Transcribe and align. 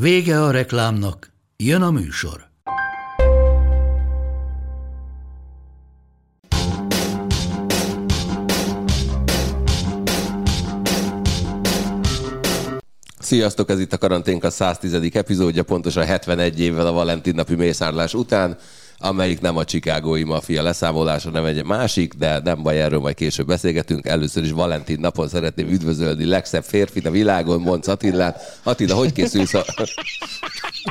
Vége 0.00 0.42
a 0.42 0.50
reklámnak, 0.50 1.32
jön 1.56 1.82
a 1.82 1.90
műsor. 1.90 2.48
Sziasztok, 13.18 13.70
ez 13.70 13.80
itt 13.80 13.92
a 13.92 13.98
karanténka 13.98 14.50
110. 14.50 14.94
epizódja, 15.12 15.62
pontosan 15.62 16.04
71 16.04 16.60
évvel 16.60 16.86
a 16.86 16.92
Valentin 16.92 17.34
napi 17.34 17.54
mészárlás 17.54 18.14
után, 18.14 18.58
amelyik 18.98 19.40
nem 19.40 19.56
a 19.56 19.64
Chicagói 19.64 20.22
mafia 20.22 20.62
leszámolása, 20.62 21.30
nem 21.30 21.44
egy 21.44 21.64
másik, 21.64 22.14
de 22.14 22.38
nem 22.38 22.62
baj, 22.62 22.82
erről 22.82 23.00
majd 23.00 23.14
később 23.14 23.46
beszélgetünk. 23.46 24.06
Először 24.06 24.42
is 24.42 24.50
Valentin 24.50 25.00
napon 25.00 25.28
szeretném 25.28 25.68
üdvözölni 25.68 26.24
legszebb 26.24 26.64
férfit 26.64 27.06
a 27.06 27.10
világon, 27.10 27.60
Monc 27.60 27.86
Attilát. 27.86 28.60
Attila, 28.62 28.94
hogy 28.94 29.12
készülsz 29.12 29.54
a... 29.54 29.64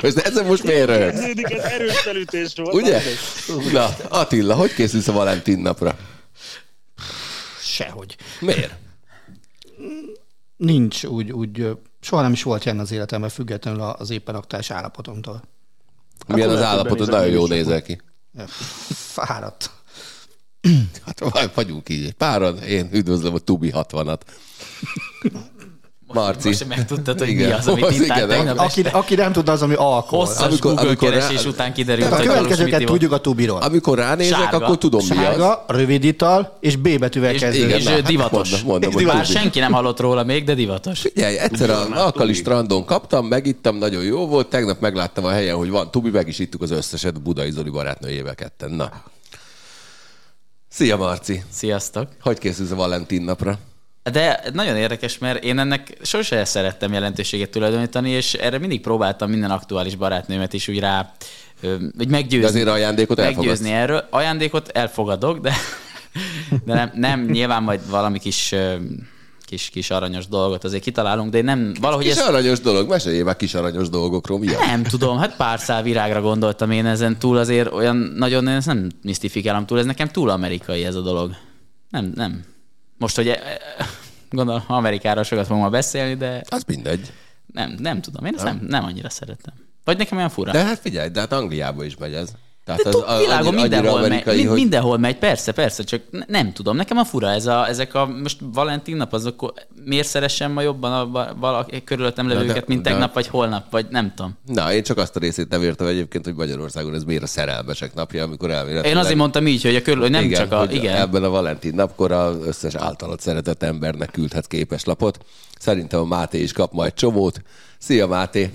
Most 0.01 0.17
ezen 0.17 0.45
most 0.45 0.63
miért 0.63 0.85
röhögsz? 0.85 1.19
Ez 1.19 1.63
erős 1.63 1.99
felütés 1.99 2.53
volt. 2.55 2.73
Ugye? 2.73 3.01
Na, 3.71 3.89
Attila, 4.09 4.55
hogy 4.55 4.73
készülsz 4.73 5.07
a 5.07 5.11
Valentin 5.11 5.59
napra? 5.59 5.97
Sehogy. 7.61 8.15
Miért? 8.39 8.73
Nincs 10.57 11.03
úgy, 11.03 11.31
úgy, 11.31 11.77
soha 12.01 12.21
nem 12.21 12.31
is 12.31 12.43
volt 12.43 12.65
ilyen 12.65 12.79
az 12.79 12.91
életemben, 12.91 13.29
függetlenül 13.29 13.81
az 13.81 14.09
éppen 14.09 14.35
aktuális 14.35 14.71
állapotomtól. 14.71 15.41
Milyen 16.27 16.49
az 16.49 16.61
állapotod? 16.61 17.09
Nagyon 17.09 17.33
jól 17.33 17.43
is 17.43 17.49
nézel 17.49 17.81
ki. 17.81 18.01
Fáradt. 18.89 19.69
Hát 21.05 21.53
vagyunk 21.53 21.89
így. 21.89 22.13
Páran, 22.13 22.57
én 22.57 22.89
üdvözlöm 22.91 23.33
a 23.33 23.37
Tubi 23.39 23.71
60-at. 23.75 24.19
Marci. 26.13 26.47
Most 26.47 26.67
megtudtad, 26.67 27.19
hogy 27.19 27.27
Igen. 27.27 27.47
mi 27.47 27.53
az, 27.53 27.67
amit 27.67 27.83
Most 27.83 27.99
ittál 27.99 28.17
igen, 28.17 28.29
tegnap 28.29 28.59
Aki, 28.59 28.81
aki 28.81 29.15
nem 29.15 29.31
tudna, 29.31 29.51
az, 29.51 29.61
ami 29.61 29.73
alkohol. 29.73 30.25
Hosszas 30.25 30.41
amikor- 30.45 30.59
Google 30.73 30.87
amikor 30.87 31.09
rá- 31.09 31.19
keresés 31.27 31.45
után 31.45 31.73
kiderült, 31.73 32.11
A 32.11 32.15
hogy 32.15 32.17
Carlos 32.25 32.35
következőket 32.35 32.79
Miti 32.79 32.91
tudjuk 32.91 33.11
a 33.11 33.17
tubiról. 33.17 33.61
Amikor 33.61 33.97
ránézek, 33.97 34.37
Sárga. 34.37 34.57
akkor 34.65 34.77
tudom 34.77 35.05
mi 35.09 35.15
az. 35.17 35.23
Sárga, 35.23 35.65
rövid 35.67 36.03
ital 36.03 36.57
és 36.59 36.75
B 36.75 36.99
betűvel 36.99 37.33
és, 37.33 37.41
kezdődik. 37.41 37.75
és 37.75 37.83
na, 37.83 37.89
hát 37.91 38.01
divatos. 38.01 38.49
mondom, 38.49 38.89
mondom, 38.91 39.05
Bár 39.05 39.25
tubi. 39.25 39.37
senki 39.37 39.59
nem 39.59 39.71
hallott 39.71 39.99
róla 39.99 40.23
még, 40.23 40.43
de 40.43 40.53
divatos. 40.53 40.99
Figyelj, 40.99 41.37
egyszer 41.37 41.69
a 41.69 41.87
alkali 41.91 42.33
strandon 42.33 42.85
kaptam, 42.85 43.25
megittam, 43.25 43.77
nagyon 43.77 44.03
jó 44.03 44.27
volt, 44.27 44.47
tegnap 44.47 44.79
megláttam 44.79 45.25
a 45.25 45.29
helyen, 45.29 45.55
hogy 45.55 45.69
van 45.69 45.91
tubi, 45.91 46.09
meg 46.09 46.27
is 46.27 46.39
ittuk 46.39 46.61
az 46.61 46.71
összeset 46.71 47.21
Budai 47.21 47.51
Zoli 47.51 47.69
barátnőjével 47.69 48.35
ketten. 48.35 48.71
Na. 48.71 48.89
Szia 50.69 50.97
Marci! 50.97 51.43
Sziasztok. 51.51 52.07
Hogy 52.21 52.37
készülsz 52.37 52.71
a 52.71 52.75
Valentin 52.75 53.21
napra? 53.21 53.57
De 54.11 54.43
nagyon 54.53 54.75
érdekes, 54.75 55.17
mert 55.17 55.43
én 55.43 55.59
ennek 55.59 55.97
sose 56.01 56.45
szerettem 56.45 56.93
jelentőséget 56.93 57.49
tulajdonítani, 57.49 58.09
és 58.09 58.33
erre 58.33 58.57
mindig 58.57 58.81
próbáltam 58.81 59.29
minden 59.29 59.51
aktuális 59.51 59.95
barátnőmet 59.95 60.53
is 60.53 60.67
úgy 60.67 60.79
rá, 60.79 61.11
hogy 61.97 62.07
meggyőzni. 62.07 62.39
De 62.39 62.47
azért 62.47 62.67
ajándékot 62.67 63.17
Meggyőzni 63.17 63.71
erről. 63.71 64.07
Ajándékot 64.09 64.67
elfogadok, 64.67 65.39
de, 65.39 65.53
de 66.65 66.73
nem, 66.73 66.91
nem, 66.93 67.25
nyilván 67.25 67.63
majd 67.63 67.89
valami 67.89 68.19
kis, 68.19 68.55
kis, 69.45 69.69
kis 69.69 69.89
aranyos 69.89 70.27
dolgot 70.27 70.63
azért 70.63 70.83
kitalálunk, 70.83 71.31
de 71.31 71.37
én 71.37 71.43
nem, 71.43 71.73
valahogy 71.79 72.05
Kis 72.05 72.15
ez 72.15 72.27
aranyos 72.27 72.59
dolog, 72.59 72.89
meséljél 72.89 73.23
már 73.23 73.35
kis 73.35 73.53
aranyos 73.53 73.89
dolgokról, 73.89 74.39
mi? 74.39 74.45
Nem 74.45 74.83
tudom, 74.83 75.17
hát 75.17 75.35
pár 75.35 75.59
szál 75.59 75.83
virágra 75.83 76.21
gondoltam 76.21 76.71
én 76.71 76.85
ezen 76.85 77.19
túl, 77.19 77.37
azért 77.37 77.73
olyan 77.73 77.95
nagyon, 77.95 78.47
én 78.47 78.55
ezt 78.55 78.67
nem 78.67 78.89
misztifikálom 79.01 79.65
túl, 79.65 79.79
ez 79.79 79.85
nekem 79.85 80.07
túl 80.07 80.29
amerikai 80.29 80.85
ez 80.85 80.95
a 80.95 81.01
dolog. 81.01 81.35
Nem, 81.89 82.11
nem. 82.15 82.53
Most, 82.97 83.15
hogy 83.15 83.27
eh, 83.27 83.39
gondolom 84.29 84.63
Amerikáról 84.67 85.23
sokat 85.23 85.45
fogom 85.45 85.61
ma 85.61 85.69
beszélni, 85.69 86.15
de 86.15 86.41
Az 86.49 86.63
mindegy. 86.67 87.13
nem, 87.53 87.75
nem 87.79 88.01
tudom, 88.01 88.25
én 88.25 88.33
ezt 88.35 88.43
nem, 88.43 88.59
nem 88.67 88.83
annyira 88.83 89.09
szeretem. 89.09 89.53
Vagy 89.83 89.97
nekem 89.97 90.17
olyan 90.17 90.29
fura. 90.29 90.51
De 90.51 90.63
hát 90.63 90.79
figyelj, 90.79 91.09
de 91.09 91.19
hát 91.19 91.31
Angliába 91.31 91.83
is 91.83 91.97
megy 91.97 92.13
ez. 92.13 92.29
Tehát 92.65 92.83
De 92.83 92.89
tud, 92.89 93.03
világon 93.19 93.47
annyira 93.47 93.61
mindenhol 93.61 93.99
megy, 93.99 94.05
amerikai, 94.05 94.35
mind, 94.35 94.47
hogy- 94.47 94.57
mindenhol 94.57 94.97
megy, 94.97 95.17
persze, 95.17 95.51
persze, 95.51 95.83
csak 95.83 96.01
ne- 96.09 96.25
nem 96.27 96.53
tudom. 96.53 96.75
Nekem 96.75 96.97
a 96.97 97.03
fura 97.05 97.29
ez 97.29 97.45
a, 97.45 97.67
ezek 97.67 97.93
a, 97.93 98.05
most 98.05 98.37
Valentin 98.53 98.95
nap, 98.95 99.13
azok 99.13 99.53
miért 99.85 100.07
szeressem 100.07 100.51
ma 100.51 100.61
jobban 100.61 100.93
a 100.93 101.07
va- 101.07 101.33
valaki 101.39 101.83
körülöttem 101.83 102.27
de- 102.27 102.33
levőket, 102.33 102.67
mint 102.67 102.81
de- 102.81 102.89
tegnap, 102.89 103.13
vagy 103.13 103.27
holnap, 103.27 103.71
vagy 103.71 103.85
nem 103.89 104.13
tudom. 104.15 104.37
Na, 104.45 104.73
én 104.73 104.83
csak 104.83 104.97
azt 104.97 105.15
a 105.15 105.19
részét 105.19 105.49
nem 105.49 105.63
értem 105.63 105.87
egyébként, 105.87 106.25
hogy 106.25 106.35
Magyarországon 106.35 106.93
ez 106.93 107.03
miért 107.03 107.23
a 107.23 107.27
szerelmesek 107.27 107.93
napja, 107.93 108.23
amikor 108.23 108.51
elméletileg... 108.51 108.91
Én 108.91 108.97
azért 108.97 109.17
mondtam 109.17 109.47
így, 109.47 109.61
hogy, 109.63 109.75
a 109.75 109.81
körül, 109.81 110.01
hogy 110.01 110.11
nem 110.11 110.23
igen, 110.23 110.39
csak 110.39 110.51
a... 110.51 110.65
Igen, 110.71 110.95
Ebben 110.95 111.23
a 111.23 111.29
Valentin 111.29 111.73
napkor 111.75 112.11
az 112.11 112.37
összes 112.45 112.75
általad 112.75 113.19
szeretett 113.19 113.63
embernek 113.63 114.11
küldhet 114.11 114.47
képeslapot. 114.47 115.17
Szerintem 115.59 115.99
a 115.99 116.05
Máté 116.05 116.41
is 116.41 116.51
kap 116.51 116.71
majd 116.73 116.93
csomót. 116.93 117.41
Szia 117.77 118.07
Máté! 118.07 118.51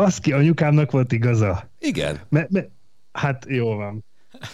Baszki, 0.00 0.32
anyukámnak 0.32 0.90
volt 0.90 1.12
igaza. 1.12 1.70
Igen. 1.78 2.18
Mert, 2.28 2.50
mert, 2.50 2.68
hát 3.12 3.46
jó 3.48 3.74
van. 3.74 4.04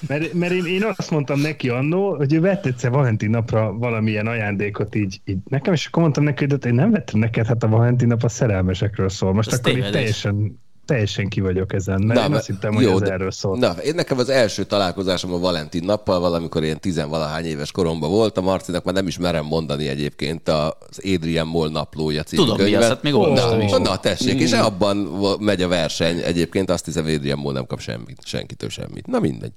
Mert, 0.09 0.33
mert 0.33 0.53
én, 0.53 0.65
én 0.65 0.85
azt 0.97 1.11
mondtam 1.11 1.41
neki 1.41 1.69
annó, 1.69 2.17
hogy 2.17 2.33
ő 2.33 2.41
vett 2.41 2.67
egyszer 2.67 2.91
Valentin 2.91 3.31
napra 3.31 3.73
valamilyen 3.73 4.27
ajándékot 4.27 4.95
így, 4.95 5.21
így 5.25 5.39
nekem, 5.49 5.73
és 5.73 5.87
akkor 5.87 6.03
mondtam 6.03 6.25
neki, 6.25 6.47
hogy 6.49 6.67
én 6.67 6.75
nem 6.75 6.91
vettem 6.91 7.21
neked, 7.21 7.47
hát 7.47 7.63
a 7.63 7.69
Valentin 7.69 8.09
nap 8.09 8.23
a 8.23 8.29
szerelmesekről 8.29 9.09
szól. 9.09 9.33
Most 9.33 9.53
Ez 9.53 9.59
akkor 9.59 9.77
így 9.77 9.91
teljesen, 9.91 10.61
teljesen 10.87 11.29
ki 11.29 11.41
vagyok 11.41 11.73
ezen, 11.73 12.03
mert 12.03 12.21
én 12.21 12.25
mert- 12.29 12.35
azt 12.41 12.47
hittem, 12.47 12.75
hogy 12.75 12.83
jó, 12.85 12.93
ez 12.93 13.01
de- 13.01 13.11
erről 13.13 13.31
szól. 13.31 13.59
Na, 13.59 13.71
én 13.73 13.95
nekem 13.95 14.19
az 14.19 14.29
első 14.29 14.65
találkozásom 14.65 15.33
a 15.33 15.39
Valentin 15.39 15.85
nappal, 15.85 16.21
valamikor 16.21 16.63
én 16.65 16.79
tizenvalahány 16.79 17.45
éves 17.45 17.71
koromban 17.73 18.11
voltam, 18.11 18.45
Marcinak 18.45 18.85
már 18.85 18.95
nem 18.95 19.07
is 19.07 19.19
merem 19.19 19.45
mondani 19.45 19.89
egyébként 19.89 20.49
az 20.49 20.73
Adrian 21.15 21.47
Moll 21.47 21.71
naplója 21.71 22.23
című 22.23 22.43
Tudom 22.43 22.57
mi 22.57 22.63
könyvet. 22.63 22.83
az, 22.83 22.89
hát 22.89 23.03
még 23.03 23.15
olvastam 23.15 23.61
is. 23.61 23.71
Na, 23.71 23.79
na, 23.79 23.97
tessék, 23.97 24.41
és 24.41 24.53
abban 24.53 25.05
vo- 25.19 25.41
megy 25.41 25.63
a 25.63 25.69
verseny. 25.69 26.19
Egyébként 26.19 26.71
azt 26.71 26.85
hiszem, 26.85 27.05
Adrian 27.05 27.39
Moll 27.39 27.53
nem 27.53 27.67
kap 27.67 27.81
semmit, 27.81 28.19
senkitől 28.25 28.69
semmit. 28.69 29.07
Na 29.07 29.19
mindegy. 29.19 29.53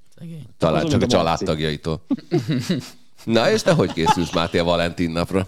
Talán 0.58 0.86
csak 0.86 1.02
a 1.02 1.06
családtagjaitól. 1.08 2.02
Na, 3.24 3.52
és 3.52 3.62
te 3.62 3.72
hogy 3.72 3.94
készülsz, 3.94 4.34
Máté, 4.34 4.58
a 4.58 4.64
Valentin 4.64 5.12
napra? 5.12 5.48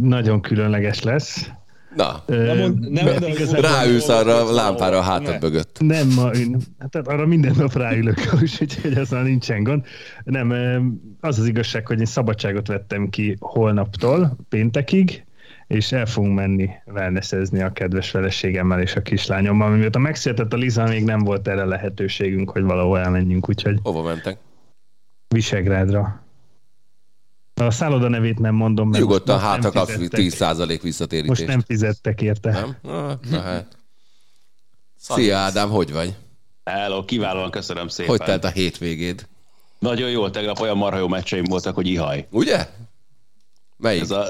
Nagyon 0.00 0.40
különleges 0.40 1.02
lesz. 1.02 1.48
Na, 1.94 2.22
Ö, 2.26 2.54
mond- 2.58 2.90
nem 2.90 3.06
igazából- 3.06 3.60
ráülsz 3.60 4.08
arra 4.08 4.46
a 4.48 4.52
lámpára 4.52 4.98
a 4.98 5.02
hátad 5.02 5.32
Ne. 5.32 5.38
mögött. 5.40 5.76
Nem, 5.80 6.08
ma, 6.08 6.30
én, 6.30 6.56
hát 6.78 6.96
arra 6.96 7.26
minden 7.26 7.54
nap 7.56 7.72
ráülök, 7.74 8.18
úgyhogy 8.40 8.92
azzal 8.98 9.22
nincsen 9.22 9.62
gond. 9.62 9.84
Nem, 10.24 10.50
az 11.20 11.38
az 11.38 11.46
igazság, 11.46 11.86
hogy 11.86 11.98
én 11.98 12.04
szabadságot 12.04 12.66
vettem 12.66 13.08
ki 13.08 13.36
holnaptól, 13.40 14.36
péntekig, 14.48 15.24
és 15.66 15.92
el 15.92 16.06
fogunk 16.06 16.34
menni 16.34 16.70
wellnessezni 16.86 17.62
a 17.62 17.72
kedves 17.72 18.10
feleségemmel 18.10 18.80
és 18.80 18.96
a 18.96 19.02
kislányommal. 19.02 19.70
Mióta 19.70 19.98
megszületett 19.98 20.52
a 20.52 20.56
Liza, 20.56 20.84
még 20.84 21.04
nem 21.04 21.18
volt 21.18 21.48
erre 21.48 21.64
lehetőségünk, 21.64 22.50
hogy 22.50 22.62
valahol 22.62 22.98
elmenjünk, 22.98 23.48
úgyhogy 23.48 23.78
Hova 23.82 24.02
mentek? 24.02 24.36
Visegrádra. 25.28 26.21
A 27.54 27.70
szálloda 27.70 28.08
nevét 28.08 28.38
nem 28.38 28.54
mondom, 28.54 28.88
mert 28.88 29.02
Nyugodtan 29.02 29.36
nem 29.36 29.44
hátra 29.44 29.70
kapsz 29.70 29.94
fizettek. 29.94 30.20
10% 30.20 30.78
visszatérítést. 30.82 31.38
Most 31.38 31.46
nem 31.46 31.60
fizettek 31.60 32.20
érte. 32.22 32.50
Nem? 32.50 32.76
Na, 32.82 33.18
na 33.30 33.40
hát. 33.40 33.76
Szia 34.98 35.36
Ádám, 35.36 35.68
hogy 35.68 35.92
vagy? 35.92 36.14
Hello, 36.64 37.04
kiválóan 37.04 37.50
köszönöm 37.50 37.88
szépen. 37.88 38.10
Hogy 38.10 38.26
telt 38.26 38.44
a 38.44 38.48
hétvégéd? 38.48 39.28
Nagyon 39.78 40.10
jó, 40.10 40.28
tegnap 40.30 40.60
olyan 40.60 40.76
marha 40.76 40.98
jó 40.98 41.08
meccseim 41.08 41.44
voltak, 41.44 41.74
hogy 41.74 41.86
ihaj. 41.86 42.26
Ugye? 42.30 42.68
Melyik? 43.76 44.02
Ez 44.02 44.10
a, 44.10 44.26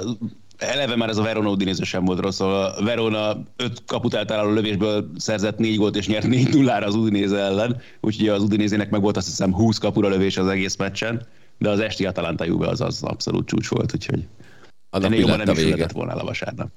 eleve 0.59 0.97
már 0.97 1.09
ez 1.09 1.17
a 1.17 1.23
Verona 1.23 1.51
Udinese 1.51 1.85
sem 1.85 2.05
volt 2.05 2.21
rossz, 2.21 2.37
szóval 2.37 2.65
a 2.65 2.85
Verona 2.85 3.43
öt 3.57 3.83
kaput 3.87 4.15
eltaláló 4.15 4.51
lövésből 4.51 5.11
szerzett 5.17 5.59
négy 5.59 5.77
gólt 5.77 5.97
és 5.97 6.07
nyert 6.07 6.27
4 6.27 6.55
0 6.55 6.75
az 6.75 6.95
Udinese 6.95 7.37
ellen, 7.37 7.81
úgyhogy 8.01 8.29
az 8.29 8.43
Udinézének 8.43 8.91
meg 8.91 9.01
volt 9.01 9.17
azt 9.17 9.27
hiszem 9.27 9.55
20 9.55 9.79
kapura 9.79 10.09
lövés 10.09 10.37
az 10.37 10.47
egész 10.47 10.77
meccsen, 10.77 11.27
de 11.63 11.71
az 11.71 11.81
esti 11.81 12.07
Atalanta 12.07 12.45
Juve 12.45 12.69
az 12.69 12.81
az 12.81 13.03
abszolút 13.03 13.47
csúcs 13.47 13.69
volt, 13.69 13.95
úgyhogy 13.95 14.27
Annak 14.91 15.07
ennél 15.07 15.21
jobban 15.21 15.37
nem 15.39 15.57
is 15.57 15.63
lehetett 15.63 15.93
volna 15.93 16.11
el 16.13 16.19
a 16.19 16.25
vasárnap. 16.25 16.69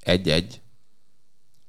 Egy-egy? 0.00 0.60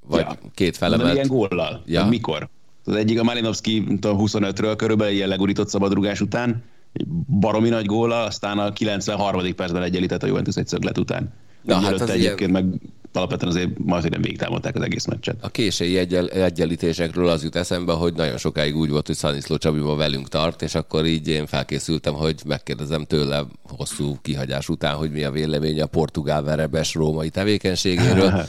Vagy 0.00 0.20
Ja. 0.20 0.38
két 0.54 0.76
felemelt? 0.76 1.14
ilyen 1.14 1.26
góllal. 1.26 1.82
Ja. 1.86 2.04
Mikor? 2.06 2.48
Az 2.84 2.94
egyik 2.94 3.20
a 3.20 3.22
Malinovski 3.22 3.78
nem 3.78 3.98
tudom, 3.98 4.18
25-ről 4.20 4.74
körülbelül 4.76 5.14
ilyen 5.14 5.28
legurított 5.28 5.68
szabadrugás 5.68 6.20
után, 6.20 6.62
egy 6.92 7.06
baromi 7.40 7.68
nagy 7.68 7.86
góla, 7.86 8.22
aztán 8.24 8.58
a 8.58 8.72
93. 8.72 9.54
percben 9.54 9.82
egyenlített 9.82 10.22
a 10.22 10.26
Juventus 10.26 10.54
egy 10.56 10.66
szöglet 10.68 10.98
után. 10.98 11.32
Na, 11.62 11.74
hát 11.74 11.92
az 11.92 12.10
egyébként 12.10 12.50
ilyen- 12.50 12.64
meg 12.64 12.80
alapvetően 13.12 13.52
azért 13.52 13.78
majdnem 13.78 14.22
végigtámadták 14.22 14.76
az 14.76 14.82
egész 14.82 15.04
meccset. 15.04 15.36
A 15.40 15.48
késői 15.48 15.98
egyel, 15.98 16.28
egyenlítésekről 16.28 17.28
az 17.28 17.42
jut 17.42 17.56
eszembe, 17.56 17.92
hogy 17.92 18.14
nagyon 18.14 18.36
sokáig 18.36 18.76
úgy 18.76 18.90
volt, 18.90 19.06
hogy 19.06 19.16
Szaniszló 19.16 19.56
Csabiba 19.56 19.94
velünk 19.94 20.28
tart, 20.28 20.62
és 20.62 20.74
akkor 20.74 21.06
így 21.06 21.28
én 21.28 21.46
felkészültem, 21.46 22.14
hogy 22.14 22.40
megkérdezem 22.46 23.04
tőle 23.04 23.46
hosszú 23.62 24.16
kihagyás 24.22 24.68
után, 24.68 24.94
hogy 24.94 25.10
mi 25.10 25.24
a 25.24 25.30
véleménye 25.30 25.82
a 25.82 25.86
portugál 25.86 26.42
verebes 26.42 26.94
római 26.94 27.28
tevékenységéről. 27.28 28.42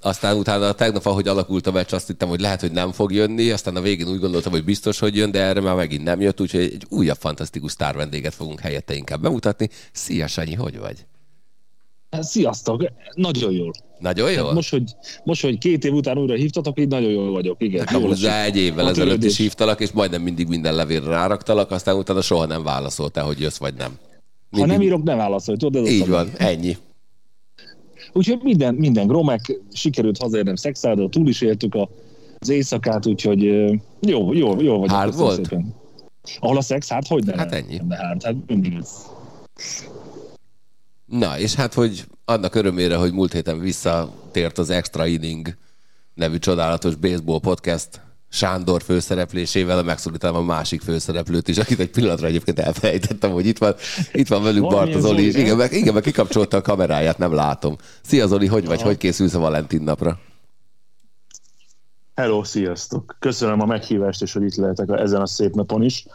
Aztán 0.00 0.36
utána 0.36 0.72
tegnap, 0.72 1.06
ahogy 1.06 1.28
alakult 1.28 1.66
a 1.66 1.72
meccs, 1.72 1.92
azt 1.92 2.06
hittem, 2.06 2.28
hogy 2.28 2.40
lehet, 2.40 2.60
hogy 2.60 2.72
nem 2.72 2.92
fog 2.92 3.12
jönni, 3.12 3.50
aztán 3.50 3.76
a 3.76 3.80
végén 3.80 4.08
úgy 4.08 4.20
gondoltam, 4.20 4.52
hogy 4.52 4.64
biztos, 4.64 4.98
hogy 4.98 5.16
jön, 5.16 5.30
de 5.30 5.42
erre 5.42 5.60
már 5.60 5.74
megint 5.74 6.02
nem 6.02 6.20
jött, 6.20 6.40
úgyhogy 6.40 6.60
egy 6.60 6.86
újabb 6.88 7.16
fantasztikus 7.16 7.72
sztár 7.72 7.96
vendéget 7.96 8.34
fogunk 8.34 8.60
helyette 8.60 8.94
inkább 8.94 9.20
bemutatni. 9.20 9.68
Szia, 9.92 10.26
Sanyi, 10.26 10.54
hogy 10.54 10.78
vagy? 10.78 11.06
Sziasztok, 12.10 12.84
nagyon 13.14 13.52
jól. 13.52 13.72
Nagyon 13.98 14.32
jó? 14.32 14.52
Most 14.52 14.70
hogy, 14.70 14.94
most, 15.24 15.42
hogy 15.42 15.58
két 15.58 15.84
év 15.84 15.92
után 15.92 16.18
újra 16.18 16.34
hívtatok, 16.34 16.80
így 16.80 16.88
nagyon 16.88 17.10
jól 17.10 17.30
vagyok. 17.30 17.62
Igen, 17.62 17.86
hát 17.86 18.02
hozzá 18.02 18.44
egy 18.44 18.56
évvel 18.56 18.88
ezelőtt 18.88 19.24
is 19.24 19.36
hívtalak, 19.36 19.80
és 19.80 19.90
majdnem 19.90 20.22
mindig 20.22 20.48
minden 20.48 20.74
levélre 20.74 21.10
ráraktalak, 21.10 21.70
aztán 21.70 21.96
utána 21.96 22.20
soha 22.20 22.46
nem 22.46 22.62
válaszoltál, 22.62 23.24
hogy 23.24 23.40
jössz 23.40 23.58
vagy 23.58 23.74
nem. 23.74 23.98
Mindig... 24.50 24.70
Ha 24.70 24.76
nem 24.76 24.86
írok, 24.86 25.02
ne 25.02 25.14
válaszolj, 25.14 25.56
tudod? 25.56 25.86
Ez 25.86 25.92
Így 25.92 26.08
van, 26.08 26.30
ennyi. 26.36 26.76
Úgyhogy 28.12 28.38
minden, 28.42 28.74
minden 28.74 29.06
gromek, 29.06 29.60
sikerült 29.72 30.18
hazaérnem 30.18 30.54
szexáldó, 30.54 31.08
túl 31.08 31.28
is 31.28 31.40
éltük 31.40 31.74
a, 31.74 31.88
az 32.38 32.48
éjszakát, 32.48 33.06
úgyhogy 33.06 33.42
jó, 34.00 34.32
jó, 34.32 34.60
jó 34.60 34.78
vagyok. 34.78 34.90
Hard 34.96 35.16
volt? 35.16 35.34
Szépen. 35.34 35.74
Ahol 36.38 36.56
a 36.56 36.60
szex, 36.60 36.88
hát 36.88 37.06
hogy 37.06 37.24
ne? 37.24 37.36
Hát 37.36 37.52
ennyi. 37.52 37.80
De 37.88 37.96
hát, 37.96 38.22
hát 38.22 38.34
mindig 38.46 38.74
ez. 38.80 38.90
Na, 41.08 41.38
és 41.38 41.54
hát, 41.54 41.74
hogy 41.74 42.04
annak 42.24 42.54
örömére, 42.54 42.96
hogy 42.96 43.12
múlt 43.12 43.32
héten 43.32 43.60
visszatért 43.60 44.58
az 44.58 44.70
Extra 44.70 45.06
Inning 45.06 45.56
nevű 46.14 46.38
csodálatos 46.38 46.94
baseball 46.94 47.40
podcast 47.40 48.00
Sándor 48.30 48.82
főszereplésével, 48.82 49.82
megszólítom 49.82 50.36
a 50.36 50.42
másik 50.42 50.80
főszereplőt 50.80 51.48
is, 51.48 51.58
akit 51.58 51.80
egy 51.80 51.90
pillanatra 51.90 52.26
egyébként 52.26 52.58
elfelejtettem, 52.58 53.30
hogy 53.30 53.46
itt 53.46 53.58
van, 53.58 53.74
itt 54.12 54.28
van 54.28 54.42
velünk 54.42 54.68
Bart 54.68 55.00
Zoli, 55.00 55.26
és 55.26 55.34
igen, 55.34 55.56
meg, 55.56 55.72
igen, 55.72 55.94
meg 55.94 56.02
kikapcsolta 56.02 56.56
a 56.56 56.62
kameráját, 56.62 57.18
nem 57.18 57.32
látom. 57.32 57.76
Szia 58.02 58.26
Zoli, 58.26 58.46
hogy 58.46 58.66
vagy, 58.66 58.82
hogy 58.82 58.96
készülsz 58.96 59.34
a 59.34 59.38
Valentin 59.38 59.82
napra? 59.82 60.18
Hello, 62.14 62.44
sziasztok! 62.44 63.16
Köszönöm 63.18 63.60
a 63.60 63.66
meghívást, 63.66 64.22
és 64.22 64.32
hogy 64.32 64.42
itt 64.42 64.54
lehetek 64.54 64.88
ezen 64.88 65.20
a 65.20 65.26
szép 65.26 65.54
napon 65.54 65.82
is. 65.82 66.06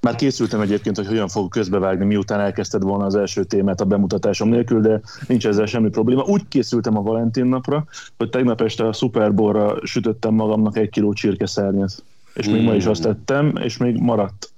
Már 0.00 0.14
készültem 0.14 0.60
egyébként, 0.60 0.96
hogy 0.96 1.06
hogyan 1.06 1.28
fogok 1.28 1.50
közbevágni, 1.50 2.04
miután 2.04 2.40
elkezdted 2.40 2.82
volna 2.82 3.04
az 3.04 3.14
első 3.14 3.44
témát 3.44 3.80
a 3.80 3.84
bemutatásom 3.84 4.48
nélkül, 4.48 4.80
de 4.80 5.00
nincs 5.26 5.46
ezzel 5.46 5.66
semmi 5.66 5.88
probléma. 5.88 6.22
Úgy 6.22 6.48
készültem 6.48 6.96
a 6.96 7.02
Valentin 7.02 7.46
napra, 7.46 7.84
hogy 8.16 8.30
tegnap 8.30 8.60
este 8.60 8.86
a 8.86 8.92
Super 8.92 9.34
Bowl-ra 9.34 9.86
sütöttem 9.86 10.34
magamnak 10.34 10.76
egy 10.76 10.90
kiló 10.90 11.12
csirkeszárnyat. 11.12 12.04
És 12.34 12.46
még 12.48 12.62
mm. 12.62 12.64
ma 12.64 12.74
is 12.74 12.86
azt 12.86 13.02
tettem, 13.02 13.56
és 13.56 13.76
még 13.76 13.96
maradt. 13.96 14.52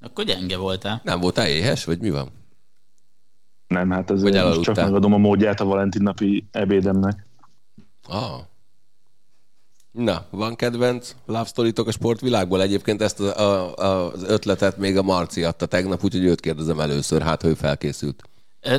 Akkor 0.00 0.24
gyenge 0.24 0.56
voltál. 0.56 1.00
Nem 1.04 1.20
voltál 1.20 1.48
éhes, 1.48 1.84
vagy 1.84 2.00
mi 2.00 2.10
van? 2.10 2.28
Nem, 3.66 3.90
hát 3.90 4.10
ez 4.10 4.60
csak 4.60 4.76
megadom 4.76 5.12
a 5.12 5.18
módját 5.18 5.60
a 5.60 5.64
Valentin 5.64 6.02
napi 6.02 6.48
ebédemnek. 6.50 7.26
Ah. 8.08 8.40
Na, 9.92 10.26
van 10.30 10.56
kedvenc 10.56 11.14
love 11.26 11.44
story 11.44 11.72
a 11.74 11.90
sportvilágból? 11.90 12.62
Egyébként 12.62 13.02
ezt 13.02 13.20
a, 13.20 13.76
a, 13.78 14.10
az 14.10 14.22
ötletet 14.22 14.76
még 14.76 14.96
a 14.96 15.02
Marci 15.02 15.44
adta 15.44 15.66
tegnap, 15.66 16.04
úgyhogy 16.04 16.24
őt 16.24 16.40
kérdezem 16.40 16.80
először, 16.80 17.22
hát 17.22 17.44
ő 17.44 17.54
felkészült. 17.54 18.22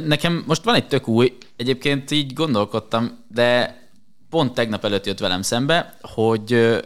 Nekem 0.05 0.43
most 0.47 0.63
van 0.63 0.75
egy 0.75 0.87
tök 0.87 1.07
új, 1.07 1.37
egyébként 1.55 2.11
így 2.11 2.33
gondolkodtam, 2.33 3.23
de 3.27 3.77
pont 4.29 4.53
tegnap 4.53 4.85
előtt 4.85 5.05
jött 5.05 5.19
velem 5.19 5.41
szembe, 5.41 5.97
hogy 6.01 6.79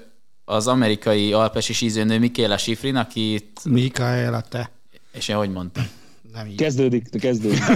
az 0.45 0.67
amerikai 0.67 1.33
alpesi 1.33 1.73
sízőnő 1.73 2.19
Mikéla 2.19 2.57
Sifrin, 2.57 2.95
akit... 2.95 3.59
Mikaela, 3.63 4.41
te. 4.41 4.71
És 5.11 5.27
én 5.27 5.35
hogy 5.35 5.51
mondtam? 5.51 5.87
Nem 6.33 6.47
így. 6.47 6.55
Kezdődik, 6.55 7.19
kezdődik. 7.19 7.63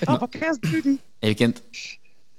Apa, 0.00 0.26
kezdődik. 0.26 1.00
Egyébként, 1.18 1.62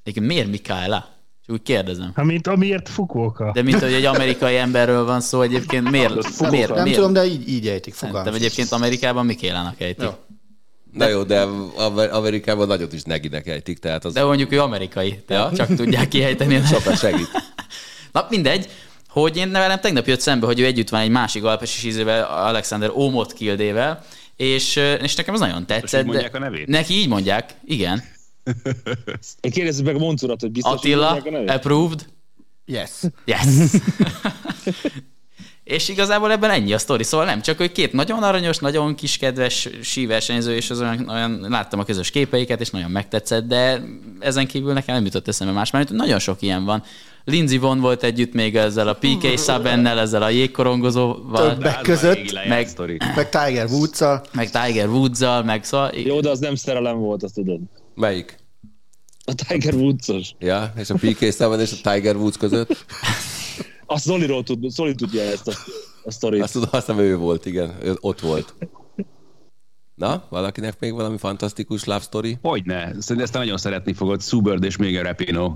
egyébként 0.04 0.28
miért 0.28 0.50
Mikaela? 0.50 1.19
Úgy 1.52 1.62
kérdezem. 1.62 2.12
Ha, 2.16 2.24
mint 2.24 2.48
amiért 2.48 2.90
Fukuoka. 2.90 3.52
De 3.54 3.62
mint 3.62 3.80
hogy 3.80 3.94
egy 3.94 4.06
amerikai 4.06 4.58
emberről 4.58 5.06
van 5.06 5.22
szó, 5.22 5.42
egyébként 5.42 5.90
miért? 5.90 6.14
miért, 6.14 6.50
miért 6.50 6.74
nem 6.74 6.84
miért? 6.84 6.98
tudom, 6.98 7.14
de 7.14 7.26
így, 7.26 7.50
így 7.50 7.68
ejtik. 7.68 7.94
Szerintem 7.94 8.34
egyébként 8.34 8.72
Amerikában 8.72 9.26
Mikélának 9.26 9.82
ejtik. 9.82 10.04
Jó. 10.04 10.10
Na 10.94 11.08
jó, 11.08 11.24
de 11.24 11.42
Amerikában 12.12 12.68
nagyot 12.68 12.94
is 12.94 13.04
Neginek 13.04 13.48
ejtik, 13.48 13.80
tehát 13.80 14.06
az... 14.06 14.14
De 14.14 14.24
mondjuk 14.24 14.52
ő 14.52 14.62
amerikai, 14.62 15.24
ja. 15.28 15.52
csak 15.56 15.76
tudják 15.76 16.08
kiejteni. 16.08 16.62
Sokat 16.72 16.98
segít. 16.98 17.30
Na 18.12 18.28
mindegy, 18.30 18.70
hogy 19.10 19.38
én 19.38 19.52
velem 19.52 19.80
tegnap 19.80 20.08
jött 20.08 20.20
szembe, 20.20 20.46
hogy 20.46 20.60
ő 20.60 20.66
együtt 20.66 20.90
van 20.90 21.02
egy 21.02 21.10
másik 21.10 21.44
alpesi 21.44 21.80
sízővel, 21.80 22.24
Alexander 22.24 22.90
Omot 22.94 23.34
Kildével, 23.34 24.06
és, 24.36 24.76
és 25.02 25.16
nekem 25.16 25.34
az 25.34 25.40
nagyon 25.40 25.66
tetszett. 25.66 25.82
Most 25.82 25.96
így 25.96 26.06
mondják 26.06 26.36
a 26.36 26.40
nevét? 26.40 26.68
Neki 26.68 26.94
így 26.94 27.08
mondják, 27.08 27.54
igen. 27.66 28.04
Én 29.42 29.52
kérdezzük 29.52 29.86
meg 29.86 29.98
Moncurat, 29.98 30.42
hogy 30.42 30.52
biztos, 30.52 30.74
Attila, 30.74 31.24
approved? 31.46 32.06
Yes. 32.66 32.92
Yes. 33.26 33.46
és 35.70 35.90
igazából 35.90 36.32
ebben 36.32 36.50
ennyi 36.50 36.74
a 36.74 36.78
sztori, 36.78 37.04
szóval 37.04 37.26
nem 37.26 37.42
csak, 37.42 37.58
hogy 37.58 37.72
két 37.72 37.94
nagyon 37.94 38.24
aranyos, 38.24 38.58
nagyon 38.58 38.96
kis 38.96 39.18
kedves 39.18 39.70
síversenyző, 39.82 40.56
és 40.56 40.70
az 40.70 40.82
olyan, 40.82 41.10
olyan, 41.10 41.46
láttam 41.50 41.80
a 41.80 41.84
közös 41.84 42.10
képeiket, 42.10 42.62
és 42.62 42.70
nagyon 42.70 42.92
megtetszett, 42.92 43.48
de 43.48 43.82
ezen 44.20 44.48
kívül 44.48 44.74
nekem 44.74 44.96
nem 44.96 45.06
jutott 45.06 45.28
eszembe 45.28 45.54
más, 45.54 45.72
mert 45.72 45.90
nagyon 45.90 46.20
sok 46.20 46.42
ilyen 46.42 46.66
van. 46.66 46.84
Lindsey 47.24 47.58
von 47.58 47.80
volt 47.80 48.04
együtt 48.04 48.34
még 48.34 48.56
ezzel 48.56 48.88
a 48.88 48.94
PK 48.94 49.38
Sabennel, 49.38 50.00
ezzel 50.00 50.22
a 50.22 50.30
jégkorongozóval. 50.30 51.54
Többek 51.54 51.82
között. 51.82 52.34
Meg, 52.48 52.70
meg 53.16 53.30
Tiger 53.30 53.66
Woods-al. 53.66 54.24
Meg 54.34 54.50
Tiger 54.52 54.88
Woods-al, 54.88 55.44
meg 55.44 55.64
szóval... 55.64 55.92
Jó, 55.96 56.20
de 56.20 56.30
az 56.30 56.40
nem 56.40 56.56
szerelem 56.56 56.98
volt, 56.98 57.24
azt 57.24 57.34
tudod. 57.34 57.60
Melyik? 57.96 58.39
A 59.30 59.34
Tiger 59.48 59.74
Woods-os. 59.74 60.36
Ja, 60.40 60.74
és 60.78 60.90
a 60.90 60.96
PK 60.96 61.32
Seven 61.34 61.60
és 61.60 61.72
a 61.84 61.92
Tiger 61.92 62.16
Woods 62.16 62.38
között? 62.38 62.78
A 63.92 63.98
Zoliról 63.98 64.44
tud, 64.44 64.70
Zoli 64.70 64.96
tudja 64.96 65.22
ezt 65.22 65.48
a, 65.48 65.54
a 66.04 66.12
sztorit. 66.12 66.42
Azt 66.42 66.54
tudom, 66.54 66.70
azt 66.72 66.86
hiszem 66.86 67.02
ő 67.04 67.18
volt, 67.18 67.46
igen, 67.46 67.76
ő 67.84 67.98
ott 68.00 68.20
volt. 68.20 68.56
Na, 69.96 70.24
valakinek 70.30 70.80
még 70.80 70.94
valami 70.94 71.18
fantasztikus 71.18 71.84
love 71.84 72.00
story? 72.00 72.38
Hogyne, 72.42 72.86
szerintem 72.86 73.20
ezt 73.20 73.34
nagyon 73.34 73.58
szeretni 73.58 73.94
fogod, 73.94 74.22
Subird 74.22 74.64
és 74.64 74.78
még 74.78 74.98
a 74.98 75.02
Rapino. 75.02 75.56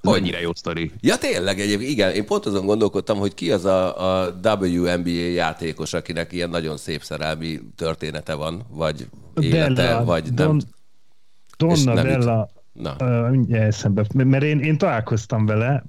Annyira 0.00 0.38
jó 0.38 0.54
sztori. 0.54 0.92
Ja, 1.00 1.18
tényleg 1.18 1.60
egyébként, 1.60 1.90
igen. 1.90 2.10
Én 2.10 2.26
pont 2.26 2.46
azon 2.46 2.66
gondolkodtam, 2.66 3.18
hogy 3.18 3.34
ki 3.34 3.52
az 3.52 3.64
a, 3.64 4.22
a 4.22 4.40
WNBA 4.42 5.10
játékos, 5.10 5.92
akinek 5.92 6.32
ilyen 6.32 6.50
nagyon 6.50 6.76
szép 6.76 7.02
szerelmi 7.02 7.60
története 7.76 8.34
van, 8.34 8.66
vagy 8.70 9.08
élete, 9.40 9.72
Della, 9.72 10.04
vagy 10.04 10.34
Don, 10.34 10.56
nem. 10.56 10.58
Donna 11.56 12.02
Della, 12.02 12.48
Na. 12.78 12.96
Uh, 13.00 13.30
mindjárt 13.30 13.66
eszembe, 13.66 14.04
mert 14.14 14.42
én, 14.42 14.60
én 14.60 14.78
találkoztam 14.78 15.46
vele. 15.46 15.84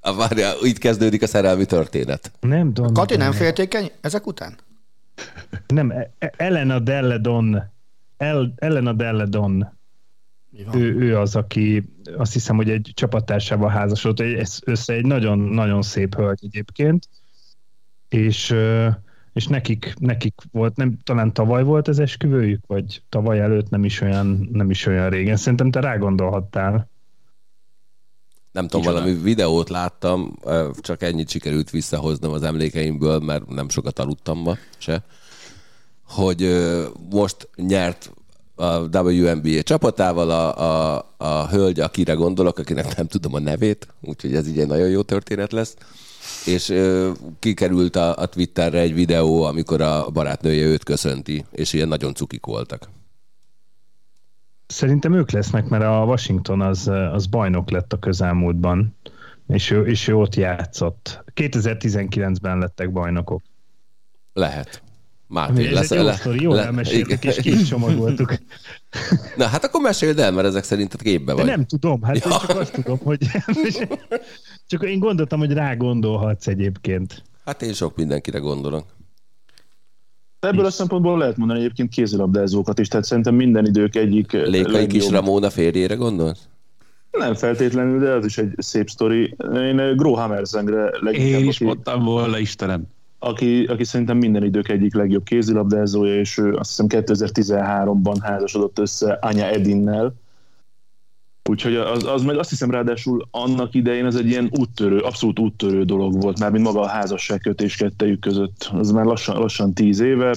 A, 0.00 0.14
várjál, 0.14 0.56
itt 0.62 0.78
kezdődik 0.78 1.22
a 1.22 1.26
szerelmi 1.26 1.64
történet. 1.64 2.32
Nem, 2.40 2.74
Donna 2.74 2.92
Kati 2.92 3.16
nem 3.16 3.32
féltékeny 3.32 3.90
ezek 4.00 4.26
után? 4.26 4.56
Nem, 5.66 5.90
e- 5.90 6.10
e- 6.18 6.32
Elena 6.36 6.78
Delle 6.78 7.18
Don. 7.18 7.62
El, 8.16 8.52
Elena 8.56 8.92
Delle 8.92 9.24
Don. 9.24 9.74
Ő, 10.74 10.94
ő 10.94 11.18
az, 11.18 11.36
aki 11.36 11.92
azt 12.16 12.32
hiszem, 12.32 12.56
hogy 12.56 12.70
egy 12.70 12.90
csapattársával 12.94 13.68
házasodott, 13.68 14.20
ez 14.20 14.58
össze 14.64 14.92
egy 14.92 15.06
nagyon-nagyon 15.06 15.82
szép 15.82 16.14
hölgy 16.14 16.38
egyébként, 16.42 17.08
és, 18.08 18.54
és 19.36 19.46
nekik, 19.46 19.94
nekik 19.98 20.34
volt, 20.52 20.76
nem, 20.76 20.98
talán 21.04 21.32
tavaly 21.32 21.64
volt 21.64 21.88
ez 21.88 21.98
esküvőjük, 21.98 22.60
vagy 22.66 23.02
tavaly 23.08 23.40
előtt 23.40 23.70
nem 23.70 23.84
is 23.84 24.00
olyan, 24.00 24.48
nem 24.52 24.70
is 24.70 24.86
olyan 24.86 25.10
régen. 25.10 25.36
Szerintem 25.36 25.70
te 25.70 25.80
rágondolhattál. 25.80 26.90
Nem 28.52 28.68
tudom, 28.68 28.92
valami 28.92 29.12
videót 29.12 29.68
láttam, 29.68 30.38
csak 30.80 31.02
ennyit 31.02 31.28
sikerült 31.28 31.70
visszahoznom 31.70 32.32
az 32.32 32.42
emlékeimből, 32.42 33.18
mert 33.18 33.48
nem 33.48 33.68
sokat 33.68 33.98
aludtam 33.98 34.38
ma 34.38 34.56
se, 34.78 35.04
hogy 36.02 36.66
most 37.10 37.48
nyert 37.56 38.12
a 38.54 38.98
WNBA 38.98 39.62
csapatával 39.62 40.30
a, 40.30 40.58
a, 40.94 41.14
a 41.16 41.48
hölgy, 41.48 41.80
akire 41.80 42.12
gondolok, 42.12 42.58
akinek 42.58 42.96
nem 42.96 43.06
tudom 43.06 43.34
a 43.34 43.38
nevét, 43.38 43.88
úgyhogy 44.00 44.34
ez 44.34 44.48
így 44.48 44.58
egy 44.58 44.66
nagyon 44.66 44.88
jó 44.88 45.02
történet 45.02 45.52
lesz. 45.52 45.76
És 46.46 46.68
ö, 46.68 47.10
kikerült 47.38 47.96
a, 47.96 48.16
a 48.16 48.26
Twitterre 48.26 48.78
egy 48.78 48.94
videó, 48.94 49.42
amikor 49.42 49.80
a 49.80 50.10
barátnője 50.10 50.64
őt 50.64 50.84
köszönti, 50.84 51.44
és 51.50 51.72
ilyen 51.72 51.88
nagyon 51.88 52.14
cukik 52.14 52.46
voltak. 52.46 52.88
Szerintem 54.66 55.14
ők 55.14 55.30
lesznek, 55.30 55.68
mert 55.68 55.84
a 55.84 56.04
Washington 56.04 56.60
az, 56.60 56.88
az 57.12 57.26
bajnok 57.26 57.70
lett 57.70 57.92
a 57.92 57.98
közelmúltban, 57.98 58.96
és 59.48 59.70
ő, 59.70 59.86
és 59.86 60.08
ő 60.08 60.16
ott 60.16 60.34
játszott. 60.34 61.24
2019-ben 61.34 62.58
lettek 62.58 62.92
bajnokok. 62.92 63.42
Lehet. 64.32 64.82
Máté, 65.28 65.76
Ez 65.76 65.92
egy 65.92 66.04
jó 66.04 66.10
sztori, 66.12 66.42
jól 66.42 66.60
elmeséltük, 66.60 67.24
és 67.24 67.36
ki 67.36 67.52
is 67.52 67.68
csomagoltuk. 67.68 68.34
Na 69.36 69.46
hát 69.46 69.64
akkor 69.64 69.80
meséld 69.80 70.18
el, 70.18 70.32
mert 70.32 70.46
ezek 70.46 70.64
szerint 70.64 70.94
a 70.94 70.96
képbe 70.96 71.32
vagy. 71.32 71.44
De 71.44 71.50
nem 71.50 71.64
tudom, 71.64 72.02
hát 72.02 72.16
ja. 72.16 72.30
én 72.30 72.38
csak 72.38 72.58
azt 72.58 72.72
tudom, 72.72 72.98
hogy 72.98 73.18
csak 74.66 74.82
én 74.84 74.98
gondoltam, 74.98 75.38
hogy 75.38 75.52
rá 75.52 75.74
gondolhatsz 75.74 76.46
egyébként. 76.46 77.22
Hát 77.44 77.62
én 77.62 77.72
sok 77.72 77.96
mindenkire 77.96 78.38
gondolok. 78.38 78.84
Ebből 80.40 80.64
a 80.64 80.70
szempontból 80.70 81.18
lehet 81.18 81.36
mondani 81.36 81.58
egyébként 81.58 81.90
kézilabdázókat 81.90 82.78
is, 82.78 82.88
tehát 82.88 83.06
szerintem 83.06 83.34
minden 83.34 83.66
idők 83.66 83.96
egyik 83.96 84.32
Lékai 84.32 84.86
kis 84.86 85.08
Ramóna 85.08 85.50
férjére 85.50 85.94
gondolsz? 85.94 86.48
Nem 87.10 87.34
feltétlenül, 87.34 87.98
de 87.98 88.10
az 88.10 88.24
is 88.24 88.38
egy 88.38 88.54
szép 88.56 88.88
sztori. 88.88 89.36
Én 89.54 89.96
Gro 89.96 90.12
Hammersengre 90.12 90.90
leginkább... 91.00 91.40
Én 91.40 91.48
is 91.48 91.58
mondtam 91.58 92.04
volna, 92.04 92.38
Istenem. 92.38 92.82
Aki, 93.18 93.64
aki 93.64 93.84
szerintem 93.84 94.16
minden 94.16 94.44
idők 94.44 94.68
egyik 94.68 94.94
legjobb 94.94 95.24
kézilabdázója, 95.24 96.18
és 96.18 96.38
ő 96.38 96.54
azt 96.54 96.68
hiszem 96.68 96.86
2013-ban 96.88 98.16
házasodott 98.20 98.78
össze 98.78 99.18
Anya 99.20 99.46
Edinnel, 99.46 100.14
Úgyhogy 101.48 101.76
az, 101.76 102.04
az 102.04 102.22
meg 102.22 102.38
azt 102.38 102.50
hiszem 102.50 102.70
ráadásul 102.70 103.28
annak 103.30 103.74
idején 103.74 104.06
ez 104.06 104.14
egy 104.14 104.26
ilyen 104.26 104.50
úttörő, 104.58 104.98
abszolút 104.98 105.38
úttörő 105.38 105.84
dolog 105.84 106.22
volt, 106.22 106.38
már 106.38 106.50
mint 106.50 106.64
maga 106.64 106.80
a 106.80 106.88
házasságkötés 106.88 107.76
kettejük 107.76 108.20
között. 108.20 108.70
Az 108.72 108.90
már 108.90 109.04
lassan, 109.04 109.38
lassan 109.38 109.74
tíz 109.74 110.00
éve. 110.00 110.36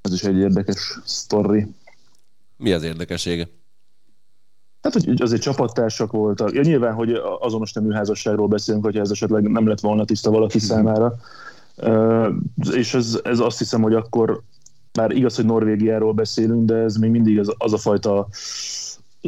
Ez 0.00 0.12
is 0.12 0.22
egy 0.22 0.38
érdekes 0.38 0.98
sztori. 1.04 1.66
Mi 2.56 2.72
az 2.72 2.82
érdekessége? 2.82 3.48
Hát, 4.82 4.92
hogy 4.92 5.22
azért 5.22 5.42
csapattársak 5.42 6.12
voltak. 6.12 6.52
Ja, 6.52 6.62
nyilván, 6.62 6.94
hogy 6.94 7.12
azonos 7.40 7.72
nemű 7.72 7.92
házasságról 7.92 8.46
beszélünk, 8.48 8.84
hogyha 8.84 9.00
ez 9.00 9.10
esetleg 9.10 9.50
nem 9.50 9.66
lett 9.66 9.80
volna 9.80 10.04
tiszta 10.04 10.30
valaki 10.30 10.58
mm-hmm. 10.58 10.66
számára. 10.66 11.14
Uh, 11.76 12.28
és 12.72 12.94
ez, 12.94 13.20
ez 13.24 13.38
azt 13.38 13.58
hiszem, 13.58 13.82
hogy 13.82 13.94
akkor, 13.94 14.42
már 14.92 15.10
igaz, 15.10 15.36
hogy 15.36 15.44
Norvégiáról 15.44 16.12
beszélünk, 16.12 16.64
de 16.64 16.74
ez 16.74 16.96
még 16.96 17.10
mindig 17.10 17.38
az, 17.38 17.54
az 17.58 17.72
a 17.72 17.78
fajta 17.78 18.28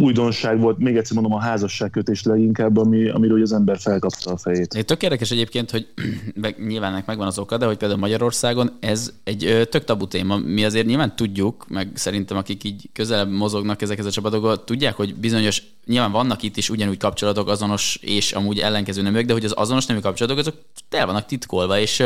újdonság 0.00 0.60
volt, 0.60 0.78
még 0.78 0.96
egyszer 0.96 1.14
mondom, 1.14 1.38
a 1.38 1.40
házasságkötés 1.40 2.22
leginkább, 2.22 2.76
ami, 2.76 3.08
amiről 3.08 3.42
az 3.42 3.52
ember 3.52 3.78
felkapta 3.78 4.30
a 4.30 4.36
fejét. 4.36 4.74
Egy 4.74 4.84
tök 4.84 5.02
érdekes 5.02 5.30
egyébként, 5.30 5.70
hogy 5.70 5.86
nyilván 6.68 6.92
ennek 6.92 7.06
megvan 7.06 7.26
az 7.26 7.38
oka, 7.38 7.56
de 7.56 7.66
hogy 7.66 7.76
például 7.76 8.00
Magyarországon 8.00 8.70
ez 8.80 9.12
egy 9.24 9.68
tök 9.70 9.84
tabu 9.84 10.06
téma. 10.06 10.36
Mi 10.36 10.64
azért 10.64 10.86
nyilván 10.86 11.16
tudjuk, 11.16 11.66
meg 11.68 11.90
szerintem 11.94 12.36
akik 12.36 12.64
így 12.64 12.88
közelebb 12.92 13.30
mozognak 13.30 13.82
ezekhez 13.82 14.06
a 14.06 14.10
csapatokhoz, 14.10 14.60
tudják, 14.64 14.94
hogy 14.94 15.14
bizonyos, 15.14 15.62
nyilván 15.86 16.12
vannak 16.12 16.42
itt 16.42 16.56
is 16.56 16.70
ugyanúgy 16.70 16.98
kapcsolatok, 16.98 17.48
azonos 17.48 17.98
és 18.02 18.32
amúgy 18.32 18.58
ellenkező 18.58 19.02
neműek, 19.02 19.26
de 19.26 19.32
hogy 19.32 19.44
az 19.44 19.54
azonos 19.56 19.86
nemű 19.86 20.00
kapcsolatok, 20.00 20.38
azok 20.38 20.54
el 20.90 21.06
vannak 21.06 21.26
titkolva, 21.26 21.78
és 21.78 22.02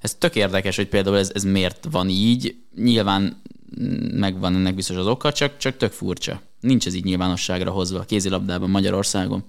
ez 0.00 0.14
tök 0.14 0.34
érdekes, 0.34 0.76
hogy 0.76 0.88
például 0.88 1.18
ez, 1.18 1.30
ez 1.34 1.44
miért 1.44 1.86
van 1.90 2.08
így. 2.08 2.56
Nyilván 2.76 3.42
megvan 4.12 4.54
ennek 4.54 4.74
biztos 4.74 4.96
az 4.96 5.06
oka, 5.06 5.32
csak, 5.32 5.56
csak 5.56 5.76
tök 5.76 5.92
furcsa. 5.92 6.40
Nincs 6.60 6.86
ez 6.86 6.94
így 6.94 7.04
nyilvánosságra 7.04 7.70
hozva 7.70 7.98
a 7.98 8.04
kézilabdában 8.04 8.70
Magyarországon. 8.70 9.44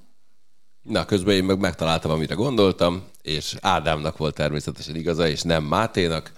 Na, 0.82 1.06
közben 1.06 1.36
én 1.36 1.44
meg 1.44 1.60
megtaláltam, 1.60 2.12
amire 2.12 2.34
gondoltam, 2.34 3.04
és 3.22 3.56
Ádámnak 3.62 4.18
volt 4.18 4.36
természetesen 4.36 4.96
igaza, 4.96 5.28
és 5.28 5.42
nem 5.42 5.64
Máténak. 5.64 6.32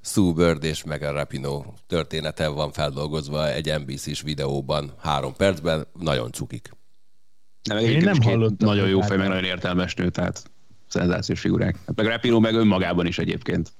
Sue 0.00 0.32
Bird 0.32 0.64
és 0.64 0.84
Megan 0.84 1.12
Rapino 1.12 1.64
története 1.86 2.48
van 2.48 2.72
feldolgozva 2.72 3.52
egy 3.52 3.72
NBC-s 3.80 4.22
videóban 4.22 4.92
három 4.98 5.34
percben, 5.36 5.86
nagyon 6.00 6.32
cukik. 6.32 6.70
Nem, 7.62 7.78
én 7.78 8.04
nem 8.04 8.22
hallottam. 8.22 8.68
Nagyon 8.68 8.88
jó 8.88 9.00
fej, 9.00 9.16
meg 9.16 9.28
nagyon 9.28 9.44
értelmes 9.44 9.94
nő, 9.94 10.10
tehát 10.10 10.50
szenzációs 10.88 11.40
figurák. 11.40 11.78
Hát 11.86 11.96
meg 11.96 12.06
Rapino 12.06 12.40
meg 12.40 12.54
önmagában 12.54 13.06
is 13.06 13.18
egyébként. 13.18 13.72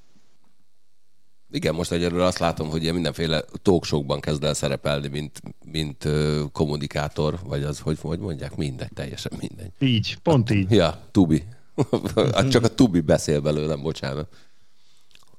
Igen, 1.51 1.75
most 1.75 1.93
egyelőre 1.93 2.25
azt 2.25 2.39
látom, 2.39 2.69
hogy 2.69 2.83
ilyen 2.83 2.95
mindenféle 2.95 3.45
talkshowkban 3.63 4.21
kezd 4.21 4.45
el 4.45 4.55
szerepelni, 4.55 5.09
mint, 5.09 5.43
mint 5.65 6.09
kommunikátor, 6.53 7.39
vagy 7.45 7.63
az, 7.63 7.79
hogy, 7.79 7.99
hogy 8.01 8.19
mondják, 8.19 8.57
mindegy, 8.57 8.93
teljesen 8.95 9.33
mindegy. 9.39 9.71
Így, 9.79 10.19
pont 10.23 10.51
így. 10.51 10.71
Ja, 10.71 11.01
Tubi. 11.11 11.45
Csak 12.51 12.65
a 12.65 12.75
Tubi 12.75 13.01
beszél 13.01 13.41
belőlem, 13.41 13.83
bocsánat. 13.83 14.29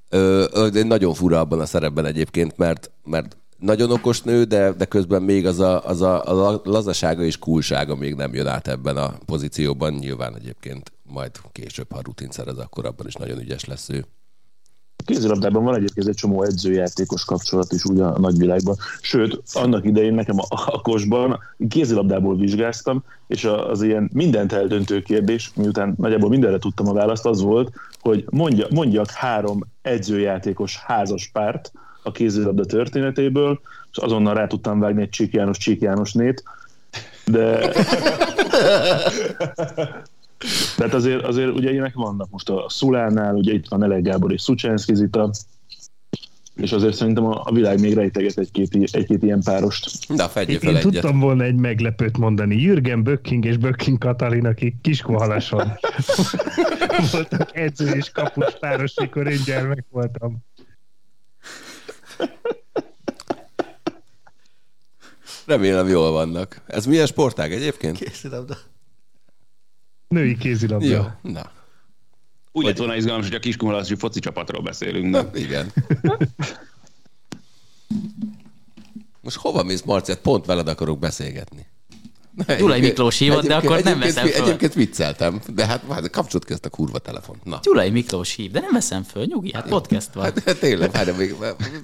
Ö, 0.10 0.68
de 0.72 0.84
nagyon 0.84 1.14
fura 1.14 1.40
abban 1.40 1.60
a 1.60 1.66
szerepben 1.66 2.06
egyébként, 2.06 2.58
mert, 2.58 2.92
mert 3.04 3.38
nagyon 3.58 3.92
okos 3.92 4.22
nő, 4.22 4.44
de, 4.44 4.72
de 4.72 4.86
közben 4.86 5.22
még 5.22 5.46
az 5.46 5.60
a, 5.60 5.86
az 5.86 6.02
a, 6.02 6.50
a 6.52 6.62
lazasága 6.64 7.24
és 7.24 7.38
kulsága 7.38 7.96
még 7.96 8.16
nem 8.16 8.34
jön 8.34 8.48
át 8.48 8.68
ebben 8.68 8.98
a 8.98 9.18
pozícióban. 9.26 9.94
Nyilván 9.94 10.36
egyébként 10.36 10.92
majd 11.04 11.32
később, 11.52 11.92
ha 11.92 12.02
rutin 12.04 12.32
szerez, 12.32 12.58
akkor 12.58 12.86
abban 12.86 13.08
is 13.08 13.14
nagyon 13.14 13.40
ügyes 13.40 13.66
lesz 13.66 13.90
ő 13.90 14.06
kézilabdában 15.08 15.64
van 15.64 15.76
egyébként 15.76 16.08
egy 16.08 16.16
csomó 16.16 16.44
edzőjátékos 16.44 17.26
kapcsolat 17.26 17.72
is 17.72 17.84
ugye 17.84 18.04
a 18.04 18.20
nagyvilágban. 18.20 18.76
Sőt, 19.02 19.42
annak 19.54 19.86
idején 19.86 20.14
nekem 20.14 20.40
a, 20.40 20.46
a 20.50 20.82
kosban 20.82 21.40
kézilabdából 21.70 22.38
vizsgáztam, 22.38 23.04
és 23.28 23.46
az 23.46 23.82
ilyen 23.82 24.10
mindent 24.14 24.54
eldöntő 24.54 25.02
kérdés, 25.02 25.52
miután 25.56 25.94
nagyjából 25.98 26.30
mindenre 26.30 26.58
tudtam 26.58 26.88
a 26.88 26.94
választ, 26.94 27.26
az 27.26 27.42
volt, 27.42 27.72
hogy 28.00 28.26
mondja, 28.30 28.68
mondjak 28.70 29.10
három 29.10 29.60
edzőjátékos 29.82 30.78
házas 30.78 31.30
párt 31.34 31.72
a 32.04 32.12
kézilabda 32.12 32.66
történetéből, 32.66 33.60
és 33.92 33.98
azonnal 33.98 34.34
rá 34.34 34.48
tudtam 34.48 34.80
vágni 34.80 35.02
egy 35.02 35.10
Csík 35.10 35.34
János, 35.34 35.58
Csík 35.58 35.82
János 35.82 36.14
nét, 36.14 36.44
de 37.26 37.60
tehát 40.78 40.94
azért, 40.94 41.24
azért 41.24 41.56
ugye 41.56 41.72
ilyenek 41.72 41.94
vannak 41.94 42.30
most 42.30 42.50
a 42.50 42.66
Szulánál, 42.70 43.36
ugye 43.36 43.54
itt 43.54 43.68
van 43.68 43.84
Elek 43.84 44.02
Gábor 44.02 44.32
és 44.32 44.42
Szucsánszki 44.42 44.96
Zita, 44.96 45.30
és 46.56 46.72
azért 46.72 46.96
szerintem 46.96 47.26
a, 47.26 47.42
a 47.44 47.52
világ 47.52 47.80
még 47.80 47.94
rejteget 47.94 48.38
egy-két, 48.38 48.90
egy-két 48.92 49.24
ilyen 49.24 49.42
párost. 49.42 50.14
De 50.16 50.28
fel 50.28 50.44
Én 50.44 50.60
egyet. 50.62 50.82
tudtam 50.82 51.20
volna 51.20 51.44
egy 51.44 51.56
meglepőt 51.56 52.18
mondani. 52.18 52.56
Jürgen 52.56 53.04
Böcking 53.04 53.46
és 53.46 53.58
Böcking 53.58 53.98
Katalin, 53.98 54.46
akik 54.46 54.76
Kiskohalason 54.82 55.72
voltak 57.12 57.56
edző 57.56 57.90
és 57.90 58.12
kapus 58.12 58.58
páros, 58.60 58.94
mikor 59.00 59.28
én 59.28 59.40
gyermek 59.46 59.86
voltam. 59.90 60.38
Remélem 65.46 65.88
jól 65.88 66.12
vannak. 66.12 66.62
Ez 66.68 66.86
milyen 66.86 67.06
sportág 67.06 67.52
egyébként? 67.54 67.98
Készítem, 67.98 68.46
Női 70.08 70.38
kézilabda. 70.38 70.86
Jó, 70.86 71.04
na. 71.22 71.52
Úgy 72.52 72.66
lett 72.66 72.78
volna 72.78 72.96
izgalmas, 72.96 73.26
hogy 73.26 73.36
a 73.36 73.40
kiskumalasztű 73.40 73.96
foci 73.96 74.20
csapatról 74.20 74.62
beszélünk. 74.62 75.12
De... 75.12 75.22
Na, 75.22 75.30
igen. 75.34 75.74
Most 79.22 79.38
hova 79.38 79.64
mész, 79.64 79.82
Marci? 79.82 80.12
Hát 80.12 80.22
pont 80.22 80.46
veled 80.46 80.68
akarok 80.68 81.00
beszélgetni. 81.00 81.68
Gyulai 82.58 82.80
Miklós 82.80 83.18
hívott, 83.18 83.48
de 83.48 83.56
akkor 83.56 83.84
nem 83.84 84.00
veszem 84.00 84.28
föl. 84.28 84.44
Egyébként 84.44 84.74
vicceltem, 84.74 85.42
de 85.54 85.66
hát, 85.66 85.84
hát 85.90 86.10
kapcsolat 86.10 86.46
ki 86.46 86.54
ezt 86.54 86.66
a 86.66 86.70
kurva 86.70 87.00
telefon. 87.00 87.40
Na. 87.44 87.60
Gyulai 87.64 87.90
Miklós 87.90 88.34
hív, 88.34 88.52
de 88.52 88.60
nem 88.60 88.72
veszem 88.72 89.04
föl, 89.04 89.26
nyugi, 89.26 89.54
hát 89.54 89.68
podcast 89.68 90.14
van. 90.14 90.24
Hát, 90.24 90.44
hát 90.44 90.60
tényleg, 90.60 90.92
hát 90.92 91.18
még 91.18 91.36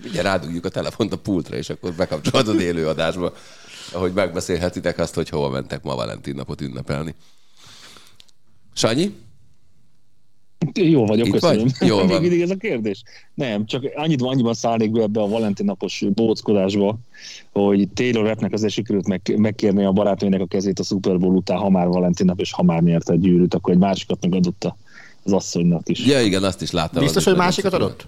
ugye 0.04 0.22
rádugjuk 0.22 0.66
a 0.66 0.70
telefont 0.70 1.14
a 1.14 1.18
pultra, 1.18 1.56
és 1.56 1.70
akkor 1.70 1.94
bekapcsolod 1.94 2.48
az 2.48 2.62
élőadásba, 2.62 3.34
ahogy 3.92 4.14
megbeszélhetitek 4.14 4.98
azt, 4.98 5.14
hogy 5.14 5.30
hova 5.30 5.50
mentek 5.50 5.84
ma 5.84 5.96
Valentin 5.96 6.36
napot 6.36 6.62
ünnepelni. 6.62 7.16
Sanyi? 8.74 9.14
Jó 10.74 11.06
vagyok, 11.06 11.28
Itt 11.28 11.34
köszönöm. 11.34 11.68
Vagy? 11.80 11.90
Még 11.90 12.10
van. 12.10 12.22
mindig 12.22 12.42
ez 12.42 12.50
a 12.50 12.56
kérdés? 12.56 13.04
Nem, 13.34 13.66
csak 13.66 13.92
annyit, 13.96 14.22
annyiban 14.22 14.54
szállnék 14.54 14.92
be 14.92 15.02
ebbe 15.02 15.22
a 15.22 15.28
Valentin 15.28 15.66
napos 15.66 16.04
bóckodásba, 16.14 16.98
hogy 17.52 17.88
Taylor 17.90 18.26
Rappnek 18.26 18.54
azért 18.54 18.74
sikerült 18.74 19.08
meg, 19.08 19.34
megkérni 19.38 19.84
a 19.86 19.92
barátnőnek 19.92 20.42
a 20.42 20.46
kezét 20.46 20.80
a 20.80 20.84
Super 20.84 21.20
Bowl 21.20 21.36
után, 21.36 21.58
ha 21.58 21.70
már 21.70 21.88
Valentin 21.88 22.26
nap, 22.26 22.40
és 22.40 22.52
ha 22.52 22.64
már 22.64 22.82
nyerte 22.82 23.14
egy 23.14 23.20
gyűrűt, 23.20 23.54
akkor 23.54 23.74
egy 23.74 23.80
másikat 23.80 24.22
megadott 24.22 24.74
az 25.24 25.34
asszonynak 25.34 25.90
is. 25.90 26.06
Ja, 26.06 26.22
igen, 26.22 26.44
azt 26.44 26.62
is 26.62 26.72
láttam. 26.72 27.04
Biztos, 27.04 27.24
hogy 27.24 27.36
másikat 27.36 27.74
adott? 27.74 28.08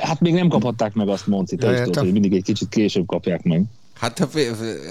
Hát 0.00 0.20
még 0.20 0.32
nem 0.32 0.48
kaphatták 0.48 0.94
meg 0.94 1.08
azt, 1.08 1.26
Monci, 1.26 1.56
te 1.56 1.66
Ja, 1.66 1.72
is 1.72 1.78
tudod, 1.78 2.02
hogy 2.02 2.12
mindig 2.12 2.32
egy 2.32 2.42
kicsit 2.42 2.68
később 2.68 3.06
kapják 3.06 3.42
meg. 3.42 3.64
Hát 3.98 4.28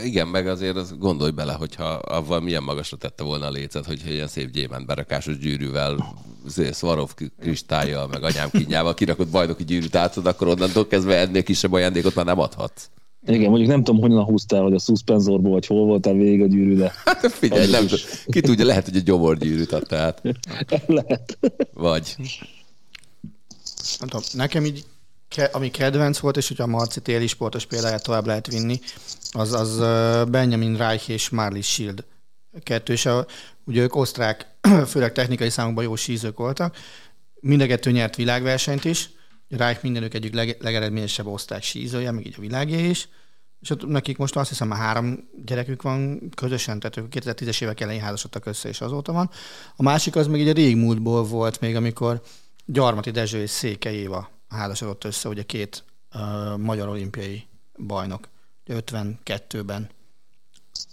igen, 0.03 0.27
meg 0.27 0.47
azért 0.47 0.75
az 0.75 0.97
gondolj 0.97 1.31
bele, 1.31 1.53
hogyha 1.53 1.85
avval 1.85 2.39
milyen 2.39 2.63
magasra 2.63 2.97
tette 2.97 3.23
volna 3.23 3.45
a 3.45 3.51
lécet, 3.51 3.85
hogyha 3.85 4.09
ilyen 4.09 4.27
szép 4.27 4.49
gyémánt 4.49 4.85
berakásos 4.85 5.37
gyűrűvel, 5.37 6.15
Swarovski 6.73 7.31
kristályjal, 7.39 8.07
meg 8.07 8.23
anyám 8.23 8.49
kínjával 8.51 8.93
kirakott 8.93 9.27
bajnoki 9.27 9.63
gyűrűt 9.63 9.95
átad, 9.95 10.25
akkor 10.25 10.47
onnantól 10.47 10.87
kezdve 10.87 11.17
ennél 11.17 11.43
kisebb 11.43 11.73
ajándékot 11.73 12.15
már 12.15 12.25
nem 12.25 12.39
adhatsz. 12.39 12.89
Igen, 13.27 13.49
mondjuk 13.49 13.69
nem 13.69 13.83
tudom, 13.83 14.01
honnan 14.01 14.23
húztál, 14.23 14.61
hogy 14.61 14.73
a 14.73 14.79
szuszpenzorból, 14.79 15.51
vagy 15.51 15.65
hol 15.65 15.85
voltál 15.85 16.13
végig 16.13 16.41
a 16.41 16.45
gyűrű, 16.45 16.75
de 16.75 16.93
Hát 17.05 17.31
figyelj, 17.31 17.71
nem, 17.71 17.83
is. 17.83 18.05
ki 18.25 18.41
tudja, 18.41 18.65
lehet, 18.65 18.85
hogy 18.85 18.97
a 18.97 18.99
gyomorgyűrűt 18.99 19.71
adta 19.71 19.97
át. 19.97 20.21
lehet. 20.87 21.37
Vagy. 21.73 22.15
Nem 23.99 24.09
tudom, 24.09 24.25
nekem 24.33 24.65
így, 24.65 24.83
ami 25.51 25.71
kedvenc 25.71 26.19
volt, 26.19 26.37
és 26.37 26.47
hogyha 26.47 26.63
a 26.63 26.67
Marci 26.67 27.01
téli 27.01 27.27
sportos 27.27 27.65
példáját 27.65 28.03
tovább 28.03 28.25
lehet 28.25 28.47
vinni, 28.47 28.79
az, 29.31 29.53
az 29.53 29.77
Benjamin 30.29 30.77
Reich 30.77 31.09
és 31.09 31.29
Marley 31.29 31.61
Shield 31.61 32.05
kettő, 32.63 32.93
és 32.93 33.05
a, 33.05 33.25
ugye 33.63 33.81
ők 33.81 33.95
osztrák, 33.95 34.47
főleg 34.91 35.11
technikai 35.11 35.49
számokban 35.49 35.83
jó 35.83 35.95
sízők 35.95 36.37
voltak, 36.37 36.75
mind 37.39 37.61
a 37.61 37.65
kettő 37.65 37.91
nyert 37.91 38.15
világversenyt 38.15 38.85
is, 38.85 39.09
Reich 39.49 39.83
mindenük 39.83 40.13
egyik 40.13 40.33
leg, 40.33 40.57
legeredményesebb 40.59 41.25
osztály 41.25 41.61
sízója, 41.61 42.11
még 42.11 42.25
így 42.25 42.35
a 42.37 42.41
világé 42.41 42.89
is, 42.89 43.09
és 43.61 43.69
ott 43.69 43.87
nekik 43.87 44.17
most 44.17 44.35
azt 44.35 44.49
hiszem 44.49 44.67
már 44.67 44.79
három 44.79 45.29
gyerekük 45.45 45.81
van 45.81 46.29
közösen, 46.35 46.79
tehát 46.79 46.97
ők 46.97 47.25
2010-es 47.25 47.61
évek 47.61 47.79
elején 47.79 48.01
házasodtak 48.01 48.45
össze, 48.45 48.69
és 48.69 48.81
azóta 48.81 49.11
van. 49.11 49.29
A 49.75 49.83
másik 49.83 50.15
az 50.15 50.27
még 50.27 50.41
így 50.41 50.49
a 50.49 50.53
régmúltból 50.53 51.23
volt, 51.23 51.59
még 51.59 51.75
amikor 51.75 52.21
Gyarmati 52.65 53.11
Dezső 53.11 53.41
és 53.41 53.49
Széke 53.49 53.91
Éva 53.91 54.36
házasodott 54.49 55.03
össze, 55.03 55.29
ugye 55.29 55.43
két 55.43 55.83
uh, 56.13 56.57
magyar 56.57 56.87
olimpiai 56.87 57.47
bajnok. 57.77 58.27
52-ben 58.67 59.89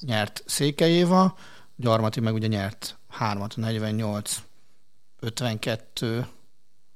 nyert 0.00 0.42
Széke 0.46 0.88
Éva, 0.88 1.38
Gyarmati 1.76 2.20
meg 2.20 2.34
ugye 2.34 2.46
nyert 2.46 2.98
hármat, 3.08 3.56
48, 3.56 4.42
52, 5.20 6.06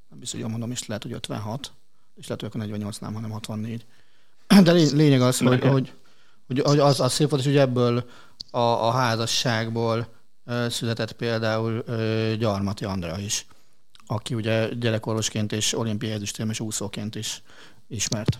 nem 0.09 0.19
biztos, 0.19 0.41
hogy 0.41 0.51
mondom, 0.51 0.71
és 0.71 0.87
lehet, 0.87 1.03
hogy 1.03 1.13
56, 1.13 1.73
és 2.15 2.27
lehet, 2.27 2.41
hogy 2.41 2.49
akkor 2.49 2.61
48 2.61 2.99
nem, 2.99 3.15
hanem 3.15 3.31
64. 3.31 3.87
De 4.63 4.73
lényeg 4.73 5.21
az, 5.21 5.39
hogy, 5.39 5.63
hogy, 5.63 5.93
hogy, 6.47 6.61
hogy 6.61 6.79
az, 6.79 7.01
az 7.01 7.13
szép 7.13 7.29
volt, 7.29 7.43
és 7.43 7.49
hogy 7.49 7.57
ebből 7.57 8.11
a, 8.51 8.59
a 8.59 8.91
házasságból 8.91 10.09
született 10.69 11.13
például 11.13 11.85
Gyarmati 12.37 12.85
Andrea 12.85 13.19
is, 13.19 13.47
aki 14.09 14.35
ugye 14.35 14.69
gyerekorvosként 14.81 15.53
és 15.53 15.79
olimpiai 15.79 16.13
ezüstérmes 16.13 16.61
úszóként 16.61 17.15
is 17.15 17.43
ismert. 17.89 18.39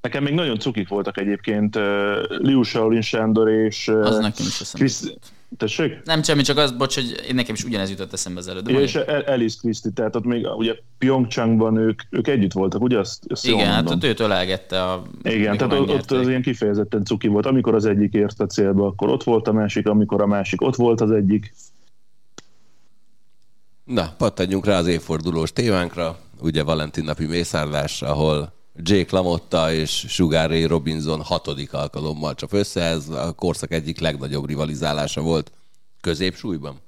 Nekem 0.00 0.22
még 0.22 0.34
nagyon 0.34 0.58
cukik 0.58 0.88
voltak 0.88 1.18
egyébként 1.18 1.76
uh, 1.76 1.82
Liu 2.28 2.62
Shaolin 2.62 3.00
Sándor 3.00 3.48
és 3.48 3.88
uh, 3.88 4.06
Az 4.06 4.18
nekem 4.18 4.46
is 4.46 4.60
eszembe 4.60 4.86
Chris... 4.86 5.14
Tessék? 5.56 6.02
Nem 6.04 6.22
semmi, 6.22 6.42
csak 6.42 6.56
az, 6.56 6.72
bocs, 6.72 6.94
hogy 6.94 7.24
én 7.28 7.34
nekem 7.34 7.54
is 7.54 7.64
ugyanez 7.64 7.90
jutott 7.90 8.12
eszembe 8.12 8.38
az 8.38 8.48
előtt. 8.48 8.68
És 8.68 8.94
Alice 9.26 9.56
Christie, 9.60 9.90
tehát 9.94 10.16
ott 10.16 10.24
még 10.24 10.46
ugye 10.56 10.74
Pyeongchangban 10.98 11.76
ők, 11.76 12.02
ők 12.10 12.28
együtt 12.28 12.52
voltak, 12.52 12.82
ugye? 12.82 12.98
Azt, 12.98 13.24
azt 13.28 13.46
Igen, 13.46 13.72
hát 13.72 13.90
ott 13.90 14.04
őt 14.04 14.20
ölelgette 14.20 14.82
a... 14.82 15.02
Igen, 15.22 15.56
tehát 15.56 15.72
ott, 15.72 15.88
ott 15.88 16.10
az 16.10 16.28
ilyen 16.28 16.42
kifejezetten 16.42 17.04
cuki 17.04 17.28
volt. 17.28 17.46
Amikor 17.46 17.74
az 17.74 17.84
egyik 17.84 18.14
ért 18.14 18.40
a 18.40 18.46
célba, 18.46 18.86
akkor 18.86 19.08
ott 19.08 19.22
volt 19.22 19.48
a 19.48 19.52
másik, 19.52 19.86
amikor 19.86 20.22
a 20.22 20.26
másik 20.26 20.60
ott 20.60 20.76
volt 20.76 21.00
az 21.00 21.10
egyik. 21.10 21.54
Na, 23.92 24.14
pattanjunk 24.16 24.64
rá 24.64 24.78
az 24.78 24.86
évfordulós 24.86 25.52
témánkra, 25.52 26.18
ugye 26.40 26.62
Valentin 26.62 27.04
napi 27.04 27.26
mészárlás, 27.26 28.02
ahol 28.02 28.52
Jake 28.76 29.16
LaMotta 29.16 29.72
és 29.72 30.04
Sugar 30.08 30.48
Ray 30.48 30.64
Robinson 30.64 31.22
hatodik 31.22 31.72
alkalommal 31.72 32.34
csap 32.34 32.52
össze, 32.52 32.82
ez 32.82 33.08
a 33.08 33.32
korszak 33.32 33.72
egyik 33.72 34.00
legnagyobb 34.00 34.46
rivalizálása 34.46 35.20
volt 35.20 35.52
középsúlyban. 36.00 36.80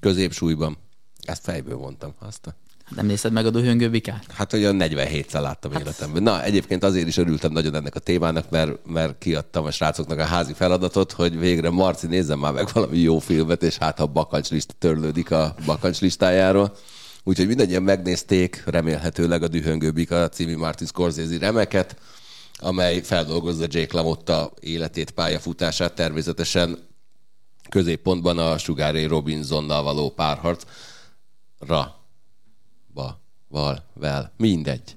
Középsúlyban. 0.00 0.76
Ezt 1.22 1.44
fejből 1.44 1.76
mondtam. 1.76 2.14
Azt 2.18 2.46
a... 2.46 2.54
Nem 2.88 3.06
nézted 3.06 3.32
meg 3.32 3.46
a 3.46 3.50
dühöngő 3.50 3.90
bikát? 3.90 4.24
Hát 4.32 4.52
olyan 4.52 4.76
47-szer 4.78 5.40
láttam 5.40 5.72
hát... 5.72 5.80
életemben. 5.80 6.22
Na, 6.22 6.42
egyébként 6.42 6.84
azért 6.84 7.06
is 7.06 7.16
örültem 7.16 7.52
nagyon 7.52 7.74
ennek 7.74 7.94
a 7.94 7.98
témának, 7.98 8.50
mert, 8.50 8.86
mert 8.86 9.18
kiadtam 9.18 9.64
a 9.64 9.70
srácoknak 9.70 10.18
a 10.18 10.24
házi 10.24 10.52
feladatot, 10.52 11.12
hogy 11.12 11.38
végre 11.38 11.70
Marci 11.70 12.06
nézzen 12.06 12.38
már 12.38 12.52
meg 12.52 12.68
valami 12.72 12.98
jó 12.98 13.18
filmet, 13.18 13.62
és 13.62 13.76
hát 13.76 13.98
ha 13.98 14.04
a 14.04 14.06
bakancslista 14.06 14.74
törlődik 14.78 15.30
a 15.30 15.54
bakancslistájáról. 15.66 16.76
Úgyhogy 17.22 17.46
mindannyian 17.46 17.82
megnézték 17.82 18.62
remélhetőleg 18.66 19.42
a 19.42 19.48
Dühöngő 19.48 19.90
Bika 19.90 20.28
című 20.28 20.56
Martin 20.56 20.86
Scorsese 20.86 21.38
remeket, 21.38 21.96
amely 22.58 23.00
feldolgozza 23.00 23.66
Jake 23.68 23.96
LaMotta 23.96 24.52
életét, 24.60 25.10
pályafutását, 25.10 25.94
természetesen 25.94 26.78
középpontban 27.68 28.38
a 28.38 28.58
Sugar 28.58 28.92
Ray 28.92 29.06
Robinsonnal 29.06 29.82
való 29.82 30.10
párharcra 30.10 32.03
ba, 32.94 33.20
val, 33.48 33.84
vel, 33.94 34.32
mindegy. 34.36 34.96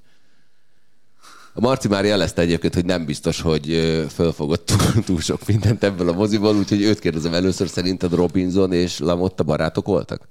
A 1.54 1.60
Marci 1.60 1.88
már 1.88 2.04
jelezte 2.04 2.42
egyébként, 2.42 2.74
hogy 2.74 2.84
nem 2.84 3.04
biztos, 3.04 3.40
hogy 3.40 3.66
fölfogott 4.10 4.66
túl, 4.66 5.04
túl 5.04 5.20
sok 5.20 5.46
mindent 5.46 5.84
ebből 5.84 6.08
a 6.08 6.12
moziból, 6.12 6.56
úgyhogy 6.56 6.82
őt 6.82 6.98
kérdezem 6.98 7.34
először, 7.34 7.68
szerinted 7.68 8.12
Robinson 8.12 8.72
és 8.72 8.98
Lamotta 8.98 9.42
barátok 9.42 9.86
voltak? 9.86 10.28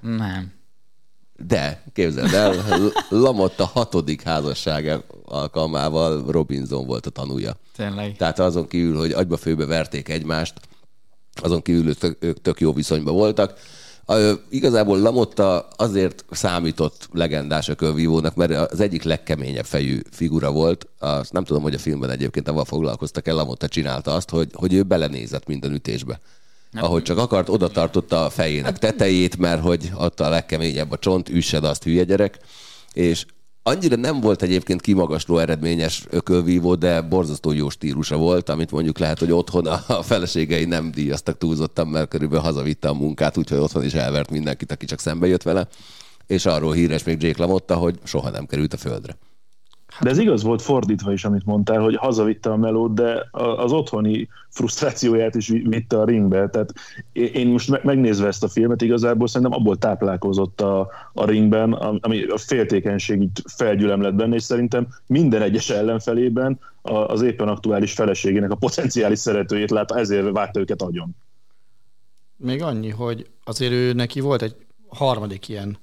Nem. 0.00 0.52
De, 1.36 1.82
képzeld 1.92 2.32
el, 2.32 2.80
Lamotta 3.08 3.64
hatodik 3.64 4.22
házassága 4.22 5.04
alkalmával 5.24 6.24
Robinson 6.30 6.86
volt 6.86 7.06
a 7.06 7.10
tanúja. 7.10 7.56
Tényleg. 7.76 8.16
Tehát 8.16 8.38
azon 8.38 8.68
kívül, 8.68 8.98
hogy 8.98 9.12
agyba 9.12 9.36
főbe 9.36 9.66
verték 9.66 10.08
egymást, 10.08 10.54
azon 11.34 11.62
kívül 11.62 11.88
ők 11.88 11.98
tök, 11.98 12.16
ők 12.20 12.40
tök 12.40 12.60
jó 12.60 12.72
viszonyban 12.72 13.14
voltak. 13.14 13.58
Igazából 14.48 14.98
Lamotta 14.98 15.68
azért 15.76 16.24
számított 16.30 17.08
legendás 17.12 17.68
a 17.68 17.74
körvívónak, 17.74 18.34
mert 18.34 18.72
az 18.72 18.80
egyik 18.80 19.02
legkeményebb 19.02 19.64
fejű 19.64 20.00
figura 20.10 20.50
volt. 20.50 20.86
Azt 20.98 21.32
nem 21.32 21.44
tudom, 21.44 21.62
hogy 21.62 21.74
a 21.74 21.78
filmben 21.78 22.10
egyébként 22.10 22.48
avval 22.48 22.64
foglalkoztak 22.64 23.28
el, 23.28 23.34
Lamotta 23.34 23.68
csinálta 23.68 24.14
azt, 24.14 24.30
hogy, 24.30 24.50
hogy 24.52 24.72
ő 24.72 24.82
belenézett 24.82 25.46
minden 25.46 25.72
ütésbe. 25.72 26.20
Ahogy 26.72 27.02
csak 27.02 27.18
akart, 27.18 27.48
oda 27.48 27.68
tartotta 27.68 28.24
a 28.24 28.30
fejének 28.30 28.78
tetejét, 28.78 29.36
mert 29.36 29.62
hogy 29.62 29.90
ott 29.94 30.20
a 30.20 30.28
legkeményebb 30.28 30.90
a 30.90 30.98
csont, 30.98 31.28
üssed 31.28 31.64
azt, 31.64 31.82
hülye 31.82 32.04
gyerek. 32.04 32.38
És 32.92 33.26
annyira 33.66 33.96
nem 33.96 34.20
volt 34.20 34.42
egyébként 34.42 34.80
kimagasló 34.80 35.38
eredményes 35.38 36.04
ökölvívó, 36.10 36.74
de 36.74 37.00
borzasztó 37.00 37.52
jó 37.52 37.68
stílusa 37.68 38.16
volt, 38.16 38.48
amit 38.48 38.70
mondjuk 38.70 38.98
lehet, 38.98 39.18
hogy 39.18 39.32
otthon 39.32 39.66
a 39.66 40.02
feleségei 40.02 40.64
nem 40.64 40.90
díjaztak 40.90 41.38
túlzottan, 41.38 41.88
mert 41.88 42.08
körülbelül 42.08 42.44
hazavitte 42.44 42.88
a 42.88 42.94
munkát, 42.94 43.36
úgyhogy 43.36 43.58
otthon 43.58 43.84
is 43.84 43.94
elvert 43.94 44.30
mindenkit, 44.30 44.72
aki 44.72 44.86
csak 44.86 45.00
szembe 45.00 45.26
jött 45.26 45.42
vele. 45.42 45.68
És 46.26 46.46
arról 46.46 46.72
híres 46.72 47.04
még 47.04 47.22
Jake 47.22 47.42
LaMotta, 47.42 47.74
hogy 47.74 47.98
soha 48.04 48.30
nem 48.30 48.46
került 48.46 48.72
a 48.72 48.76
földre. 48.76 49.16
De 50.00 50.10
ez 50.10 50.18
igaz 50.18 50.42
volt 50.42 50.62
fordítva 50.62 51.12
is, 51.12 51.24
amit 51.24 51.44
mondtál, 51.44 51.80
hogy 51.80 51.96
hazavitte 51.96 52.50
a 52.50 52.56
melót, 52.56 52.94
de 52.94 53.28
az 53.32 53.72
otthoni 53.72 54.28
frusztrációját 54.48 55.34
is 55.34 55.48
vi- 55.48 55.66
vitte 55.68 56.00
a 56.00 56.04
ringbe. 56.04 56.48
Tehát 56.48 56.72
én- 57.12 57.48
most 57.48 57.70
me- 57.70 57.84
megnézve 57.84 58.26
ezt 58.26 58.44
a 58.44 58.48
filmet, 58.48 58.82
igazából 58.82 59.26
szerintem 59.28 59.58
abból 59.58 59.76
táplálkozott 59.76 60.60
a, 60.60 60.90
a 61.12 61.24
ringben, 61.26 61.72
am- 61.72 61.98
ami 62.00 62.22
a 62.22 62.36
féltékenység 62.38 63.20
így 63.22 63.42
felgyülem 63.56 64.00
lett 64.00 64.14
benne, 64.14 64.34
és 64.34 64.42
szerintem 64.42 64.86
minden 65.06 65.42
egyes 65.42 65.70
ellenfelében 65.70 66.58
az 66.82 67.22
éppen 67.22 67.48
aktuális 67.48 67.92
feleségének 67.92 68.50
a 68.50 68.54
potenciális 68.56 69.18
szeretőjét 69.18 69.70
látta, 69.70 69.98
ezért 69.98 70.30
vágta 70.30 70.60
őket 70.60 70.82
agyon. 70.82 71.16
Még 72.36 72.62
annyi, 72.62 72.90
hogy 72.90 73.26
azért 73.44 73.72
ő 73.72 73.92
neki 73.92 74.20
volt 74.20 74.42
egy 74.42 74.56
harmadik 74.88 75.48
ilyen, 75.48 75.78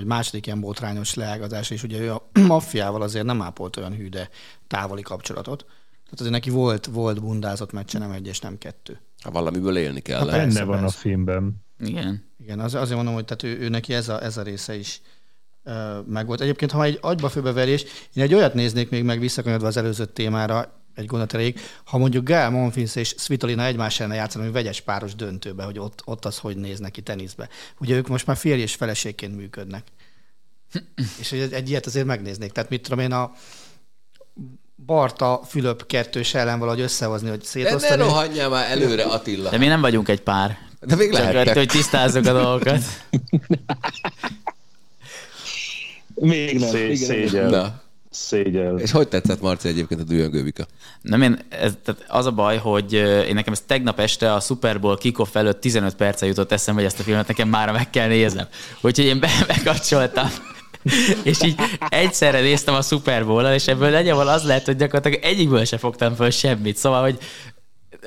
vagy 0.00 0.08
második 0.08 0.46
ilyen 0.46 0.60
botrányos 0.60 1.14
leágazás, 1.14 1.70
és 1.70 1.82
ugye 1.82 1.98
ő 1.98 2.12
a 2.12 2.28
maffiával 2.46 3.02
azért 3.02 3.24
nem 3.24 3.42
ápolt 3.42 3.76
olyan 3.76 3.94
hű, 3.94 4.08
de 4.08 4.28
távoli 4.66 5.02
kapcsolatot. 5.02 5.64
Tehát 6.04 6.20
azért 6.20 6.32
neki 6.32 6.50
volt, 6.50 6.86
volt 6.86 7.20
bundázott 7.20 7.72
meccse, 7.72 7.98
nem 7.98 8.10
egy 8.10 8.26
és 8.26 8.40
nem 8.40 8.58
kettő. 8.58 9.00
Ha 9.22 9.30
valamiből 9.30 9.76
élni 9.76 10.00
kell. 10.00 10.18
Ha 10.18 10.24
persze, 10.24 10.46
Benne 10.46 10.64
van 10.64 10.78
a 10.78 10.80
persze. 10.80 10.98
filmben. 10.98 11.64
Igen. 11.78 12.24
Igen, 12.38 12.60
az, 12.60 12.74
azért 12.74 12.96
mondom, 12.96 13.14
hogy 13.14 13.24
tehát 13.24 13.42
ő, 13.42 13.64
ő 13.64 13.68
neki 13.68 13.94
ez 13.94 14.08
a, 14.08 14.22
ez 14.22 14.36
a 14.36 14.42
része 14.42 14.76
is 14.76 15.00
uh, 15.64 16.06
megvolt. 16.06 16.40
Egyébként, 16.40 16.70
ha 16.70 16.84
egy 16.84 16.98
agyba 17.00 17.28
főbeverés, 17.28 17.84
én 18.14 18.22
egy 18.22 18.34
olyat 18.34 18.54
néznék 18.54 18.90
még 18.90 19.04
meg 19.04 19.20
visszakanyodva 19.20 19.66
az 19.66 19.76
előző 19.76 20.04
témára, 20.06 20.79
egy 21.00 21.06
gondot 21.06 21.34
elég, 21.34 21.60
ha 21.84 21.98
mondjuk 21.98 22.24
Gál 22.24 22.50
Monfils 22.50 22.96
és 22.96 23.14
Svitolina 23.18 23.64
egymás 23.64 24.00
ellen 24.00 24.16
játszanak, 24.16 24.46
hogy 24.46 24.56
vegyes 24.56 24.80
páros 24.80 25.14
döntőbe, 25.14 25.64
hogy 25.64 25.78
ott, 25.78 26.02
ott 26.04 26.24
az 26.24 26.38
hogy 26.38 26.56
néz 26.56 26.78
neki 26.78 27.02
teniszbe. 27.02 27.48
Ugye 27.80 27.96
ők 27.96 28.08
most 28.08 28.26
már 28.26 28.36
férj 28.36 28.60
és 28.60 28.74
feleségként 28.74 29.36
működnek. 29.36 29.82
és 31.18 31.32
egy, 31.32 31.52
egy 31.52 31.68
ilyet 31.70 31.86
azért 31.86 32.06
megnéznék. 32.06 32.52
Tehát 32.52 32.70
mit 32.70 32.82
tudom 32.82 32.98
én, 32.98 33.12
a 33.12 33.32
Barta 34.86 35.40
Fülöp 35.48 35.86
kettős 35.86 36.34
ellen 36.34 36.58
valahogy 36.58 36.80
összehozni, 36.80 37.28
hogy 37.28 37.38
De 37.38 37.44
ne 37.44 37.50
szétosztani. 37.50 38.02
rohanjál 38.02 38.48
már 38.48 38.70
előre, 38.70 39.02
Attila. 39.02 39.50
De 39.50 39.58
mi 39.58 39.66
nem 39.66 39.80
vagyunk 39.80 40.08
egy 40.08 40.20
pár. 40.22 40.58
De 40.80 40.96
még 40.96 41.12
Csak 41.12 41.20
lehettek. 41.32 41.56
hogy, 41.56 41.68
tisztázzuk 41.68 42.26
a 42.26 42.32
dolgokat. 42.32 42.82
Még 46.14 46.58
nem. 46.58 46.68
Szé- 46.68 47.28
Igen. 47.28 47.46
Na. 47.50 47.82
Szégyel. 48.26 48.78
És 48.78 48.90
hogy 48.90 49.08
tetszett 49.08 49.40
Marci 49.40 49.68
egyébként 49.68 50.00
a 50.00 50.04
Dühöngő 50.04 50.42
Bika? 50.42 50.66
Nem, 51.02 51.22
én, 51.22 51.38
ez, 51.48 51.72
tehát 51.84 52.04
az 52.08 52.26
a 52.26 52.32
baj, 52.32 52.56
hogy 52.56 52.92
én 53.28 53.34
nekem 53.34 53.52
ez 53.52 53.62
tegnap 53.66 54.00
este 54.00 54.34
a 54.34 54.40
Super 54.40 54.80
Bowl 54.80 54.98
kickoff 54.98 55.34
előtt 55.36 55.60
15 55.60 55.94
perce 55.94 56.26
jutott 56.26 56.52
eszembe, 56.52 56.80
hogy 56.80 56.90
ezt 56.90 57.00
a 57.00 57.02
filmet 57.02 57.26
nekem 57.26 57.48
már 57.48 57.72
meg 57.72 57.90
kell 57.90 58.08
néznem. 58.08 58.46
Úgyhogy 58.80 59.04
én 59.04 59.20
be, 59.20 59.28
bekapcsoltam. 59.56 60.28
és 61.22 61.42
így 61.42 61.54
egyszerre 61.88 62.40
néztem 62.40 62.74
a 62.74 62.82
Super 62.82 63.26
bowl 63.26 63.52
és 63.52 63.66
ebből 63.66 63.90
nagyjából 63.90 64.28
az 64.28 64.44
lehet, 64.44 64.64
hogy 64.64 64.76
gyakorlatilag 64.76 65.24
egyikből 65.24 65.64
se 65.64 65.78
fogtam 65.78 66.14
föl 66.14 66.30
semmit. 66.30 66.76
Szóval, 66.76 67.02
hogy 67.02 67.18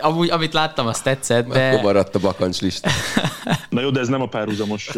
amúgy, 0.02 0.30
amit 0.30 0.54
láttam, 0.54 0.88
azt 0.88 1.04
tetszett, 1.04 1.48
De... 1.48 1.68
Akkor 1.68 1.82
maradt 1.82 2.16
a 2.16 2.20
bakancslista. 2.20 2.90
Na 3.70 3.82
jó, 3.82 3.90
de 3.90 4.00
ez 4.00 4.08
nem 4.08 4.22
a 4.22 4.28
párhuzamos 4.28 4.92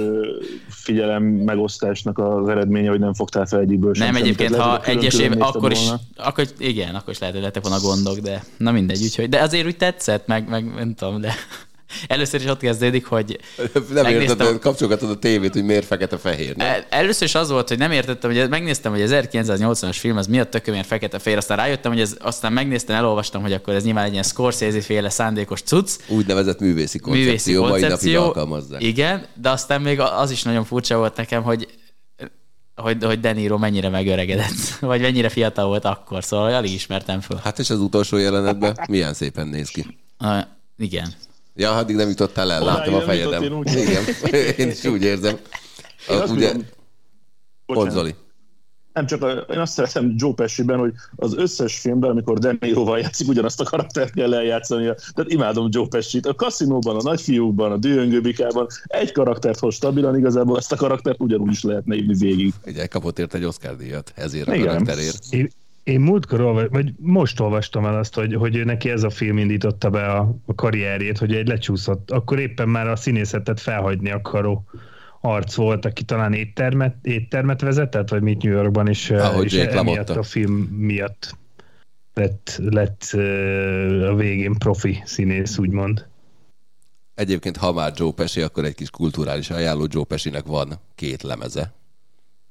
figyelem 0.70 1.24
megosztásnak 1.24 2.18
az 2.18 2.50
eredménye, 2.50 2.90
hogy 2.90 3.00
nem 3.00 3.14
fogtál 3.14 3.46
fel 3.46 3.60
egyikből 3.60 3.94
sem 3.94 4.06
nem 4.06 4.16
egyébként, 4.16 4.56
ha 4.56 4.66
lehet, 4.66 4.86
hogy 4.86 4.98
egyes 4.98 5.14
év, 5.14 5.20
külön-külön 5.20 5.38
nézted 5.38 5.56
akkor 5.56 5.72
is, 5.72 5.80
volna. 5.80 6.02
akkor 6.16 6.46
igen, 6.58 6.96
akkor 6.96 7.10
is 7.10 7.20
lehet, 7.20 7.36
hogy 7.36 7.44
lettek 7.44 7.64
volna 7.64 7.80
gondok, 7.80 8.18
de 8.18 8.44
na 8.58 8.72
mindegy, 8.72 9.04
úgyhogy, 9.04 9.30
de 9.30 9.42
azért 9.42 9.66
úgy 9.66 9.78
tetszett, 9.78 10.28
meg, 10.28 10.50
meg 10.50 10.74
nem 10.74 10.94
tudom, 10.94 11.22
de 11.22 11.34
Először 12.08 12.40
is 12.42 12.48
ott 12.48 12.60
kezdődik, 12.60 13.06
hogy 13.06 13.40
Nem 13.74 14.04
Megnéztem. 14.04 14.20
érted, 14.48 14.60
kapcsolgatod 14.60 15.10
a 15.10 15.16
tévét, 15.20 15.54
hogy 15.54 15.64
miért 15.64 15.86
fekete-fehér. 15.86 16.56
nem? 16.56 16.68
El- 16.68 16.86
Először 16.90 17.28
is 17.28 17.36
az 17.36 17.50
volt, 17.50 17.68
hogy 17.68 17.78
nem 17.78 17.92
értettem, 17.92 18.32
hogy 18.34 18.50
megnéztem, 18.50 18.92
hogy 18.92 19.02
az 19.02 19.12
1980-as 19.14 19.96
film 20.00 20.18
az 20.18 20.28
miatt 20.28 20.50
tökömért 20.52 20.88
fekete-fehér, 20.88 21.38
aztán 21.38 21.58
rájöttem, 21.58 21.92
hogy 21.92 22.02
ez, 22.02 22.16
aztán 22.20 22.54
megnéztem, 22.54 22.96
elolvastam, 22.96 23.42
hogy 23.42 23.54
akkor 23.54 23.74
ez 23.74 23.84
nyilván 23.84 24.06
egy 24.06 24.12
ilyen 24.12 24.24
Scorsese-féle 24.24 25.10
szándékos 25.10 25.62
cucc, 25.62 25.90
Úgynevezett 26.08 26.60
művészi 26.60 27.00
koncepció, 27.00 27.26
művészi 27.26 27.52
mai 27.54 27.62
napig 27.70 27.82
koncepció. 27.82 28.22
alkalmazzák. 28.24 28.82
Igen, 28.84 29.26
de 29.34 29.50
aztán 29.50 29.82
még 29.82 30.00
az 30.00 30.32
is 30.32 30.44
nagyon 30.44 30.64
furcsa 30.64 30.98
volt 30.98 31.16
nekem, 31.16 31.44
hogy 31.44 31.68
hogy, 32.76 33.04
hogy 33.04 33.20
De 33.20 33.32
Niro 33.32 33.58
mennyire 33.58 33.90
megöregedett, 33.90 34.70
vagy 34.80 35.02
mennyire 35.02 35.30
fiatal 35.30 35.66
volt 35.68 35.86
akkor, 35.86 36.24
szóval 36.24 36.54
alig 36.54 36.74
ismertem 36.74 37.22
föl. 37.22 37.40
Hát 37.44 37.60
és 37.60 37.70
az 37.70 37.80
utolsó 37.80 38.18
jelenetben 38.18 38.80
milyen 38.90 39.14
szépen 39.14 39.48
néz 39.48 39.70
ki. 39.70 39.98
Uh, 40.20 40.38
igen. 40.78 41.14
Ja, 41.56 41.76
addig 41.78 41.96
nem 41.96 42.08
jutottál 42.10 42.52
el, 42.52 42.62
Odáig 42.62 42.78
láttam 42.78 42.94
a 42.94 43.00
fejedem. 43.02 43.44
én 43.44 43.54
úgy- 43.54 43.70
Igen, 43.70 44.04
én 44.58 44.70
is 44.70 44.84
úgy 44.84 45.04
érzem. 45.04 45.36
Én 46.10 46.18
azt 46.18 46.32
Ugye, 46.32 46.52
mondom-. 47.66 48.14
Nem 48.94 49.06
csak 49.06 49.22
a, 49.22 49.30
én 49.32 49.60
azt 49.60 49.74
szeretem 49.74 50.14
Joe 50.18 50.34
Pesci-ben, 50.34 50.78
hogy 50.78 50.94
az 51.16 51.36
összes 51.38 51.80
filmben, 51.80 52.10
amikor 52.10 52.40
De 52.40 52.58
Niroval 52.60 53.00
játszik, 53.00 53.28
ugyanazt 53.28 53.62
a 53.62 53.64
karaktert 53.64 54.14
kell 54.14 54.34
eljátszania. 54.34 54.94
Tehát 54.94 55.32
imádom 55.32 55.68
Joe 55.72 55.88
Pesci-t. 55.88 56.26
A 56.26 56.34
kaszinóban, 56.36 56.96
a 56.96 57.02
nagyfiúkban, 57.02 57.72
a 57.72 57.78
dühöngőbikában 57.78 58.68
egy 58.84 59.12
karaktert 59.12 59.60
hoz 59.60 59.76
stabilan, 59.76 60.18
igazából 60.18 60.58
ezt 60.58 60.72
a 60.72 60.76
karaktert 60.76 61.22
ugyanúgy 61.22 61.52
is 61.52 61.64
lehetne 61.64 61.96
írni 61.96 62.14
végig. 62.14 62.54
Ugye 62.66 62.86
kapott 62.88 63.20
érte 63.20 63.38
egy 63.38 63.44
Oscar 63.44 63.76
díjat 63.78 64.12
ezért 64.16 64.48
a 64.48 64.54
Igen. 64.56 64.68
karakterért. 64.68 65.24
Én, 65.86 66.00
múltkor, 66.00 66.70
vagy 66.70 66.94
most 66.98 67.40
olvastam 67.40 67.86
el 67.86 67.98
azt, 67.98 68.16
hogy, 68.16 68.34
hogy 68.34 68.66
neki 68.66 68.90
ez 68.90 69.04
a 69.04 69.10
film 69.10 69.38
indította 69.38 69.90
be 69.90 70.06
a, 70.06 70.36
a 70.46 70.56
karrierjét, 70.56 71.18
hogy 71.18 71.36
egy 71.36 71.48
lecsúszott, 71.48 72.12
akkor 72.12 72.40
éppen 72.40 72.70
már 72.70 72.88
a 72.88 72.96
színészetet 72.96 73.60
felhagyni 73.60 74.12
akaró 74.12 74.66
arc 75.22 75.56
volt, 75.56 75.86
aki 75.86 76.04
talán 76.04 76.34
éttermet, 76.34 76.96
éttermet 77.02 77.62
vezetett, 77.62 78.10
vagy 78.10 78.22
mit 78.22 78.44
New 78.44 78.52
Yorkban, 78.52 78.88
és, 78.88 79.10
Ahogy 79.10 79.46
és 79.46 79.54
Jake 79.54 79.70
emiatt 79.70 79.86
LaMotta. 79.86 80.20
a 80.20 80.24
film 80.24 80.54
miatt 80.62 81.38
lett, 82.14 82.60
lett 82.64 83.04
a 84.10 84.16
végén 84.16 84.54
profi 84.54 85.02
színész, 85.06 85.58
úgymond. 85.58 86.08
Egyébként, 87.16 87.58
ha 87.58 87.74
már 87.74 87.92
Joe 87.96 88.12
Pesci, 88.12 88.42
akkor 88.42 88.66
egy 88.66 88.76
kis 88.76 88.90
kulturális 88.90 89.50
ajánló. 89.50 89.86
Joe 89.90 90.04
Pesci-nek 90.04 90.46
van 90.46 90.80
két 90.96 91.22
lemeze, 91.22 91.74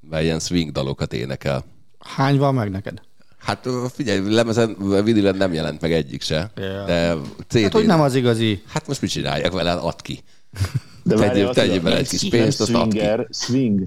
mert 0.00 0.22
ilyen 0.22 0.40
swing 0.40 0.70
dalokat 0.70 1.12
énekel. 1.12 1.64
Hány 1.98 2.38
van 2.38 2.54
meg 2.54 2.70
neked? 2.70 3.00
Hát 3.44 3.68
figyelj, 3.94 4.32
lemezen 4.34 4.76
vinilen 5.04 5.36
nem 5.36 5.52
jelent 5.52 5.80
meg 5.80 5.92
egyik 5.92 6.22
se, 6.22 6.50
Ja. 6.56 6.84
de 6.84 7.14
CD 7.48 7.62
Hát, 7.62 7.72
hogy 7.72 7.86
nem 7.86 8.00
az 8.00 8.14
igazi. 8.14 8.62
Hát 8.68 8.86
most 8.86 9.00
mit 9.00 9.10
csináljak 9.10 9.52
vele? 9.52 9.72
Add 9.72 9.98
ki. 10.02 10.20
De 11.06 11.14
Tegyél- 11.14 11.52
tegyél 11.52 11.80
bele 11.80 11.96
egy 11.96 12.08
kis 12.08 12.28
pénzt, 12.28 12.60
azt 12.60 12.74
add 12.74 12.90
ki. 12.90 13.00
Swing. 13.30 13.82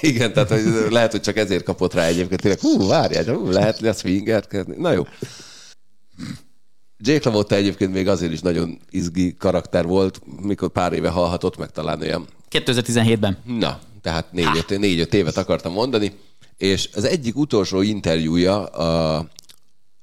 Igen, 0.00 0.32
tehát 0.32 0.48
hogy 0.48 0.62
lehet, 0.90 1.10
hogy 1.10 1.20
csak 1.20 1.36
ezért 1.36 1.64
kapott 1.64 1.94
rá 1.94 2.04
egyébként. 2.04 2.40
Tényleg, 2.40 2.60
hú, 2.60 2.86
várjál, 2.88 3.34
hú, 3.34 3.50
lehet 3.50 3.82
a 3.82 3.92
swingert. 3.92 4.76
Na 4.78 4.92
jó. 4.92 5.06
Jake 6.98 7.28
LaMotta 7.28 7.54
egyébként 7.54 7.92
még 7.92 8.08
azért 8.08 8.32
is 8.32 8.40
nagyon 8.40 8.78
izgi 8.90 9.34
karakter 9.38 9.86
volt, 9.86 10.20
mikor 10.42 10.68
pár 10.68 10.92
éve 10.92 11.08
hallhatott 11.08 11.56
meg 11.58 11.70
talán 11.70 12.00
olyan 12.00 12.26
2017-ben. 12.50 13.38
Na, 13.44 13.78
tehát 14.02 14.32
négy-öt, 14.32 14.78
négy-öt 14.78 15.14
évet 15.14 15.36
akartam 15.36 15.72
mondani, 15.72 16.12
és 16.58 16.90
az 16.94 17.04
egyik 17.04 17.36
utolsó 17.36 17.80
interjúja, 17.80 18.64
a, 18.66 19.26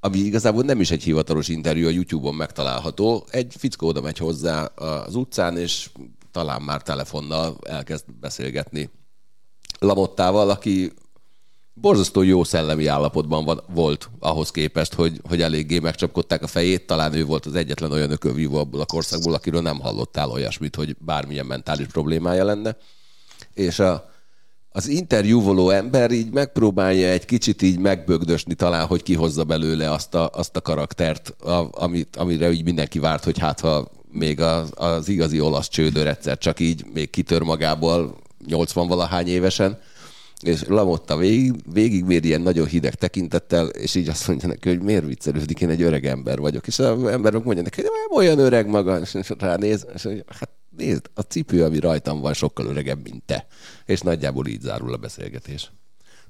ami 0.00 0.18
igazából 0.18 0.62
nem 0.62 0.80
is 0.80 0.90
egy 0.90 1.02
hivatalos 1.02 1.48
interjú, 1.48 1.86
a 1.86 1.90
YouTube-on 1.90 2.34
megtalálható, 2.34 3.26
egy 3.30 3.54
fickó 3.58 3.86
oda 3.86 4.00
megy 4.00 4.18
hozzá 4.18 4.64
az 4.64 5.14
utcán, 5.14 5.58
és 5.58 5.90
talán 6.30 6.62
már 6.62 6.82
telefonnal 6.82 7.56
elkezd 7.62 8.04
beszélgetni 8.20 8.90
Lamottával, 9.78 10.50
aki 10.50 10.92
borzasztó 11.74 12.22
jó 12.22 12.44
szellemi 12.44 12.86
állapotban 12.86 13.44
van, 13.44 13.62
volt 13.68 14.10
ahhoz 14.18 14.50
képest, 14.50 14.94
hogy, 14.94 15.20
hogy 15.28 15.42
eléggé 15.42 15.78
megcsapkodták 15.78 16.42
a 16.42 16.46
fejét. 16.46 16.86
Talán 16.86 17.14
ő 17.14 17.24
volt 17.24 17.46
az 17.46 17.54
egyetlen 17.54 17.92
olyan 17.92 18.10
ökölvívó 18.10 18.56
abból 18.56 18.80
a 18.80 18.86
korszakból, 18.86 19.34
akiről 19.34 19.62
nem 19.62 19.80
hallottál 19.80 20.30
olyasmit, 20.30 20.76
hogy 20.76 20.96
bármilyen 20.98 21.46
mentális 21.46 21.86
problémája 21.86 22.44
lenne. 22.44 22.76
És 23.54 23.78
a, 23.78 24.10
az 24.76 24.88
interjúvoló 24.88 25.70
ember 25.70 26.10
így 26.10 26.32
megpróbálja 26.32 27.08
egy 27.08 27.24
kicsit 27.24 27.62
így 27.62 27.78
megbögdösni 27.78 28.54
talán, 28.54 28.86
hogy 28.86 29.02
kihozza 29.02 29.44
belőle 29.44 29.90
azt 29.90 30.14
a, 30.14 30.30
azt 30.32 30.56
a 30.56 30.60
karaktert, 30.60 31.28
a, 31.28 31.68
amit, 31.70 32.16
amire 32.16 32.52
így 32.52 32.64
mindenki 32.64 32.98
várt, 32.98 33.24
hogy 33.24 33.38
hát 33.38 33.60
ha 33.60 33.90
még 34.10 34.40
az, 34.40 34.70
az 34.74 35.08
igazi 35.08 35.40
olasz 35.40 35.68
csődör 35.68 36.06
egyszer 36.06 36.38
csak 36.38 36.60
így 36.60 36.84
még 36.94 37.10
kitör 37.10 37.42
magából 37.42 38.16
80 38.46 38.88
valahány 38.88 39.28
évesen, 39.28 39.78
és 40.40 40.64
Lamotta 40.68 41.16
végig, 41.16 41.54
végigmér 41.72 42.24
ilyen 42.24 42.40
nagyon 42.40 42.66
hideg 42.66 42.94
tekintettel, 42.94 43.66
és 43.66 43.94
így 43.94 44.08
azt 44.08 44.28
mondja 44.28 44.48
neki, 44.48 44.68
hogy 44.68 44.80
miért 44.80 45.06
viccelődik, 45.06 45.60
én 45.60 45.70
egy 45.70 45.82
öreg 45.82 46.06
ember 46.06 46.38
vagyok. 46.38 46.66
És 46.66 46.78
az 46.78 47.04
emberek 47.04 47.44
mondja 47.44 47.62
neki, 47.62 47.82
hogy 47.82 48.26
olyan 48.26 48.38
öreg 48.38 48.66
maga, 48.66 48.98
és 48.98 49.14
ránéz, 49.38 49.86
és 49.94 50.02
mondja, 50.02 50.24
hát 50.38 50.50
nézd, 50.76 51.10
a 51.14 51.20
cipő, 51.20 51.64
ami 51.64 51.78
rajtam 51.78 52.20
van, 52.20 52.32
sokkal 52.34 52.66
öregebb, 52.66 53.02
mint 53.02 53.22
te. 53.24 53.46
És 53.84 54.00
nagyjából 54.00 54.46
így 54.46 54.60
zárul 54.60 54.92
a 54.92 54.96
beszélgetés. 54.96 55.70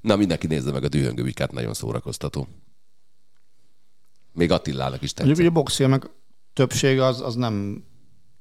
Na, 0.01 0.15
mindenki 0.15 0.47
nézze 0.47 0.71
meg 0.71 0.83
a 0.83 0.87
dühöngővikát, 0.89 1.51
nagyon 1.51 1.73
szórakoztató. 1.73 2.47
Még 4.33 4.51
Attilának 4.51 5.01
is 5.01 5.13
tetszett. 5.13 5.35
hogy 5.35 5.45
a 5.45 5.49
boxfilmek 5.51 6.09
többsége 6.53 7.05
az, 7.05 7.21
az 7.21 7.35
nem 7.35 7.83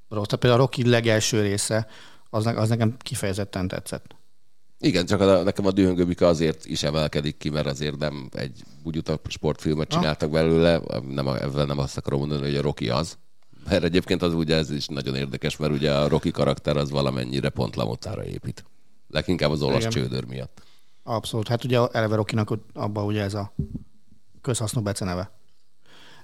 rossz. 0.09 0.25
Tehát 0.27 0.41
például 0.41 0.61
a 0.63 0.65
Rocky 0.65 0.89
legelső 0.89 1.41
része, 1.43 1.87
az, 2.31 2.45
ne, 2.45 2.51
az 2.61 2.69
nekem 2.69 2.97
kifejezetten 2.99 3.69
tetszett. 3.69 4.15
Igen, 4.79 5.07
csak 5.07 5.21
a, 5.21 5.43
nekem 5.43 5.67
a 5.67 5.71
dühöngőbika 5.71 6.27
azért 6.27 6.67
is 6.67 6.83
emelkedik 6.83 7.37
ki, 7.37 7.49
mert 7.51 7.67
azért 7.67 7.97
nem 7.99 8.29
egy 8.33 8.63
úgy 8.83 8.97
utat 8.97 9.31
sportfilmet 9.31 9.89
csináltak 9.89 10.31
belőle, 10.31 10.81
nem, 11.09 11.27
a- 11.27 11.41
ezzel 11.41 11.65
nem 11.67 11.79
azt 11.79 11.97
akarom 11.97 12.19
mondani, 12.19 12.41
hogy 12.43 12.57
a 12.57 12.61
Rocky 12.63 12.89
az. 12.89 13.19
Mert 13.71 13.85
egyébként 13.85 14.23
az 14.23 14.35
ugye 14.35 14.57
ez 14.57 14.71
is 14.71 14.87
nagyon 14.87 15.15
érdekes, 15.15 15.57
mert 15.57 15.73
ugye 15.73 15.95
a 15.95 16.09
Rocky 16.09 16.31
karakter 16.31 16.77
az 16.77 16.91
valamennyire 16.91 17.49
pont 17.49 17.77
Lamottára 17.77 18.25
épít. 18.25 18.65
Leginkább 19.09 19.51
az 19.51 19.63
olasz 19.63 19.79
Igen. 19.79 19.91
csődör 19.91 20.25
miatt. 20.25 20.63
Abszolút. 21.03 21.49
Hát 21.49 21.65
ugye 21.65 21.81
eleve 21.93 22.17
Rokinak 22.17 22.53
abban 22.75 23.05
ugye 23.05 23.23
ez 23.23 23.35
a 23.35 23.55
közhasznú 24.41 24.81
beceneve. 24.81 25.31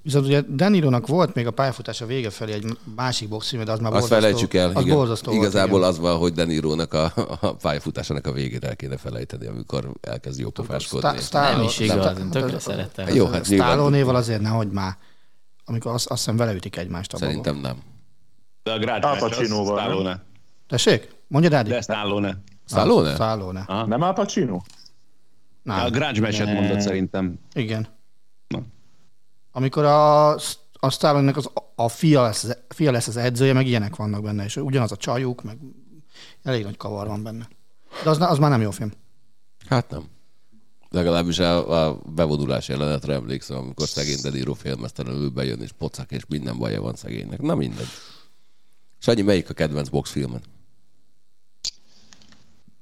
Viszont 0.03 0.27
ugye 0.27 0.43
Denironak 0.49 1.07
volt 1.07 1.35
még 1.35 1.47
a 1.47 1.51
pályafutása 1.51 2.07
vége 2.07 2.31
felé 2.31 2.53
egy 2.53 2.77
másik 2.97 3.29
boxfilm, 3.29 3.65
de 3.65 3.73
az 3.73 3.79
már 3.79 3.93
Azt 3.93 4.01
borzasztó. 4.01 4.27
felejtsük 4.27 4.55
el, 4.55 4.71
az 4.75 4.85
igen. 4.85 4.97
borzasztó 4.97 5.33
Igazából 5.33 5.79
volt, 5.79 5.91
az 5.91 5.99
van, 5.99 6.17
hogy 6.17 6.33
De 6.33 6.45
Nirónak 6.45 6.93
a, 6.95 7.13
a 7.41 7.55
pályafutásának 7.55 8.27
a 8.27 8.33
végét 8.33 8.65
el 8.65 8.77
kéne 8.77 8.97
felejteni, 8.97 9.47
amikor 9.47 9.91
elkezd 10.01 10.41
jó 10.41 10.51
pofáskodni. 10.51 11.19
Stallone- 11.19 11.57
Nem 11.57 11.65
is 11.65 11.79
igaz, 11.79 12.19
én 12.19 12.31
tökre 12.31 12.59
szerettem. 12.59 13.15
Jó, 13.15 13.27
hát 13.27 13.45
Stallone-néval 13.45 14.15
azért 14.15 14.41
nehogy 14.41 14.71
már. 14.71 14.97
Amikor 15.73 15.93
azt, 15.93 16.07
azt 16.07 16.21
hiszem 16.21 16.37
vele 16.37 16.55
ütik 16.55 16.77
egymást 16.77 17.13
abban. 17.13 17.29
Szerintem 17.29 17.57
nem. 17.57 17.83
De 18.63 18.73
a 18.73 18.79
Grudge 18.79 19.09
Al 19.09 19.19
Pacinoval, 19.19 19.75
nem? 19.75 19.85
Stallone. 19.85 20.23
Tessék? 20.69 21.15
Mondja, 21.27 21.51
Dádi? 21.51 21.71
De 21.71 21.81
Stallone. 21.81 22.43
Stallone? 22.67 23.15
Stallone. 23.15 23.65
Aha. 23.67 23.87
Nem 23.87 24.03
Al 24.03 24.13
Pacino? 24.13 24.61
Nem. 25.63 25.79
A 25.85 25.91
Grudge 25.91 26.21
Match-et 26.21 26.53
mondott 26.53 26.81
szerintem. 26.81 27.39
Igen. 27.53 27.87
Na. 28.49 28.63
Amikor 29.53 29.85
a, 29.85 30.31
a 30.73 30.91
Stallone-nek 30.91 31.37
az, 31.37 31.51
a 31.75 31.89
fia 31.89 32.23
lesz, 32.23 32.45
az, 32.45 32.59
fia 32.69 32.91
lesz 32.91 33.07
az 33.07 33.17
edzője, 33.17 33.53
meg 33.53 33.67
ilyenek 33.67 33.97
vannak 33.97 34.23
benne, 34.23 34.45
és 34.45 34.57
ugyanaz 34.57 34.93
a 34.93 34.97
csajuk, 34.97 35.43
meg 35.43 35.59
elég 36.43 36.65
nagy 36.65 36.77
kavar 36.77 37.07
van 37.07 37.23
benne. 37.23 37.49
De 38.05 38.11
az, 38.11 38.21
az 38.21 38.39
már 38.39 38.51
nem 38.51 38.61
jó 38.61 38.71
film. 38.71 38.91
Hát 39.69 39.91
nem. 39.91 40.03
Legalábbis 40.93 41.39
a, 41.39 41.87
a 41.87 41.99
bevonulás 42.15 42.69
jelenetre 42.69 43.15
emlékszem, 43.15 43.57
amikor 43.57 43.89
szegény 43.89 44.19
De 44.23 44.31
Niro 44.31 44.55
félmeztelenül 44.55 45.31
bejön, 45.31 45.61
és 45.61 45.71
pocak, 45.79 46.11
és 46.11 46.23
minden 46.29 46.59
baja 46.59 46.81
van 46.81 46.95
szegénynek. 46.95 47.41
Na 47.41 47.55
mindegy. 47.55 47.87
Sanyi, 48.99 49.23
melyik 49.23 49.51
a 49.51 49.55
kedvenc 49.55 49.89
boxfilmed? 49.89 50.41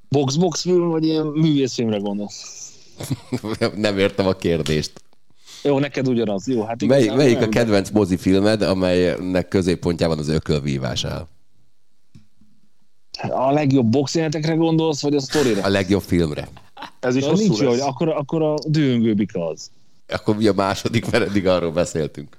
Box-box 0.09 0.61
film, 0.61 0.89
vagy 0.89 1.05
ilyen 1.05 1.27
művészfilmre 1.27 1.97
gondolsz? 1.97 2.73
nem 3.77 3.99
értem 3.99 4.27
a 4.27 4.33
kérdést. 4.33 4.93
Jó, 5.63 5.79
neked 5.79 6.09
ugyanaz. 6.09 6.49
Jó, 6.49 6.65
hát 6.65 6.85
Mely, 6.85 7.09
melyik 7.09 7.37
a 7.37 7.41
nem, 7.41 7.51
kedvenc 7.51 7.91
mozifilmed, 7.91 8.63
amelynek 8.63 9.49
középpontjában 9.49 10.19
az 10.19 10.29
ökölvívás 10.29 11.05
áll? 11.05 11.29
A 13.29 13.53
legjobb 13.53 13.87
boxjelenetekre 13.87 14.55
gondolsz, 14.55 15.03
vagy 15.03 15.15
a 15.15 15.21
sztorira? 15.21 15.63
A 15.63 15.69
legjobb 15.69 16.03
filmre. 16.03 16.49
Ez 17.01 17.15
is 17.17 17.23
Ja, 17.23 17.29
hosszú 17.29 17.43
nincs 17.43 17.59
jó, 17.59 17.69
lesz. 17.71 17.79
hogy 17.81 17.89
akkor, 17.89 18.09
akkor 18.09 18.43
a 18.43 18.55
dühöngőbika 18.67 19.47
az. 19.49 19.71
Akkor 20.09 20.37
mi 20.37 20.47
a 20.47 20.53
második, 20.53 21.11
mert 21.11 21.29
eddig 21.29 21.47
arról 21.47 21.73
beszéltünk. 21.73 22.39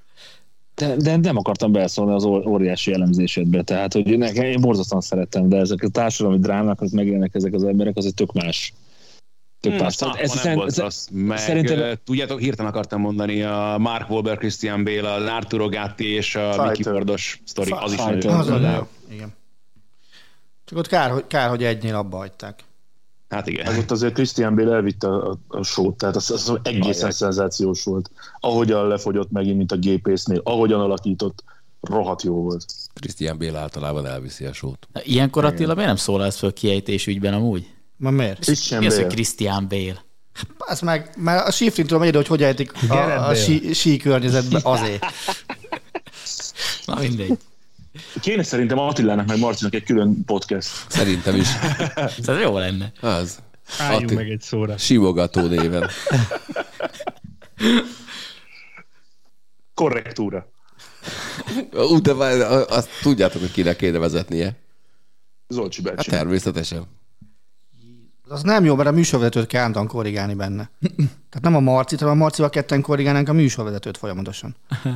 De, 0.76 0.96
de 0.96 1.16
nem 1.18 1.38
akartam 1.38 1.72
beleszólni 1.72 2.14
az 2.14 2.24
óriási 2.26 2.94
elemzésedbe, 2.94 3.62
tehát 3.64 3.94
hogy 3.94 4.18
nekem, 4.18 4.44
én 4.44 4.62
borzasztóan 4.62 5.02
szerettem, 5.02 5.50
de 5.50 5.58
ezek 5.58 5.84
a 5.84 5.88
társadalmi 5.90 6.40
drámák, 6.40 6.80
amik 6.82 6.94
megjelennek 6.94 7.36
ezek 7.36 7.54
az 7.54 7.64
emberek, 7.64 7.98
az 7.98 8.06
egy 8.06 8.14
tök 8.14 8.34
más. 8.34 8.74
több 9.60 9.72
Hmm, 9.72 9.82
pár. 9.82 9.92
ah, 10.00 10.20
Ez 10.22 10.28
nem 10.30 10.38
szerint- 10.38 10.58
volt 10.62 10.78
rossz. 10.78 11.08
Meg, 11.12 11.38
szerintem- 11.38 11.98
tudjátok, 12.04 12.40
hirtelen 12.40 12.72
akartam 12.72 13.02
mondani 13.02 13.42
a 13.42 13.76
Mark 13.80 14.10
Wahlberg, 14.10 14.38
Christian 14.40 14.84
Bale, 14.84 15.14
a 15.14 15.36
Arturo 15.36 15.70
Gatti 15.70 16.06
és 16.08 16.36
a 16.36 16.40
Fighter. 16.52 16.68
Mickey 16.68 16.84
Fordos 16.84 17.42
sztori. 17.46 17.72
Az 17.72 17.92
is 17.92 17.98
nagyon 17.98 18.36
Az 18.40 18.50
a 18.50 18.60
jó. 18.60 18.68
jó. 18.68 18.88
Igen. 19.12 19.34
Csak 20.66 20.78
ott 20.78 20.88
kár, 20.88 21.12
hogy, 21.12 21.28
kár, 21.28 21.50
hogy 21.50 21.64
egynél 21.64 21.96
abba 21.96 22.18
hagyták. 22.18 22.64
Hát 23.32 23.48
igen. 23.48 23.72
Meg 23.72 23.80
ott 23.80 23.92
azért 23.92 24.14
Christian 24.14 24.56
Bale 24.56 24.74
elvitte 24.76 25.08
a, 25.08 25.30
a, 25.30 25.38
a 25.48 25.64
sót, 25.64 25.98
tehát 25.98 26.16
az, 26.16 26.32
az 26.32 26.60
egészen 26.64 27.02
Ajaj. 27.02 27.12
szenzációs 27.12 27.84
volt. 27.84 28.12
Ahogyan 28.40 28.88
lefogyott 28.88 29.32
megint, 29.32 29.58
mint 29.58 29.72
a 29.72 29.76
gépésznél, 29.78 30.42
ahogyan 30.44 30.80
alakított, 30.80 31.44
rohadt 31.82 32.22
jó 32.24 32.36
volt. 32.36 32.66
Christian 32.94 33.38
Bale 33.38 33.60
általában 33.60 34.06
elviszi 34.06 34.46
a 34.46 34.54
sót. 34.54 34.88
Na, 34.94 35.02
Ilyenkor 35.04 35.46
Attila 35.46 35.74
miért 35.74 35.88
nem 35.88 35.96
szólálsz 35.96 36.38
föl 36.38 36.54
kiejtés 36.54 37.08
ügyben 37.08 37.34
amúgy? 37.34 37.70
Ma 37.98 38.10
miért? 38.10 38.40
Christian 38.40 38.80
Mi 38.80 38.86
az, 38.86 38.94
hogy 38.94 39.02
Bale. 39.04 39.14
Christian 39.16 39.68
Bale? 39.70 40.06
Az 40.58 40.80
meg, 40.80 41.14
mert 41.18 41.48
a 41.48 41.52
sífrin 41.52 41.86
tudom 41.88 42.02
egyre, 42.04 42.18
hogy 42.18 42.28
hogy 42.28 42.44
ejtik 42.44 42.72
a, 42.90 42.94
a 42.94 42.96
Bale. 43.20 43.36
sí, 43.36 43.74
sí 43.74 43.98
környezetbe 43.98 44.60
azért. 44.74 45.06
Na 46.86 47.00
mindegy. 47.00 47.38
Kéne 48.22 48.44
szerintem 48.44 48.78
Attilának 48.80 49.28
meg 49.28 49.40
Marcinak 49.40 49.74
egy 49.74 49.84
külön 49.84 50.26
podcast. 50.26 50.86
Szerintem 50.90 51.36
is. 51.36 51.48
Ez 52.28 52.28
jó 52.42 52.58
lenne. 52.58 52.92
Az. 53.02 53.40
Álljunk 53.80 54.04
Atti- 54.04 54.16
meg 54.16 54.30
egy 54.30 54.42
szóra. 54.42 54.78
Simogató 54.78 55.48
néven. 55.48 55.90
Korrektúra. 59.74 60.52
Ú, 61.74 62.02
de 62.02 62.14
várj, 62.14 62.42
azt 62.70 62.90
tudjátok, 63.02 63.42
hogy 63.42 63.52
kinek 63.52 63.76
kéne 63.76 63.98
vezetnie. 63.98 64.56
Zolcsi 65.48 65.82
Hát 65.86 65.96
bácsi. 65.96 66.10
természetesen. 66.10 66.84
Az 68.28 68.42
nem 68.42 68.66
jó, 68.66 68.76
mert 68.76 68.90
a 68.90 68.92
műsorvezetőt 68.92 69.48
kell 69.48 69.60
állandóan 69.60 69.88
korrigálni 69.88 70.34
benne. 70.34 70.72
Tehát 70.80 71.42
nem 71.42 71.56
a 71.56 71.60
Marcit, 71.60 72.00
hanem 72.00 72.14
a 72.14 72.18
Marcival 72.18 72.50
ketten 72.50 72.82
korrigálnánk 72.82 73.30
a 73.30 73.34
műsorvezetőt 73.34 73.98
folyamatosan. 73.98 74.56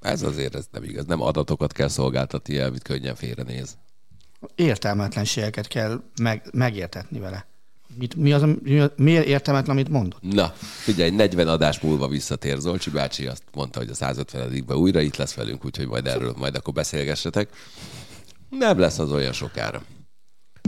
Ez 0.00 0.22
azért 0.22 0.54
ez 0.54 0.66
nem 0.70 0.82
igaz. 0.82 1.04
Nem 1.04 1.20
adatokat 1.20 1.72
kell 1.72 1.88
szolgáltatni 1.88 2.56
el, 2.56 2.68
amit 2.68 2.82
könnyen 2.82 3.14
félrenéz. 3.14 3.76
Értelmetlenségeket 4.54 5.68
kell 5.68 6.02
meg, 6.22 6.48
megértetni 6.52 7.18
vele. 7.18 7.48
Mit, 7.98 8.14
mi 8.14 8.32
az, 8.32 8.42
mi, 8.62 8.82
miért 8.96 9.26
értelmetlen, 9.26 9.76
amit 9.76 9.88
mondott? 9.88 10.22
Na, 10.22 10.52
figyelj, 10.58 11.10
40 11.10 11.48
adás 11.48 11.80
múlva 11.80 12.08
visszatér 12.08 12.58
Zolcsi 12.58 12.90
bácsi, 12.90 13.26
azt 13.26 13.42
mondta, 13.52 13.78
hogy 13.78 13.90
a 13.90 13.94
150-ben 13.94 14.76
újra 14.76 15.00
itt 15.00 15.16
lesz 15.16 15.34
velünk, 15.34 15.64
úgyhogy 15.64 15.86
majd 15.86 16.06
erről 16.06 16.34
majd 16.36 16.54
akkor 16.54 16.74
beszélgessetek. 16.74 17.48
Nem 18.48 18.78
lesz 18.78 18.98
az 18.98 19.12
olyan 19.12 19.32
sokára. 19.32 19.82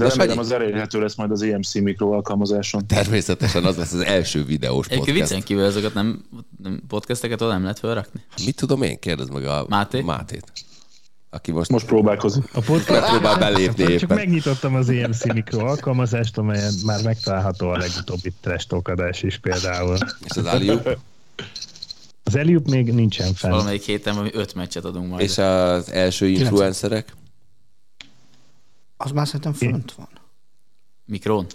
De 0.03 0.09
De 0.09 0.15
remélem 0.15 0.45
Sanyi- 0.45 0.53
az 0.55 0.61
elérhető 0.63 1.01
lesz 1.01 1.15
majd 1.17 1.31
az 1.31 1.43
EMC 1.43 1.75
mikro 1.75 2.11
alkalmazáson. 2.13 2.87
Természetesen 2.87 3.65
az 3.65 3.77
lesz 3.77 3.93
az 3.93 4.01
első 4.01 4.45
videós 4.45 4.87
Egyébként 4.87 5.09
podcast. 5.09 5.29
viccen 5.31 5.47
kívül 5.47 5.65
ezeket 5.65 5.95
nem, 5.95 6.25
nem 6.63 6.83
podcasteket 6.89 7.41
oda 7.41 7.51
nem 7.53 7.63
lehet 7.63 7.79
felrakni? 7.79 8.21
Mit 8.45 8.57
tudom 8.57 8.83
én? 8.83 8.99
Kérdezd 8.99 9.33
meg 9.33 9.45
a 9.45 9.67
Máté? 9.69 10.01
Mátét. 10.01 10.53
Aki 11.31 11.53
most, 11.53 11.71
Most 11.71 11.87
próbálkozik. 11.87 12.45
A 12.53 12.61
podcast 12.61 12.89
megpróbál 12.91 13.39
belépni 13.39 13.83
Csak 13.85 13.91
éppen. 14.03 14.17
megnyitottam 14.17 14.75
az 14.75 14.89
EMC 14.89 15.33
mikro 15.33 15.67
alkalmazást, 15.67 16.39
amelyen 16.39 16.73
már 16.87 17.03
megtalálható 17.03 17.69
a 17.69 17.77
legutóbbi 17.77 18.33
trash 18.41 18.67
talk 18.67 18.89
adás 18.89 19.23
is 19.23 19.39
például. 19.39 19.97
És 20.25 20.37
az 20.37 20.45
Aliup, 20.45 20.99
Az 22.25 22.37
Eliup 22.37 22.69
még 22.71 22.93
nincsen 22.95 23.35
fenn. 23.35 23.51
Valamelyik 23.51 23.83
héten 23.83 24.13
valami 24.15 24.31
öt 24.35 24.55
meccset 24.55 24.85
adunk 24.85 25.09
majd. 25.09 25.23
és 25.23 25.39
az 25.39 25.91
első 25.93 26.29
influencerek. 26.29 27.13
Az 29.05 29.11
már 29.11 29.27
szerintem 29.27 29.53
fönt 29.53 29.93
van. 29.97 30.09
Mikrón. 31.05 31.47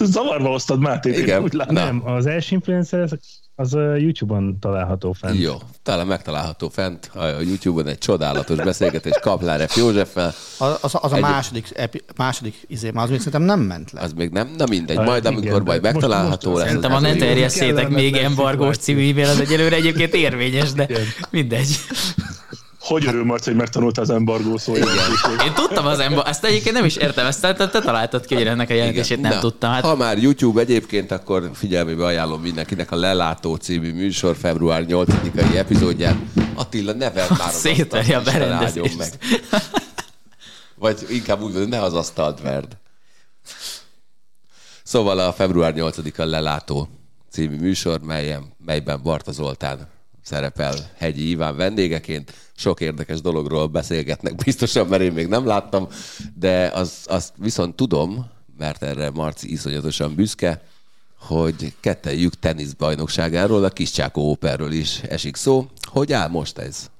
Zavarba 0.00 0.48
hoztad 0.48 0.80
Máté. 0.80 1.10
Igen. 1.18 1.42
Úgy 1.42 1.52
látom. 1.52 1.74
Nem, 1.74 2.02
az 2.08 2.26
első 2.26 2.54
influencer 2.54 3.08
az, 3.56 3.72
YouTube-on 3.72 4.58
található 4.60 5.12
fenn. 5.12 5.34
Jó, 5.34 5.54
talán 5.82 6.06
megtalálható 6.06 6.68
fent 6.68 7.10
a 7.14 7.24
YouTube-on 7.26 7.86
egy 7.86 7.98
csodálatos 7.98 8.56
beszélgetés 8.56 9.12
Kaplár 9.20 9.68
F. 9.68 9.76
Józseffel. 9.76 10.32
Az, 10.58 10.78
az, 10.80 10.94
az 11.00 11.12
a 11.12 11.16
Egy- 11.16 11.20
második, 11.22 11.70
epi, 11.74 12.02
második 12.16 12.64
izé, 12.66 12.90
már 12.90 13.04
az 13.04 13.10
még 13.10 13.18
szerintem 13.18 13.42
nem 13.42 13.60
ment 13.60 13.90
le. 13.92 14.00
Az 14.00 14.12
még 14.12 14.30
nem, 14.30 14.54
na 14.56 14.64
mindegy, 14.68 14.96
Hát 14.96 15.06
majd 15.06 15.24
igen, 15.24 15.36
amikor 15.36 15.62
majd 15.62 15.82
most- 15.82 15.92
megtalálható 15.94 16.48
most 16.50 16.60
lesz. 16.62 16.68
Szerintem 16.72 16.96
a 16.96 17.00
ne 17.00 17.14
terjesszétek 17.16 17.88
még 17.88 18.14
embargós 18.16 18.76
című 18.76 19.10
e-mail, 19.10 19.26
az 19.28 19.40
egyelőre 19.40 19.76
egyébként 19.76 20.14
érvényes, 20.26 20.72
de 20.72 20.88
mindegy. 21.30 21.76
Hogy 22.84 23.06
örül 23.06 23.24
Marci, 23.24 23.48
hogy 23.50 23.58
megtanulta 23.58 24.00
az 24.00 24.10
embargó 24.10 24.56
szóját. 24.56 24.88
Én 25.44 25.52
tudtam 25.54 25.86
az 25.86 25.98
ember, 25.98 26.26
ezt 26.26 26.44
egyébként 26.44 26.74
nem 26.74 26.84
is 26.84 26.96
értem, 26.96 27.26
ezt 27.26 27.40
te, 27.40 27.54
te 27.54 27.80
találtad 27.80 28.26
ki, 28.26 28.34
hogy 28.34 28.46
ennek 28.46 28.70
a 28.70 28.74
jelentését 28.74 29.20
nem 29.20 29.32
Na, 29.32 29.38
tudtam. 29.38 29.70
Hát 29.70 29.84
Ha 29.84 29.96
már 29.96 30.18
YouTube 30.18 30.60
egyébként, 30.60 31.10
akkor 31.10 31.50
figyelmébe 31.54 32.04
ajánlom 32.04 32.40
mindenkinek 32.40 32.90
a 32.90 32.96
Lelátó 32.96 33.54
című 33.54 33.92
műsor 33.92 34.36
február 34.36 34.84
8-ai 34.88 35.54
epizódján. 35.56 36.30
Attila, 36.54 36.92
ne 36.92 37.10
vedd 37.10 37.28
már 37.38 37.48
az 37.48 37.54
Szétveri 37.54 38.12
a 38.12 38.22
berendezést. 38.22 38.62
áldjon 38.62 38.88
meg. 38.98 39.12
Vagy 40.74 41.06
inkább 41.08 41.42
úgy 41.42 41.52
mondom, 41.52 41.68
ne 41.68 41.82
az 41.82 41.94
asztalt 41.94 42.40
verd. 42.40 42.76
Szóval 44.82 45.18
a 45.18 45.32
február 45.32 45.72
8-a 45.76 46.24
Lelátó 46.24 46.88
című 47.30 47.56
műsor, 47.56 48.00
melyen, 48.00 48.52
melyben 48.64 49.00
Barta 49.02 49.32
Zoltán 49.32 49.92
szerepel 50.24 50.74
Hegyi 50.96 51.28
Iván 51.30 51.56
vendégeként. 51.56 52.32
Sok 52.56 52.80
érdekes 52.80 53.20
dologról 53.20 53.66
beszélgetnek 53.66 54.34
biztosan, 54.34 54.86
mert 54.86 55.02
én 55.02 55.12
még 55.12 55.26
nem 55.26 55.46
láttam, 55.46 55.88
de 56.38 56.70
az, 56.74 56.92
azt 57.06 57.32
viszont 57.36 57.76
tudom, 57.76 58.26
mert 58.58 58.82
erre 58.82 59.10
Marci 59.10 59.52
iszonyatosan 59.52 60.14
büszke, 60.14 60.62
hogy 61.18 61.74
kettejük 61.80 62.38
teniszbajnokságáról, 62.38 63.64
a 63.64 63.68
Kiscsákó 63.68 64.30
Operről 64.30 64.72
is 64.72 65.00
esik 65.00 65.36
szó. 65.36 65.66
Hogy 65.82 66.12
áll 66.12 66.28
most 66.28 66.58
ez? 66.58 66.90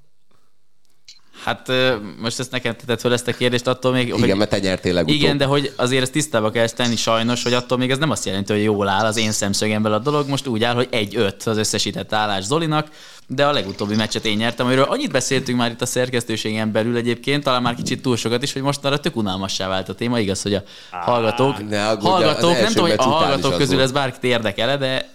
Hát 1.45 1.73
most 2.21 2.39
ezt 2.39 2.51
nekem 2.51 2.77
tetted 2.77 3.01
fel 3.01 3.13
ezt 3.13 3.29
a 3.29 3.33
kérdést, 3.33 3.67
attól 3.67 3.93
még... 3.93 4.07
Igen, 4.07 4.21
hogy, 4.21 4.37
mert 4.37 4.51
te 4.51 4.59
nyertél 4.59 4.93
legutóbb. 4.93 5.17
igen, 5.21 5.37
de 5.37 5.45
hogy 5.45 5.73
azért 5.77 6.03
ezt 6.03 6.13
tisztába 6.13 6.51
kell 6.51 6.69
tenni 6.69 6.97
sajnos, 6.97 7.43
hogy 7.43 7.53
attól 7.53 7.79
még 7.79 7.91
ez 7.91 7.99
nem 7.99 8.11
azt 8.11 8.25
jelenti, 8.25 8.53
hogy 8.53 8.63
jól 8.63 8.89
áll 8.89 9.05
az 9.05 9.17
én 9.17 9.33
szemszögemből 9.33 9.93
a 9.93 9.99
dolog. 9.99 10.29
Most 10.29 10.47
úgy 10.47 10.65
áll, 10.65 10.75
hogy 10.75 10.89
egy-öt 10.91 11.43
az 11.43 11.57
összesített 11.57 12.13
állás 12.13 12.45
Zolinak, 12.45 12.89
de 13.27 13.47
a 13.47 13.53
legutóbbi 13.53 13.95
meccset 13.95 14.25
én 14.25 14.37
nyertem, 14.37 14.67
amiről 14.67 14.85
annyit 14.85 15.13
beszéltünk 15.13 15.59
már 15.59 15.71
itt 15.71 15.83
a 15.83 15.87
szerkesztőségen 15.87 16.73
belül 16.73 16.97
egyébként, 16.97 17.43
talán 17.43 17.63
már 17.63 17.75
kicsit 17.75 18.03
túl 18.03 18.17
sokat 18.17 18.43
is, 18.43 18.53
hogy 18.53 18.63
mostanra 18.63 19.01
tök 19.01 19.17
unalmassá 19.17 19.69
vált 19.69 19.89
a 19.89 19.95
téma. 19.95 20.19
Igaz, 20.19 20.43
hogy 20.43 20.55
a 20.55 20.63
hallgatók, 20.91 21.69
ne 21.69 21.89
aggódj, 21.89 22.07
hallgatók 22.07 22.61
nem 22.61 22.73
tudom, 22.73 22.89
hogy 22.89 22.99
a 22.99 23.03
hallgatók 23.03 23.57
közül 23.57 23.81
ez 23.81 23.93
bárkit 23.93 24.25
érdekele, 24.25 24.77
de 24.77 25.13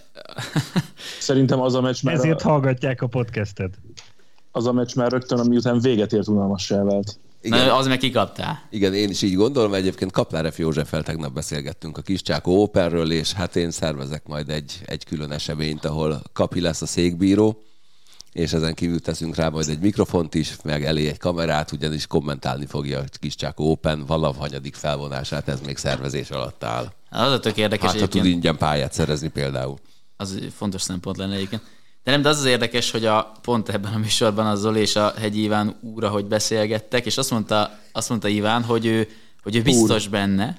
Szerintem 1.18 1.60
az 1.60 1.74
a 1.74 1.80
meccs 1.80 2.02
már, 2.02 2.14
Ezért 2.14 2.42
a, 2.42 2.48
hallgatják 2.48 3.02
a 3.02 3.06
podcastet. 3.06 3.74
Az 4.52 4.66
a 4.66 4.72
meccs 4.72 4.94
már 4.94 5.10
rögtön, 5.10 5.46
miután 5.46 5.80
véget 5.80 6.12
ért 6.12 6.28
unalmassá 6.28 6.82
vált. 6.82 7.18
Igen. 7.42 7.66
Na, 7.66 7.76
az 7.76 7.86
meg 7.86 7.98
kikaptál. 7.98 8.62
Igen, 8.70 8.94
én 8.94 9.10
is 9.10 9.22
így 9.22 9.34
gondolom. 9.34 9.74
Egyébként 9.74 10.12
Kaplár 10.12 10.52
F. 10.52 10.58
Józseffel 10.58 11.02
tegnap 11.02 11.32
beszélgettünk 11.32 11.98
a 11.98 12.02
Kiscsákó 12.02 12.62
Operről, 12.62 13.12
és 13.12 13.32
hát 13.32 13.56
én 13.56 13.70
szervezek 13.70 14.26
majd 14.26 14.50
egy, 14.50 14.80
egy 14.84 15.04
külön 15.04 15.32
eseményt, 15.32 15.84
ahol 15.84 16.22
Kapi 16.32 16.60
lesz 16.60 16.82
a 16.82 16.86
székbíró, 16.86 17.62
és 18.32 18.52
ezen 18.52 18.74
kívül 18.74 19.00
teszünk 19.00 19.34
rá 19.34 19.48
majd 19.48 19.68
egy 19.68 19.78
mikrofont 19.78 20.34
is, 20.34 20.56
meg 20.62 20.84
elé 20.84 21.08
egy 21.08 21.18
kamerát, 21.18 21.72
ugyanis 21.72 22.06
kommentálni 22.06 22.66
fogja 22.66 22.98
a 22.98 23.04
Kiscsákó 23.12 23.70
Open 23.70 24.06
valahanyadik 24.06 24.74
felvonását, 24.74 25.48
ez 25.48 25.60
még 25.60 25.76
szervezés 25.76 26.30
alatt 26.30 26.64
áll. 26.64 26.92
Az 27.10 27.32
a 27.32 27.40
tök 27.40 27.56
érdekes 27.56 27.90
Hát, 27.90 28.00
ha 28.00 28.06
tud 28.08 28.24
ingyen 28.24 28.56
pályát 28.56 28.92
szerezni 28.92 29.28
például. 29.28 29.78
Az 30.16 30.34
egy 30.34 30.52
fontos 30.56 30.82
szempont 30.82 31.16
lenne 31.16 31.34
egyébként. 31.34 31.62
De 32.04 32.10
nem, 32.10 32.22
de 32.22 32.28
az 32.28 32.38
az 32.38 32.44
érdekes, 32.44 32.90
hogy 32.90 33.04
a, 33.04 33.32
pont 33.42 33.68
ebben 33.68 33.92
a 33.92 33.98
műsorban 33.98 34.46
a 34.46 34.54
Zoli 34.54 34.80
és 34.80 34.96
a 34.96 35.12
Hegyi 35.18 35.42
Iván 35.42 35.76
úra, 35.80 36.08
hogy 36.08 36.24
beszélgettek, 36.24 37.06
és 37.06 37.16
azt 37.16 37.30
mondta, 37.30 37.78
azt 37.92 38.08
mondta 38.08 38.28
Iván, 38.28 38.62
hogy 38.62 38.86
ő, 38.86 39.08
hogy 39.42 39.56
ő 39.56 39.62
biztos 39.62 40.04
Úr. 40.04 40.10
benne, 40.10 40.56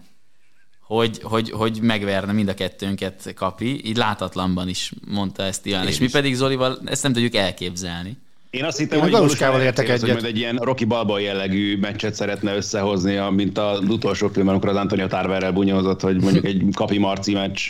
hogy, 0.82 1.20
hogy, 1.24 1.52
hogy 1.52 1.80
megverne 1.82 2.32
mind 2.32 2.48
a 2.48 2.54
kettőnket 2.54 3.34
kapi, 3.36 3.88
így 3.88 3.98
látatlanban 3.98 4.68
is 4.70 4.92
mondta 5.08 5.44
ezt 5.44 5.66
Iván, 5.66 5.84
Én 5.84 5.90
és 5.90 6.00
mi 6.00 6.10
pedig 6.10 6.36
Zolival 6.36 6.80
ezt 6.86 7.04
nem 7.04 7.14
tudjuk 7.14 7.36
elképzelni. 7.36 8.18
Én 8.50 8.64
azt 8.64 8.78
hittem, 8.78 8.98
Én 8.98 9.00
a 9.00 9.04
hogy 9.04 9.14
Galuskával 9.14 9.62
értek 9.62 9.90
egyet. 9.90 10.00
Hogy 10.00 10.12
majd 10.12 10.26
egy 10.26 10.38
ilyen 10.38 10.56
Rocky 10.56 10.86
Balboa 10.86 11.20
jellegű 11.20 11.78
meccset 11.78 12.14
szeretne 12.14 12.56
összehozni, 12.56 13.16
a- 13.18 13.30
mint 13.30 13.58
az 13.58 13.80
utolsó 13.80 14.28
filmben, 14.28 14.54
amikor 14.56 14.70
az 14.70 14.76
Antonio 14.76 15.08
Tarverrel 15.08 15.52
bunyózott, 15.52 16.02
hogy 16.02 16.22
mondjuk 16.22 16.46
egy 16.46 16.64
kapi 16.74 16.98
marci 16.98 17.34
meccs. 17.34 17.62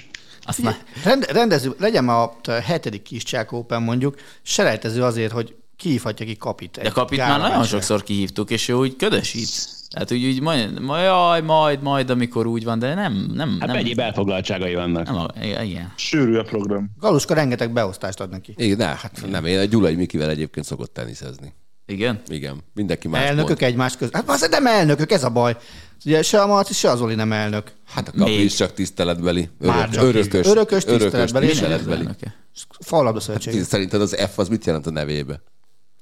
Azt 0.45 0.61
na, 0.61 0.75
Rend, 1.03 1.25
rendező, 1.31 1.75
legyen 1.79 2.03
már 2.03 2.17
a 2.17 2.51
hetedik 2.51 3.01
kis 3.01 3.23
Csák 3.23 3.51
Open 3.51 3.81
mondjuk, 3.81 4.15
selejtező 4.41 5.03
azért, 5.03 5.31
hogy 5.31 5.55
kihívhatja 5.75 6.25
ki 6.25 6.37
kapit. 6.37 6.79
de 6.81 6.89
kapit 6.89 7.19
már 7.19 7.39
nagyon 7.39 7.63
sokszor 7.63 8.03
kihívtuk, 8.03 8.49
és 8.49 8.67
ő 8.67 8.73
úgy 8.73 8.95
ködösít. 8.95 9.49
Tehát 9.89 10.11
úgy, 10.11 10.25
úgy 10.25 10.41
majd, 10.41 10.79
majd, 10.81 11.03
jaj, 11.03 11.41
majd, 11.41 11.81
majd, 11.81 12.09
amikor 12.09 12.45
úgy 12.45 12.63
van, 12.63 12.79
de 12.79 12.93
nem, 12.93 13.31
nem, 13.33 13.57
Hát 13.59 13.67
nem, 13.67 13.75
egyéb 13.77 13.99
elfoglaltságai 13.99 14.75
vannak. 14.75 15.05
nem, 15.05 15.15
a, 15.15 15.27
igen. 15.63 15.93
Sűrű 15.95 16.35
a 16.37 16.43
program. 16.43 16.91
Galuska 16.99 17.33
rengeteg 17.33 17.73
beosztást 17.73 18.19
ad 18.19 18.29
neki. 18.29 18.53
Igen, 18.57 18.77
ne, 18.77 18.85
hát 18.85 19.23
nem, 19.29 19.45
én 19.45 19.59
a 19.59 19.63
Gyulai 19.63 19.95
Mikivel 19.95 20.29
egyébként 20.29 20.65
szokott 20.65 20.93
teniszezni. 20.93 21.53
Igen? 21.91 22.21
Igen, 22.27 22.63
mindenki 22.73 23.07
más 23.07 23.23
Elnökök 23.23 23.47
mond. 23.59 23.61
egymás 23.61 23.97
között. 23.97 24.13
Hát 24.13 24.29
az 24.29 24.47
nem 24.49 24.65
elnökök, 24.67 25.11
ez 25.11 25.23
a 25.23 25.29
baj. 25.29 25.57
Ugye 26.05 26.21
se 26.21 26.41
a 26.41 26.47
Marci, 26.47 26.73
se 26.73 26.89
az 26.89 27.01
Oli 27.01 27.15
nem 27.15 27.31
elnök. 27.31 27.71
Hát 27.87 28.07
a 28.07 28.11
kapi 28.11 28.29
Még. 28.31 28.39
is 28.43 28.53
csak 28.55 28.73
tiszteletbeli. 28.73 29.49
Már 29.59 29.77
Örök, 29.77 29.91
csak 29.93 30.03
örökös, 30.03 30.45
Örökös 30.47 30.83
tiszteletbeli. 30.83 31.47
tiszteletbeli. 31.47 31.99
Elnöke. 31.99 32.35
Fallabda 32.79 33.19
szövetség. 33.19 33.63
Szerinted 33.63 34.01
az 34.01 34.15
F 34.33 34.37
az 34.39 34.47
mit 34.47 34.65
jelent 34.65 34.87
a 34.87 34.91
nevébe? 34.91 35.41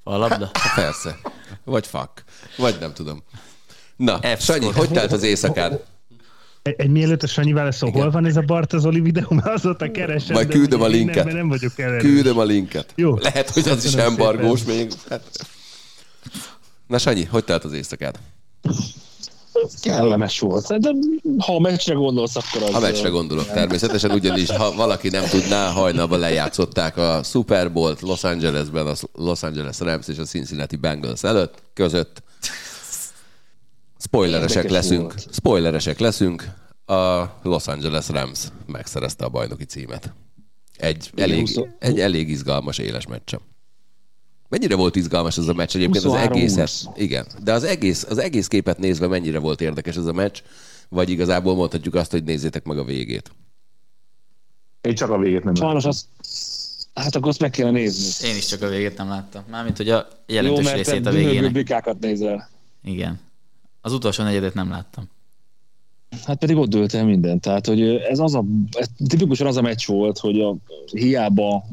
A 0.04 0.18
labda? 0.18 0.50
Hát 0.54 0.76
persze. 0.76 1.18
Vagy 1.64 1.88
fuck. 1.88 2.24
Vagy 2.58 2.76
nem 2.80 2.94
tudom. 2.94 3.24
Na, 3.96 4.20
F 4.38 4.44
Sanyi, 4.44 4.66
hogy 4.72 4.90
telt 4.90 5.12
az 5.12 5.24
éjszakád? 5.24 5.84
Egy, 6.62 6.76
egy 6.78 6.90
mielőtt 6.90 7.24
a 7.24 7.28
Sanyi 7.28 7.54
válaszol, 7.54 7.92
hol 7.92 8.12
van 8.12 8.26
ez 8.26 8.36
a 8.36 8.42
Bartazoli 8.42 9.00
videó, 9.00 9.28
mert 9.30 9.48
azóta 9.48 9.92
keresem. 9.92 10.34
Majd 10.36 10.48
küldöm 10.48 10.82
a 10.82 10.88
linket. 10.88 11.26
Nem, 11.26 11.36
nem 11.36 11.48
vagyok 11.48 11.80
ellenőr. 11.80 12.02
Küldöm 12.02 12.38
a 12.38 12.44
linket. 12.44 12.94
Jó. 12.96 13.18
Lehet, 13.18 13.50
hogy 13.50 13.68
az 13.70 13.78
is 13.78 13.84
Köszönöm 13.84 14.06
embargós 14.06 14.60
szépen. 14.60 14.76
még. 14.76 14.92
Hát. 16.24 16.58
Na 16.88 16.98
Sanyi, 16.98 17.24
hogy 17.24 17.44
telt 17.44 17.64
az 17.64 17.74
éjszakád? 17.74 18.20
Kellemes 19.82 20.40
volt. 20.40 20.80
De 20.80 20.92
ha 21.38 21.56
a 21.56 21.60
meccsre 21.60 21.94
gondolsz, 21.94 22.36
akkor 22.36 22.64
az... 22.64 22.74
A 22.74 22.80
meccsre 22.80 23.10
gondolok 23.10 23.46
természetesen, 23.46 24.12
ugyanis 24.12 24.50
ha 24.50 24.72
valaki 24.76 25.10
nem 25.10 25.26
tudná, 25.30 25.72
hajnalban 25.72 26.20
lejátszották 26.20 26.98
a 26.98 27.24
Super 27.24 27.72
Bowl-t 27.72 28.02
Los 28.02 28.24
Angelesben, 28.24 28.88
a 28.88 28.94
Los 29.14 29.44
Angeles 29.44 29.80
Rams 29.80 30.08
és 30.08 30.18
a 30.18 30.24
Cincinnati 30.24 30.76
Bengals 30.76 31.24
előtt, 31.24 31.62
között. 31.74 32.24
Spoileresek 34.00 34.64
Érdekes 34.64 34.72
leszünk. 34.72 35.02
volt. 35.02 35.34
Spoileresek 35.34 36.00
leszünk. 36.00 36.44
A 36.86 37.24
Los 37.44 37.68
Angeles 37.68 38.08
Rams 38.08 38.40
megszerezte 38.66 39.26
a 39.26 39.30
bajnoki 39.30 39.66
címet. 39.66 40.14
Egy 40.78 41.12
elég, 41.16 41.60
egy 41.80 42.00
elég 42.00 42.30
izgalmas 42.30 42.78
éles 42.78 43.08
meccsem. 43.08 43.40
Mennyire 44.50 44.76
volt 44.76 44.96
izgalmas 44.96 45.38
ez 45.38 45.48
a 45.48 45.54
meccs 45.54 45.76
egyébként 45.76 46.06
az 46.06 46.12
23-20. 46.14 46.22
egészet? 46.30 46.72
Igen, 46.96 47.26
de 47.44 47.54
az 47.54 47.64
egész, 47.64 48.06
az 48.10 48.18
egész 48.18 48.48
képet 48.48 48.78
nézve 48.78 49.08
mennyire 49.08 49.40
volt 49.40 49.62
érdekes 49.62 49.96
ez 49.96 50.06
a 50.06 50.14
meccs, 50.14 50.38
vagy 50.90 51.10
igazából 51.10 51.56
mondhatjuk 51.56 51.96
azt, 51.96 52.12
hogy 52.12 52.24
nézzétek 52.24 52.64
meg 52.66 52.78
a 52.78 52.84
végét. 52.84 53.32
Én 54.82 54.96
csak 54.96 55.10
a 55.10 55.18
végét 55.18 55.44
nem 55.44 55.56
Sajnos 55.56 55.86
az... 55.86 56.08
Hát 56.94 57.16
akkor 57.16 57.28
azt 57.28 57.40
meg 57.40 57.50
kéne 57.50 57.72
nézni. 57.72 58.28
Én 58.28 58.36
is 58.36 58.46
csak 58.46 58.62
a 58.62 58.68
végét 58.68 58.98
nem 58.98 59.10
láttam. 59.10 59.44
Mármint, 59.50 59.78
hogy 59.78 59.90
a 59.90 60.08
Jó, 60.28 60.36
jelentős 60.36 60.66
mert 60.66 60.76
részét 60.76 61.06
a 61.06 61.12
végének. 61.12 61.52
bikákat 61.52 62.00
nézel. 62.00 62.50
Igen. 62.84 63.20
Az 63.82 63.94
utolsó 63.94 64.24
negyedet 64.24 64.54
nem 64.54 64.70
láttam. 64.70 65.10
Hát 66.26 66.38
pedig 66.38 66.56
ott 66.56 66.70
dőlt 66.70 66.94
el 66.94 67.06
minden. 67.06 67.40
Tehát, 67.40 67.66
hogy 67.66 67.82
ez 67.82 68.20
az 68.20 68.36
a, 68.36 68.44
ez 68.72 68.88
tipikusan 69.08 69.48
az 69.48 69.58
a 69.58 69.62
meccs 69.62 69.86
volt, 69.86 70.18
hogy 70.18 70.42
a, 70.42 70.56
hiába 70.92 71.66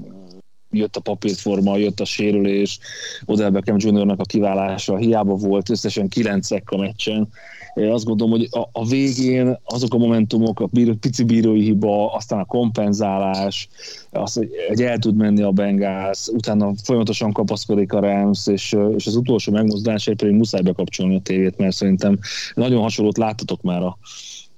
jött 0.76 0.96
a 0.96 1.00
papírforma, 1.00 1.76
jött 1.76 2.00
a 2.00 2.04
sérülés, 2.04 2.78
Odell 3.24 3.50
Beckham 3.50 3.76
Jr.-nak 3.78 4.20
a 4.20 4.24
kiválása, 4.24 4.96
hiába 4.96 5.34
volt 5.34 5.70
összesen 5.70 6.08
kilencek 6.08 6.70
a 6.70 6.76
meccsen. 6.76 7.28
Azt 7.74 8.04
gondolom, 8.04 8.32
hogy 8.32 8.48
a, 8.50 8.68
a 8.72 8.86
végén 8.86 9.58
azok 9.64 9.94
a 9.94 9.98
momentumok, 9.98 10.60
a 10.60 10.66
bíró, 10.66 10.94
pici 10.94 11.24
bírói 11.24 11.62
hiba, 11.62 12.12
aztán 12.12 12.38
a 12.38 12.44
kompenzálás, 12.44 13.68
az, 14.10 14.40
hogy 14.68 14.82
el 14.82 14.98
tud 14.98 15.16
menni 15.16 15.42
a 15.42 15.50
Bengals, 15.50 16.28
utána 16.28 16.72
folyamatosan 16.82 17.32
kapaszkodik 17.32 17.92
a 17.92 18.00
Rams, 18.00 18.46
és, 18.46 18.76
és 18.96 19.06
az 19.06 19.16
utolsó 19.16 19.52
megmozdulásért 19.52 20.18
pedig 20.18 20.34
muszáj 20.34 20.62
bekapcsolni 20.62 21.16
a 21.16 21.20
tévét, 21.20 21.58
mert 21.58 21.74
szerintem 21.74 22.18
nagyon 22.54 22.82
hasonlót 22.82 23.18
láttatok 23.18 23.62
már 23.62 23.82
a, 23.82 23.98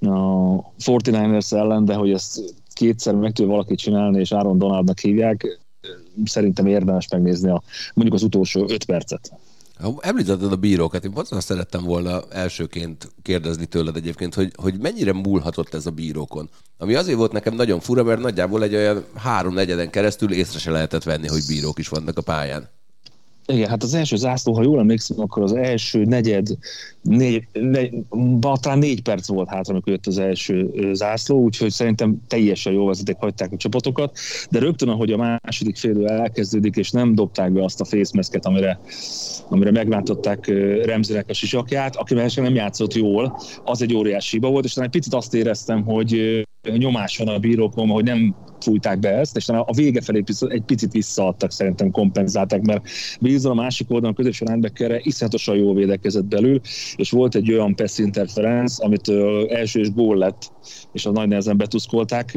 a 0.01 0.73
49ers 0.85 1.53
ellen, 1.53 1.85
de 1.85 1.95
hogy 1.95 2.13
ezt 2.13 2.55
kétszer 2.73 3.15
meg 3.15 3.33
tudja 3.33 3.51
valaki 3.51 3.75
csinálni, 3.75 4.21
és 4.21 4.33
Aaron 4.33 4.59
Donaldnak 4.59 4.99
hívják, 4.99 5.61
szerintem 6.25 6.67
érdemes 6.67 7.09
megnézni 7.09 7.51
a, 7.51 7.63
mondjuk 7.95 8.17
az 8.17 8.23
utolsó 8.23 8.67
öt 8.69 8.85
percet. 8.85 9.33
Említetted 10.01 10.53
a 10.53 10.57
bírókat, 10.57 11.05
én 11.05 11.13
pont 11.13 11.43
szerettem 11.43 11.85
volna 11.85 12.23
elsőként 12.31 13.13
kérdezni 13.23 13.67
tőled 13.67 13.97
egyébként, 13.97 14.35
hogy, 14.35 14.53
hogy 14.57 14.79
mennyire 14.81 15.13
múlhatott 15.13 15.75
ez 15.75 15.87
a 15.87 15.91
bírókon. 15.91 16.49
Ami 16.79 16.95
azért 16.95 17.19
volt 17.19 17.33
nekem 17.33 17.55
nagyon 17.55 17.81
fura, 17.81 18.03
mert 18.03 18.21
nagyjából 18.21 18.63
egy 18.63 18.75
olyan 18.75 19.05
három 19.15 19.55
negyeden 19.55 19.91
keresztül 19.91 20.33
észre 20.33 20.59
se 20.59 20.71
lehetett 20.71 21.03
venni, 21.03 21.29
hogy 21.29 21.43
bírók 21.49 21.79
is 21.79 21.89
vannak 21.89 22.19
a 22.19 22.23
pályán. 22.23 22.69
Igen, 23.53 23.69
hát 23.69 23.83
az 23.83 23.95
első 23.95 24.17
zászló, 24.17 24.55
ha 24.55 24.63
jól 24.63 24.79
emlékszem, 24.79 25.21
akkor 25.21 25.43
az 25.43 25.53
első 25.53 26.05
negyed, 26.05 26.49
négy, 27.03 27.45
ba- 28.41 28.61
talán 28.61 28.79
négy 28.79 29.03
perc 29.03 29.29
volt 29.29 29.49
hátra, 29.49 29.73
amikor 29.73 29.93
jött 29.93 30.07
az 30.07 30.19
első 30.19 30.71
zászló, 30.93 31.41
úgyhogy 31.41 31.71
szerintem 31.71 32.23
teljesen 32.27 32.73
jó 32.73 32.87
vezeték 32.87 33.17
hagyták 33.17 33.53
a 33.53 33.57
csapatokat, 33.57 34.19
de 34.51 34.59
rögtön, 34.59 34.89
ahogy 34.89 35.13
a 35.13 35.39
második 35.43 35.77
félő 35.77 36.07
elkezdődik, 36.07 36.77
és 36.77 36.91
nem 36.91 37.15
dobták 37.15 37.53
be 37.53 37.65
azt 37.65 37.81
a 37.81 37.85
fészmeszket, 37.85 38.47
amire, 38.47 38.81
amire 39.49 39.71
megvántották 39.71 40.47
ö, 40.47 40.85
Remzinek 40.85 41.29
a 41.29 41.33
sisakját, 41.35 41.97
aki 41.97 42.15
másik 42.15 42.43
nem 42.43 42.55
játszott 42.55 42.95
jól, 42.95 43.39
az 43.65 43.83
egy 43.83 43.95
óriási 43.95 44.37
hiba 44.37 44.51
volt, 44.51 44.65
és 44.65 44.73
talán 44.73 44.89
egy 44.89 45.01
picit 45.01 45.15
azt 45.15 45.35
éreztem, 45.35 45.85
hogy 45.85 46.43
nyomás 46.77 47.19
van 47.19 47.29
a 47.29 47.39
bírókon, 47.39 47.89
hogy 47.89 48.05
nem 48.05 48.37
fújták 48.65 48.99
be 48.99 49.09
ezt, 49.09 49.37
és 49.37 49.45
talán 49.45 49.63
a 49.67 49.73
vége 49.73 50.01
felé 50.01 50.23
egy 50.49 50.63
picit 50.63 50.93
visszaadtak, 50.93 51.51
szerintem 51.51 51.91
kompenzálták, 51.91 52.61
mert 52.61 52.89
Wilson 53.21 53.51
a 53.51 53.63
másik 53.63 53.91
oldalon 53.91 54.13
a 54.13 54.17
középső 54.17 54.45
linebackere 54.45 55.01
iszonyatosan 55.03 55.57
jól 55.57 55.75
védekezett 55.75 56.25
belül, 56.25 56.61
és 56.97 57.11
volt 57.11 57.35
egy 57.35 57.53
olyan 57.53 57.75
pass 57.75 57.99
interference, 57.99 58.85
amit 58.85 59.09
első 59.49 59.81
és 59.81 59.93
gól 59.93 60.17
lett, 60.17 60.53
és 60.93 61.07
az 61.07 61.13
nagy 61.13 61.29
nehezen 61.29 61.57
betuszkolták, 61.57 62.33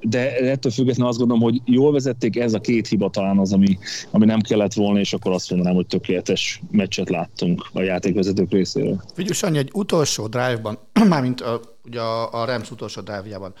de 0.00 0.36
ettől 0.36 0.72
függetlenül 0.72 1.08
azt 1.08 1.18
gondolom, 1.18 1.42
hogy 1.42 1.60
jól 1.64 1.92
vezették, 1.92 2.36
ez 2.36 2.54
a 2.54 2.60
két 2.60 2.86
hiba 2.86 3.10
talán 3.10 3.38
az, 3.38 3.52
ami, 3.52 3.78
ami 4.10 4.24
nem 4.24 4.40
kellett 4.40 4.74
volna, 4.74 4.98
és 4.98 5.12
akkor 5.12 5.32
azt 5.32 5.50
mondanám, 5.50 5.74
hogy 5.74 5.86
tökéletes 5.86 6.60
meccset 6.70 7.08
láttunk 7.08 7.66
a 7.72 7.82
játékvezetők 7.82 8.50
részéről. 8.50 9.02
Figyelj, 9.14 9.34
Sanyi, 9.34 9.58
egy 9.58 9.70
utolsó 9.72 10.26
drive-ban, 10.26 10.78
mármint 11.08 11.40
a, 11.40 11.60
ugye 11.84 12.00
a, 12.00 12.42
a 12.42 12.44
Rams 12.44 12.70
utolsó 12.70 13.00
drive-jában, 13.00 13.54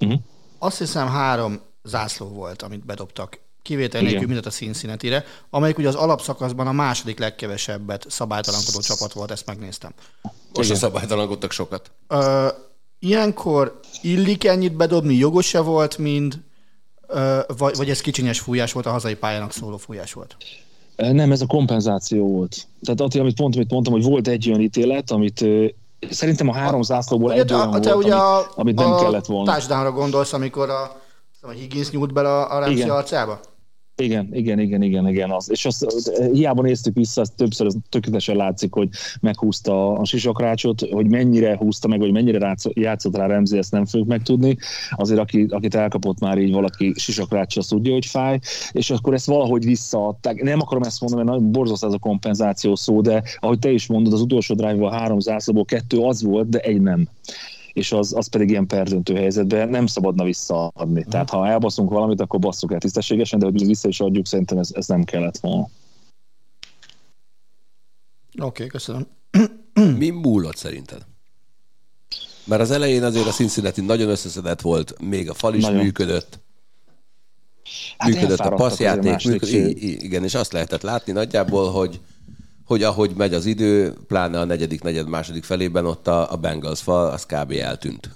Uh-huh. 0.00 0.20
Azt 0.62 0.78
hiszem 0.78 1.08
három 1.08 1.60
zászló 1.84 2.26
volt, 2.26 2.62
amit 2.62 2.86
bedobtak. 2.86 3.38
Kivétel 3.62 4.00
nélkül 4.00 4.26
mindent 4.26 4.46
a 4.46 4.50
Cincinnati-re, 4.50 5.24
amelyik 5.50 5.78
ugye 5.78 5.88
az 5.88 5.94
alapszakaszban 5.94 6.66
a 6.66 6.72
második 6.72 7.18
legkevesebbet 7.18 8.06
szabálytalankodó 8.08 8.80
csapat 8.80 9.12
volt, 9.12 9.30
ezt 9.30 9.46
megnéztem. 9.46 9.92
Most 10.54 10.70
a 10.70 10.74
szabálytalankodtak 10.74 11.52
sokat. 11.52 11.90
Ö, 12.08 12.48
ilyenkor 12.98 13.80
illik 14.02 14.44
ennyit 14.44 14.76
bedobni, 14.76 15.14
jogos-e 15.14 15.60
volt 15.60 15.98
mind, 15.98 16.40
ö, 17.06 17.40
vagy, 17.56 17.76
vagy 17.76 17.90
ez 17.90 18.00
kicsinyes 18.00 18.40
fújás 18.40 18.72
volt, 18.72 18.86
a 18.86 18.90
hazai 18.90 19.14
pályának 19.14 19.52
szóló 19.52 19.76
fújás 19.76 20.12
volt? 20.12 20.36
Nem, 20.96 21.32
ez 21.32 21.40
a 21.40 21.46
kompenzáció 21.46 22.26
volt. 22.26 22.66
Tehát 22.82 23.00
Atti, 23.00 23.18
amit 23.18 23.36
pont, 23.36 23.54
amit 23.54 23.70
mondtam, 23.70 23.92
hogy 23.92 24.02
volt 24.02 24.28
egy 24.28 24.48
olyan 24.48 24.60
ítélet, 24.60 25.10
amit 25.10 25.44
szerintem 26.10 26.48
a 26.48 26.54
három 26.54 26.82
zászlóból 26.82 27.32
egy 27.32 27.52
olyan 27.52 27.68
a, 27.68 27.70
volt, 27.70 27.86
ugye 27.86 27.92
amit, 27.92 28.12
a, 28.12 28.46
amit 28.54 28.74
nem 28.74 28.92
a 28.92 29.00
kellett 29.00 29.26
volna. 29.26 29.52
touchdownra 29.52 29.92
gondolsz, 29.92 30.32
amikor 30.32 30.70
a, 30.70 30.96
a 31.40 31.50
Higgins 31.50 31.90
nyújt 31.90 32.12
bele 32.12 32.28
a, 32.28 32.56
a 32.56 32.58
Ramsey 32.58 32.88
arcába? 32.88 33.40
Igen, 34.00 34.28
igen, 34.32 34.58
igen, 34.58 34.82
igen, 34.82 35.08
igen. 35.08 35.30
Az. 35.30 35.50
És 35.50 35.64
azt 35.64 35.84
eh, 35.84 36.28
hiába 36.32 36.62
néztük 36.62 36.94
vissza, 36.94 37.20
azt 37.20 37.36
többször 37.36 37.66
az 37.66 37.76
tökéletesen 37.88 38.36
látszik, 38.36 38.72
hogy 38.72 38.88
meghúzta 39.20 39.92
a 39.92 40.04
sisakrácsot, 40.04 40.80
hogy 40.90 41.06
mennyire 41.06 41.56
húzta 41.56 41.88
meg, 41.88 41.98
vagy 41.98 42.12
mennyire 42.12 42.56
játszott 42.74 43.16
rá 43.16 43.26
Remzi, 43.26 43.58
ezt 43.58 43.72
nem 43.72 43.86
fogjuk 43.86 44.08
megtudni. 44.08 44.56
Azért, 44.90 45.20
aki, 45.20 45.46
akit 45.48 45.74
elkapott 45.74 46.20
már 46.20 46.38
így 46.38 46.52
valaki 46.52 46.92
sisakrács, 46.96 47.56
azt 47.56 47.68
tudja, 47.68 47.92
hogy 47.92 48.06
fáj, 48.06 48.38
és 48.72 48.90
akkor 48.90 49.14
ezt 49.14 49.26
valahogy 49.26 49.64
visszaadták. 49.64 50.42
Nem 50.42 50.60
akarom 50.60 50.82
ezt 50.82 51.00
mondani, 51.00 51.22
mert 51.22 51.36
nagyon 51.36 51.52
borzasztó 51.52 51.86
ez 51.86 51.94
a 51.94 51.98
kompenzáció 51.98 52.74
szó, 52.74 53.00
de 53.00 53.22
ahogy 53.36 53.58
te 53.58 53.70
is 53.70 53.86
mondod, 53.86 54.12
az 54.12 54.20
utolsó 54.20 54.54
drive-ból 54.54 54.90
három 54.90 55.20
zászlóból 55.20 55.64
kettő 55.64 55.98
az 55.98 56.22
volt, 56.22 56.48
de 56.48 56.58
egy 56.58 56.80
nem 56.80 57.08
és 57.72 57.92
az, 57.92 58.14
az 58.16 58.28
pedig 58.28 58.50
ilyen 58.50 58.66
perdöntő 58.66 59.14
helyzetben 59.14 59.68
nem 59.68 59.86
szabadna 59.86 60.24
visszaadni. 60.24 61.04
Tehát 61.04 61.30
ha 61.30 61.48
elbaszunk 61.48 61.90
valamit, 61.90 62.20
akkor 62.20 62.40
basszuk 62.40 62.72
el 62.72 62.78
tisztességesen, 62.78 63.38
de 63.38 63.44
hogy 63.44 63.66
vissza 63.66 63.88
is 63.88 64.00
adjuk, 64.00 64.26
szerintem 64.26 64.58
ez, 64.58 64.70
ez 64.72 64.86
nem 64.86 65.04
kellett 65.04 65.38
volna. 65.38 65.62
Oké, 65.62 65.70
okay, 68.44 68.66
köszönöm. 68.66 69.06
Mi 69.98 70.10
múlott 70.10 70.56
szerinted? 70.56 71.06
Mert 72.44 72.60
az 72.60 72.70
elején 72.70 73.02
azért 73.02 73.26
a 73.26 73.30
Cincinnati 73.30 73.80
nagyon 73.80 74.08
összeszedett 74.08 74.60
volt, 74.60 74.94
még 75.00 75.30
a 75.30 75.34
fal 75.34 75.54
is 75.54 75.62
Nagyon. 75.62 75.82
működött. 75.82 76.40
Hát 77.98 78.10
működött 78.10 78.38
a 78.38 78.54
passzjáték, 78.54 79.24
működött, 79.24 79.80
igen, 79.80 80.24
és 80.24 80.34
azt 80.34 80.52
lehetett 80.52 80.82
látni 80.82 81.12
nagyjából, 81.12 81.70
hogy, 81.70 82.00
hogy 82.70 82.82
ahogy 82.82 83.10
megy 83.16 83.34
az 83.34 83.46
idő, 83.46 83.94
pláne 84.06 84.40
a 84.40 84.44
negyedik, 84.44 84.82
negyed 84.82 85.08
második 85.08 85.44
felében 85.44 85.86
ott 85.86 86.06
a, 86.08 86.32
a 86.32 86.36
Bengals 86.36 86.80
fal, 86.80 87.10
az 87.10 87.26
kb. 87.26 87.52
eltűnt. 87.52 88.10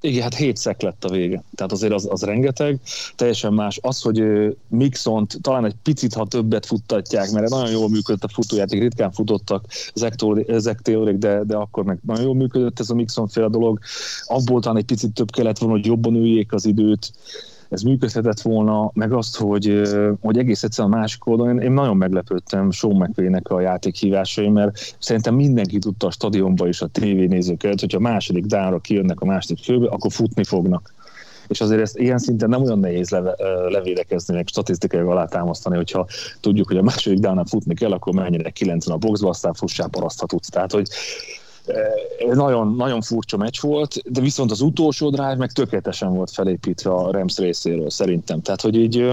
Igen, 0.00 0.22
hát 0.22 0.34
hét 0.34 0.56
szek 0.56 0.82
lett 0.82 1.04
a 1.04 1.08
vége. 1.08 1.42
Tehát 1.54 1.72
azért 1.72 1.92
az, 1.92 2.06
az 2.10 2.22
rengeteg, 2.22 2.80
teljesen 3.16 3.52
más. 3.52 3.78
Az, 3.82 4.02
hogy 4.02 4.22
Mixont 4.68 5.38
talán 5.40 5.64
egy 5.64 5.74
picit, 5.82 6.14
ha 6.14 6.26
többet 6.26 6.66
futtatják, 6.66 7.30
mert 7.30 7.48
nagyon 7.48 7.70
jól 7.70 7.88
működött 7.88 8.24
a 8.24 8.28
futójáték, 8.28 8.80
ritkán 8.80 9.12
futottak 9.12 9.64
Zach 9.94 10.82
Taylorék, 10.82 11.16
de, 11.16 11.44
de 11.44 11.56
akkor 11.56 11.84
meg 11.84 11.98
nagyon 12.02 12.24
jól 12.24 12.34
működött 12.34 12.80
ez 12.80 12.90
a 12.90 12.94
Mixon 12.94 13.28
féle 13.28 13.48
dolog. 13.48 13.78
Abból 14.24 14.60
talán 14.60 14.78
egy 14.78 14.84
picit 14.84 15.12
több 15.12 15.30
kellett 15.30 15.58
volna, 15.58 15.74
hogy 15.74 15.86
jobban 15.86 16.14
üljék 16.14 16.52
az 16.52 16.64
időt. 16.64 17.12
Ez 17.74 17.82
működhetett 17.82 18.40
volna, 18.40 18.90
meg 18.94 19.12
azt, 19.12 19.36
hogy, 19.36 19.82
hogy 20.20 20.38
egész 20.38 20.62
egyszerűen 20.62 20.94
a 20.94 20.96
másik 20.96 21.26
oldalon 21.26 21.60
én, 21.60 21.72
nagyon 21.72 21.96
meglepődtem 21.96 22.70
Sean 22.70 22.96
McVay-nek 22.96 23.48
a 23.48 23.60
játékhívásai, 23.60 24.48
mert 24.48 24.96
szerintem 24.98 25.34
mindenki 25.34 25.78
tudta 25.78 26.06
a 26.06 26.10
stadionba 26.10 26.66
és 26.66 26.80
a 26.80 26.86
tévénézőket, 26.86 27.80
hogyha 27.80 27.98
a 27.98 28.00
második 28.00 28.44
dánra 28.44 28.78
kijönnek 28.78 29.20
a 29.20 29.26
második 29.26 29.64
főbe, 29.64 29.88
akkor 29.88 30.12
futni 30.12 30.44
fognak 30.44 30.92
és 31.48 31.60
azért 31.60 31.80
ezt 31.80 31.98
ilyen 31.98 32.18
szinten 32.18 32.48
nem 32.48 32.62
olyan 32.62 32.78
nehéz 32.78 33.10
leve, 33.10 33.34
levédekezni, 33.68 34.34
meg 34.34 34.46
statisztikai 34.46 35.00
alátámasztani, 35.00 35.76
hogyha 35.76 36.06
tudjuk, 36.40 36.66
hogy 36.66 36.76
a 36.76 36.82
második 36.82 37.18
dánál 37.18 37.44
futni 37.48 37.74
kell, 37.74 37.92
akkor 37.92 38.14
menjenek 38.14 38.52
90 38.52 38.94
a 38.94 38.98
boxba, 38.98 39.28
aztán 39.28 39.54
fussál 39.54 39.88
parasztha 39.88 40.26
tudsz. 40.26 40.48
Tehát, 40.48 40.72
hogy 40.72 40.88
nagyon, 42.32 42.74
nagyon 42.76 43.00
furcsa 43.00 43.36
meccs 43.36 43.60
volt, 43.60 44.02
de 44.12 44.20
viszont 44.20 44.50
az 44.50 44.60
utolsó 44.60 45.10
drive 45.10 45.36
meg 45.36 45.52
tökéletesen 45.52 46.14
volt 46.14 46.30
felépítve 46.30 46.90
a 46.90 47.10
Rams 47.10 47.38
részéről 47.38 47.90
szerintem. 47.90 48.40
Tehát, 48.40 48.60
hogy 48.60 48.74
így 48.76 49.12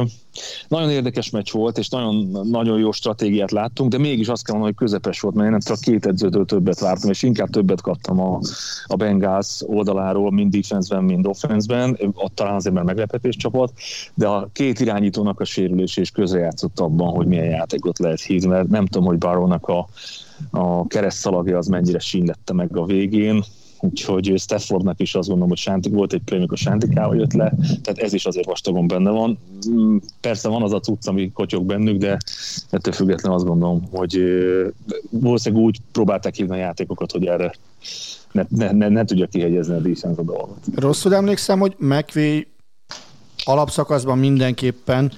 nagyon 0.67 0.89
érdekes 0.89 1.29
meccs 1.29 1.51
volt, 1.51 1.77
és 1.77 1.89
nagyon, 1.89 2.47
nagyon 2.49 2.79
jó 2.79 2.91
stratégiát 2.91 3.51
láttunk, 3.51 3.91
de 3.91 3.97
mégis 3.97 4.27
azt 4.27 4.45
kell 4.45 4.55
mondani, 4.55 4.75
hogy 4.77 4.87
közepes 4.87 5.19
volt, 5.19 5.35
mert 5.35 5.45
én 5.45 5.51
nem 5.51 5.59
csak 5.59 5.79
két 5.79 6.05
edzőtől 6.05 6.45
többet 6.45 6.79
vártam, 6.79 7.09
és 7.09 7.23
inkább 7.23 7.49
többet 7.49 7.81
kaptam 7.81 8.19
a, 8.19 8.39
a 8.85 8.95
Bengals 8.95 9.61
oldaláról, 9.65 10.31
mind 10.31 10.51
defenseben, 10.51 11.03
mind 11.03 11.27
offenseben, 11.27 11.97
ott 12.13 12.35
talán 12.35 12.55
azért 12.55 12.75
mert 12.75 12.85
meglepetés 12.85 13.35
csapat, 13.35 13.73
de 14.13 14.27
a 14.27 14.49
két 14.53 14.79
irányítónak 14.79 15.39
a 15.39 15.45
sérülés 15.45 15.97
és 15.97 16.11
közrejátszott 16.11 16.79
abban, 16.79 17.09
hogy 17.13 17.27
milyen 17.27 17.49
játékot 17.49 17.99
lehet 17.99 18.21
hívni, 18.21 18.47
mert 18.47 18.67
nem 18.67 18.85
tudom, 18.85 19.07
hogy 19.07 19.17
Barónak 19.17 19.67
a 19.67 19.87
a 20.49 20.87
keresztszalagja 20.87 21.57
az 21.57 21.67
mennyire 21.67 21.99
sínlette 21.99 22.53
meg 22.53 22.77
a 22.77 22.85
végén, 22.85 23.43
úgyhogy 23.79 24.33
Staffordnak 24.37 24.99
is 24.99 25.15
azt 25.15 25.27
gondolom, 25.27 25.49
hogy 25.49 25.57
Sántik 25.57 25.93
volt 25.93 26.13
egy 26.13 26.21
play, 26.25 26.39
amikor 26.39 26.57
Sántikával 26.57 27.15
jött 27.15 27.33
le, 27.33 27.53
tehát 27.81 27.99
ez 27.99 28.13
is 28.13 28.25
azért 28.25 28.45
vastagon 28.45 28.87
benne 28.87 29.09
van. 29.09 29.37
Mm, 29.69 29.97
persze 30.21 30.49
van 30.49 30.63
az 30.63 30.73
a 30.73 30.79
cucc, 30.79 31.07
ami 31.07 31.31
kotyog 31.31 31.65
bennük, 31.65 31.97
de 31.97 32.17
ettől 32.69 32.93
függetlenül 32.93 33.37
azt 33.37 33.47
gondolom, 33.47 33.87
hogy 33.91 34.19
valószínűleg 35.09 35.63
úgy 35.63 35.77
próbálták 35.91 36.35
hívni 36.35 36.53
a 36.53 36.59
játékokat, 36.59 37.11
hogy 37.11 37.25
erre 37.25 37.53
ne, 38.31 38.43
ne, 38.49 38.71
ne, 38.71 38.87
ne 38.87 39.05
tudja 39.05 39.27
kihegyezni 39.27 39.73
a 39.73 39.79
defense 39.79 40.21
a 40.21 40.23
dolgot. 40.23 40.57
Rosszul 40.75 41.15
emlékszem, 41.15 41.59
hogy 41.59 41.75
McVay 41.77 42.47
alapszakaszban 43.43 44.17
mindenképpen 44.17 45.11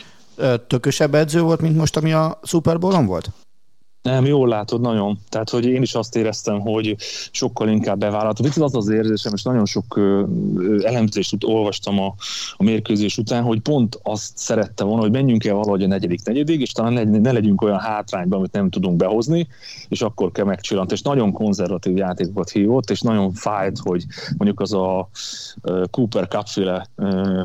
tökösebb 0.68 1.16
edző 1.16 1.42
volt, 1.42 1.62
mint 1.62 1.78
most, 1.78 1.98
ami 1.98 2.14
a 2.14 2.40
Super 2.44 2.80
Bowl-on 2.80 3.06
volt? 3.06 3.32
Nem, 4.04 4.26
jól 4.26 4.48
látod, 4.48 4.82
nagyon. 4.82 5.20
Tehát, 5.30 5.50
hogy 5.50 5.66
én 5.66 5.82
is 5.82 5.96
azt 5.96 6.16
éreztem, 6.16 6.60
hogy 6.60 6.96
sokkal 7.32 7.70
inkább 7.70 8.00
bevállalható. 8.00 8.46
Itt 8.46 8.56
az 8.56 8.76
az 8.76 8.90
érzésem, 8.90 9.34
és 9.36 9.44
nagyon 9.44 9.66
sok 9.66 10.00
elemzést 10.84 11.44
olvastam 11.44 12.00
a, 12.00 12.16
a 12.58 12.64
mérkőzés 12.64 13.18
után, 13.18 13.44
hogy 13.44 13.60
pont 13.60 14.00
azt 14.04 14.38
szerette 14.38 14.84
volna, 14.84 15.02
hogy 15.02 15.12
menjünk 15.12 15.46
el 15.46 15.56
valahogy 15.56 15.84
a 15.84 15.88
negyedik 15.88 16.24
negyedig, 16.24 16.62
és 16.62 16.72
talán 16.72 16.94
ne, 16.94 17.04
ne 17.04 17.32
legyünk 17.32 17.62
olyan 17.62 17.80
hátrányban, 17.80 18.40
amit 18.40 18.52
nem 18.52 18.70
tudunk 18.70 18.98
behozni, 18.98 19.48
és 19.88 20.02
akkor 20.02 20.32
kell 20.32 20.46
megcsillant. 20.46 20.92
És 20.92 21.02
nagyon 21.02 21.32
konzervatív 21.32 21.98
játékokat 21.98 22.50
hívott, 22.50 22.90
és 22.90 23.02
nagyon 23.02 23.34
fájt, 23.34 23.78
hogy 23.78 24.06
mondjuk 24.38 24.60
az 24.60 24.74
a 24.74 25.10
Cooper 25.92 26.28
Cup-féle 26.28 26.88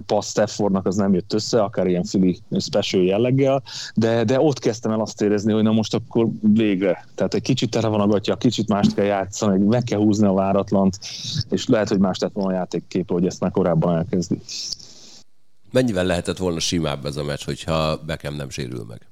passz 0.07 0.31
Staffordnak 0.31 0.87
az 0.87 0.97
nem 0.97 1.15
jött 1.15 1.33
össze, 1.33 1.63
akár 1.63 1.87
ilyen 1.87 2.05
fili 2.05 2.39
special 2.59 3.05
jelleggel, 3.05 3.63
de, 3.95 4.25
de 4.25 4.41
ott 4.41 4.59
kezdtem 4.59 4.93
el 4.93 5.01
azt 5.01 5.23
érezni, 5.23 5.53
hogy 5.53 5.63
na 5.63 5.73
most 5.73 5.95
akkor 5.95 6.29
végre. 6.53 7.07
Tehát 7.15 7.35
egy 7.35 7.43
kicsit 7.43 7.71
tele 7.71 7.89
van 7.89 8.01
a 8.01 8.07
gatya, 8.07 8.37
kicsit 8.37 8.69
mást 8.69 8.95
kell 8.95 9.05
játszani, 9.05 9.65
meg 9.65 9.83
kell 9.83 9.99
húzni 9.99 10.27
a 10.27 10.33
váratlant, 10.33 10.99
és 11.51 11.67
lehet, 11.67 11.89
hogy 11.89 11.99
más 11.99 12.19
tett 12.19 12.33
volna 12.33 12.51
a 12.51 12.59
játékkép, 12.59 13.11
hogy 13.11 13.27
ezt 13.27 13.41
már 13.41 13.51
korábban 13.51 13.97
elkezdi. 13.97 14.41
Mennyivel 15.71 16.05
lehetett 16.05 16.37
volna 16.37 16.59
simább 16.59 17.07
ez 17.07 17.17
a 17.17 17.25
meccs, 17.25 17.45
hogyha 17.45 18.01
Beckham 18.07 18.35
nem 18.35 18.51
sérül 18.51 18.85
meg? 18.89 19.07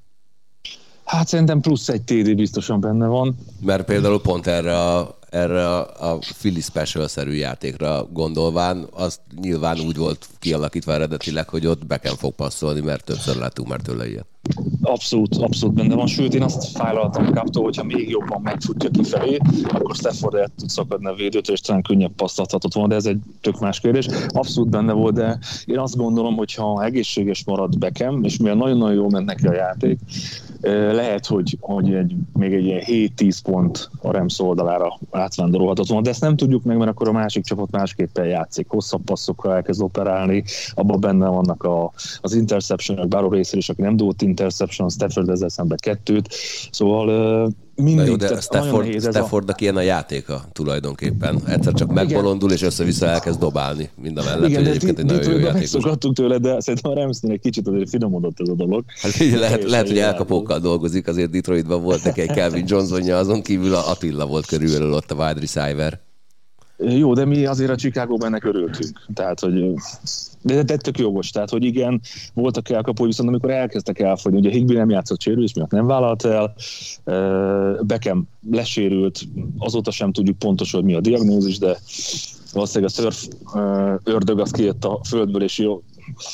Hát 1.04 1.28
szerintem 1.28 1.60
plusz 1.60 1.88
egy 1.88 2.02
TD 2.02 2.34
biztosan 2.34 2.80
benne 2.80 3.06
van. 3.06 3.36
Mert 3.60 3.84
például 3.84 4.20
pont 4.20 4.46
erre 4.46 4.78
a, 4.78 5.18
erre 5.30 5.68
a, 5.68 6.12
a 6.12 6.18
Philly 6.18 6.60
Special-szerű 6.60 7.32
játékra 7.32 8.08
gondolván, 8.12 8.86
azt 8.92 9.20
nyilván 9.40 9.78
úgy 9.80 9.96
volt 9.96 10.26
kialakítva 10.38 10.92
eredetileg, 10.92 11.48
hogy 11.48 11.66
ott 11.66 11.86
be 11.86 11.98
kell 11.98 12.16
fog 12.16 12.34
passzolni, 12.34 12.80
mert 12.80 13.04
többször 13.04 13.36
láttunk 13.36 13.68
már 13.68 13.80
tőle 13.80 14.08
ilyet. 14.08 14.26
Abszolút, 14.82 15.36
abszolút 15.36 15.74
benne 15.74 15.94
van. 15.94 16.06
Sőt, 16.06 16.34
én 16.34 16.42
azt 16.42 16.76
fájlaltam 16.76 17.32
kaptól, 17.32 17.64
hogyha 17.64 17.84
még 17.84 18.08
jobban 18.08 18.40
megfutja 18.42 18.90
kifelé, 18.90 19.38
akkor 19.68 19.94
Stafford 19.94 20.34
el 20.34 20.48
tud 20.56 20.68
szakadni 20.68 21.06
a 21.06 21.14
védőtől, 21.14 21.54
és 21.54 21.60
talán 21.60 21.82
könnyebb 21.82 22.12
passzathatott 22.12 22.74
volna, 22.74 22.88
de 22.88 22.94
ez 22.94 23.06
egy 23.06 23.18
tök 23.40 23.60
más 23.60 23.80
kérdés. 23.80 24.06
Abszolút 24.28 24.70
benne 24.70 24.92
volt, 24.92 25.14
de 25.14 25.38
én 25.64 25.78
azt 25.78 25.96
gondolom, 25.96 26.36
hogy 26.36 26.54
ha 26.54 26.84
egészséges 26.84 27.44
marad 27.44 27.78
Bekem, 27.78 28.24
és 28.24 28.36
mivel 28.36 28.56
nagyon-nagyon 28.56 28.94
jól 28.94 29.10
ment 29.10 29.26
neki 29.26 29.46
a 29.46 29.54
játék, 29.54 29.98
lehet, 30.92 31.26
hogy, 31.26 31.56
hogy 31.60 31.94
egy, 31.94 32.14
még 32.32 32.52
egy 32.52 32.64
ilyen 32.64 32.82
7-10 33.16 33.38
pont 33.42 33.90
a 34.02 34.10
Rams 34.10 34.40
oldalára 34.40 34.98
átvándorolhatott 35.16 35.86
volna, 35.86 36.02
de 36.02 36.10
ezt 36.10 36.20
nem 36.20 36.36
tudjuk 36.36 36.62
meg, 36.62 36.76
mert 36.76 36.90
akkor 36.90 37.08
a 37.08 37.12
másik 37.12 37.44
csapat 37.44 37.70
másképpen 37.70 38.26
játszik, 38.26 38.68
hosszabb 38.68 39.02
passzokkal 39.04 39.54
elkezd 39.54 39.82
operálni, 39.82 40.44
abban 40.74 41.00
benne 41.00 41.28
vannak 41.28 41.62
a, 41.62 41.92
az 42.20 42.34
interception 42.34 43.08
Barrow 43.08 43.30
részéről 43.30 43.60
is, 43.60 43.68
aki 43.68 43.82
nem 43.82 43.96
dobott 43.96 44.22
interception, 44.22 44.88
Stafford 44.88 45.28
ezzel 45.28 45.48
szemben 45.48 45.78
kettőt, 45.80 46.28
szóval 46.70 47.48
mindig. 47.76 48.06
jó, 48.06 48.16
de 48.16 48.40
Stafford, 48.40 49.00
Staffordnak 49.00 49.56
a... 49.56 49.58
ilyen 49.62 49.76
a 49.76 49.80
játéka 49.80 50.44
tulajdonképpen. 50.52 51.40
Egyszer 51.46 51.72
csak 51.72 51.92
megbolondul, 51.92 52.52
és 52.52 52.62
össze-vissza 52.62 53.06
elkezd 53.06 53.38
dobálni. 53.38 53.90
Mind 54.02 54.18
a 54.18 54.22
mellett, 54.24 54.48
Igen, 54.48 54.60
hogy 54.60 54.68
egyébként 54.68 54.98
egy 54.98 55.04
nagyon 55.04 55.30
jó 55.32 55.38
játékos. 55.38 55.52
Megszokhattunk 55.52 56.16
tőle, 56.16 56.38
de 56.38 56.60
szerintem 56.60 56.90
a 56.90 56.94
Ramsnél 56.94 57.38
kicsit 57.38 57.68
azért 57.68 57.88
finomodott 57.88 58.40
ez 58.40 58.48
a 58.48 58.54
dolog. 58.54 58.84
Hát, 59.02 59.16
lehet, 59.18 59.64
lehet, 59.64 59.88
hogy 59.88 59.98
elkapókkal 59.98 60.58
dolgozik, 60.58 61.08
azért 61.08 61.30
Detroitban 61.30 61.82
volt 61.82 62.04
neki 62.04 62.20
egy 62.20 62.28
Calvin 62.28 62.64
Johnsonja, 62.66 63.16
azon 63.16 63.42
kívül 63.42 63.74
a 63.74 63.90
Attila 63.90 64.26
volt 64.26 64.46
körülbelül 64.46 64.92
ott 64.92 65.10
a 65.10 65.14
wide 65.14 65.40
receiver. 65.40 66.00
Jó, 66.78 67.14
de 67.14 67.24
mi 67.24 67.46
azért 67.46 67.70
a 67.70 67.76
chicago 67.76 68.24
ennek 68.24 68.44
örültünk. 68.44 69.06
Tehát, 69.14 69.40
hogy 69.40 69.74
de, 70.42 70.62
de 70.62 70.76
tök 70.76 70.98
jogos, 70.98 71.30
tehát, 71.30 71.50
hogy 71.50 71.64
igen, 71.64 72.00
voltak 72.34 72.68
elkapói, 72.68 73.06
viszont 73.06 73.28
amikor 73.28 73.50
elkezdtek 73.50 73.98
elfogyni, 73.98 74.38
ugye 74.38 74.50
Higby 74.50 74.74
nem 74.74 74.90
játszott 74.90 75.20
sérülés 75.20 75.54
miatt 75.54 75.70
nem 75.70 75.86
vállalt 75.86 76.24
el, 76.24 76.54
Bekem 77.82 78.24
lesérült, 78.50 79.20
azóta 79.58 79.90
sem 79.90 80.12
tudjuk 80.12 80.38
pontosan, 80.38 80.80
hogy 80.80 80.88
mi 80.90 80.96
a 80.96 81.00
diagnózis, 81.00 81.58
de 81.58 81.78
valószínűleg 82.52 82.90
a 82.90 82.94
szörf 82.94 83.26
ördög 84.04 84.40
az 84.40 84.50
kijött 84.50 84.84
a 84.84 85.00
földből, 85.08 85.42
és 85.42 85.58
jó, 85.58 85.82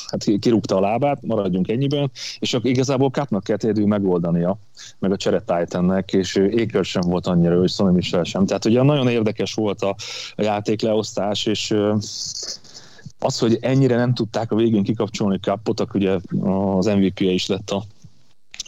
hát 0.07 0.39
kirúgta 0.39 0.77
a 0.77 0.79
lábát, 0.79 1.21
maradjunk 1.21 1.69
ennyiben, 1.69 2.11
és 2.39 2.53
akkor 2.53 2.69
igazából 2.69 3.09
Kapnak 3.09 3.43
kell 3.43 3.57
egyedül 3.59 3.87
megoldania, 3.87 4.57
meg 4.99 5.11
a 5.11 5.17
Cseret 5.17 5.51
Titannek, 5.57 6.13
és 6.13 6.35
Éker 6.35 6.85
sem 6.85 7.01
volt 7.01 7.27
annyira, 7.27 7.59
hogy 7.59 7.69
Sonny 7.69 7.93
Michel 7.93 8.23
sem. 8.23 8.45
Tehát 8.45 8.65
ugye 8.65 8.83
nagyon 8.83 9.07
érdekes 9.07 9.53
volt 9.53 9.81
a, 9.81 9.95
a 10.35 10.41
játék 10.41 10.81
leosztás, 10.81 11.45
és 11.45 11.75
az, 13.19 13.39
hogy 13.39 13.57
ennyire 13.61 13.95
nem 13.95 14.13
tudták 14.13 14.51
a 14.51 14.55
végén 14.55 14.83
kikapcsolni 14.83 15.39
Kapot, 15.39 15.79
akkor 15.79 16.01
ugye 16.01 16.17
az 16.77 16.85
MVP-je 16.85 17.31
is 17.31 17.47
lett 17.47 17.69
a 17.69 17.83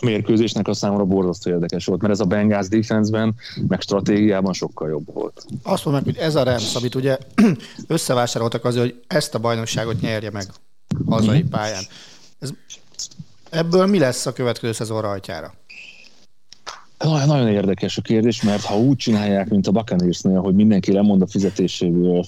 mérkőzésnek 0.02 0.68
a 0.68 0.74
számomra 0.74 1.06
borzasztó 1.06 1.50
érdekes 1.50 1.86
volt, 1.86 2.02
mert 2.02 2.14
ez 2.14 2.20
a 2.20 2.26
Bengals 2.26 2.68
defenseben, 2.68 3.36
meg 3.68 3.82
stratégiában 3.82 4.54
sokkal 4.54 4.90
jobb 4.90 5.14
volt. 5.14 5.46
Azt 5.64 5.86
mondom, 5.86 6.04
hogy 6.04 6.18
ez 6.18 6.36
a 6.36 6.44
Rams, 6.44 6.76
amit 6.76 6.96
ugye 6.96 7.18
összevásároltak 7.88 8.66
azért, 8.66 8.86
hogy 8.86 9.04
ezt 9.08 9.36
a 9.36 9.40
bajnokságot 9.40 10.02
nyerje 10.02 10.32
meg 10.32 10.46
hazai 11.08 11.40
mhm. 11.40 11.50
pályán. 11.50 11.84
Ez, 12.40 12.50
ebből 13.50 13.86
mi 13.86 14.00
lesz 14.00 14.26
a 14.26 14.34
következő 14.34 14.72
szezon 14.72 15.02
rajtjára? 15.02 15.54
Nagyon, 16.98 17.28
nagyon 17.28 17.48
érdekes 17.48 17.98
a 17.98 18.02
kérdés, 18.02 18.42
mert 18.42 18.64
ha 18.64 18.78
úgy 18.78 18.98
csinálják, 18.98 19.50
mint 19.50 19.68
a 19.68 19.72
Buccaneersnél, 19.72 20.42
hogy 20.42 20.56
mindenki 20.56 20.92
lemond 20.92 21.22
a 21.22 21.28
fizetéséből, 21.28 22.26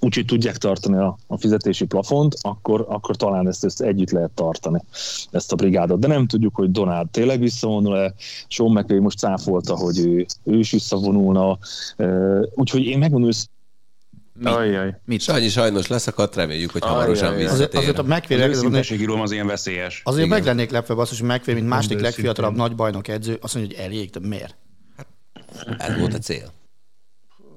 úgyhogy 0.00 0.24
tudják 0.24 0.56
tartani 0.56 0.96
a, 0.96 1.18
a 1.26 1.36
fizetési 1.36 1.84
plafont, 1.84 2.34
akkor, 2.40 2.86
akkor 2.88 3.16
talán 3.16 3.48
ezt, 3.48 3.64
ezt 3.64 3.80
együtt 3.82 4.10
lehet 4.10 4.30
tartani, 4.30 4.82
ezt 5.30 5.52
a 5.52 5.56
brigádot. 5.56 5.98
De 5.98 6.06
nem 6.06 6.26
tudjuk, 6.26 6.54
hogy 6.54 6.70
Donald 6.70 7.08
tényleg 7.10 7.40
visszavonul-e, 7.40 8.14
Sean 8.48 8.72
McVay 8.72 8.98
most 8.98 9.18
cáfolta, 9.18 9.76
hogy 9.76 9.98
ő, 9.98 10.26
ő 10.44 10.58
is 10.58 10.70
visszavonulna, 10.70 11.58
úgyhogy 12.54 12.84
én 12.84 12.98
megmondom 12.98 13.30
mi? 14.38 14.50
Ajjaj. 14.50 14.94
Mit? 15.04 15.20
Sanyi 15.20 15.48
sajnos 15.48 15.86
leszakadt, 15.86 16.34
reméljük, 16.34 16.70
hogy 16.70 16.82
hamarosan 16.82 17.36
visszatér. 17.36 17.52
Azért, 17.54 17.74
azért 17.74 17.98
a 17.98 18.02
McVay 18.02 18.40
az, 18.40 19.20
az 19.20 19.32
ilyen 19.32 19.46
veszélyes. 19.46 20.00
Azért 20.04 20.26
Igen. 20.26 20.38
meg 20.38 20.46
lennék 20.46 20.70
lepve 20.70 20.94
basszus, 20.94 21.20
hogy 21.20 21.28
McVay, 21.28 21.54
mint 21.54 21.68
második 21.68 22.00
legfiatalabb 22.00 22.56
nagy 22.56 22.74
bajnok 22.74 23.08
edző, 23.08 23.38
azt 23.40 23.54
mondja, 23.54 23.76
hogy 23.76 23.86
elég, 23.86 24.10
de 24.10 24.20
miért? 24.28 24.56
Hát, 24.96 25.06
ez 25.78 25.98
volt 25.98 26.14
a 26.14 26.18
cél. 26.18 26.52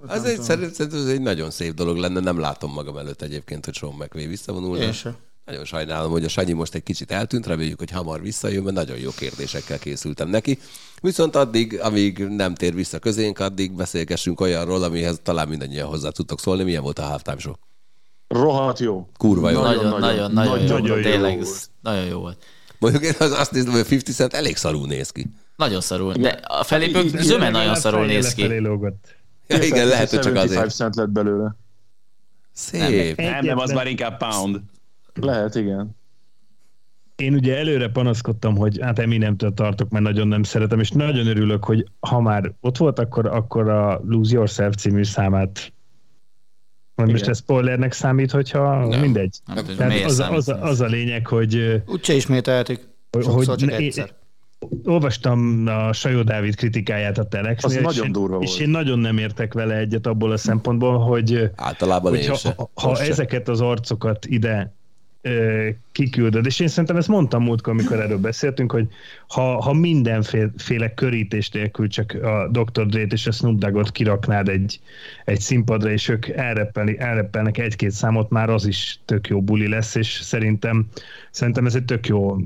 Egy, 0.10 0.42
szerintem 0.42 0.90
ez 1.00 1.06
egy 1.06 1.22
nagyon 1.22 1.52
szép 1.52 1.74
dolog 1.74 1.98
lenne, 1.98 2.20
nem 2.20 2.40
látom 2.40 2.72
magam 2.72 2.98
előtt 2.98 3.22
egyébként, 3.22 3.66
hogy 3.66 3.74
Sean 3.74 3.94
McVay 3.94 4.28
visszavonulna. 4.28 4.84
Én 4.84 4.92
sem. 4.92 5.16
Nagyon 5.50 5.66
sajnálom, 5.66 6.12
hogy 6.12 6.24
a 6.24 6.28
Sanyi 6.30 6.52
most 6.54 6.74
egy 6.76 6.84
kicsit 6.84 7.12
eltűnt, 7.12 7.46
reméljük, 7.48 7.80
hogy 7.80 7.92
hamar 7.92 8.22
visszajön, 8.22 8.64
mert 8.64 8.76
nagyon 8.76 8.98
jó 8.98 9.10
kérdésekkel 9.18 9.80
készültem 9.80 10.30
neki. 10.30 10.60
Viszont 11.02 11.36
addig, 11.36 11.80
amíg 11.80 12.18
nem 12.28 12.56
tér 12.56 12.74
vissza 12.74 13.00
közénk, 13.00 13.40
addig 13.40 13.72
beszélgessünk 13.72 14.42
olyanról, 14.42 14.84
amihez 14.84 15.20
talán 15.24 15.48
mindannyian 15.48 15.88
hozzá 15.88 16.10
tudtok 16.10 16.40
szólni. 16.40 16.64
Milyen 16.64 16.82
volt 16.84 17.00
a 17.00 17.04
halftime 17.04 17.38
show? 17.40 17.54
Rohadt 18.28 18.80
jó. 18.80 19.08
Kurva 19.18 19.50
jó. 19.50 19.62
Nagyon, 19.62 19.84
Nagyon, 19.84 20.00
nagyon, 20.00 20.32
nagyon, 20.32 20.34
nagyon, 20.34 20.60
jó 20.62 20.68
nagyon 20.68 20.88
volt. 20.88 21.04
jó 21.04 21.12
Tényleg, 21.12 21.34
volt. 21.36 21.48
ez 21.48 21.70
nagyon 21.82 22.06
jó 22.06 22.20
volt. 22.20 22.44
Mondjuk 22.80 23.04
én 23.04 23.14
az- 23.20 23.32
azt 23.32 23.52
nézem, 23.52 23.72
hogy 23.72 23.80
50 23.80 24.00
Cent 24.16 24.34
elég 24.34 24.56
szarul 24.58 24.88
néz 24.88 25.10
ki. 25.12 25.26
Nagyon 25.56 25.82
szarul. 25.82 26.14
De 26.14 26.30
a 26.30 26.64
felépők 26.64 27.20
zöme 27.22 27.50
nagyon 27.50 27.76
szarul 27.76 28.06
néz 28.06 28.34
ki. 28.34 28.42
Ja, 29.48 29.64
igen, 29.64 29.88
lehet, 29.88 30.10
hogy 30.10 30.20
csak 30.20 30.36
75 30.36 30.58
azért. 30.58 30.76
cent 30.76 30.96
lett 30.96 31.10
belőle. 31.10 31.56
Szép. 32.54 33.18
Nem, 33.18 33.46
nem, 33.46 33.58
az 33.58 33.72
már 33.72 33.88
inkább 33.88 34.18
pound. 34.18 34.60
Lehet, 35.14 35.56
igen. 35.56 35.98
Én 37.16 37.34
ugye 37.34 37.58
előre 37.58 37.90
panaszkodtam, 37.90 38.56
hogy 38.58 38.80
hát 38.82 39.00
Eminemtől 39.00 39.54
tartok, 39.54 39.90
mert 39.90 40.04
nagyon 40.04 40.28
nem 40.28 40.44
szeretem, 40.44 40.80
és 40.80 40.90
nagyon 40.92 41.28
örülök, 41.28 41.64
hogy 41.64 41.86
ha 42.00 42.22
már 42.22 42.54
ott 42.62 42.78
volt, 42.78 43.00
akkor, 43.00 43.26
akkor 43.26 43.70
a 43.70 44.02
Lose 44.06 44.34
Yourself 44.36 44.76
című 44.76 45.04
számát 45.04 45.74
most 46.96 47.12
Igen. 47.16 47.30
ez 47.30 47.38
spoilernek 47.38 47.92
számít, 47.92 48.32
hogyha 48.32 48.88
Nem. 48.88 49.00
mindegy. 49.00 49.38
Nem 49.46 49.66
Tehát 49.78 50.04
az, 50.04 50.16
számít 50.16 50.38
az, 50.38 50.48
a- 50.50 50.64
az 50.64 50.82
a 50.82 50.86
lényeg, 50.86 51.28
hogy 51.28 51.82
Úgyse 51.88 52.14
ismételtük. 52.14 52.88
Hogy- 53.12 53.24
Sokszor 53.24 53.46
hogy 53.46 53.58
csak 53.58 53.72
egyszer. 53.80 54.14
olvastam 54.84 55.64
a 55.68 55.94
Sajó 55.94 56.22
Dávid 56.22 56.56
kritikáját 56.56 57.18
a 57.18 57.24
Telexnél, 57.28 57.72
Az 57.72 57.76
és 57.78 57.82
nagyon 57.96 58.06
én- 58.06 58.12
durva 58.12 58.38
és 58.40 58.50
volt. 58.50 58.62
én 58.62 58.70
nagyon 58.70 59.00
nem 59.00 59.18
értek 59.18 59.54
vele 59.54 59.76
egyet 59.78 60.08
abból 60.08 60.32
a 60.32 60.38
szempontból, 60.38 60.98
hogy 61.00 61.50
Általában 61.56 62.12
hogyha, 62.12 62.38
ha, 62.56 62.70
ha 62.74 62.88
Most 62.90 63.02
ezeket 63.02 63.48
az 63.48 63.62
arcokat 63.62 64.26
ide 64.26 64.74
kiküldöd, 65.92 66.46
és 66.46 66.60
én 66.60 66.68
szerintem 66.68 66.98
ezt 66.98 67.08
mondtam 67.08 67.44
múltkor, 67.44 67.74
amikor 67.74 68.00
erről 68.00 68.18
beszéltünk, 68.18 68.72
hogy 68.72 68.88
ha, 69.28 69.62
ha 69.62 69.74
mindenféle 69.74 70.94
körítés 70.94 71.50
nélkül 71.50 71.88
csak 71.88 72.14
a 72.14 72.50
Dr. 72.52 72.86
Dre-t 72.86 73.14
és 73.14 73.28
a 73.28 73.32
Snoop 73.32 73.58
Dogg-ot 73.58 73.92
kiraknád 73.92 74.48
egy, 74.50 74.80
egy 75.26 75.40
színpadra, 75.40 75.92
és 75.92 76.08
ők 76.08 76.28
elreppelnek 76.98 77.58
egy-két 77.58 77.92
számot, 77.92 78.30
már 78.30 78.50
az 78.50 78.66
is 78.66 79.00
tök 79.06 79.28
jó 79.28 79.42
buli 79.42 79.68
lesz, 79.68 79.96
és 79.96 80.08
szerintem, 80.08 80.88
szerintem 81.32 81.66
ez 81.66 81.76
egy 81.76 81.86
tök 81.86 82.08
jó 82.08 82.38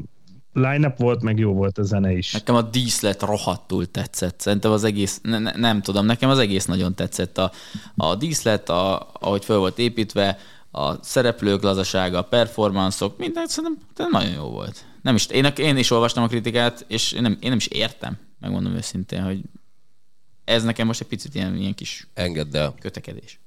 line-up 0.53 0.97
volt, 0.97 1.21
meg 1.21 1.39
jó 1.39 1.53
volt 1.53 1.77
a 1.77 1.83
zene 1.83 2.11
is. 2.11 2.31
Nekem 2.31 2.55
a 2.55 2.61
díszlet 2.61 3.21
rohadtul 3.21 3.91
tetszett. 3.91 4.39
Szerintem 4.39 4.71
az 4.71 4.83
egész, 4.83 5.19
ne, 5.23 5.39
ne, 5.39 5.51
nem 5.51 5.81
tudom, 5.81 6.05
nekem 6.05 6.29
az 6.29 6.39
egész 6.39 6.65
nagyon 6.65 6.95
tetszett. 6.95 7.37
A, 7.37 7.51
a 7.95 8.15
díszlet, 8.15 8.69
a, 8.69 9.09
ahogy 9.19 9.45
föl 9.45 9.57
volt 9.57 9.79
építve, 9.79 10.37
a 10.75 11.03
szereplők 11.03 11.61
lazasága, 11.61 12.17
a 12.17 12.23
performanszok, 12.23 13.17
minden 13.17 13.47
szerintem 13.47 14.09
nagyon 14.11 14.31
jó 14.31 14.43
volt. 14.43 14.85
Nem 15.01 15.15
is, 15.15 15.25
én, 15.25 15.45
én 15.45 15.77
is 15.77 15.91
olvastam 15.91 16.23
a 16.23 16.27
kritikát, 16.27 16.85
és 16.87 17.11
én 17.11 17.21
nem, 17.21 17.37
én 17.41 17.49
nem 17.49 17.57
is 17.57 17.67
értem, 17.67 18.17
megmondom 18.39 18.75
őszintén, 18.75 19.23
hogy 19.23 19.41
ez 20.43 20.63
nekem 20.63 20.87
most 20.87 21.01
egy 21.01 21.07
picit 21.07 21.35
ilyen, 21.35 21.55
ilyen 21.55 21.73
kis 21.73 22.07
Engedd 22.13 22.55
el, 22.57 22.75
kötekedés. 22.79 23.39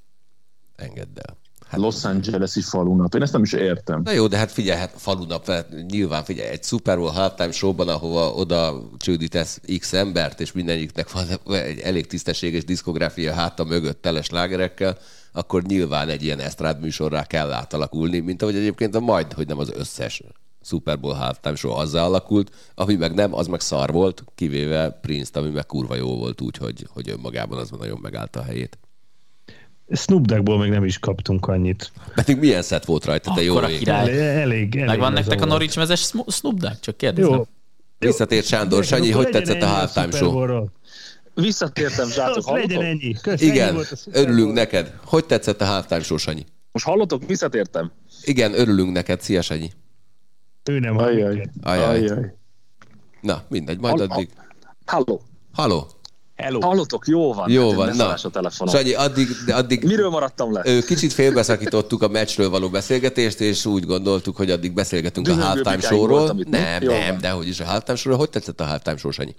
engedd 0.77 1.18
el. 1.18 1.37
Hát 1.68 1.80
Los 1.80 2.04
Angeles-i 2.04 2.60
falunap. 2.60 3.14
Én 3.14 3.22
ezt 3.22 3.32
nem 3.32 3.42
is 3.42 3.52
értem. 3.52 4.00
Na 4.04 4.10
jó, 4.10 4.26
de 4.26 4.36
hát 4.36 4.52
figyelj, 4.52 4.78
hát 4.78 4.92
falunap, 4.96 5.46
hát 5.46 5.68
nyilván 5.88 6.24
figyelj, 6.24 6.48
egy 6.48 6.62
Super 6.62 6.98
Bowl 6.98 7.10
halftime 7.10 7.52
showban, 7.52 7.88
ahova 7.88 8.32
oda 8.32 8.88
csődítesz 8.96 9.60
x 9.78 9.92
embert, 9.92 10.40
és 10.40 10.52
mindegyiknek 10.52 11.12
van 11.12 11.26
egy 11.48 11.78
elég 11.78 12.06
tisztességes 12.06 12.64
diszkográfia 12.64 13.32
háta 13.32 13.64
mögött 13.64 14.02
tele 14.02 14.22
slágerekkel, 14.22 14.98
akkor 15.32 15.62
nyilván 15.62 16.08
egy 16.08 16.22
ilyen 16.22 16.40
esztrád 16.40 16.80
műsorrá 16.80 17.24
kell 17.24 17.52
átalakulni, 17.52 18.18
mint 18.18 18.42
ahogy 18.42 18.56
egyébként 18.56 18.94
a 18.94 19.00
majd, 19.00 19.32
hogy 19.32 19.46
nem 19.46 19.58
az 19.58 19.72
összes 19.74 20.22
Super 20.62 21.00
Bowl 21.00 21.14
halftime 21.14 21.54
show 21.54 21.72
azzá 21.72 22.04
alakult, 22.04 22.54
ami 22.74 22.94
meg 22.94 23.14
nem, 23.14 23.34
az 23.34 23.46
meg 23.46 23.60
szar 23.60 23.92
volt, 23.92 24.24
kivéve 24.34 24.90
Prince-t, 24.90 25.36
ami 25.36 25.50
meg 25.50 25.66
kurva 25.66 25.94
jó 25.94 26.16
volt 26.16 26.40
úgy, 26.40 26.56
hogy, 26.56 26.86
önmagában 27.10 27.58
az 27.58 27.70
nagyon 27.70 27.98
megállta 28.02 28.40
a 28.40 28.52
ég. 28.52 28.68
Snoop 29.91 30.24
Doggból 30.26 30.59
még 30.59 30.70
nem 30.70 30.84
is 30.84 30.99
kaptunk 30.99 31.47
annyit. 31.47 31.93
Pedig 32.14 32.39
milyen 32.39 32.62
szett 32.62 32.84
volt 32.84 33.05
rajta, 33.05 33.32
te 33.34 33.43
jó. 33.43 33.59
Elég, 33.59 33.89
elég, 33.89 34.37
elég 34.37 34.74
Megvan 34.84 35.12
nektek 35.12 35.41
a. 35.43 35.45
Norwich 35.45 35.76
mezes 35.76 36.01
Sno- 36.01 36.32
Snoop 36.32 36.59
Dogg? 36.59 36.72
Csak 36.80 36.97
kérdezem. 36.97 37.32
Jó. 37.32 37.47
Visszatért 37.99 38.47
Sándor, 38.47 38.84
Sanyi, 38.84 39.11
hogy 39.11 39.28
tetszett 39.28 39.62
a 39.62 39.66
halftime 39.66 40.11
show? 40.11 40.64
Visszatértem, 41.34 42.09
zsátok, 42.16 42.37
Az 42.37 42.53
legyen 42.53 42.82
ennyi. 42.82 43.12
Kösz, 43.22 43.41
Igen, 43.41 43.78
örülünk 44.12 44.53
neked. 44.53 44.95
Hogy 45.05 45.24
tetszett 45.26 45.61
a 45.61 45.64
halftime 45.64 46.03
show, 46.03 46.16
Sanyi? 46.16 46.45
Most 46.72 46.84
hallottok, 46.84 47.26
visszatértem. 47.26 47.93
Igen, 48.22 48.55
örülünk 48.59 48.93
neked. 48.93 49.20
Szia, 49.20 49.43
Sanyi. 49.43 49.70
Ő 50.64 50.78
nem 50.78 50.97
Ajaj. 50.99 51.22
hallja. 51.22 51.45
Ajaj. 51.62 51.99
Ajaj. 51.99 52.34
Na, 53.20 53.43
mindegy, 53.49 53.78
majd 53.78 53.99
Hall- 53.99 54.09
addig. 54.11 54.28
Halló, 54.87 55.22
Haló. 55.53 55.87
Hello. 56.37 56.61
hallottok, 56.61 57.07
jó 57.07 57.32
van. 57.32 57.51
Jó 57.51 57.68
Hát 57.68 57.76
van, 57.76 57.97
na. 57.97 58.14
a 58.22 58.28
telefonom. 58.30 58.74
Sanyi, 58.74 58.95
addig, 58.95 59.28
addig 59.49 59.84
Miről 59.84 60.11
maradtam 60.11 60.53
le? 60.53 60.80
kicsit 60.87 61.12
félbeszakítottuk 61.12 62.03
a 62.03 62.09
meccsről 62.09 62.51
való 62.51 62.68
beszélgetést, 62.68 63.41
és 63.41 63.64
úgy 63.66 63.84
gondoltuk, 63.87 64.37
hogy 64.37 64.51
addig 64.51 64.72
beszélgetünk 64.72 65.26
a 65.26 65.30
Dühöngő 65.30 65.47
halftime 65.47 65.74
pikáink 65.76 65.95
showról. 65.97 66.37
Nem, 66.49 66.82
Jó 66.82 66.91
nem, 66.93 67.09
van. 67.11 67.20
de 67.20 67.30
hogy 67.30 67.49
is 67.49 67.61
a 67.61 67.64
halftime 67.64 67.97
showról. 67.97 68.18
Hogy 68.18 68.30
tetszett 68.30 68.61
a 68.61 68.64
halftime 68.64 68.97
show, 68.97 69.11
Sanyi? 69.11 69.34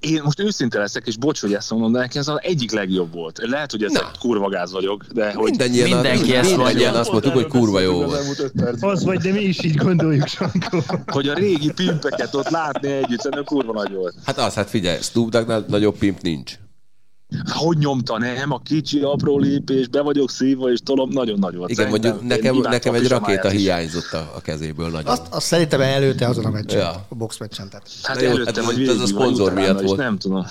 Én 0.00 0.20
most 0.24 0.40
őszinte 0.40 0.78
leszek, 0.78 1.06
és 1.06 1.16
bocs, 1.16 1.40
hogy 1.40 1.54
ezt 1.54 1.70
mondom, 1.70 1.92
de 1.92 1.98
nekem 1.98 2.20
ez 2.20 2.28
az 2.28 2.38
egyik 2.42 2.72
legjobb 2.72 3.12
volt. 3.12 3.38
Lehet, 3.42 3.70
hogy 3.70 3.82
ez 3.82 3.92
Na. 3.92 3.98
egy 4.00 4.18
kurva 4.18 4.48
gáz 4.48 4.72
vagyok, 4.72 5.04
de 5.12 5.32
hogy 5.32 5.50
Mindennyian, 5.50 5.88
Mindenki 5.88 6.34
ezt 6.34 6.56
mondja. 6.56 6.92
azt 6.92 7.10
mondtuk, 7.10 7.32
hogy 7.32 7.46
kurva 7.46 7.80
jó 7.80 7.92
volt. 7.92 8.52
Az 8.80 9.04
vagy, 9.04 9.18
de 9.18 9.32
mi 9.32 9.40
is 9.40 9.62
így 9.64 9.74
gondoljuk, 9.76 10.26
Sankó. 10.26 10.82
hogy 11.06 11.28
a 11.28 11.34
régi 11.34 11.72
pimpeket 11.72 12.34
ott 12.34 12.48
látni 12.48 12.88
együtt, 12.92 13.18
szerintem 13.20 13.44
kurva 13.44 13.72
nagy 13.72 13.92
volt. 13.92 14.14
Hát 14.24 14.38
az, 14.38 14.54
hát 14.54 14.70
figyelj, 14.70 14.98
Snoop 15.00 15.30
Doggnál 15.30 15.64
nagyobb 15.68 15.98
pimp 15.98 16.20
nincs. 16.20 16.54
Hogy 17.46 17.78
nyomta, 17.78 18.18
nem? 18.18 18.52
A 18.52 18.58
kicsi, 18.58 19.00
apró 19.00 19.38
lépés, 19.38 19.88
be 19.88 20.00
vagyok 20.00 20.30
szívva, 20.30 20.70
és 20.70 20.78
tolom, 20.84 21.10
nagyon 21.10 21.38
nagy 21.38 21.56
volt. 21.56 21.70
Igen, 21.70 21.84
Szerintem 21.84 22.12
mondjuk 22.12 22.28
nekem, 22.28 22.70
nekem 22.70 22.94
egy 22.94 23.08
rakéta 23.08 23.48
hiányzott 23.48 24.12
a, 24.12 24.32
a 24.36 24.40
kezéből 24.40 24.88
nagyon. 24.88 25.06
Azt, 25.06 25.22
azt 25.30 25.46
szerintem 25.46 25.80
előtte 25.80 26.26
azon 26.26 26.44
a 26.44 26.50
meccsen, 26.50 26.78
Ja. 26.78 27.06
a 27.08 27.14
box 27.14 27.38
meccsen. 27.38 27.68
Tehát. 27.68 27.86
Hát 28.02 28.22
jó, 28.22 28.28
előtte, 28.28 28.62
hát 28.62 28.72
vagy 28.72 28.88
ez 28.88 29.00
a 29.00 29.06
szponzor 29.06 29.52
miatt 29.52 29.80
volt. 29.80 29.98
Nem 29.98 30.18
tudom. 30.18 30.46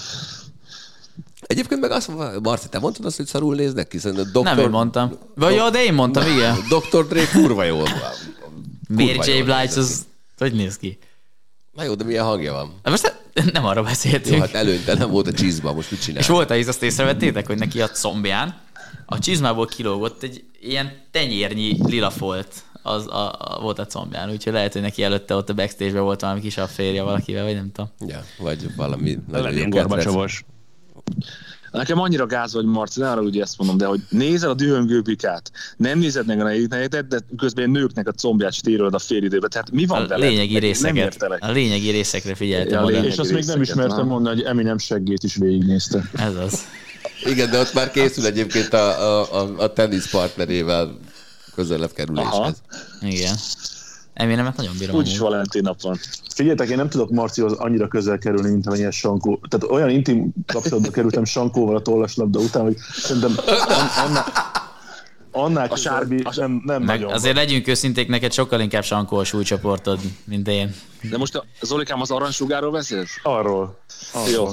Egyébként 1.42 1.82
meg 1.82 1.92
azt, 1.92 2.12
Marci, 2.42 2.70
te 2.70 2.80
mondtad 2.80 3.06
azt, 3.06 3.18
hogy 3.18 3.26
szarul 3.26 3.56
néznek 3.56 3.88
ki? 3.88 3.98
Szerintem 3.98 4.30
Dr. 4.34 4.44
Nem 4.44 4.60
én 4.60 4.70
mondtam. 4.70 5.12
Vagy 5.36 5.56
jó, 5.56 5.70
de 5.70 5.84
én 5.84 5.94
mondtam, 5.94 6.28
igen. 6.28 6.56
Dr. 6.70 7.08
Dre 7.08 7.28
kurva 7.28 7.64
jó. 7.64 7.78
Mary 8.90 9.06
Kurva 9.16 9.26
J. 9.26 9.32
jól 9.32 9.44
Blige, 9.44 9.80
az 9.80 10.06
hogy 10.38 10.54
néz 10.54 10.78
ki? 10.78 10.98
Na 11.78 11.84
jó, 11.84 11.94
de 11.94 12.04
milyen 12.04 12.26
hangja 12.26 12.54
van? 12.54 12.74
Na 12.84 12.90
most 12.90 13.16
nem 13.52 13.66
arra 13.66 13.80
Jó, 13.80 13.86
beszéltünk. 13.86 14.40
hát 14.40 14.54
előnytelen 14.54 15.12
volt 15.12 15.28
a 15.28 15.32
cheese 15.32 15.72
most 15.72 15.92
mit 15.92 16.02
csinál? 16.02 16.22
És 16.22 16.28
volt 16.28 16.52
az, 16.52 16.68
azt 16.68 16.84
észrevettétek, 16.84 17.48
hogy 17.48 17.58
neki 17.58 17.82
a 17.82 17.88
combján 17.88 18.56
a 19.06 19.20
csizmából 19.20 19.66
kilógott 19.66 20.24
egy 20.24 20.44
ilyen 20.62 20.92
tenyérnyi 21.12 21.78
lila 21.86 22.10
folt 22.10 22.64
az 22.82 23.08
a, 23.08 23.36
a, 23.40 23.60
volt 23.62 23.80
a 23.80 23.86
combján, 23.86 24.30
úgyhogy 24.30 24.54
lehet, 24.54 24.74
hogy 24.74 24.82
neki 24.82 25.04
előtte 25.04 25.36
ott 25.36 25.50
a 25.50 25.54
backstage 25.54 26.00
volt 26.00 26.22
valami 26.22 26.40
kis 26.42 26.60
férje 26.68 27.02
valakivel, 27.02 27.44
vagy 27.44 27.54
nem 27.54 27.72
tudom. 27.72 27.92
Ja, 28.08 28.24
vagy 28.38 28.76
valami 28.76 29.18
nagyon 29.28 29.54
jó. 29.54 29.68
Gorbacsovos. 29.68 30.46
Nekem 31.72 32.00
annyira 32.00 32.26
gáz 32.26 32.54
vagy, 32.54 32.66
Marci, 32.66 33.00
ne 33.00 33.10
arra 33.12 33.22
ugye 33.22 33.42
ezt 33.42 33.58
mondom, 33.58 33.78
de 33.78 33.86
hogy 33.86 34.00
nézel 34.10 34.50
a 34.50 34.54
dühöngő 34.54 35.02
bikát, 35.02 35.52
nem 35.78 36.00
nézed 36.00 36.26
meg 36.26 36.40
a 36.40 36.44
negyedet, 36.44 37.08
de 37.08 37.20
közben 37.38 37.64
a 37.70 37.72
nőknek 37.72 38.08
a 38.08 38.12
combját 38.12 38.54
stírod 38.54 38.94
a 38.94 39.00
fél 39.00 39.24
időben. 39.24 39.50
Tehát 39.50 39.72
mi 39.72 39.86
van 39.86 40.02
A 40.04 40.08
veled? 40.08 40.30
lényegi 40.30 40.52
Nem 40.54 40.62
részeket, 40.62 41.22
a 41.40 41.52
lényegi 41.52 41.90
részekre 41.90 42.36
figyeltem 42.36 42.72
Ja, 42.74 42.80
a 42.80 42.84
oda. 42.84 42.92
lényeg- 42.96 43.12
És 43.12 43.18
azt 43.18 43.32
még 43.32 43.44
nem 43.46 43.62
ismertem 43.62 43.98
na. 43.98 44.04
mondani, 44.04 44.36
hogy 44.36 44.46
Eminem 44.46 44.78
seggét 44.78 45.24
is 45.24 45.36
végignézte. 45.36 46.10
Ez 46.16 46.36
az. 46.36 46.60
Igen, 47.26 47.50
de 47.52 47.60
ott 47.60 47.74
már 47.74 47.92
készül 47.92 48.26
egyébként 48.26 48.74
a, 48.74 49.20
a, 49.22 49.42
a, 49.42 49.54
a 49.58 49.74
tenisz 49.74 50.10
partnerével 50.10 50.98
közelebb 51.56 51.92
kerüléshez. 51.94 52.62
Igen. 53.02 53.36
Eminemet 54.18 54.56
nagyon 54.56 54.74
bírom. 54.80 54.96
Úgyis. 54.96 55.18
Valentin 55.18 55.62
nap 55.62 55.82
van. 55.82 55.98
Figyeljetek, 56.36 56.70
én 56.70 56.78
nem 56.78 56.90
tudok 56.90 57.10
Marcihoz 57.10 57.54
annyira 57.54 57.88
közel 57.88 58.18
kerülni, 58.18 58.50
mint 58.50 58.68
amennyien 58.68 58.92
Sankó. 58.92 59.40
Tehát 59.50 59.76
olyan 59.76 59.90
intim 59.90 60.34
kapcsolatba 60.46 60.92
kerültem 60.92 61.24
Sankóval 61.26 61.76
a 61.76 61.82
tollaslabda 61.82 62.40
után, 62.40 62.62
hogy 62.64 62.78
szerintem 62.92 63.36
an- 63.48 64.08
annál, 64.08 64.26
annál 65.32 65.68
a 65.70 65.76
sárbi 65.76 66.24
nem, 66.36 66.62
nem 66.66 66.84
Meg 66.84 67.00
nagyon 67.00 67.14
azért 67.14 67.36
legyünk 67.36 67.68
őszinték, 67.68 68.08
neked 68.08 68.34
sokkal 68.34 68.60
inkább 68.60 68.84
Sankó 68.84 69.18
a 69.18 69.24
súlycsoportod, 69.24 70.00
mint 70.24 70.48
én. 70.48 70.76
De 71.10 71.18
most 71.18 71.36
a 71.36 71.44
Zolikám 71.62 72.02
az 72.02 72.12
aranysugárról 72.12 72.72
beszélsz? 72.72 73.20
Arról. 73.24 73.78
Jó. 74.34 74.48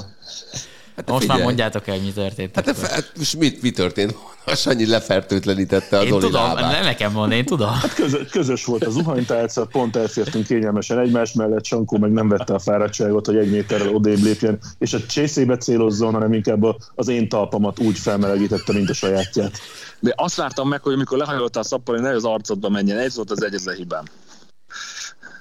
Hát 0.95 1.09
Most 1.09 1.19
már 1.19 1.21
figyelj. 1.21 1.43
mondjátok 1.43 1.87
el, 1.87 1.99
mi 1.99 2.11
történt. 2.13 2.55
Hát, 2.55 2.65
de, 2.65 2.73
hát 2.87 3.11
most 3.17 3.37
mit, 3.37 3.61
mi 3.61 3.71
történt? 3.71 4.15
A 4.47 4.55
Sanyi 4.55 4.85
lefertőtlenítette 4.85 5.97
a 5.97 6.01
én 6.03 6.09
Zoli 6.09 6.21
tudom, 6.25 6.41
lábát. 6.43 6.71
nem 6.71 6.83
nekem 6.83 7.11
mondani, 7.11 7.35
én 7.35 7.45
tudom. 7.45 7.69
Közös, 7.95 8.29
közös 8.29 8.65
volt 8.65 8.83
a 8.85 8.89
zuhanytálca, 8.89 9.65
pont 9.65 9.95
elfértünk 9.95 10.45
kényelmesen 10.45 10.99
egymás 10.99 11.33
mellett, 11.33 11.65
Sankó 11.65 11.97
meg 11.97 12.11
nem 12.11 12.27
vette 12.27 12.53
a 12.53 12.59
fáradtságot, 12.59 13.25
hogy 13.25 13.37
egy 13.37 13.51
méterrel 13.51 13.87
odébb 13.95 14.21
lépjen, 14.23 14.59
és 14.77 14.93
a 14.93 15.05
csészébe 15.05 15.57
célozzon, 15.57 16.13
hanem 16.13 16.33
inkább 16.33 16.63
a- 16.63 16.77
az 16.95 17.07
én 17.07 17.29
talpamat 17.29 17.79
úgy 17.79 17.97
felmelegítette, 17.97 18.73
mint 18.73 18.89
a 18.89 18.93
sajátját. 18.93 19.57
De 19.99 20.13
azt 20.15 20.35
vártam 20.35 20.67
meg, 20.69 20.81
hogy 20.83 20.93
amikor 20.93 21.17
lehajoltál 21.17 21.61
a 21.63 21.65
szappal, 21.65 21.95
hogy 21.95 22.03
ne 22.03 22.11
az 22.11 22.23
arcodba 22.25 22.69
menjen. 22.69 22.97
Ez 22.97 23.15
volt 23.15 23.31
az 23.31 23.43
egyetlen 23.43 23.75
hibám. 23.75 24.03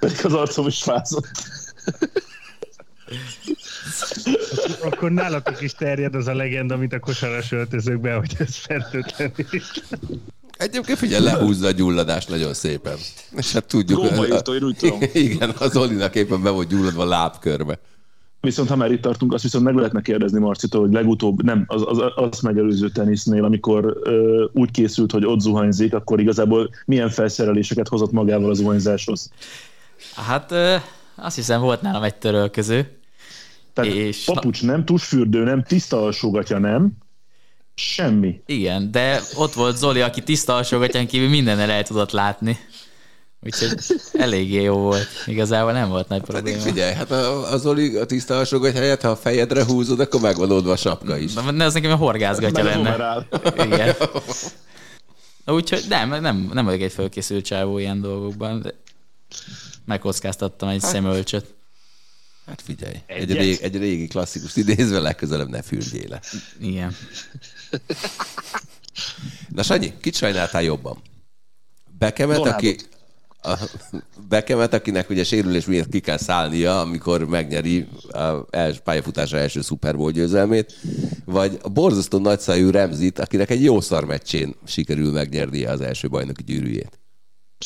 Pedig 0.00 0.24
az 0.24 0.32
arcom 0.32 0.66
is 0.66 0.82
fázott. 0.82 1.28
Akkor 4.82 5.10
nálatok 5.10 5.60
is 5.60 5.72
terjed 5.72 6.14
az 6.14 6.26
a 6.26 6.34
legenda, 6.34 6.76
mint 6.76 6.92
a 6.92 6.98
kosaras 6.98 7.52
öltözőkben, 7.52 8.18
hogy 8.18 8.34
ez 8.38 8.56
fertőtlenít. 8.56 9.84
Egyébként 10.56 10.98
figyelj, 10.98 11.24
lehúzza 11.24 11.66
a 11.66 11.70
gyulladást 11.70 12.28
nagyon 12.28 12.54
szépen. 12.54 12.96
És 13.36 13.52
hát 13.52 13.64
tudjuk. 13.64 14.00
Gomba 14.00 14.26
írta, 14.26 14.54
én 14.54 14.62
úgy 14.62 14.76
tudom. 14.76 14.98
Igen, 15.12 15.54
az 15.58 15.76
Olinak 15.76 16.14
éppen 16.14 16.42
be 16.42 16.50
volt 16.50 16.68
gyulladva 16.68 17.02
a 17.02 17.06
lábkörbe. 17.06 17.78
Viszont 18.40 18.68
ha 18.68 18.76
már 18.76 18.92
itt 18.92 19.02
tartunk, 19.02 19.32
azt 19.32 19.42
viszont 19.42 19.64
meg 19.64 19.74
lehetne 19.74 20.00
kérdezni 20.00 20.38
Marcitól, 20.38 20.80
hogy 20.80 20.92
legutóbb, 20.92 21.42
nem, 21.42 21.64
az, 21.66 21.82
az, 21.86 21.98
az 22.14 22.40
megelőző 22.40 22.88
tenisznél, 22.88 23.44
amikor 23.44 23.96
ö, 24.02 24.44
úgy 24.52 24.70
készült, 24.70 25.12
hogy 25.12 25.24
ott 25.24 25.40
zuhanyzik, 25.40 25.94
akkor 25.94 26.20
igazából 26.20 26.70
milyen 26.86 27.10
felszereléseket 27.10 27.88
hozott 27.88 28.12
magával 28.12 28.50
a 28.50 28.54
zuhanyzáshoz. 28.54 29.30
Hát 30.14 30.52
ö, 30.52 30.76
azt 31.16 31.36
hiszem 31.36 31.60
volt 31.60 31.82
nálam 31.82 32.02
egy 32.02 32.14
törölköző. 32.14 32.98
Tehát 33.72 33.92
és 33.92 34.24
papucs 34.24 34.62
nem, 34.62 34.84
tusfürdő 34.84 35.42
nem, 35.42 35.62
tiszta 35.62 36.02
alsógatja 36.02 36.58
nem, 36.58 36.92
semmi. 37.74 38.42
Igen, 38.46 38.90
de 38.90 39.20
ott 39.36 39.52
volt 39.52 39.76
Zoli, 39.76 40.00
aki 40.00 40.22
tiszta 40.22 40.54
alsógatján 40.54 41.06
kívül 41.06 41.28
mindennel 41.28 41.70
el 41.70 41.82
tudott 41.82 42.10
látni. 42.10 42.58
Úgyhogy 43.40 43.78
eléggé 44.12 44.62
jó 44.62 44.76
volt. 44.76 45.08
Igazából 45.26 45.72
nem 45.72 45.88
volt 45.88 46.08
nagy 46.08 46.20
probléma. 46.20 46.56
Pedig 46.56 46.72
figyelj, 46.72 46.94
hát 46.94 47.10
a, 47.10 47.52
az 47.52 47.66
Oli 47.66 47.96
a 47.96 48.04
tiszta 48.04 48.36
alsógat 48.36 48.72
helyett, 48.72 49.00
ha 49.00 49.08
a 49.08 49.16
fejedre 49.16 49.64
húzod, 49.64 50.00
akkor 50.00 50.20
megvan 50.20 50.50
oldva 50.50 50.72
a 50.72 50.76
sapka 50.76 51.16
is. 51.16 51.32
Na, 51.32 51.50
ne, 51.50 51.64
az 51.64 51.74
nekem 51.74 51.90
a 51.90 51.96
horgázgatja 51.96 52.64
lenne. 52.64 53.26
Igen. 53.64 53.94
Úgyhogy 55.56 55.84
nem, 55.88 56.08
nem, 56.08 56.50
nem 56.52 56.64
vagyok 56.64 56.80
egy 56.80 56.92
fölkészült 56.92 57.44
csávó 57.44 57.78
ilyen 57.78 58.00
dolgokban. 58.00 58.60
De 58.60 58.74
megkockáztattam 59.84 60.68
egy 60.68 60.82
hát, 60.82 60.90
szemölcsöt. 60.90 61.54
Hát 62.46 62.62
figyelj, 62.62 62.96
egy, 63.06 63.32
rég, 63.32 63.58
egy 63.62 63.76
régi 63.76 64.06
klasszikus 64.06 64.56
idézve 64.56 64.98
legközelebb 64.98 65.48
ne 65.48 65.62
fürdjél 65.62 66.08
le. 66.08 66.20
Igen. 66.60 66.96
Na 69.48 69.62
Sanyi, 69.62 69.92
kit 70.00 70.14
sajnáltál 70.14 70.62
jobban? 70.62 71.02
Bekemet, 71.98 72.38
aki, 72.38 72.76
a 73.42 73.58
Bekemet, 74.28 74.74
akinek 74.74 75.10
ugye 75.10 75.24
sérülés 75.24 75.64
miatt 75.64 75.88
ki 75.88 76.00
kell 76.00 76.16
szállnia, 76.16 76.80
amikor 76.80 77.24
megnyeri 77.28 77.88
a 78.10 78.46
els, 78.50 78.78
pályafutása 78.78 79.36
első 79.36 79.60
Super 79.60 79.96
Bowl 79.96 80.10
győzelmét, 80.10 80.74
vagy 81.24 81.58
a 81.62 81.68
borzasztó 81.68 82.18
nagyszájú 82.18 82.70
Remzit, 82.70 83.18
akinek 83.18 83.50
egy 83.50 83.62
jó 83.62 83.80
szarmeccsén 83.80 84.54
sikerül 84.66 85.12
megnyernie 85.12 85.70
az 85.70 85.80
első 85.80 86.08
bajnoki 86.08 86.42
gyűrűjét. 86.42 86.98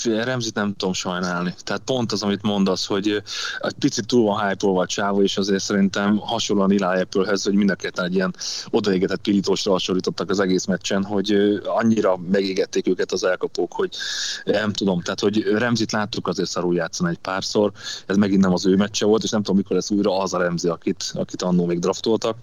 Remzit 0.05 0.55
nem 0.55 0.75
tudom 0.77 0.95
sajnálni. 0.95 1.55
Tehát 1.65 1.83
pont 1.85 2.13
az, 2.13 2.23
amit 2.23 2.43
mondasz, 2.43 2.87
hogy 2.87 3.23
egy 3.59 3.75
picit 3.79 4.07
túl 4.07 4.25
van 4.25 4.49
hype 4.49 4.67
a 4.67 4.87
csávó, 4.87 5.23
és 5.23 5.37
azért 5.37 5.63
szerintem 5.63 6.17
hasonlóan 6.17 6.71
Eli 6.71 7.01
apple 7.01 7.37
hogy 7.43 7.55
mind 7.55 7.71
a 7.71 7.75
ketten 7.75 8.05
egy 8.05 8.15
ilyen 8.15 8.35
odaégetett 8.71 9.21
pirítósra 9.21 9.73
hasonlítottak 9.73 10.31
az 10.31 10.41
egész 10.41 10.65
meccsen, 10.65 11.05
hogy 11.05 11.61
annyira 11.65 12.17
megégették 12.31 12.89
őket 12.89 13.13
az 13.13 13.25
elkapók, 13.25 13.73
hogy 13.73 13.91
nem 14.45 14.73
tudom, 14.73 15.01
tehát 15.01 15.21
hogy 15.21 15.43
Remzit 15.43 15.93
láttuk 15.93 16.29
azért 16.29 16.51
szarul 16.51 16.75
játszani 16.75 17.11
egy 17.11 17.19
párszor, 17.19 17.73
ez 18.07 18.17
megint 18.17 18.43
nem 18.43 18.53
az 18.53 18.67
ő 18.67 18.77
meccse 18.77 19.07
volt, 19.07 19.23
és 19.23 19.31
nem 19.31 19.43
tudom, 19.43 19.57
mikor 19.57 19.77
lesz 19.77 19.91
újra 19.91 20.19
az 20.19 20.35
a 20.35 20.39
Remzi, 20.39 20.69
akit, 20.69 21.05
akit 21.15 21.43
annó 21.43 21.65
még 21.65 21.79
draftoltak. 21.79 22.37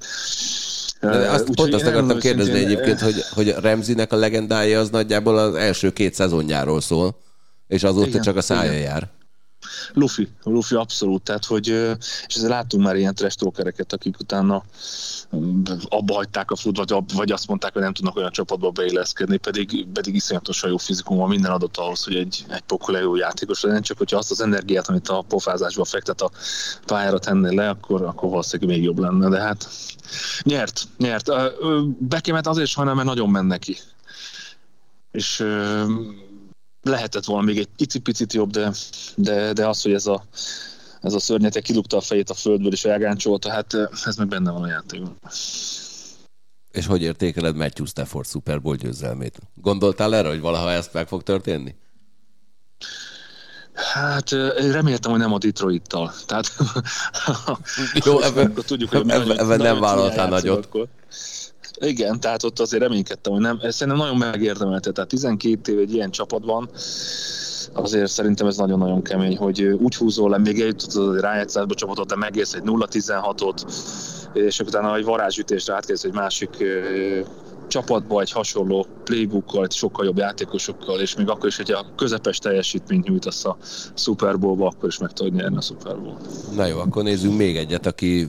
De 1.00 1.32
azt, 1.32 1.50
pont 1.56 1.74
azt 1.74 1.86
akartam 1.86 2.20
kérdezni 2.20 2.54
szintén, 2.54 2.68
egyébként, 2.68 3.00
hogy, 3.00 3.24
hogy 3.32 3.50
Remzinek 3.50 4.14
a 4.14 4.16
legendája 4.16 4.80
az 4.80 4.90
nagyjából 4.90 5.38
az 5.38 5.56
első 5.56 5.92
két 5.92 6.14
szezonjáról 6.14 6.82
szól 6.82 7.24
és 7.68 7.84
azóta 7.84 8.08
igen, 8.08 8.22
csak 8.22 8.36
a 8.36 8.42
szája 8.42 8.72
igen. 8.72 8.84
jár. 8.84 9.10
Luffy, 9.94 10.28
Luffy 10.44 10.76
abszolút, 10.76 11.24
tehát 11.24 11.46
hogy, 11.46 11.68
és 12.28 12.36
ezzel 12.36 12.50
láttunk 12.50 12.84
már 12.84 12.96
ilyen 12.96 13.16
trash 13.16 13.46
akik 13.90 14.20
utána 14.20 14.64
abba 15.90 16.14
hagyták 16.14 16.52
a 16.52 16.56
fut, 16.56 16.78
vagy, 16.78 16.96
vagy 17.14 17.32
azt 17.32 17.48
mondták, 17.48 17.74
hogy 17.74 17.82
nem 17.82 17.94
tudnak 17.94 18.16
olyan 18.16 18.32
csapatba 18.32 18.70
beilleszkedni, 18.70 19.38
pedig, 19.38 19.88
pedig 19.94 20.16
iszonyatosan 20.16 20.70
jó 20.70 20.78
fizikum 20.78 21.18
van, 21.18 21.30
minden 21.30 21.52
adott 21.52 21.78
ahhoz, 21.78 22.04
hogy 22.04 22.16
egy, 22.16 22.46
egy 22.50 22.62
pokol 22.62 22.98
jó 22.98 23.16
játékos 23.16 23.62
legyen, 23.62 23.82
csak 23.82 23.98
hogyha 23.98 24.18
azt 24.18 24.32
az 24.32 24.42
energiát, 24.42 24.88
amit 24.88 25.10
a 25.10 25.22
pofázásba 25.28 25.86
fektet 25.86 26.22
a 26.22 26.32
pályára 26.86 27.20
tenni 27.20 27.56
le, 27.56 27.70
akkor, 27.70 28.02
akkor 28.02 28.30
valószínűleg 28.30 28.76
még 28.76 28.86
jobb 28.86 29.00
lenne, 29.00 29.30
de 29.30 29.42
hát 29.42 29.70
nyert, 30.44 30.84
nyert. 30.98 31.30
Bekemet 32.00 32.48
azért 32.48 32.70
sajnálom, 32.70 32.98
mert 32.98 33.10
nagyon 33.10 33.30
menne 33.30 33.58
ki. 33.58 33.78
És 35.12 35.46
lehetett 36.86 37.26
volna 37.26 37.46
még 37.46 37.58
egy 37.58 38.00
picit 38.04 38.34
jobb, 38.34 38.50
de, 38.50 38.72
de, 39.16 39.54
de 39.54 39.68
az, 39.68 39.82
hogy 39.82 39.94
ez 39.94 40.06
a, 40.06 40.24
ez 41.02 41.14
a 41.14 41.20
szörnyete 41.20 41.60
kidugta 41.60 41.98
a 41.98 42.02
fejét 42.02 42.30
a 42.30 42.34
földből 42.34 42.72
és 42.72 42.86
elgáncsolta, 42.86 43.50
hát 43.50 43.74
ez 44.06 44.16
meg 44.16 44.28
benne 44.28 44.52
van 44.52 44.64
a 44.64 44.68
játékban. 44.68 45.18
És 46.72 46.86
hogy 46.86 47.02
értékeled 47.02 47.56
Matthew 47.56 47.86
Stafford 47.86 48.28
Super 48.28 48.62
Bowl 48.62 48.76
győzelmét? 48.76 49.40
Gondoltál 49.54 50.16
erre, 50.16 50.28
hogy 50.28 50.40
valaha 50.40 50.72
ezt 50.72 50.94
meg 50.94 51.08
fog 51.08 51.24
történni? 51.24 51.76
Hát 53.74 54.30
reméltem, 54.72 55.12
hogy 55.12 55.20
nem 55.20 55.34
a 55.34 55.38
Detroit-tal. 55.38 56.14
Tehát, 56.26 56.52
Jó, 58.06 58.22
ebben, 58.22 58.54
tudjuk, 58.54 58.90
hogy 58.90 59.00
ebben, 59.00 59.40
ebben 59.40 59.58
nem 59.58 59.80
vállaltál 59.80 60.30
nagyot. 60.30 60.66
Akkor. 60.66 60.88
Igen, 61.80 62.20
tehát 62.20 62.44
ott 62.44 62.60
azért 62.60 62.82
reménykedtem, 62.82 63.34
hogy 63.34 63.42
nem, 63.42 63.60
ez 63.62 63.76
szerintem 63.76 64.04
nagyon 64.04 64.18
megérdemelte, 64.18 64.92
tehát 64.92 65.10
12 65.10 65.72
év 65.72 65.80
egy 65.80 65.94
ilyen 65.94 66.10
csapatban, 66.10 66.70
azért 67.74 68.12
szerintem 68.12 68.48
ez 68.48 68.58
nagyon-nagyon 68.58 69.02
kemény, 69.02 69.38
hogy 69.38 69.62
úgy 69.62 69.96
húzol 69.96 70.30
le, 70.30 70.38
még 70.38 70.62
eljutott 70.62 70.94
az 70.94 71.20
rájátszásba 71.20 71.74
csapatot, 71.74 72.08
de 72.08 72.16
megérsz 72.16 72.54
egy 72.54 72.64
0-16-ot, 72.66 73.64
és 74.34 74.60
utána 74.60 74.96
egy 74.96 75.04
varázsütésre 75.04 75.74
átkérdez 75.74 76.06
egy 76.06 76.14
másik 76.14 76.50
csapatba 77.68 78.22
egy 78.22 78.32
hasonló 78.32 78.86
playbookkal, 79.04 79.68
sokkal 79.70 80.06
jobb 80.06 80.18
játékosokkal, 80.18 81.00
és 81.00 81.16
még 81.16 81.30
akkor 81.30 81.48
is, 81.48 81.58
hogy 81.58 81.72
a 81.72 81.86
közepes 81.96 82.38
teljesítményt 82.38 83.08
nyújtasz 83.08 83.46
a 83.46 83.58
Super 83.94 84.40
Bowl-ba, 84.40 84.68
akkor 84.68 84.90
is 84.90 84.98
meg 84.98 85.12
tudod 85.12 85.34
nyerni 85.34 85.58
a 85.58 85.62
Super 85.62 86.00
Bowl. 86.00 86.18
Na 86.56 86.66
jó, 86.66 86.80
akkor 86.80 87.04
nézzünk 87.04 87.38
még 87.38 87.58
egyet, 87.58 87.86
aki 87.86 88.28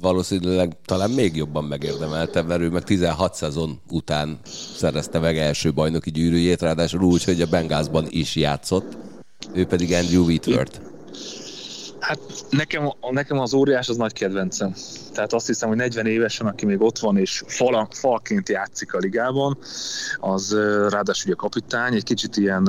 valószínűleg 0.00 0.76
talán 0.84 1.10
még 1.10 1.36
jobban 1.36 1.64
megérdemelte, 1.64 2.42
mert 2.42 2.60
ő 2.60 2.68
meg 2.68 2.84
16 2.84 3.34
szezon 3.34 3.80
után 3.90 4.38
szerezte 4.76 5.18
meg 5.18 5.38
első 5.38 5.72
bajnoki 5.72 6.10
gyűrűjét, 6.10 6.62
ráadásul 6.62 7.02
úgy, 7.02 7.24
hogy 7.24 7.40
a 7.40 7.46
Bengázban 7.46 8.06
is 8.08 8.36
játszott, 8.36 8.96
ő 9.54 9.66
pedig 9.66 9.92
Andrew 9.92 10.24
Whitworth. 10.24 10.89
Hát 12.10 12.44
nekem, 12.50 12.92
nekem 13.10 13.38
az 13.38 13.54
óriás 13.54 13.88
az 13.88 13.96
nagy 13.96 14.12
kedvencem. 14.12 14.74
Tehát 15.12 15.32
azt 15.32 15.46
hiszem, 15.46 15.68
hogy 15.68 15.76
40 15.76 16.06
évesen, 16.06 16.46
aki 16.46 16.66
még 16.66 16.80
ott 16.80 16.98
van 16.98 17.16
és 17.16 17.42
fal, 17.46 17.88
falként 17.90 18.48
játszik 18.48 18.94
a 18.94 18.98
ligában, 18.98 19.58
az 20.18 20.54
ráadásul 20.88 21.26
ugye 21.26 21.34
kapitány, 21.34 21.94
egy 21.94 22.04
kicsit 22.04 22.36
ilyen, 22.36 22.66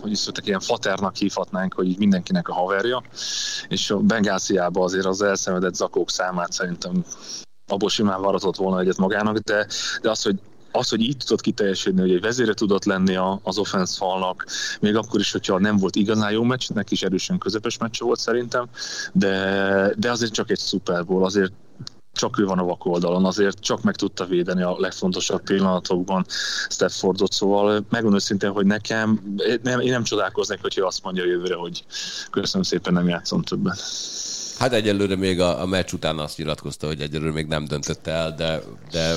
hogy 0.00 0.10
is 0.10 0.18
szóltak, 0.18 0.46
ilyen 0.46 0.60
faternak 0.60 1.16
hívhatnánk, 1.16 1.74
hogy 1.74 1.86
így 1.86 1.98
mindenkinek 1.98 2.48
a 2.48 2.54
haverja, 2.54 3.02
és 3.68 3.90
a 3.90 3.98
Bengáziában 3.98 4.82
azért 4.82 5.06
az 5.06 5.22
elszenvedett 5.22 5.74
zakók 5.74 6.10
számát 6.10 6.52
szerintem 6.52 7.04
abból 7.66 7.88
simán 7.88 8.22
varatott 8.22 8.56
volna 8.56 8.80
egyet 8.80 8.96
magának, 8.96 9.38
de, 9.38 9.66
de 10.02 10.10
az, 10.10 10.22
hogy 10.22 10.40
az, 10.78 10.88
hogy 10.88 11.00
így 11.00 11.16
tudott 11.16 11.40
kiteljesedni, 11.40 12.00
hogy 12.00 12.12
egy 12.12 12.20
vezére 12.20 12.54
tudott 12.54 12.84
lenni 12.84 13.16
az 13.42 13.58
offense 13.58 13.96
falnak, 13.96 14.46
még 14.80 14.96
akkor 14.96 15.20
is, 15.20 15.32
hogyha 15.32 15.58
nem 15.58 15.76
volt 15.76 15.96
igazán 15.96 16.32
jó 16.32 16.42
meccs, 16.42 16.68
neki 16.74 16.94
is 16.94 17.02
erősen 17.02 17.38
közepes 17.38 17.78
meccs 17.78 18.00
volt 18.00 18.18
szerintem, 18.18 18.68
de, 19.12 19.94
de 19.96 20.10
azért 20.10 20.32
csak 20.32 20.50
egy 20.50 20.60
Super 20.60 21.04
Bowl, 21.04 21.24
azért 21.24 21.52
csak 22.12 22.38
ő 22.38 22.44
van 22.44 22.58
a 22.58 22.64
vak 22.64 22.84
oldalon, 22.84 23.24
azért 23.24 23.60
csak 23.60 23.82
meg 23.82 23.96
tudta 23.96 24.24
védeni 24.24 24.62
a 24.62 24.76
legfontosabb 24.78 25.42
pillanatokban 25.42 26.26
Staffordot, 26.68 27.32
szóval 27.32 27.72
megmondom 27.72 28.14
őszintén, 28.14 28.50
hogy 28.50 28.66
nekem, 28.66 29.36
nem, 29.62 29.80
én 29.80 29.90
nem 29.90 30.02
csodálkoznék, 30.02 30.60
hogyha 30.60 30.86
azt 30.86 31.02
mondja 31.02 31.24
jövőre, 31.24 31.54
hogy 31.54 31.84
köszönöm 32.30 32.62
szépen, 32.62 32.92
nem 32.92 33.08
játszom 33.08 33.42
többen. 33.42 33.76
Hát 34.58 34.72
egyelőre 34.72 35.16
még 35.16 35.40
a, 35.40 35.60
a 35.62 35.66
meccs 35.66 35.92
után 35.92 36.18
azt 36.18 36.38
nyilatkozta, 36.38 36.86
hogy 36.86 37.00
egyelőre 37.00 37.32
még 37.32 37.46
nem 37.46 37.64
döntötte 37.64 38.10
el, 38.10 38.34
de, 38.34 38.62
de 38.90 39.14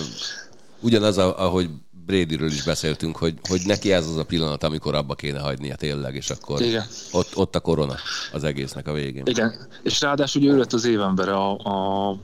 ugyanaz, 0.81 1.17
ahogy 1.17 1.69
Bradyről 2.05 2.51
is 2.51 2.63
beszéltünk, 2.63 3.17
hogy, 3.17 3.33
hogy 3.49 3.61
neki 3.65 3.91
ez 3.91 4.07
az 4.07 4.17
a 4.17 4.23
pillanat, 4.23 4.63
amikor 4.63 4.95
abba 4.95 5.15
kéne 5.15 5.39
hagynia 5.39 5.75
tényleg, 5.75 6.15
és 6.15 6.29
akkor 6.29 6.61
Igen. 6.61 6.85
Ott, 7.11 7.37
ott 7.37 7.55
a 7.55 7.59
korona 7.59 7.95
az 8.31 8.43
egésznek 8.43 8.87
a 8.87 8.93
végén. 8.93 9.23
Igen, 9.25 9.67
és 9.83 10.01
ráadásul 10.01 10.43
ő 10.43 10.57
lett 10.57 10.73
az 10.73 10.85
évembere 10.85 11.33
a, 11.33 11.51
a 11.51 12.17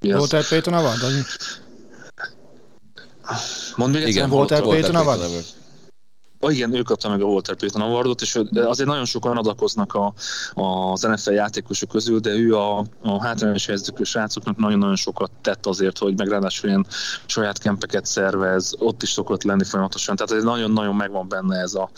Walter 0.00 0.48
Payton 0.48 0.74
a 0.74 0.82
vad? 0.82 0.96
Mondd 3.76 3.92
még 3.92 4.02
egyszer, 4.02 4.28
Walter 4.28 4.62
Payton 4.62 4.94
a 4.94 5.04
vad? 5.04 5.20
Igen, 6.48 6.74
ő 6.74 6.82
kapta 6.82 7.08
meg 7.08 7.20
a 7.22 7.24
Walter 7.24 7.56
Payton 7.56 7.82
Awardot, 7.82 8.20
és 8.20 8.40
azért 8.54 8.88
nagyon 8.88 9.04
sokan 9.04 9.36
adakoznak 9.36 9.94
a, 9.94 10.12
az 10.54 11.02
NFL 11.02 11.30
játékosok 11.30 11.88
közül, 11.88 12.18
de 12.18 12.30
ő 12.30 12.56
a, 12.56 12.84
a 13.02 13.22
hátrányos 13.22 13.66
helyzetű 13.66 14.02
srácoknak 14.02 14.56
nagyon-nagyon 14.56 14.96
sokat 14.96 15.30
tett 15.40 15.66
azért, 15.66 15.98
hogy 15.98 16.16
meg 16.16 16.28
ráadásul 16.28 16.68
ilyen 16.68 16.86
saját 17.26 17.58
kempeket 17.58 18.06
szervez, 18.06 18.74
ott 18.78 19.02
is 19.02 19.10
szokott 19.10 19.42
lenni 19.42 19.64
folyamatosan, 19.64 20.16
tehát 20.16 20.42
nagyon-nagyon 20.42 20.94
megvan 20.94 21.28
benne 21.28 21.58
ez 21.58 21.74
a, 21.74 21.90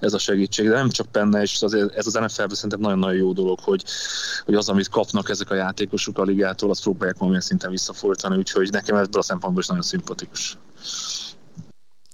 ez 0.00 0.12
a 0.12 0.18
segítség, 0.18 0.68
de 0.68 0.74
nem 0.74 0.90
csak 0.90 1.10
benne, 1.10 1.42
és 1.42 1.62
azért 1.62 1.94
ez 1.94 2.06
az 2.06 2.12
NFL-ben 2.12 2.54
szerintem 2.54 2.80
nagyon-nagyon 2.80 3.16
jó 3.16 3.32
dolog, 3.32 3.58
hogy, 3.60 3.84
hogy 4.44 4.54
az, 4.54 4.68
amit 4.68 4.88
kapnak 4.88 5.28
ezek 5.28 5.50
a 5.50 5.54
játékosok 5.54 6.18
a 6.18 6.22
ligától, 6.22 6.70
azt 6.70 6.82
próbálják 6.82 7.16
valamilyen 7.16 7.44
szinten 7.44 7.70
visszafordítani, 7.70 8.36
úgyhogy 8.36 8.70
nekem 8.70 8.96
ebből 8.96 9.20
a 9.20 9.22
szempontból 9.22 9.62
is 9.62 9.68
nagyon 9.68 9.82
szimpatikus. 9.82 10.58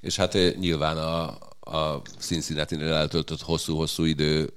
És 0.01 0.17
hát 0.17 0.35
ö, 0.35 0.49
nyilván 0.59 0.97
a, 0.97 1.39
a 1.65 2.03
Cincinnati-nél 2.19 2.93
eltöltött 2.93 3.41
hosszú-hosszú 3.41 4.05
idő 4.05 4.53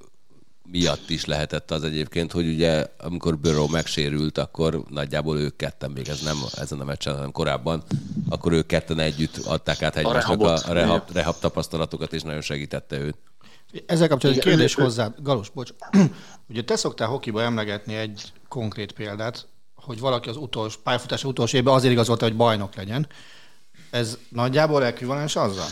miatt 0.72 1.10
is 1.10 1.26
lehetett 1.26 1.72
az 1.72 1.84
egyébként, 1.84 2.32
hogy 2.32 2.48
ugye 2.48 2.86
amikor 2.98 3.38
Burrow 3.38 3.68
megsérült, 3.68 4.38
akkor 4.38 4.84
nagyjából 4.90 5.38
ők 5.38 5.56
ketten, 5.56 5.92
még 5.92 6.08
ez 6.08 6.22
nem 6.22 6.38
ezen 6.56 6.80
a 6.80 6.84
meccsen, 6.84 7.14
hanem 7.14 7.32
korábban, 7.32 7.84
akkor 8.30 8.52
ők 8.52 8.66
ketten 8.66 9.00
együtt 9.00 9.38
adták 9.38 9.82
át 9.82 9.96
egymásnak 9.96 10.42
a, 10.42 10.54
a 10.54 10.74
rehab, 10.74 11.12
rehab 11.14 11.36
tapasztalatokat, 11.40 12.14
és 12.14 12.22
nagyon 12.22 12.42
segítette 12.42 13.00
őt. 13.00 13.18
Ezzel 13.86 14.08
kapcsolatban 14.08 14.46
egy 14.46 14.50
kérdés 14.50 14.74
hozzá, 14.74 15.14
Galus, 15.22 15.50
bocs. 15.50 15.72
Ugye 16.50 16.64
te 16.64 16.76
szoktál 16.76 17.08
hokiba 17.08 17.42
emlegetni 17.42 17.96
egy 17.96 18.32
konkrét 18.48 18.92
példát, 18.92 19.48
hogy 19.76 20.00
valaki 20.00 20.30
az 20.30 20.38
utolsó, 20.38 20.80
pályafutása 20.84 21.28
utolsó 21.28 21.58
évben 21.58 21.74
azért 21.74 21.94
igazolta, 21.94 22.26
hogy 22.26 22.36
bajnok 22.36 22.76
legyen. 22.76 23.08
Ez 23.90 24.18
nagyjából 24.30 24.86
ekvivalens 24.86 25.36
azzal? 25.36 25.68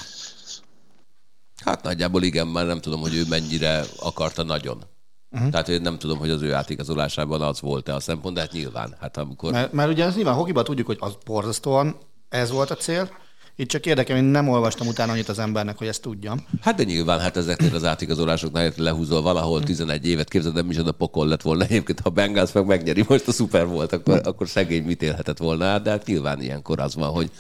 Hát 1.66 1.84
nagyjából 1.84 2.24
igen, 2.24 2.48
már 2.48 2.66
nem 2.66 2.80
tudom, 2.80 3.02
hogy 3.02 3.16
ő 3.16 3.24
mennyire 3.30 3.84
akarta 4.00 4.44
nagyon. 4.44 4.84
Uh-huh. 5.32 5.50
Tehát 5.50 5.70
én 5.70 5.82
nem 5.82 5.98
tudom, 5.98 6.18
hogy 6.18 6.30
az 6.30 6.42
ő 6.42 6.54
átigazolásában 6.54 7.42
az 7.42 7.62
volt-e 7.62 7.94
a 7.94 8.00
szempont, 8.00 8.36
de 8.36 8.42
hát 8.42 8.52
nyilván. 8.52 8.96
Hát 9.00 9.18
amikor... 9.18 9.52
Mert, 9.52 9.72
mert 9.72 9.90
ugye 9.90 10.06
ez 10.06 10.16
nyilván 10.16 10.34
hokiban 10.34 10.64
tudjuk, 10.64 10.88
hogy 10.88 10.98
az 11.00 11.18
borzasztóan 11.26 11.96
ez 12.30 12.52
volt 12.52 12.72
a 12.72 12.76
cél. 12.76 13.10
Itt 13.58 13.68
csak 13.68 13.86
érdekel, 13.86 14.18
én 14.18 14.24
nem 14.24 14.50
olvastam 14.50 14.88
utána 14.88 15.12
annyit 15.12 15.30
az 15.30 15.40
embernek, 15.40 15.78
hogy 15.78 15.88
ezt 15.88 16.02
tudjam. 16.02 16.46
Hát 16.62 16.76
de 16.76 16.84
nyilván, 16.84 17.20
hát 17.20 17.38
ezeknél 17.38 17.76
az 17.76 17.84
átigazolásoknál 17.84 18.64
hát 18.64 18.78
lehúzol 18.78 19.22
valahol 19.22 19.64
11 19.64 20.08
évet, 20.08 20.30
képzeld, 20.30 20.56
nem 20.56 20.70
is 20.70 20.78
a 20.78 20.92
pokol 20.92 21.28
lett 21.28 21.42
volna 21.42 21.64
egyébként, 21.64 22.00
ha 22.00 22.10
Bengals 22.10 22.52
meg 22.52 22.66
megnyeri 22.66 23.06
most 23.08 23.28
a 23.28 23.32
szuper 23.32 23.68
volt, 23.68 23.94
akkor, 23.94 24.22
akkor 24.24 24.48
szegény 24.48 24.84
mit 24.84 25.02
élhetett 25.02 25.38
volna 25.38 25.80
de 25.80 25.90
hát 25.90 26.06
nyilván 26.06 26.42
ilyenkor 26.42 26.80
az 26.80 26.96
van, 26.96 27.10
hogy 27.10 27.32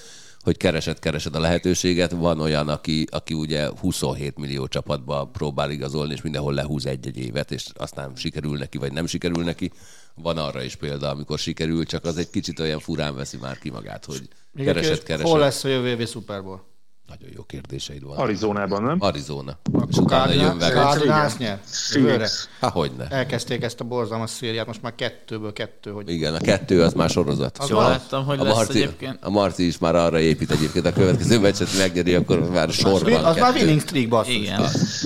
hogy 0.45 0.57
keresed, 0.57 0.99
keresed 0.99 1.35
a 1.35 1.39
lehetőséget. 1.39 2.11
Van 2.11 2.39
olyan, 2.39 2.67
aki, 2.67 3.07
aki 3.11 3.33
ugye 3.33 3.69
27 3.79 4.37
millió 4.37 4.67
csapatba 4.67 5.29
próbál 5.33 5.71
igazolni, 5.71 6.13
és 6.13 6.21
mindenhol 6.21 6.53
lehúz 6.53 6.85
egy-egy 6.85 7.17
évet, 7.17 7.51
és 7.51 7.65
aztán 7.73 8.15
sikerül 8.15 8.57
neki, 8.57 8.77
vagy 8.77 8.91
nem 8.91 9.05
sikerül 9.05 9.43
neki. 9.43 9.71
Van 10.15 10.37
arra 10.37 10.63
is 10.63 10.75
példa, 10.75 11.09
amikor 11.09 11.39
sikerül, 11.39 11.85
csak 11.85 12.05
az 12.05 12.17
egy 12.17 12.29
kicsit 12.29 12.59
olyan 12.59 12.79
furán 12.79 13.15
veszi 13.15 13.37
már 13.37 13.57
ki 13.57 13.69
magát, 13.69 14.05
hogy 14.05 14.27
keresed, 14.55 15.03
keresed. 15.03 15.27
Hol 15.27 15.39
lesz 15.39 15.63
a 15.63 15.67
jövő 15.67 15.87
évi 15.87 16.05
Super 16.05 16.43
Bowl? 16.43 16.74
Nagyon 17.07 17.29
jó 17.35 17.43
kérdéseid 17.43 18.03
van. 18.03 18.17
Arizonában, 18.17 18.83
nem? 18.83 18.97
Arizona. 18.99 19.57
És 19.89 19.97
Akkor 19.97 20.03
utána 20.03 20.31
jön 20.31 20.59
Cardinals 20.59 20.73
Vegas. 20.73 20.93
Cardinals 20.93 21.37
nyer? 21.37 21.59
Jövőre? 21.91 22.13
Phoenix. 22.13 22.49
Há, 22.59 22.69
hogyne. 22.69 23.07
Elkezdték 23.07 23.63
ezt 23.63 23.79
a 23.79 23.83
borzalmas 23.83 24.29
szériát, 24.29 24.67
most 24.67 24.81
már 24.81 24.95
kettőből 24.95 25.53
kettő, 25.53 25.91
hogy 25.91 26.09
Igen, 26.09 26.35
a 26.35 26.39
kettő 26.39 26.81
az 26.81 26.93
már 26.93 27.09
sorozat. 27.09 27.57
Azt 27.57 27.69
jól 27.69 27.83
láttam, 27.83 28.25
hogy 28.25 28.39
a 28.39 28.43
lesz 28.43 28.53
Marci, 28.53 28.81
egyébként. 28.81 29.17
A 29.21 29.29
Marci 29.29 29.67
is 29.67 29.77
már 29.77 29.95
arra 29.95 30.19
épít 30.19 30.51
egyébként 30.51 30.85
a 30.85 30.93
következő 30.93 31.39
meccset 31.39 31.77
megnyeri, 31.77 32.13
akkor 32.13 32.49
már 32.49 32.69
sorban 32.69 33.13
az, 33.13 33.25
az 33.25 33.37
már 33.37 33.53
winning 33.55 33.81
streak 33.81 34.07
basszus. 34.07 34.35
Igen. 34.35 34.61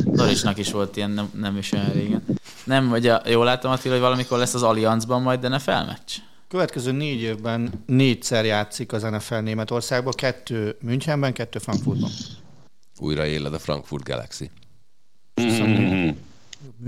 Dorisnak 0.06 0.58
is 0.58 0.72
volt 0.72 0.98
ilyen, 0.98 1.12
nem, 1.12 1.30
nem 1.40 1.58
is 1.58 1.72
olyan 1.72 1.92
régen. 1.92 2.24
Nem, 2.64 2.90
vagy 2.90 3.08
a, 3.08 3.22
jól 3.26 3.46
láttam 3.46 3.72
Attila, 3.72 3.94
hogy 3.94 4.04
valamikor 4.04 4.38
lesz 4.38 4.54
az 4.54 4.64
Allianzban 4.64 5.22
majd 5.22 5.50
NFL 5.50 5.72
meccs? 5.72 6.12
Következő 6.50 6.92
négy 6.92 7.22
évben 7.22 7.84
négyszer 7.86 8.46
játszik 8.46 8.92
az 8.94 9.02
NFL 9.02 9.36
Németországban, 9.36 10.14
kettő 10.14 10.76
Münchenben, 10.82 11.34
kettő 11.34 11.60
Frankfurtban. 11.60 12.10
Újra 13.00 13.26
éled 13.26 13.54
a 13.54 13.60
Frankfurt 13.60 14.04
Galaxy. 14.04 14.52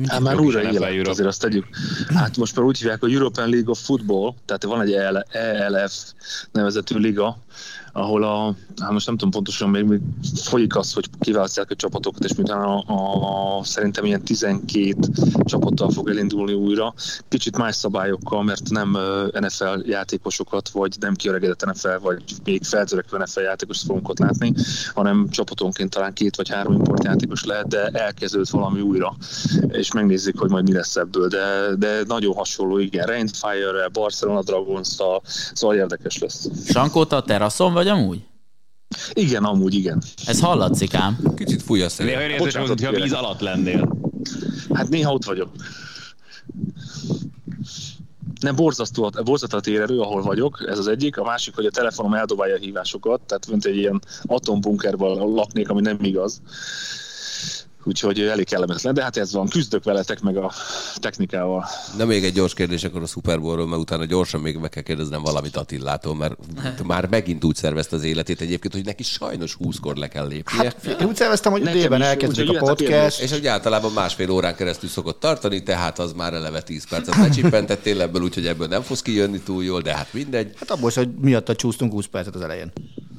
Hát 0.07 0.19
már 0.19 0.39
újra 0.39 0.61
Europe. 0.61 1.09
azért 1.09 1.27
azt 1.27 1.41
tegyük. 1.41 1.67
Hát 2.07 2.37
most 2.37 2.55
már 2.55 2.65
úgy 2.65 2.77
hívják 2.77 3.03
a 3.03 3.07
European 3.07 3.49
League 3.49 3.69
of 3.69 3.79
Football, 3.83 4.33
tehát 4.45 4.63
van 4.63 4.81
egy 4.81 4.93
EL- 4.93 5.35
ELF 5.35 5.93
nevezetű 6.51 6.97
liga, 6.97 7.37
ahol 7.91 8.23
a, 8.23 8.55
hát 8.81 8.91
most 8.91 9.05
nem 9.05 9.17
tudom 9.17 9.31
pontosan, 9.31 9.69
még, 9.69 9.83
még 9.83 9.99
folyik 10.43 10.75
az, 10.75 10.93
hogy 10.93 11.09
kiválasztják 11.19 11.71
a 11.71 11.75
csapatokat, 11.75 12.23
és 12.23 12.35
miután 12.35 12.61
a, 12.61 12.77
a, 12.77 13.63
szerintem 13.63 14.05
ilyen 14.05 14.23
12 14.23 14.95
csapattal 15.45 15.89
fog 15.89 16.09
elindulni 16.09 16.53
újra. 16.53 16.93
Kicsit 17.27 17.57
más 17.57 17.75
szabályokkal, 17.75 18.43
mert 18.43 18.69
nem 18.69 18.97
NFL 19.39 19.79
játékosokat, 19.83 20.69
vagy 20.69 20.95
nem 20.99 21.13
kiöregedett 21.13 21.65
NFL, 21.65 21.97
vagy 22.01 22.23
még 22.43 22.63
feltörekvő 22.63 23.17
NFL 23.17 23.39
játékost 23.39 23.85
fogunk 23.85 24.09
ott 24.09 24.19
látni, 24.19 24.53
hanem 24.93 25.29
csapatonként 25.29 25.89
talán 25.89 26.13
két 26.13 26.35
vagy 26.35 26.49
három 26.49 26.73
import 26.73 27.03
játékos 27.03 27.43
lehet, 27.45 27.67
de 27.67 27.87
elkezdődött 27.87 28.49
valami 28.49 28.81
újra, 28.81 29.15
és 29.67 29.91
megnézzük, 29.93 30.39
hogy 30.39 30.49
majd 30.49 30.63
mi 30.63 30.73
lesz 30.73 30.95
ebből, 30.95 31.27
de, 31.27 31.75
de 31.77 32.03
nagyon 32.07 32.35
hasonló, 32.35 32.77
igen, 32.77 33.05
Rainfire-rel, 33.05 33.87
Barcelona 33.87 34.41
dragons 34.41 34.87
szóval 35.53 35.75
érdekes 35.75 36.17
lesz. 36.17 36.47
Sankóta 36.65 37.21
teraszon 37.21 37.73
vagy 37.73 37.80
amúgy? 37.87 38.21
Igen, 39.13 39.43
amúgy 39.43 39.73
igen. 39.73 40.01
Ez 40.25 40.39
hallatszik 40.39 40.93
ám. 40.93 41.17
Kicsit 41.35 41.61
fúj 41.61 41.81
a 41.81 41.85
Néha 41.85 41.89
szél. 41.89 42.17
olyan 42.17 42.29
érzés, 42.29 42.57
mintha 42.57 42.91
víz 42.91 43.13
alatt 43.13 43.39
lennél. 43.39 43.97
Hát 44.73 44.89
néha 44.89 45.13
ott 45.13 45.25
vagyok. 45.25 45.49
Nem 48.41 48.55
borzasztó, 48.55 49.09
borzasztó 49.23 49.57
a 49.57 49.61
térerő, 49.61 49.99
ahol 49.99 50.21
vagyok, 50.21 50.65
ez 50.67 50.77
az 50.77 50.87
egyik. 50.87 51.17
A 51.17 51.23
másik, 51.23 51.55
hogy 51.55 51.65
a 51.65 51.71
telefonom 51.71 52.13
eldobálja 52.13 52.55
a 52.55 52.59
hívásokat, 52.59 53.21
tehát 53.21 53.47
mint 53.47 53.65
egy 53.65 53.75
ilyen 53.75 54.01
atombunkerban 54.23 55.33
laknék, 55.33 55.69
ami 55.69 55.81
nem 55.81 55.97
igaz. 56.01 56.41
Úgyhogy 57.83 58.19
elég 58.19 58.45
kellemetlen, 58.45 58.93
de 58.93 59.03
hát 59.03 59.17
ez 59.17 59.33
van, 59.33 59.47
küzdök 59.47 59.83
veletek 59.83 60.21
meg 60.21 60.37
a 60.37 60.51
technikával. 60.95 61.65
Na 61.97 62.05
még 62.05 62.23
egy 62.23 62.33
gyors 62.33 62.53
kérdés 62.53 62.83
akkor 62.83 63.01
a 63.01 63.05
Super 63.05 63.39
Bowl-ról, 63.39 63.67
mert 63.67 63.81
utána 63.81 64.05
gyorsan 64.05 64.41
még 64.41 64.57
meg 64.57 64.69
kell 64.69 64.83
kérdeznem 64.83 65.21
valamit 65.21 65.55
Attillától, 65.55 66.15
mert 66.15 66.35
már 66.83 67.07
megint 67.09 67.43
úgy 67.43 67.55
szervezte 67.55 67.95
az 67.95 68.03
életét 68.03 68.41
egyébként, 68.41 68.73
hogy 68.73 68.85
neki 68.85 69.03
sajnos 69.03 69.57
20-kor 69.63 69.95
le 69.95 70.07
kell 70.07 70.27
lépnie. 70.27 70.63
Hát, 70.63 71.01
Én 71.01 71.07
úgy 71.07 71.15
szerveztem, 71.15 71.51
hogy 71.51 71.63
délben 71.63 72.01
elkezdjük 72.01 72.49
a 72.49 72.51
jöhet 72.51 72.67
a 72.67 72.73
podcast. 72.73 73.21
és 73.21 73.31
hogy 73.31 73.47
általában 73.47 73.91
másfél 73.91 74.29
órán 74.29 74.55
keresztül 74.55 74.89
szokott 74.89 75.19
tartani, 75.19 75.63
tehát 75.63 75.99
az 75.99 76.13
már 76.13 76.33
eleve 76.33 76.61
10 76.61 76.87
percet 76.89 77.15
lecsippentettél 77.15 78.01
ebből, 78.01 78.21
úgyhogy 78.21 78.47
ebből 78.47 78.67
nem 78.67 78.81
fogsz 78.81 79.01
kijönni 79.01 79.39
túl 79.39 79.63
jól, 79.63 79.81
de 79.81 79.95
hát 79.95 80.13
mindegy. 80.13 80.53
Hát 80.59 80.71
abból 80.71 80.89
is, 80.89 80.95
hogy 80.95 81.09
miatta 81.21 81.55
csúsztunk 81.55 81.91
20 81.91 82.05
percet 82.05 82.35
az 82.35 82.41
elején. 82.41 82.71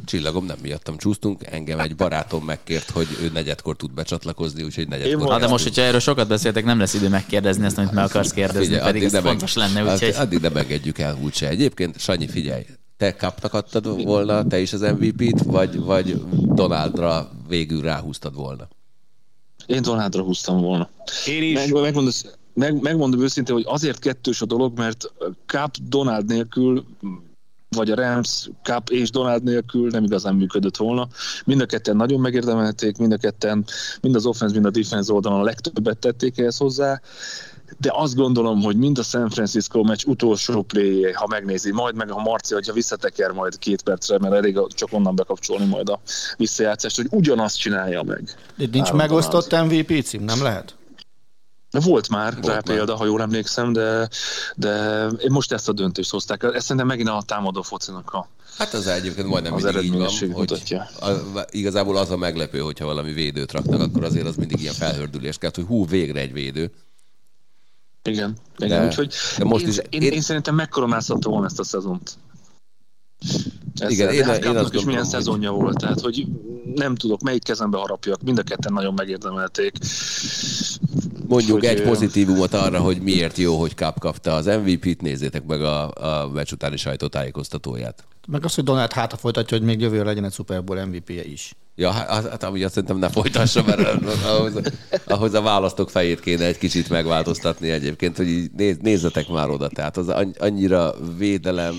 Csillagom, 0.05 0.45
nem 0.45 0.57
miattam 0.63 0.97
csúsztunk, 0.97 1.47
engem 1.47 1.79
egy 1.81 1.97
barátom 1.97 2.45
megkért, 2.45 2.91
hogy 2.91 3.07
ő 3.23 3.31
negyedkor 3.33 3.77
tud 3.77 3.93
becsatlakozni, 3.93 4.63
úgyhogy 4.63 4.89
negyedkor. 4.89 5.29
Na 5.29 5.39
de 5.39 5.49
most, 5.49 5.65
hogyha 5.65 5.83
erről 5.83 6.01
sokat 6.01 6.29
beszéltek, 6.29 6.65
nem 6.65 6.79
lesz 6.79 6.95
idő 6.95 7.09
megkérdezni 7.09 7.65
azt, 7.65 7.79
amit 7.79 7.93
meg 7.93 8.05
akarsz 8.05 8.33
kérdezni, 8.33 8.65
Figyelj, 8.65 8.83
pedig 8.85 9.03
ez 9.03 9.13
ne 9.13 9.21
fontos 9.21 9.55
meg- 9.55 9.73
lenne, 9.75 9.93
úgyhogy... 9.93 10.09
addig- 10.09 10.21
Addig 10.21 10.41
nem 10.41 10.57
engedjük 10.57 10.99
el 10.99 11.19
úgyse. 11.23 11.49
Egyébként, 11.49 12.01
Sanyi, 12.01 12.27
figyelj, 12.29 12.63
te 12.97 13.17
kapnak 13.17 13.55
adtad 13.55 14.05
volna, 14.05 14.47
te 14.47 14.61
is 14.61 14.73
az 14.73 14.81
MVP-t, 14.81 15.43
vagy, 15.43 15.79
vagy 15.79 16.23
Donaldra 16.33 17.31
végül 17.49 17.81
ráhúztad 17.83 18.35
volna? 18.35 18.69
Én 19.67 19.83
Donaldra 19.83 20.23
húztam 20.23 20.61
volna. 20.61 20.89
Én 21.27 21.43
is. 21.43 21.55
Meg, 21.55 21.73
megmondom, 21.83 22.13
meg, 22.55 22.81
megmondom 22.83 23.23
őszintén, 23.23 23.55
hogy 23.55 23.65
azért 23.67 23.99
kettős 23.99 24.41
a 24.43 24.47
dolog, 24.47 24.79
mert 24.79 25.13
Cup 25.47 25.77
Donald 25.89 26.27
nélkül 26.27 26.85
vagy 27.75 27.91
a 27.91 27.95
Rams, 27.95 28.51
Cup 28.63 28.91
és 28.91 29.11
Donald 29.11 29.43
nélkül 29.43 29.91
nem 29.91 30.05
igazán 30.05 30.35
működött 30.35 30.77
volna. 30.77 31.09
Mind 31.45 31.61
a 31.61 31.67
ketten 31.67 31.97
nagyon 31.97 32.21
megérdemelték, 32.21 32.99
mind 32.99 33.13
a 33.13 33.17
ketten, 33.17 33.65
mind 34.01 34.15
az 34.15 34.27
offense, 34.27 34.55
mind 34.55 34.67
a 34.67 34.71
defense 34.71 35.13
oldalon 35.13 35.41
a 35.41 35.45
legtöbbet 35.45 35.99
tették 35.99 36.39
ehhez 36.39 36.57
hozzá, 36.57 37.01
de 37.79 37.91
azt 37.93 38.15
gondolom, 38.15 38.63
hogy 38.63 38.77
mind 38.77 38.99
a 38.99 39.03
San 39.03 39.31
Francisco 39.31 39.83
meccs 39.83 40.05
utolsó 40.05 40.63
play 40.63 41.13
ha 41.13 41.27
megnézi, 41.27 41.73
majd 41.73 41.95
meg 41.95 42.11
a 42.11 42.19
Marci, 42.19 42.55
hogyha 42.55 42.73
visszateker 42.73 43.31
majd 43.31 43.59
két 43.59 43.83
percre, 43.83 44.19
mert 44.19 44.35
elég 44.35 44.61
csak 44.69 44.89
onnan 44.93 45.15
bekapcsolni 45.15 45.65
majd 45.65 45.89
a 45.89 46.01
visszajátszást, 46.37 46.97
hogy 46.97 47.07
ugyanazt 47.11 47.59
csinálja 47.59 48.03
meg. 48.03 48.35
Itt 48.59 48.73
nincs 48.73 48.87
Áron 48.87 48.99
megosztott 48.99 49.63
MVP 49.65 50.03
cím, 50.03 50.25
nem 50.25 50.43
lehet? 50.43 50.75
Volt 51.81 52.09
már 52.09 52.33
Volt 52.33 52.47
rá 52.47 52.53
már. 52.53 52.63
példa, 52.63 52.97
ha 52.97 53.05
jól 53.05 53.21
emlékszem, 53.21 53.73
de, 53.73 54.09
de 54.57 55.07
én 55.07 55.31
most 55.31 55.53
ezt 55.53 55.69
a 55.69 55.73
döntést 55.73 56.11
hozták. 56.11 56.43
Ez 56.43 56.63
szerintem 56.63 56.87
megint 56.87 57.09
a 57.09 57.23
támadó 57.27 57.63
focinak 57.63 58.11
a... 58.13 58.29
Hát 58.59 58.75
az 58.75 58.87
egyébként 58.87 59.27
majdnem 59.27 59.53
Az 59.55 59.63
mindig 59.63 59.83
így 59.85 59.91
van, 59.99 60.09
hogy 60.09 60.29
mutatja. 60.29 60.83
a, 61.01 61.11
igazából 61.51 61.97
az 61.97 62.11
a 62.11 62.17
meglepő, 62.17 62.59
hogyha 62.59 62.85
valami 62.85 63.13
védőt 63.13 63.53
raknak, 63.53 63.81
akkor 63.81 64.05
azért 64.05 64.27
az 64.27 64.37
mindig 64.37 64.61
ilyen 64.61 64.75
felhördülés 64.75 65.39
kell, 65.39 65.51
hogy 65.55 65.65
hú, 65.65 65.87
végre 65.87 66.21
egy 66.21 66.33
védő. 66.33 66.71
Igen, 68.03 68.37
igen. 68.59 68.81
De- 68.81 68.87
úgyhogy 68.87 69.15
de 69.39 69.45
most 69.45 69.63
én, 69.65 69.69
is- 69.71 69.79
én, 69.91 70.03
én- 70.03 70.13
én, 70.13 70.21
szerintem 70.21 70.55
megkoronázhatta 70.55 71.29
volna 71.29 71.47
ezt 71.47 71.59
a 71.59 71.65
szezont. 71.65 72.17
Ezzel. 73.75 73.91
Igen, 73.91 74.07
De 74.07 74.13
én- 74.15 74.25
hát 74.25 74.45
én 74.45 74.57
azt 74.57 74.75
is 74.75 74.85
milyen 74.85 74.85
gondolom, 74.85 74.97
hogy- 75.03 75.11
szezonja 75.11 75.51
volt, 75.51 75.77
tehát 75.79 76.01
hogy 76.01 76.27
nem 76.75 76.95
tudok, 76.95 77.21
melyik 77.23 77.43
kezembe 77.45 77.79
harapjak, 77.79 78.23
mind 78.23 78.39
a 78.39 78.43
ketten 78.43 78.73
nagyon 78.73 78.95
megérdemelték. 78.95 79.77
Mondjuk 81.33 81.65
egy 81.65 81.83
pozitívumot 81.83 82.55
arra, 82.55 82.81
hogy 82.81 83.01
miért 83.01 83.37
jó, 83.37 83.57
hogy 83.57 83.75
Cup 83.75 83.99
kapta 83.99 84.35
az 84.35 84.47
MVP-t, 84.47 85.03
nézzétek 85.03 85.45
meg 85.47 85.63
a, 85.63 85.91
a 85.95 86.29
meccs 86.29 86.53
utáni 86.53 86.77
sajtótájékoztatóját. 86.77 88.05
Meg 88.29 88.45
az, 88.45 88.55
hogy 88.55 88.65
Donald 88.65 88.93
hátra 88.93 89.17
folytatja, 89.17 89.57
hogy 89.57 89.67
még 89.67 89.81
jövőre 89.81 90.05
legyen 90.05 90.25
egy 90.25 90.33
Super 90.33 90.65
Bowl 90.65 90.85
MVP-je 90.85 91.25
is. 91.25 91.55
Ja, 91.75 91.91
hát, 91.91 92.29
hát 92.29 92.43
amúgy 92.43 92.63
azt 92.63 92.73
szerintem 92.75 92.99
ne 92.99 93.09
folytassa, 93.09 93.63
mert 93.63 94.05
ahhoz, 94.25 94.53
ahhoz 95.07 95.35
a 95.35 95.41
választók 95.41 95.91
fejét 95.91 96.21
kéne 96.21 96.45
egy 96.45 96.59
kicsit 96.59 96.89
megváltoztatni 96.89 97.71
egyébként, 97.71 98.17
hogy 98.17 98.29
így 98.29 98.51
néz, 98.57 98.77
nézzetek 98.81 99.29
már 99.29 99.51
oda. 99.51 99.69
Tehát 99.69 99.97
az 99.97 100.09
anny- 100.09 100.39
annyira 100.39 100.95
védelem 101.19 101.75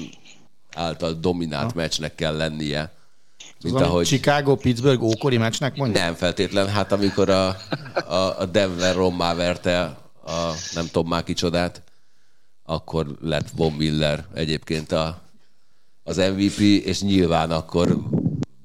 által 0.76 1.14
dominált 1.14 1.76
meccsnek 1.76 2.16
kell 2.16 2.36
lennie, 2.36 2.94
Mint 3.64 3.76
Ahogy... 3.76 3.88
ahogy... 3.88 4.06
Chicago, 4.06 4.56
Pittsburgh 4.56 5.04
ókori 5.04 5.38
meccsnek 5.38 5.76
mondja? 5.76 6.02
Nem 6.02 6.14
feltétlen, 6.14 6.68
hát 6.68 6.92
amikor 6.92 7.30
a, 7.30 7.48
a, 8.08 8.40
a 8.40 8.46
Denver 8.46 8.96
rommá 8.96 9.34
verte 9.34 9.82
a 10.26 10.52
nem 10.74 10.86
tudom 10.86 11.08
már 11.08 11.24
kicsodát, 11.24 11.84
akkor 12.64 13.18
lett 13.22 13.50
Von 13.56 13.72
Miller 13.72 14.26
egyébként 14.34 14.92
a, 14.92 15.22
az 16.04 16.18
MVP, 16.18 16.60
és 16.60 17.02
nyilván 17.02 17.52
akkor 17.52 17.98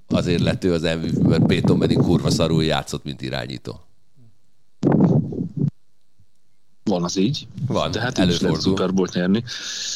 azért 0.09 0.41
lett 0.41 0.65
ő 0.65 0.73
az 0.73 0.83
MVP, 0.83 1.19
mert 1.19 1.47
Peyton 1.47 1.77
Manning 1.77 2.03
kurva 2.03 2.31
szarul 2.31 2.65
játszott, 2.65 3.05
mint 3.05 3.23
irányító. 3.23 3.88
Van 6.89 7.05
az 7.05 7.17
így. 7.17 7.47
Van, 7.67 7.91
De 7.91 8.01
hát 8.01 8.19
így 8.19 8.25
előfordul. 8.25 8.61
Super 8.61 8.95
Bowl-t 8.95 9.13
nyerni. 9.13 9.45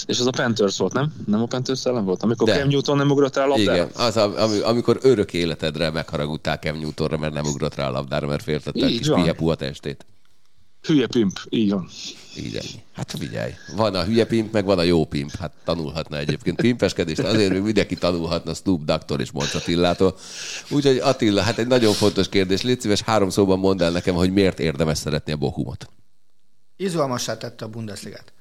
És 0.06 0.18
az 0.18 0.26
a 0.26 0.30
Panthers 0.30 0.78
volt, 0.78 0.92
nem? 0.92 1.12
Nem 1.26 1.42
a 1.42 1.46
Panthers 1.46 1.84
ellen 1.84 2.04
volt? 2.04 2.22
Amikor 2.22 2.46
De. 2.46 2.58
Cam 2.58 2.68
Newton 2.68 2.96
nem 2.96 3.10
ugrott 3.10 3.36
rá 3.36 3.44
a 3.44 3.46
labdára? 3.46 3.74
Igen, 3.74 3.88
az, 3.94 4.16
ami, 4.16 4.58
amikor 4.58 4.98
örök 5.02 5.32
életedre 5.32 5.90
megharagudták 5.90 6.62
Cam 6.62 6.78
Newtonra, 6.78 7.18
mert 7.18 7.32
nem 7.32 7.44
ugrott 7.44 7.74
rá 7.74 7.88
a 7.88 7.90
labdára, 7.90 8.26
mert 8.26 8.42
féltette 8.42 8.84
a 8.84 8.88
Így 8.88 8.98
kis 8.98 9.08
hülye 9.08 9.32
puha 9.32 9.54
testét. 9.54 10.06
Hülye 10.82 11.06
pimp, 11.06 11.40
így 11.48 11.70
van. 11.70 11.88
Így 12.36 12.56
ennyi. 12.56 12.82
Hát 12.92 13.14
figyelj, 13.18 13.52
van 13.76 13.94
a 13.94 14.04
hülye 14.04 14.26
pimp, 14.26 14.52
meg 14.52 14.64
van 14.64 14.78
a 14.78 14.82
jó 14.82 15.04
pimp. 15.04 15.36
Hát 15.36 15.52
tanulhatna 15.64 16.18
egyébként 16.18 16.60
pimpeskedést, 16.60 17.18
azért 17.18 17.52
még 17.52 17.62
mindenki 17.62 17.94
tanulhatna 17.94 18.54
Snoop 18.54 18.84
Dogg-tól 18.84 19.20
és 19.20 19.30
Monc 19.30 19.54
Attilától. 19.54 20.16
Úgyhogy 20.70 20.98
Attila, 20.98 21.42
hát 21.42 21.58
egy 21.58 21.66
nagyon 21.66 21.92
fontos 21.92 22.28
kérdés. 22.28 22.62
Légy 22.62 22.80
szíves, 22.80 23.00
három 23.00 23.30
szóban 23.30 23.58
mondd 23.58 23.82
el 23.82 23.90
nekem, 23.90 24.14
hogy 24.14 24.32
miért 24.32 24.60
érdemes 24.60 24.98
szeretni 24.98 25.32
a 25.32 25.36
Bohumot. 25.36 25.88
Izgalmassá 26.76 27.36
tette 27.36 27.64
a 27.64 27.68
Bundesligát. 27.68 28.32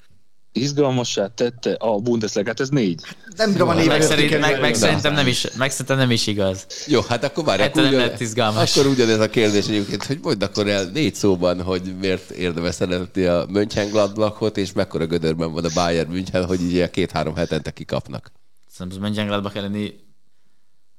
Izgalmassá 0.53 1.27
tette 1.27 1.73
a 1.73 1.99
Bundesliga, 1.99 2.53
ez 2.55 2.69
négy. 2.69 3.01
Nem 3.35 3.51
bírom 3.51 3.69
a 3.69 3.73
néven 3.73 3.97
Meg, 3.97 4.01
szerint, 4.01 4.31
értékelni. 4.31 4.51
meg, 4.51 4.61
meg, 4.61 4.73
szerintem 4.75 5.13
nem 5.13 5.27
is, 5.27 5.51
meg 5.51 5.71
szerintem 5.71 5.97
nem 5.97 6.11
is 6.11 6.27
igaz. 6.27 6.65
Jó, 6.87 7.01
hát 7.01 7.23
akkor 7.23 7.43
már 7.43 7.59
Ettől 7.59 7.83
nem 7.83 7.93
lett 7.93 8.19
izgalmas. 8.19 8.77
Akkor 8.77 8.91
ugyanez 8.91 9.19
a 9.19 9.29
kérdés 9.29 9.67
egyébként, 9.67 10.03
hogy 10.03 10.19
mondd 10.21 10.43
akkor 10.43 10.67
el 10.67 10.83
négy 10.85 11.15
szóban, 11.15 11.61
hogy 11.61 11.97
miért 11.99 12.29
érdemes 12.29 12.75
szeretni 12.75 13.23
a 13.23 13.45
Mönchengladbachot, 13.49 14.57
és 14.57 14.71
mekkora 14.73 15.05
gödörben 15.05 15.51
van 15.51 15.65
a 15.65 15.69
Bayern 15.73 16.11
München, 16.11 16.45
hogy 16.45 16.61
így 16.61 16.71
ilyen 16.71 16.91
két-három 16.91 17.35
hetente 17.35 17.71
kikapnak. 17.71 18.31
Szerintem 18.69 19.01
az 19.01 19.07
Mönchengladbach 19.07 19.55
elleni... 19.57 19.99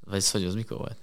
Vagy 0.05 0.31
hogy 0.31 0.45
az 0.45 0.55
mikor 0.55 0.77
volt? 0.77 0.97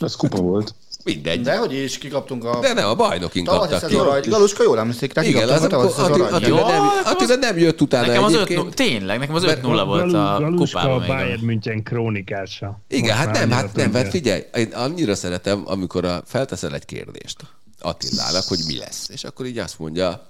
Ez 0.00 0.14
kupa 0.14 0.40
volt. 0.40 0.74
Mindegy. 1.04 1.40
De 1.40 1.56
hogy 1.56 1.72
is 1.72 1.98
kikaptunk 1.98 2.44
a... 2.44 2.60
De 2.60 2.72
nem, 2.72 2.88
a 2.88 2.94
bajnokin 2.94 3.44
kaptak 3.44 3.68
ki. 3.80 3.86
szezonra, 3.86 4.20
Galuska 4.20 4.62
jól 4.62 4.78
emlékszik 4.78 5.12
rá, 5.14 5.22
Igen, 5.22 5.48
az, 5.48 5.60
kikaptunk 5.60 5.98
a 5.98 6.02
tavalyi 6.02 6.20
Attila. 6.20 6.36
Attila, 6.36 6.58
Jó, 6.60 6.66
nem, 6.66 6.88
Attila 7.04 7.34
nem 7.34 7.58
jött 7.58 7.80
utána 7.80 8.06
Nekem 8.06 8.22
az 8.22 8.34
egyébként. 8.34 8.66
5 8.66 8.74
tényleg, 8.74 9.18
nekem 9.18 9.34
az 9.34 9.42
Mert 9.42 9.60
5-0 9.62 9.82
volt 9.86 10.12
a 10.12 10.36
Galuska 10.38 10.78
kupában 10.78 11.02
a. 11.02 11.06
Bayern 11.06 11.44
München 11.44 11.82
krónikása. 11.82 12.80
Igen, 12.88 13.16
hát 13.16 13.34
nem, 13.34 13.50
hát 13.50 13.74
nem, 13.74 13.92
hát 13.94 14.08
figyelj, 14.08 14.42
én 14.54 14.72
annyira 14.72 15.14
szeretem, 15.14 15.62
amikor 15.64 16.04
a, 16.04 16.22
felteszel 16.26 16.74
egy 16.74 16.84
kérdést 16.84 17.36
Attilának, 17.80 18.44
hogy 18.48 18.58
mi 18.66 18.76
lesz. 18.76 19.08
És 19.08 19.24
akkor 19.24 19.46
így 19.46 19.58
azt 19.58 19.78
mondja, 19.78 20.28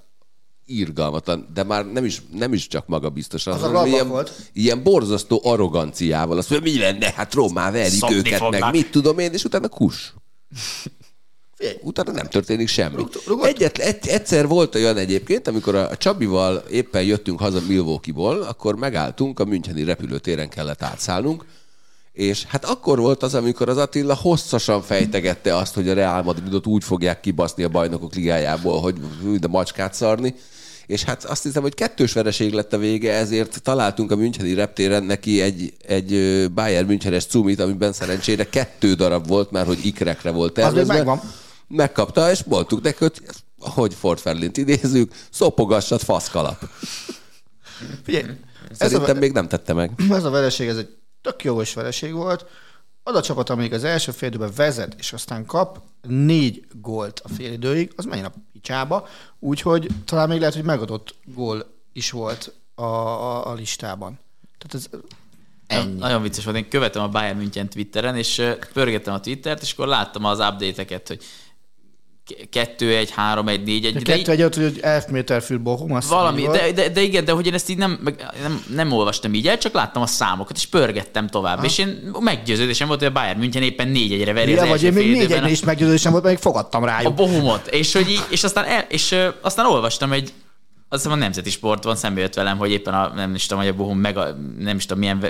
irgalmatlan, 0.66 1.46
de 1.54 1.62
már 1.62 1.86
nem 1.92 2.04
is, 2.04 2.22
nem 2.32 2.52
is 2.52 2.66
csak 2.66 2.86
maga 2.86 3.08
biztos, 3.08 3.46
Az 3.46 3.62
a 3.62 3.66
hanem 3.66 3.86
ilyen, 3.86 4.08
volt. 4.08 4.32
ilyen 4.52 4.82
borzasztó 4.82 5.40
arroganciával. 5.44 6.38
Azt 6.38 6.50
mondja, 6.50 6.72
mi 6.72 6.78
lenne, 6.78 7.12
hát 7.16 7.34
rommá 7.34 7.70
verik 7.70 7.98
Szopni 7.98 8.16
őket, 8.16 8.38
fognak. 8.38 8.60
meg 8.60 8.72
mit 8.72 8.90
tudom 8.90 9.18
én, 9.18 9.32
és 9.32 9.44
utána 9.44 9.68
kus. 9.68 10.14
Figyelj, 11.54 11.78
Utána 11.82 12.12
nem 12.12 12.28
történik 12.28 12.68
semmi. 12.68 13.06
Egyet, 13.42 13.78
egy, 13.78 14.08
egyszer 14.08 14.46
volt 14.46 14.74
olyan 14.74 14.96
egyébként, 14.96 15.48
amikor 15.48 15.74
a 15.74 15.96
Csabival 15.96 16.56
éppen 16.70 17.02
jöttünk 17.02 17.40
haza 17.40 17.60
Milwaukee-ból, 17.68 18.42
akkor 18.42 18.76
megálltunk, 18.76 19.40
a 19.40 19.44
Müncheni 19.44 19.84
repülőtéren 19.84 20.48
kellett 20.48 20.82
átszállnunk, 20.82 21.44
és 22.12 22.44
hát 22.44 22.64
akkor 22.64 22.98
volt 22.98 23.22
az, 23.22 23.34
amikor 23.34 23.68
az 23.68 23.76
Attila 23.76 24.14
hosszasan 24.14 24.82
fejtegette 24.82 25.56
azt, 25.56 25.74
hogy 25.74 25.88
a 25.88 25.94
Real 25.94 26.22
Madridot 26.22 26.66
úgy 26.66 26.84
fogják 26.84 27.20
kibaszni 27.20 27.62
a 27.62 27.68
bajnokok 27.68 28.14
ligájából, 28.14 28.80
hogy 28.80 28.94
de 29.38 29.48
macskát 29.48 29.94
szarni, 29.94 30.34
és 30.90 31.04
hát 31.04 31.24
azt 31.24 31.42
hiszem, 31.42 31.62
hogy 31.62 31.74
kettős 31.74 32.12
vereség 32.12 32.52
lett 32.52 32.72
a 32.72 32.78
vége, 32.78 33.12
ezért 33.12 33.62
találtunk 33.62 34.10
a 34.10 34.16
Müncheni 34.16 34.54
reptéren 34.54 35.02
neki 35.02 35.40
egy, 35.40 35.72
egy 35.86 36.44
Bayern 36.52 36.86
Münchenes 36.86 37.26
cumit, 37.26 37.60
amiben 37.60 37.92
szerencsére 37.92 38.48
kettő 38.48 38.94
darab 38.94 39.26
volt, 39.26 39.50
mert 39.50 39.66
hogy 39.66 39.86
ikrekre 39.86 40.30
volt 40.30 40.58
Az 40.58 40.64
tervezve. 40.64 40.94
megvan. 40.94 41.20
Megkapta, 41.68 42.30
és 42.30 42.44
mondtuk 42.44 42.82
neki, 42.82 42.96
hogy 42.98 43.22
hogy 43.58 43.94
Ford 43.94 44.18
Ferlint 44.18 44.56
idézzük, 44.56 45.12
szopogassad 45.30 46.00
faszkalap. 46.00 46.68
figyelj. 48.04 48.24
Szerintem 48.72 49.16
a, 49.16 49.18
még 49.18 49.32
nem 49.32 49.48
tette 49.48 49.72
meg. 49.72 49.90
ez 50.10 50.24
a 50.24 50.30
vereség, 50.30 50.68
ez 50.68 50.76
egy 50.76 50.88
tök 51.22 51.44
jogos 51.44 51.74
vereség 51.74 52.12
volt. 52.12 52.46
Az 53.02 53.14
a 53.14 53.22
csapat, 53.22 53.50
amelyik 53.50 53.72
az 53.72 53.84
első 53.84 54.12
fél 54.12 54.28
időben 54.28 54.52
vezet, 54.56 54.94
és 54.98 55.12
aztán 55.12 55.46
kap 55.46 55.82
négy 56.02 56.66
gólt 56.80 57.20
a 57.24 57.28
fél 57.28 57.52
időig, 57.52 57.92
az 57.96 58.04
menjen 58.04 58.26
a 58.26 58.32
picsába, 58.52 59.08
úgyhogy 59.38 59.88
talán 60.04 60.28
még 60.28 60.38
lehet, 60.38 60.54
hogy 60.54 60.64
megadott 60.64 61.14
gól 61.24 61.66
is 61.92 62.10
volt 62.10 62.54
a, 62.74 62.82
a, 62.82 63.46
a 63.46 63.54
listában. 63.54 64.18
Tehát 64.58 64.74
ez 64.74 65.00
Ennyi. 65.70 65.98
Nagyon 65.98 66.22
vicces 66.22 66.44
volt. 66.44 66.56
Én 66.56 66.68
követem 66.68 67.02
a 67.02 67.08
Bayern 67.08 67.36
München 67.36 67.68
Twitteren, 67.68 68.16
és 68.16 68.42
pörgettem 68.72 69.14
a 69.14 69.20
Twittert, 69.20 69.62
és 69.62 69.72
akkor 69.72 69.86
láttam 69.86 70.24
az 70.24 70.38
update-eket, 70.38 71.08
hogy 71.08 71.24
2 72.50 72.96
1 72.96 73.10
3 73.10 73.48
1 73.48 73.62
4 73.62 73.84
1 73.84 73.94
de 73.94 74.00
kettő 74.00 74.32
egy 74.32 74.54
hogy 74.54 74.78
elfméterfül 74.80 75.58
Bohum, 75.58 75.92
azt 75.92 76.08
Valami, 76.08 76.42
de, 76.42 76.72
de, 76.72 76.88
de, 76.88 77.00
igen, 77.00 77.24
de 77.24 77.32
hogy 77.32 77.46
én 77.46 77.54
ezt 77.54 77.68
így 77.68 77.76
nem, 77.76 77.98
meg 78.02 78.26
nem, 78.42 78.64
nem 78.74 78.92
olvastam 78.92 79.34
így 79.34 79.48
el, 79.48 79.58
csak 79.58 79.72
láttam 79.72 80.02
a 80.02 80.06
számokat, 80.06 80.56
és 80.56 80.66
pörgettem 80.66 81.26
tovább. 81.26 81.58
Ha. 81.58 81.64
És 81.64 81.78
én 81.78 82.10
meggyőződésem 82.20 82.86
volt, 82.86 82.98
hogy 82.98 83.08
a 83.08 83.12
Bayern 83.12 83.38
München 83.38 83.62
éppen 83.62 83.88
4 83.88 84.12
1 84.12 84.32
veri 84.32 84.52
az 84.52 84.62
Ja, 84.62 84.68
vagy 84.68 84.70
első 84.70 84.86
én 84.86 84.92
még 84.92 85.02
fél 85.02 85.12
négy 85.12 85.22
időben 85.22 85.38
egynél 85.38 85.52
is 85.52 85.64
meggyőződésem 85.64 86.12
volt, 86.12 86.24
még 86.24 86.38
fogadtam 86.38 86.82
a 86.82 86.86
rájuk. 86.86 87.14
Bohumot. 87.14 87.66
És, 87.66 87.92
hogy 87.92 88.10
így, 88.10 88.24
és, 88.28 88.44
aztán, 88.44 88.64
el, 88.64 88.84
és 88.88 89.16
aztán 89.40 89.66
olvastam 89.66 90.12
egy 90.12 90.32
azt 90.92 91.02
hiszem 91.02 91.18
a 91.18 91.20
Nemzeti 91.20 91.50
Sport 91.50 91.84
van, 91.84 91.96
szembe 91.96 92.20
jött 92.20 92.34
velem, 92.34 92.58
hogy 92.58 92.70
éppen 92.70 92.94
a, 92.94 93.14
nem 93.14 93.34
is 93.34 93.46
tudom, 93.46 93.62
hogy 93.62 93.72
a 93.72 93.76
Bohum 93.76 93.98
meg 93.98 94.16
a, 94.16 94.36
nem 94.58 94.76
is 94.76 94.86
tudom 94.86 94.98
milyen 94.98 95.24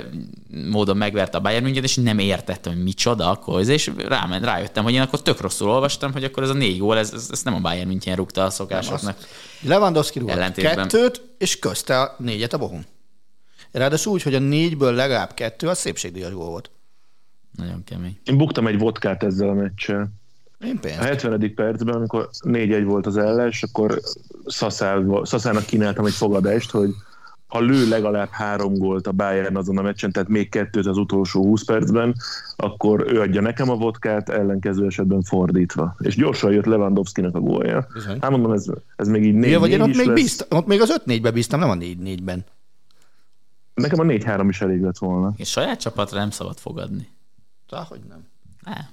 módon 0.69 0.97
megverte 0.97 1.37
a 1.37 1.41
Bayern 1.41 1.63
München, 1.63 1.83
és 1.83 1.95
nem 1.95 2.19
értettem, 2.19 2.73
hogy 2.73 2.83
micsoda 2.83 3.29
akkor, 3.29 3.69
és 3.69 3.91
ráment, 4.07 4.45
rájöttem, 4.45 4.83
hogy 4.83 4.93
én 4.93 5.01
akkor 5.01 5.21
tök 5.21 5.41
rosszul 5.41 5.69
olvastam, 5.69 6.11
hogy 6.11 6.23
akkor 6.23 6.43
ez 6.43 6.49
a 6.49 6.53
négy 6.53 6.77
gól, 6.77 6.97
ez, 6.97 7.13
ez, 7.13 7.27
ez 7.31 7.43
nem 7.43 7.53
a 7.53 7.59
Bayern 7.59 7.87
München 7.87 8.15
rúgta 8.15 8.43
a 8.43 8.49
szokásoknak. 8.49 9.17
Lewandowski 9.61 10.19
rúgott 10.19 10.51
kettőt, 10.51 11.21
és 11.37 11.59
közte 11.59 12.01
a 12.01 12.15
négyet 12.17 12.53
a 12.53 12.57
Bohum. 12.57 12.85
Ráadásul 13.71 14.13
úgy, 14.13 14.23
hogy 14.23 14.35
a 14.35 14.39
négyből 14.39 14.93
legalább 14.93 15.33
kettő, 15.33 15.67
az 15.67 15.77
szépségdíjas 15.77 16.33
gól 16.33 16.49
volt. 16.49 16.71
Nagyon 17.57 17.83
kemény. 17.83 18.19
Én 18.25 18.37
buktam 18.37 18.67
egy 18.67 18.77
vodkát 18.77 19.23
ezzel 19.23 19.49
a 19.49 19.53
meccsel. 19.53 20.20
Én 20.63 20.75
A 20.75 20.79
pénzt. 20.79 20.99
70. 20.99 21.53
percben, 21.55 21.95
amikor 21.95 22.29
4-1 22.43 22.83
volt 22.85 23.05
az 23.05 23.17
ellen, 23.17 23.47
és 23.47 23.63
akkor 23.63 23.99
Szaszával, 24.45 25.25
Szaszának 25.25 25.65
kínáltam 25.65 26.05
egy 26.05 26.13
fogadást, 26.13 26.71
hogy 26.71 26.89
ha 27.47 27.59
lő 27.59 27.87
legalább 27.87 28.29
három 28.29 28.73
gólt 28.77 29.07
a 29.07 29.11
Bayern 29.11 29.55
azon 29.55 29.77
a 29.77 29.81
meccsen, 29.81 30.11
tehát 30.11 30.29
még 30.29 30.49
kettőt 30.49 30.85
az 30.85 30.97
utolsó 30.97 31.43
20 31.43 31.63
percben, 31.63 32.15
akkor 32.55 33.05
ő 33.13 33.19
adja 33.19 33.41
nekem 33.41 33.69
a 33.69 33.75
vodkát, 33.75 34.29
ellenkező 34.29 34.85
esetben 34.85 35.21
fordítva. 35.21 35.95
És 35.99 36.15
gyorsan 36.15 36.51
jött 36.51 36.65
Lewandowski-nak 36.65 37.35
a 37.35 37.39
gólja. 37.39 37.87
Bizony. 37.93 38.17
Hát 38.21 38.31
mondom, 38.31 38.51
ez, 38.51 38.65
ez 38.95 39.07
még 39.07 39.23
így 39.25 39.33
4 39.33 39.51
Ja, 39.51 39.59
vagy 39.59 39.71
én 39.71 39.81
ott 39.81 39.87
is 39.87 39.97
még, 39.97 40.05
lesz. 40.05 40.15
bíztam, 40.15 40.57
ott 40.57 40.67
még 40.67 40.81
az 40.81 41.01
5-4-be 41.05 41.31
bíztam, 41.31 41.59
nem 41.59 41.69
a 41.69 41.75
4-4-ben. 41.75 42.45
Nekem 43.73 43.99
a 43.99 44.03
4-3 44.03 44.45
is 44.49 44.61
elég 44.61 44.81
lett 44.81 44.97
volna. 44.97 45.33
És 45.35 45.49
saját 45.49 45.79
csapatra 45.79 46.19
nem 46.19 46.29
szabad 46.29 46.57
fogadni. 46.57 47.07
hogy 47.69 48.01
nem. 48.09 48.27
Nem. 48.65 48.87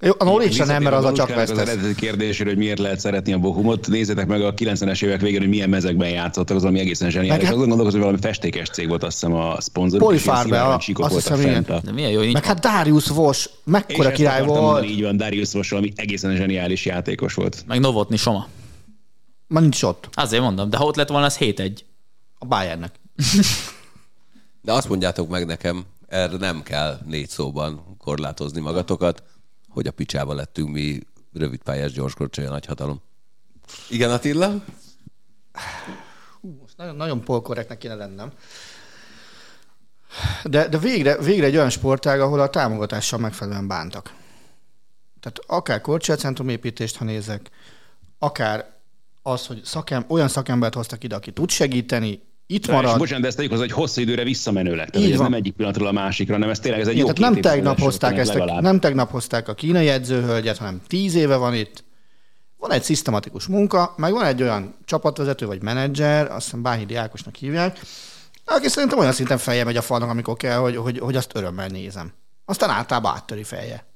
Jó, 0.00 0.12
a 0.18 0.24
Norwich 0.24 0.66
nem, 0.66 0.82
mert 0.82 0.94
az 0.94 1.04
a 1.04 1.12
csak 1.12 1.28
Galuskának 1.28 1.62
Az 1.62 1.68
eredeti 1.68 1.94
kérdésére, 1.94 2.48
hogy 2.48 2.58
miért 2.58 2.78
lehet 2.78 3.00
szeretni 3.00 3.32
a 3.32 3.38
Bohumot, 3.38 3.88
nézzétek 3.88 4.26
meg 4.26 4.42
a 4.42 4.54
90-es 4.54 5.02
évek 5.04 5.20
végén, 5.20 5.38
hogy 5.40 5.48
milyen 5.48 5.68
mezekben 5.68 6.08
játszottak, 6.08 6.56
az 6.56 6.64
ami 6.64 6.78
egészen 6.80 7.10
zseniális. 7.10 7.36
Meg 7.36 7.46
hát- 7.46 7.54
Azon 7.54 7.68
gondolkozom, 7.68 8.00
hogy 8.00 8.08
valami 8.08 8.26
festékes 8.26 8.68
cég 8.68 8.88
volt, 8.88 9.02
azt 9.02 9.12
hiszem 9.12 9.34
a 9.34 9.60
szponzor. 9.60 10.00
Polyfarbe, 10.00 10.62
a- 10.62 10.80
azt 10.94 11.14
hiszem, 11.14 11.40
igen. 11.40 11.64
De 11.84 11.92
milyen 11.92 12.10
jó, 12.10 12.32
Meg 12.32 12.44
hát 12.44 12.58
Darius 12.60 13.06
Voss, 13.06 13.44
És 13.44 13.50
mekkora 13.64 14.10
király 14.12 14.44
volt. 14.44 14.60
mondani, 14.60 14.86
így 14.86 15.02
van, 15.02 15.16
Darius 15.16 15.52
Voss, 15.52 15.72
ami 15.72 15.92
egészen 15.94 16.36
zseniális 16.36 16.84
játékos 16.84 17.34
volt. 17.34 17.64
meg 17.66 17.80
Novotny 17.80 18.16
Soma. 18.16 18.48
Ma 19.46 19.60
nincs 19.60 19.82
ott. 19.82 20.08
Azért 20.12 20.42
mondom, 20.42 20.70
de 20.70 20.76
ha 20.76 20.84
ott 20.84 20.96
lett 20.96 21.08
volna, 21.08 21.26
az 21.26 21.36
7-1. 21.38 21.84
A 22.38 22.44
Bayernnek. 22.46 22.92
De 24.62 24.72
azt 24.72 24.88
mondjátok 24.88 25.28
meg 25.28 25.46
nekem, 25.46 25.84
erre 26.08 26.36
nem 26.36 26.62
kell 26.62 26.98
négy 27.06 27.28
szóban 27.28 27.96
korlátozni 27.98 28.60
magatokat, 28.60 29.22
hogy 29.76 29.86
a 29.86 29.90
picsába 29.90 30.34
lettünk 30.34 30.70
mi 30.70 31.00
rövidpályás 31.32 31.92
gyorskorcsolya 31.92 32.50
nagyhatalom. 32.50 33.00
Igen, 33.90 34.10
Attila? 34.10 34.64
Most 36.60 36.76
nagyon, 36.76 36.96
nagyon 36.96 37.20
polkorrektnek 37.24 37.78
kéne 37.78 37.94
lennem. 37.94 38.32
De, 40.44 40.68
de 40.68 40.78
végre, 40.78 41.18
végre 41.18 41.46
egy 41.46 41.56
olyan 41.56 41.70
sportág, 41.70 42.20
ahol 42.20 42.40
a 42.40 42.50
támogatással 42.50 43.18
megfelelően 43.18 43.66
bántak. 43.66 44.14
Tehát 45.20 45.38
akár 45.46 45.80
korcsolyacentrum 45.80 46.48
építést, 46.48 46.96
ha 46.96 47.04
nézek, 47.04 47.50
akár 48.18 48.74
az, 49.22 49.46
hogy 49.46 49.64
szakem, 49.64 50.04
olyan 50.08 50.28
szakembert 50.28 50.74
hoztak 50.74 51.04
ide, 51.04 51.14
aki 51.14 51.32
tud 51.32 51.50
segíteni, 51.50 52.22
itt 52.46 52.66
Marad. 52.66 52.82
marad. 52.82 52.98
Bocsánat, 52.98 53.22
de 53.22 53.28
ezt 53.28 53.36
tegyük 53.36 53.56
hogy 53.56 53.72
hosszú 53.72 54.00
időre 54.00 54.24
visszamenőleg. 54.24 54.90
Tehát 54.90 55.06
Így 55.06 55.12
ez 55.12 55.20
nem 55.20 55.34
egyik 55.34 55.54
pillanatról 55.54 55.88
a 55.88 55.92
másikra, 55.92 56.34
hanem 56.34 56.48
ez 56.48 56.58
tényleg 56.58 56.80
ez 56.80 56.86
egy 56.86 56.94
Igen, 56.94 57.06
jó 57.06 57.12
tehát 57.12 57.32
nem 57.32 57.42
tegnap 57.42 57.80
hozták 57.80 58.18
ezt, 58.18 58.30
a, 58.30 58.38
legalább. 58.38 58.62
nem 58.62 58.80
tegnap 58.80 59.10
hozták 59.10 59.48
a 59.48 59.54
kínai 59.54 59.88
edzőhölgyet, 59.88 60.56
hanem 60.56 60.80
tíz 60.86 61.14
éve 61.14 61.36
van 61.36 61.54
itt. 61.54 61.84
Van 62.56 62.72
egy 62.72 62.82
szisztematikus 62.82 63.46
munka, 63.46 63.94
meg 63.96 64.12
van 64.12 64.24
egy 64.24 64.42
olyan 64.42 64.74
csapatvezető 64.84 65.46
vagy 65.46 65.62
menedzser, 65.62 66.30
azt 66.30 66.44
hiszem 66.44 66.62
Báhidi 66.62 66.94
Ákosnak 66.94 67.34
hívják, 67.34 67.80
aki 68.44 68.68
szerintem 68.68 68.98
olyan 68.98 69.12
szinten 69.12 69.38
feje 69.38 69.64
megy 69.64 69.76
a 69.76 69.82
falnak, 69.82 70.10
amikor 70.10 70.36
kell, 70.36 70.58
hogy, 70.58 70.76
hogy, 70.76 70.98
hogy 70.98 71.16
azt 71.16 71.30
örömmel 71.34 71.68
nézem. 71.68 72.12
Aztán 72.44 72.70
általában 72.70 73.14
áttöri 73.14 73.42
feje. 73.42 73.86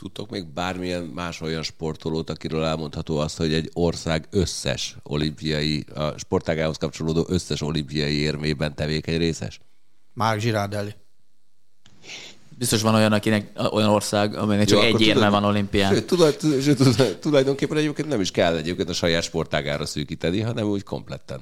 Tudtok 0.00 0.30
még 0.30 0.46
bármilyen 0.46 1.02
más 1.02 1.40
olyan 1.40 1.62
sportolót, 1.62 2.30
akiről 2.30 2.64
elmondható 2.64 3.18
azt, 3.18 3.36
hogy 3.36 3.54
egy 3.54 3.70
ország 3.72 4.26
összes 4.30 4.96
olimpiai, 5.02 5.84
a 5.94 6.18
sportágához 6.18 6.76
kapcsolódó 6.76 7.24
összes 7.28 7.60
olimpiai 7.60 8.14
érmében 8.14 8.74
tevékeny 8.74 9.18
részes? 9.18 9.60
Mark 10.12 10.40
Girardelli. 10.40 10.94
Biztos 12.58 12.82
van 12.82 12.94
olyan, 12.94 13.12
akinek 13.12 13.50
olyan 13.70 13.88
ország, 13.88 14.34
amelynek 14.36 14.66
csak 14.66 14.78
Jó, 14.78 14.84
egy 14.84 15.00
érme 15.00 15.14
tudod- 15.14 15.30
van 15.30 15.44
olimpián. 15.44 15.92
Sőt, 15.92 16.06
tulaj, 16.06 16.36
sőt, 16.40 16.76
tulaj- 16.76 17.18
tulajdonképpen 17.18 17.76
egyébként 17.76 18.08
nem 18.08 18.20
is 18.20 18.30
kell 18.30 18.56
egyébként 18.56 18.88
a 18.88 18.92
saját 18.92 19.22
sportágára 19.22 19.86
szűkíteni, 19.86 20.40
hanem 20.40 20.66
úgy 20.66 20.82
kompletten. 20.82 21.40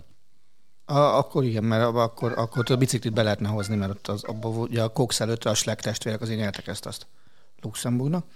A, 0.84 0.98
akkor 0.98 1.44
igen, 1.44 1.64
mert 1.64 1.84
abba 1.84 2.02
akkor, 2.02 2.32
akkor 2.36 2.70
a 2.70 2.76
biciklit 2.76 3.12
be 3.12 3.22
lehetne 3.22 3.48
hozni, 3.48 3.76
mert 3.76 3.90
ott 3.90 4.08
az, 4.08 4.24
abba, 4.24 4.48
ugye 4.48 4.82
a 4.82 4.88
Cox 4.88 5.20
előtt 5.20 5.44
a 5.44 5.54
Schleck 5.54 5.80
testvérek 5.80 6.20
azért 6.20 6.38
nyertek 6.38 6.66
ezt 6.66 6.86
azt 6.86 7.06
Luxemburgnak. 7.62 8.26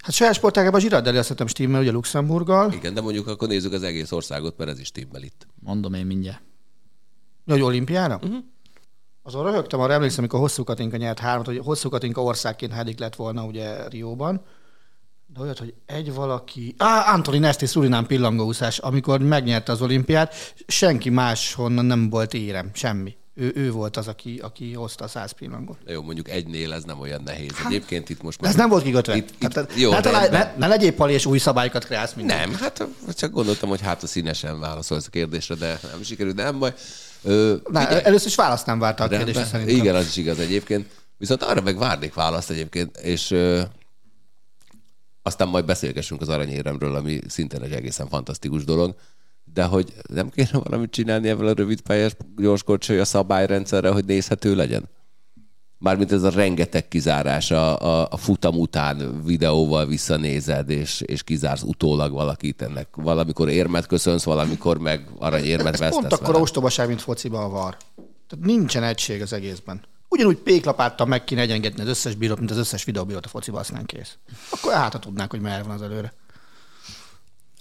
Hát 0.00 0.12
saját 0.12 0.34
sportágában 0.34 0.80
Girardelli 0.80 1.18
azt 1.18 1.28
hiszem 1.28 1.46
stimmel, 1.46 1.80
ugye 1.80 1.90
Luxemburggal. 1.90 2.72
Igen, 2.72 2.94
de 2.94 3.00
mondjuk 3.00 3.26
akkor 3.26 3.48
nézzük 3.48 3.72
az 3.72 3.82
egész 3.82 4.12
országot, 4.12 4.56
mert 4.56 4.70
ez 4.70 4.78
is 4.78 4.90
timmel 4.90 5.22
itt. 5.22 5.46
Mondom 5.60 5.94
én 5.94 6.06
mindjárt. 6.06 6.42
Ja, 7.44 7.52
hogy 7.52 7.62
olimpiára? 7.62 8.14
Uh-huh. 8.22 8.36
Azon 9.22 9.44
röhögtem, 9.44 9.80
arra 9.80 9.92
emlékszem, 9.92 10.18
amikor 10.18 10.40
Hosszú 10.40 10.64
Katinka 10.64 10.96
nyert 10.96 11.18
hármat, 11.18 11.46
hogy 11.46 11.58
Hosszú 11.58 11.88
Katinka 11.88 12.22
országként 12.22 12.72
hedik 12.72 12.98
lett 12.98 13.16
volna 13.16 13.44
ugye 13.44 13.88
Rióban. 13.88 14.42
De 15.26 15.40
olyat, 15.40 15.58
hogy 15.58 15.74
egy 15.86 16.14
valaki... 16.14 16.74
Á, 16.78 17.12
Antoni 17.12 17.38
Nesti 17.38 17.66
Surinám 17.66 18.06
pillangóúszás, 18.06 18.78
amikor 18.78 19.20
megnyerte 19.20 19.72
az 19.72 19.82
olimpiát, 19.82 20.54
senki 20.66 21.10
más 21.10 21.54
honnan 21.54 21.84
nem 21.84 22.10
volt 22.10 22.34
érem, 22.34 22.70
semmi. 22.72 23.16
Ő, 23.36 23.52
ő 23.54 23.70
volt 23.70 23.96
az, 23.96 24.08
aki, 24.08 24.38
aki 24.42 24.72
hozta 24.72 25.04
a 25.04 25.08
száz 25.08 25.30
pillangót. 25.30 25.78
De 25.84 25.92
jó, 25.92 26.02
mondjuk 26.02 26.28
egynél 26.28 26.72
ez 26.72 26.84
nem 26.84 27.00
olyan 27.00 27.22
nehéz. 27.24 27.50
Egyébként 27.66 28.08
itt 28.08 28.22
most 28.22 28.40
De 28.40 28.48
ez 28.48 28.54
nem 28.54 28.68
volt 28.68 28.82
kikötve. 28.82 29.16
Itt, 29.16 29.28
itt, 29.38 29.52
Tehát, 29.52 29.72
jó, 29.76 29.90
ne, 29.90 30.00
de 30.00 30.28
ne, 30.30 30.54
ne, 30.56 30.66
legyél 30.66 30.92
pali, 30.92 31.12
és 31.12 31.26
új 31.26 31.38
szabályokat 31.38 31.84
kreálsz 31.84 32.12
minden. 32.12 32.38
Nem, 32.38 32.58
hát 32.60 32.84
csak 33.16 33.30
gondoltam, 33.30 33.68
hogy 33.68 33.80
hát 33.80 34.02
a 34.02 34.06
színesen 34.06 34.60
válaszolsz 34.60 35.06
a 35.06 35.10
kérdésre, 35.10 35.54
de 35.54 35.80
nem 35.92 36.02
sikerült, 36.02 36.34
de 36.34 36.42
nem 36.42 36.58
baj. 36.58 36.74
Ö, 37.22 37.54
Na, 37.70 37.88
először 37.88 38.26
is 38.26 38.34
választ 38.34 38.66
nem 38.66 38.78
várta 38.78 39.04
a 39.04 39.08
kérdésre 39.08 39.44
szerintem. 39.44 39.76
Igen, 39.76 39.94
az 39.94 40.06
is 40.06 40.16
igaz 40.16 40.38
egyébként. 40.38 40.86
Viszont 41.18 41.42
arra 41.42 41.60
meg 41.60 41.78
várnék 41.78 42.14
választ 42.14 42.50
egyébként, 42.50 42.96
és 42.96 43.30
ö, 43.30 43.62
aztán 45.22 45.48
majd 45.48 45.64
beszélgessünk 45.64 46.20
az 46.20 46.28
aranyéremről, 46.28 46.94
ami 46.94 47.20
szintén 47.28 47.62
egy 47.62 47.72
egészen 47.72 48.08
fantasztikus 48.08 48.64
dolog, 48.64 48.94
de 49.54 49.64
hogy 49.64 49.92
nem 50.08 50.30
kéne 50.30 50.50
valamit 50.52 50.90
csinálni 50.90 51.28
ebben 51.28 51.46
a 51.46 51.52
rövid 51.52 51.80
pályás 51.80 52.16
gyorskorcsolya 52.36 53.04
szabályrendszerre, 53.04 53.90
hogy 53.90 54.04
nézhető 54.04 54.54
legyen? 54.54 54.88
Mármint 55.78 56.12
ez 56.12 56.22
a 56.22 56.30
rengeteg 56.30 56.88
kizárás 56.88 57.50
a, 57.50 57.80
a, 57.80 58.08
a 58.10 58.16
futam 58.16 58.58
után 58.58 59.22
videóval 59.24 59.86
visszanézed, 59.86 60.70
és, 60.70 61.00
és 61.00 61.22
kizársz 61.22 61.62
utólag 61.62 62.12
valakit 62.12 62.62
ennek. 62.62 62.88
Valamikor 62.96 63.48
érmet 63.48 63.86
köszönsz, 63.86 64.24
valamikor 64.24 64.78
meg 64.78 65.06
aranyérmet 65.18 65.78
vesztesz 65.78 65.98
pont 65.98 66.12
akkor 66.12 66.26
vele. 66.26 66.38
ostobaság, 66.38 66.88
mint 66.88 67.02
fociba 67.02 67.44
a 67.44 67.48
var. 67.48 67.76
Tehát 68.28 68.44
nincsen 68.44 68.82
egység 68.82 69.22
az 69.22 69.32
egészben. 69.32 69.82
Ugyanúgy 70.08 70.36
péklapáttal 70.36 71.06
meg 71.06 71.24
kéne 71.24 71.40
egyengetni 71.40 71.82
az 71.82 71.88
összes 71.88 72.14
bírót, 72.14 72.38
mint 72.38 72.50
az 72.50 72.56
összes 72.56 72.84
videóbírót 72.84 73.26
a 73.26 73.28
fociba, 73.28 73.58
aztán 73.58 73.86
kész. 73.86 74.16
Akkor 74.50 74.72
hát 74.72 75.00
tudnák, 75.00 75.30
hogy 75.30 75.40
merre 75.40 75.62
van 75.62 75.74
az 75.74 75.82
előre. 75.82 76.12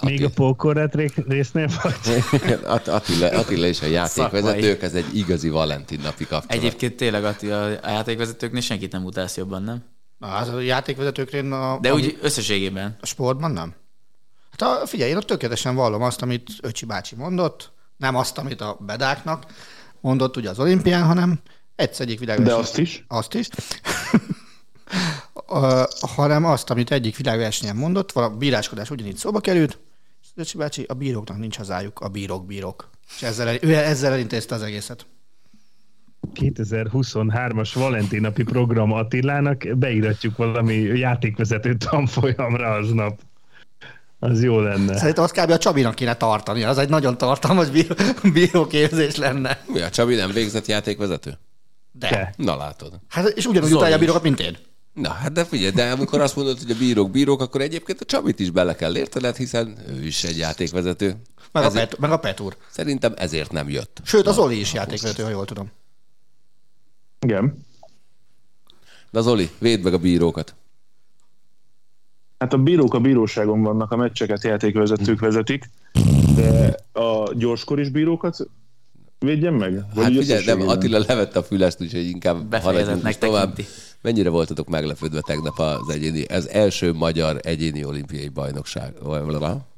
Még 0.03 0.23
a 0.23 0.29
pókorát 0.29 0.95
ré- 0.95 1.23
résznél 1.27 1.69
vagy? 1.81 2.23
At- 2.65 2.87
Attila, 2.87 3.29
Attila 3.29 3.65
és 3.65 3.81
a 3.81 3.85
játékvezetők, 3.85 4.81
ez 4.81 4.93
egy 4.93 5.17
igazi 5.17 5.49
Valentin 5.49 5.99
napi 6.03 6.23
kapcsolat. 6.27 6.51
Egyébként 6.63 6.95
tényleg 6.95 7.23
Attila, 7.25 7.63
a 7.63 7.89
játékvezetőknél 7.89 8.61
senkit 8.61 8.91
nem 8.91 9.03
utálsz 9.03 9.37
jobban, 9.37 9.63
nem? 9.63 9.83
Na, 10.17 10.27
az 10.35 10.47
a 10.49 10.59
játékvezetőknél 10.59 11.53
a, 11.53 11.77
De 11.81 11.93
úgy 11.93 12.17
összességében. 12.21 12.97
a 13.01 13.05
sportban 13.05 13.51
nem. 13.51 13.73
Hát 14.57 14.61
a, 14.81 14.85
figyelj, 14.87 15.09
én 15.11 15.17
ott 15.17 15.25
tökéletesen 15.27 15.75
vallom 15.75 16.01
azt, 16.01 16.21
amit 16.21 16.49
Öcsi 16.61 16.85
bácsi 16.85 17.15
mondott, 17.15 17.71
nem 17.97 18.15
azt, 18.15 18.37
amit 18.37 18.61
a 18.61 18.77
bedáknak 18.79 19.45
mondott 20.01 20.37
ugye 20.37 20.49
az 20.49 20.59
olimpián, 20.59 21.03
hanem 21.03 21.39
egyszer 21.75 22.05
egyik 22.05 22.19
világverseny. 22.19 22.55
De 22.55 22.61
azt 22.61 22.77
is. 22.77 23.05
Azt 23.07 23.33
is. 23.33 23.47
Ö, 25.49 25.83
hanem 26.15 26.45
azt, 26.45 26.69
amit 26.69 26.91
egyik 26.91 27.17
világversenyen 27.17 27.75
mondott, 27.75 28.11
valami 28.11 28.37
bíráskodás 28.37 28.89
ugyanígy 28.89 29.15
szóba 29.17 29.39
került, 29.39 29.79
és 30.35 30.41
Öcsi 30.41 30.57
bácsi, 30.57 30.85
a 30.87 30.93
bíróknak 30.93 31.37
nincs 31.37 31.57
hazájuk, 31.57 31.99
a 31.99 32.07
bírók 32.07 32.45
bírók. 32.45 32.89
És 33.15 33.21
ezzel, 33.21 33.47
el- 33.47 33.57
ő 33.61 33.75
ezzel 33.75 34.13
elintézte 34.13 34.55
az 34.55 34.61
egészet. 34.61 35.05
2023-as 36.33 37.69
Valentin 37.73 38.21
napi 38.21 38.43
program 38.43 38.91
Attilának, 38.91 39.63
beíratjuk 39.77 40.37
valami 40.37 40.73
játékvezető 40.73 41.75
tanfolyamra 41.77 42.71
aznap. 42.71 43.21
Az 44.19 44.43
jó 44.43 44.59
lenne. 44.59 44.97
Szerintem 44.97 45.23
azt 45.23 45.39
kb. 45.41 45.49
a 45.51 45.57
Csabinak 45.57 45.95
kéne 45.95 46.15
tartani, 46.15 46.63
az 46.63 46.77
egy 46.77 46.89
nagyon 46.89 47.17
tartalmas 47.17 47.69
bíró, 47.69 47.95
bíróképzés 48.33 49.15
lenne. 49.15 49.63
Mi 49.67 49.81
a 49.81 49.89
Csabi 49.89 50.15
nem 50.15 50.31
végzett 50.31 50.65
játékvezető? 50.65 51.37
De. 51.91 52.09
De. 52.09 52.33
Na 52.37 52.55
látod. 52.55 52.99
Hát, 53.07 53.27
és 53.27 53.45
ugyanúgy 53.45 53.67
Zoli 53.67 53.79
utálja 53.79 53.95
a 53.95 53.99
bírókat, 53.99 54.23
mint 54.23 54.39
én. 54.39 54.57
Na, 54.93 55.09
hát 55.09 55.31
de 55.31 55.45
figyelj, 55.45 55.71
de 55.71 55.91
amikor 55.91 56.21
azt 56.21 56.35
mondod, 56.35 56.57
hogy 56.59 56.71
a 56.71 56.75
bírók 56.77 57.11
bírók, 57.11 57.41
akkor 57.41 57.61
egyébként 57.61 58.01
a 58.01 58.05
Csabit 58.05 58.39
is 58.39 58.49
bele 58.49 58.75
kell 58.75 58.97
értened, 58.97 59.35
hiszen 59.35 59.77
ő 59.89 60.05
is 60.05 60.23
egy 60.23 60.37
játékvezető. 60.37 61.15
Meg, 61.51 61.63
a, 61.63 61.65
Ezért, 61.65 61.89
Pet, 61.89 61.99
meg 61.99 62.11
a 62.11 62.17
Petúr. 62.17 62.57
szerintem 62.71 63.13
ezért 63.17 63.51
nem 63.51 63.69
jött. 63.69 64.01
Sőt, 64.03 64.27
az 64.27 64.37
Oli 64.37 64.59
is 64.59 64.73
játékvezető, 64.73 65.23
ha 65.23 65.29
jól 65.29 65.45
tudom. 65.45 65.71
Igen. 67.19 67.65
Na 69.11 69.21
Zoli, 69.21 69.49
védd 69.59 69.81
meg 69.83 69.93
a 69.93 69.97
bírókat. 69.97 70.55
Hát 72.37 72.53
a 72.53 72.57
bírók 72.57 72.93
a 72.93 72.99
bíróságon 72.99 73.61
vannak, 73.61 73.91
a 73.91 73.95
meccseket 73.95 74.43
játékvezetők 74.43 75.19
vezetik, 75.19 75.69
de 76.35 76.75
a 76.99 77.33
gyorskoris 77.33 77.89
bírókat 77.89 78.37
védjen 79.19 79.53
meg? 79.53 79.85
Vagy 79.93 80.03
Hát 80.03 80.13
figyelj, 80.13 80.45
nem? 80.45 80.67
Attila 80.67 80.99
levette 81.07 81.39
a 81.39 81.43
fülest, 81.43 81.81
úgyhogy 81.81 82.05
inkább 82.07 82.55
haladjunk 82.55 83.07
is 83.09 83.17
tovább. 83.17 83.49
tekinti. 83.55 83.71
Mennyire 84.03 84.29
voltatok 84.29 84.67
meglepődve 84.67 85.21
tegnap 85.21 85.59
az 85.59 85.89
egyéni, 85.89 86.23
az 86.23 86.49
első 86.49 86.93
magyar 86.93 87.39
egyéni 87.41 87.83
olimpiai 87.83 88.27
bajnokság, 88.27 88.93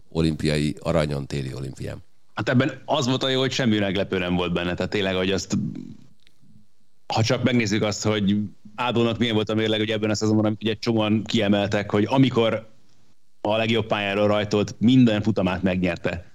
olimpiai 0.09 0.75
aranyon 0.79 1.25
téli 1.25 1.53
olimpián. 1.53 2.03
Hát 2.33 2.49
ebben 2.49 2.81
az 2.85 3.05
volt 3.05 3.23
a 3.23 3.29
jó, 3.29 3.39
hogy 3.39 3.51
semmi 3.51 3.77
meglepő 3.77 4.17
nem 4.17 4.35
volt 4.35 4.53
benne. 4.53 4.73
Tehát 4.73 4.91
tényleg, 4.91 5.15
hogy 5.15 5.31
azt 5.31 5.57
ha 7.13 7.23
csak 7.23 7.43
megnézzük 7.43 7.83
azt, 7.83 8.03
hogy 8.03 8.37
Ádónak 8.75 9.17
milyen 9.17 9.35
volt 9.35 9.49
a 9.49 9.55
mérleg, 9.55 9.79
hogy 9.79 9.89
ebben 9.89 10.09
a 10.09 10.15
szezonban, 10.15 10.45
amit 10.45 10.63
ugye 10.63 10.73
csomóan 10.73 11.23
kiemeltek, 11.23 11.91
hogy 11.91 12.05
amikor 12.09 12.69
a 13.41 13.57
legjobb 13.57 13.85
pályáról 13.85 14.27
rajtolt, 14.27 14.75
minden 14.79 15.21
futamát 15.21 15.63
megnyerte 15.63 16.31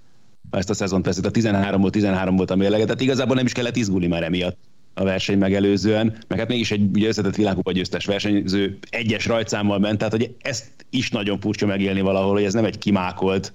ezt 0.51 0.69
a 0.69 0.73
szezont. 0.73 1.03
Persze 1.03 1.21
a 1.27 1.31
13-ból 1.31 1.89
13 1.89 2.35
volt 2.35 2.51
a 2.51 2.55
mérlege, 2.55 2.83
tehát 2.83 3.01
igazából 3.01 3.35
nem 3.35 3.45
is 3.45 3.51
kellett 3.51 3.75
izgulni 3.75 4.07
már 4.07 4.23
emiatt 4.23 4.57
a 4.93 5.03
verseny 5.03 5.37
megelőzően, 5.37 6.17
meg 6.27 6.39
hát 6.39 6.47
mégis 6.47 6.71
egy 6.71 6.89
ugye 6.93 7.07
összetett 7.07 7.35
világkupa 7.35 7.71
győztes 7.71 8.05
versenyző 8.05 8.77
egyes 8.89 9.25
rajtszámmal 9.25 9.79
ment, 9.79 9.97
tehát 9.97 10.13
hogy 10.13 10.35
ezt 10.41 10.85
is 10.89 11.09
nagyon 11.09 11.39
furcsa 11.39 11.65
megélni 11.65 12.01
valahol, 12.01 12.33
hogy 12.33 12.43
ez 12.43 12.53
nem 12.53 12.65
egy 12.65 12.77
kimákolt 12.77 13.53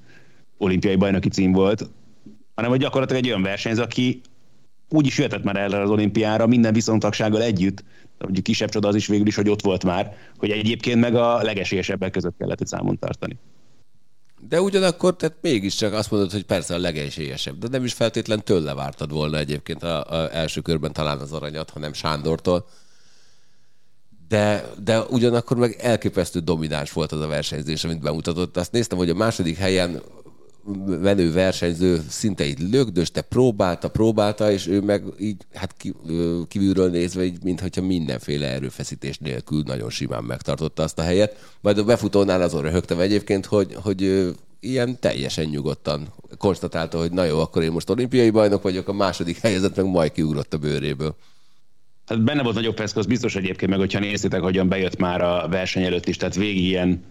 olimpiai 0.58 0.96
bajnoki 0.96 1.28
cím 1.28 1.52
volt, 1.52 1.90
hanem 2.54 2.70
hogy 2.70 2.80
gyakorlatilag 2.80 3.22
egy 3.22 3.28
olyan 3.28 3.42
versenyző, 3.42 3.82
aki 3.82 4.20
úgy 4.88 5.06
is 5.06 5.16
jöhetett 5.16 5.44
már 5.44 5.56
erre 5.56 5.80
az 5.80 5.90
olimpiára, 5.90 6.46
minden 6.46 6.72
viszontagsággal 6.72 7.42
együtt, 7.42 7.84
hogy 8.18 8.42
kisebb 8.42 8.68
csoda 8.68 8.88
az 8.88 8.94
is 8.94 9.06
végül 9.06 9.26
is, 9.26 9.34
hogy 9.34 9.48
ott 9.48 9.62
volt 9.62 9.84
már, 9.84 10.16
hogy 10.36 10.50
egyébként 10.50 11.00
meg 11.00 11.14
a 11.14 11.42
legesélyesebbek 11.42 12.10
között 12.10 12.36
kellett 12.38 12.60
egy 12.60 12.66
számon 12.66 12.98
tartani. 12.98 13.38
De 14.48 14.60
ugyanakkor, 14.60 15.16
tehát 15.16 15.36
mégiscsak 15.40 15.92
azt 15.92 16.10
mondod, 16.10 16.30
hogy 16.30 16.44
persze 16.44 16.74
a 16.74 16.78
legesélyesebb, 16.78 17.58
de 17.58 17.68
nem 17.68 17.84
is 17.84 17.92
feltétlen 17.92 18.44
tőle 18.44 18.74
vártad 18.74 19.10
volna 19.10 19.38
egyébként 19.38 19.82
a, 19.82 20.10
a 20.10 20.34
első 20.34 20.60
körben 20.60 20.92
talán 20.92 21.18
az 21.18 21.32
aranyat, 21.32 21.70
hanem 21.70 21.92
Sándortól. 21.92 22.66
De, 24.28 24.70
de 24.84 25.00
ugyanakkor 25.00 25.56
meg 25.56 25.76
elképesztő 25.80 26.40
domináns 26.40 26.92
volt 26.92 27.12
az 27.12 27.20
a 27.20 27.26
versenyzés, 27.26 27.84
amit 27.84 28.00
bemutatott. 28.00 28.56
Azt 28.56 28.72
néztem, 28.72 28.98
hogy 28.98 29.10
a 29.10 29.14
második 29.14 29.56
helyen 29.56 30.02
menő 30.86 31.32
versenyző 31.32 32.00
szinte 32.08 32.46
így 32.46 32.58
lögdöste, 32.70 33.20
próbálta, 33.20 33.88
próbálta, 33.88 34.50
és 34.50 34.66
ő 34.66 34.80
meg 34.80 35.02
így, 35.18 35.46
hát 35.54 35.74
ki- 35.76 35.94
kívülről 36.48 36.90
nézve, 36.90 37.24
így, 37.24 37.42
mintha 37.42 37.82
mindenféle 37.82 38.46
erőfeszítés 38.46 39.18
nélkül 39.18 39.62
nagyon 39.66 39.90
simán 39.90 40.24
megtartotta 40.24 40.82
azt 40.82 40.98
a 40.98 41.02
helyet. 41.02 41.56
Majd 41.60 41.78
a 41.78 41.84
befutónál 41.84 42.42
azon 42.42 42.62
röhögtem 42.62 43.00
egyébként, 43.00 43.46
hogy, 43.46 43.74
hogy 43.74 44.32
ilyen 44.60 45.00
teljesen 45.00 45.44
nyugodtan 45.44 46.08
konstatálta, 46.38 46.98
hogy 46.98 47.12
na 47.12 47.24
jó, 47.24 47.40
akkor 47.40 47.62
én 47.62 47.72
most 47.72 47.90
olimpiai 47.90 48.30
bajnok 48.30 48.62
vagyok, 48.62 48.88
a 48.88 48.92
második 48.92 49.38
helyezett 49.38 49.76
meg 49.76 49.86
majd 49.86 50.12
kiugrott 50.12 50.54
a 50.54 50.58
bőréből. 50.58 51.16
Hát 52.06 52.24
benne 52.24 52.42
volt 52.42 52.54
nagyobb 52.54 52.74
preszk, 52.74 52.96
az 52.96 53.06
biztos 53.06 53.36
egyébként, 53.36 53.70
meg 53.70 53.80
hogyha 53.80 53.98
néztétek, 53.98 54.40
hogyan 54.40 54.68
bejött 54.68 54.96
már 54.96 55.20
a 55.20 55.48
verseny 55.48 55.82
előtt 55.82 56.08
is, 56.08 56.16
tehát 56.16 56.34
végig 56.34 56.64
ilyen 56.64 57.04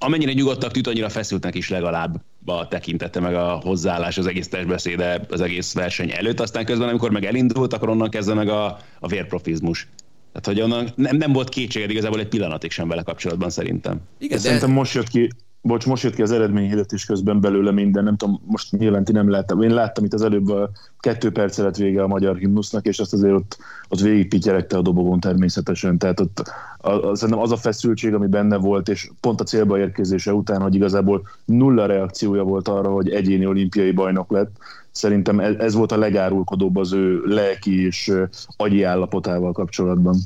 amennyire 0.00 0.32
nyugodtak 0.32 0.70
tűnt, 0.70 0.86
annyira 0.86 1.08
feszültnek 1.08 1.54
is 1.54 1.68
legalább 1.68 2.22
a 2.44 2.68
tekintete, 2.68 3.20
meg 3.20 3.34
a 3.34 3.60
hozzáállás, 3.62 4.18
az 4.18 4.26
egész 4.26 4.48
testbeszéde, 4.48 5.26
az 5.30 5.40
egész 5.40 5.74
verseny 5.74 6.10
előtt. 6.10 6.40
Aztán 6.40 6.64
közben, 6.64 6.88
amikor 6.88 7.10
meg 7.10 7.24
elindult, 7.24 7.72
akkor 7.72 7.88
onnan 7.88 8.10
kezdve 8.10 8.34
meg 8.34 8.48
a, 8.48 8.78
a 9.00 9.08
vérprofizmus. 9.08 9.88
Tehát, 10.32 10.46
hogy 10.46 10.70
onnan 10.70 10.92
nem, 10.94 11.16
nem 11.16 11.32
volt 11.32 11.48
kétséged 11.48 11.90
igazából 11.90 12.20
egy 12.20 12.28
pillanatig 12.28 12.70
sem 12.70 12.88
vele 12.88 13.02
kapcsolatban 13.02 13.50
szerintem. 13.50 14.00
Igen, 14.18 14.36
de... 14.36 14.42
Szerintem 14.42 14.70
most 14.70 14.94
jött 14.94 15.08
ki 15.08 15.28
Bocs, 15.62 15.86
most 15.86 16.02
jött 16.02 16.14
ki 16.14 16.22
az 16.22 16.30
eredményhirdetés 16.30 17.04
közben 17.04 17.40
belőle 17.40 17.70
minden, 17.70 18.04
nem 18.04 18.16
tudom, 18.16 18.40
most 18.46 18.72
nyilván 18.72 19.04
ti 19.04 19.12
nem 19.12 19.30
láttam. 19.30 19.62
Én 19.62 19.74
láttam 19.74 20.04
itt 20.04 20.12
az 20.12 20.22
előbb 20.22 20.48
a 20.48 20.70
kettő 20.98 21.32
perc 21.32 21.58
lett 21.58 21.76
vége 21.76 22.02
a 22.02 22.06
magyar 22.06 22.36
himnusznak, 22.36 22.86
és 22.86 22.98
azt 22.98 23.12
azért 23.12 23.34
ott, 23.34 23.58
ott 23.88 24.00
végig 24.00 24.50
a 24.50 24.82
dobogon 24.82 25.20
természetesen. 25.20 25.98
Tehát 25.98 26.20
ott 26.20 26.52
a, 26.78 26.90
a, 26.90 27.14
szerintem 27.14 27.44
az 27.44 27.52
a 27.52 27.56
feszültség, 27.56 28.14
ami 28.14 28.26
benne 28.26 28.56
volt, 28.56 28.88
és 28.88 29.10
pont 29.20 29.40
a 29.40 29.44
célba 29.44 29.78
érkezése 29.78 30.32
után, 30.32 30.60
hogy 30.60 30.74
igazából 30.74 31.28
nulla 31.44 31.86
reakciója 31.86 32.42
volt 32.42 32.68
arra, 32.68 32.90
hogy 32.90 33.10
egyéni 33.10 33.46
olimpiai 33.46 33.92
bajnok 33.92 34.30
lett, 34.30 34.56
szerintem 34.90 35.40
ez, 35.40 35.54
ez 35.54 35.74
volt 35.74 35.92
a 35.92 35.98
legárulkodóbb 35.98 36.76
az 36.76 36.92
ő 36.92 37.22
lelki 37.24 37.84
és 37.84 38.12
agyi 38.56 38.82
állapotával 38.82 39.52
kapcsolatban. 39.52 40.16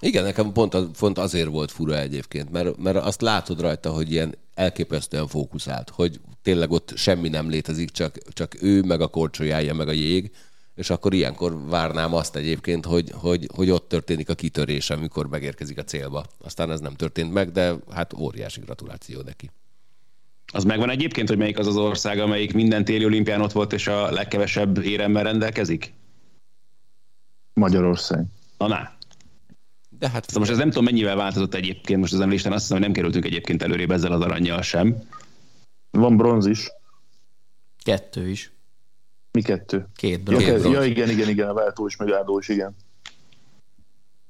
Igen, 0.00 0.24
nekem 0.24 0.52
pont, 0.52 0.76
pont 0.98 1.18
azért 1.18 1.48
volt 1.48 1.70
fura 1.70 1.98
egyébként, 1.98 2.50
mert, 2.50 2.76
mert 2.76 2.96
azt 2.96 3.20
látod 3.20 3.60
rajta, 3.60 3.90
hogy 3.90 4.12
ilyen 4.12 4.34
elképesztően 4.54 5.26
fókuszált, 5.26 5.90
hogy 5.90 6.20
tényleg 6.42 6.70
ott 6.70 6.92
semmi 6.96 7.28
nem 7.28 7.48
létezik, 7.50 7.90
csak, 7.90 8.18
csak 8.28 8.62
ő, 8.62 8.82
meg 8.82 9.00
a 9.00 9.06
korcsolyája, 9.08 9.74
meg 9.74 9.88
a 9.88 9.92
jég, 9.92 10.30
és 10.74 10.90
akkor 10.90 11.14
ilyenkor 11.14 11.68
várnám 11.68 12.14
azt 12.14 12.36
egyébként, 12.36 12.84
hogy, 12.84 13.10
hogy, 13.14 13.48
hogy 13.54 13.70
ott 13.70 13.88
történik 13.88 14.28
a 14.28 14.34
kitörés, 14.34 14.90
amikor 14.90 15.28
megérkezik 15.28 15.78
a 15.78 15.84
célba. 15.84 16.24
Aztán 16.38 16.70
ez 16.70 16.80
nem 16.80 16.94
történt 16.94 17.32
meg, 17.32 17.52
de 17.52 17.74
hát 17.90 18.12
óriási 18.12 18.60
gratuláció 18.60 19.20
neki. 19.20 19.50
Az 20.52 20.64
megvan 20.64 20.90
egyébként, 20.90 21.28
hogy 21.28 21.38
melyik 21.38 21.58
az 21.58 21.66
az 21.66 21.76
ország, 21.76 22.18
amelyik 22.18 22.54
minden 22.54 22.84
téli 22.84 23.04
olimpián 23.04 23.40
ott 23.40 23.52
volt, 23.52 23.72
és 23.72 23.86
a 23.86 24.10
legkevesebb 24.10 24.78
éremmel 24.84 25.22
rendelkezik? 25.22 25.92
Magyarország. 27.52 28.24
Na, 28.58 28.66
na. 28.66 28.97
De 29.98 30.08
hát 30.08 30.24
szóval 30.26 30.40
most 30.40 30.50
ez 30.50 30.58
nem 30.58 30.68
tudom 30.68 30.84
mennyivel 30.84 31.16
változott 31.16 31.54
egyébként, 31.54 32.00
most 32.00 32.12
ezen 32.12 32.28
listán 32.28 32.52
azt 32.52 32.60
hiszem, 32.60 32.76
hogy 32.76 32.86
nem 32.86 32.94
kerültünk 32.94 33.24
egyébként 33.24 33.62
előrébb 33.62 33.90
ezzel 33.90 34.12
az 34.12 34.20
aranyjal 34.20 34.62
sem. 34.62 35.02
Van 35.90 36.16
bronz 36.16 36.46
is. 36.46 36.70
Kettő 37.82 38.28
is. 38.28 38.52
Mi 39.32 39.42
kettő? 39.42 39.86
Két 39.96 40.22
bronz. 40.22 40.42
Ja, 40.42 40.70
ja 40.70 40.84
igen, 40.84 41.10
igen, 41.10 41.28
igen, 41.28 41.48
a 41.48 41.52
váltó 41.52 41.86
is, 41.86 41.96
meg 41.96 42.10
áldó 42.10 42.38
is, 42.38 42.48
igen. 42.48 42.76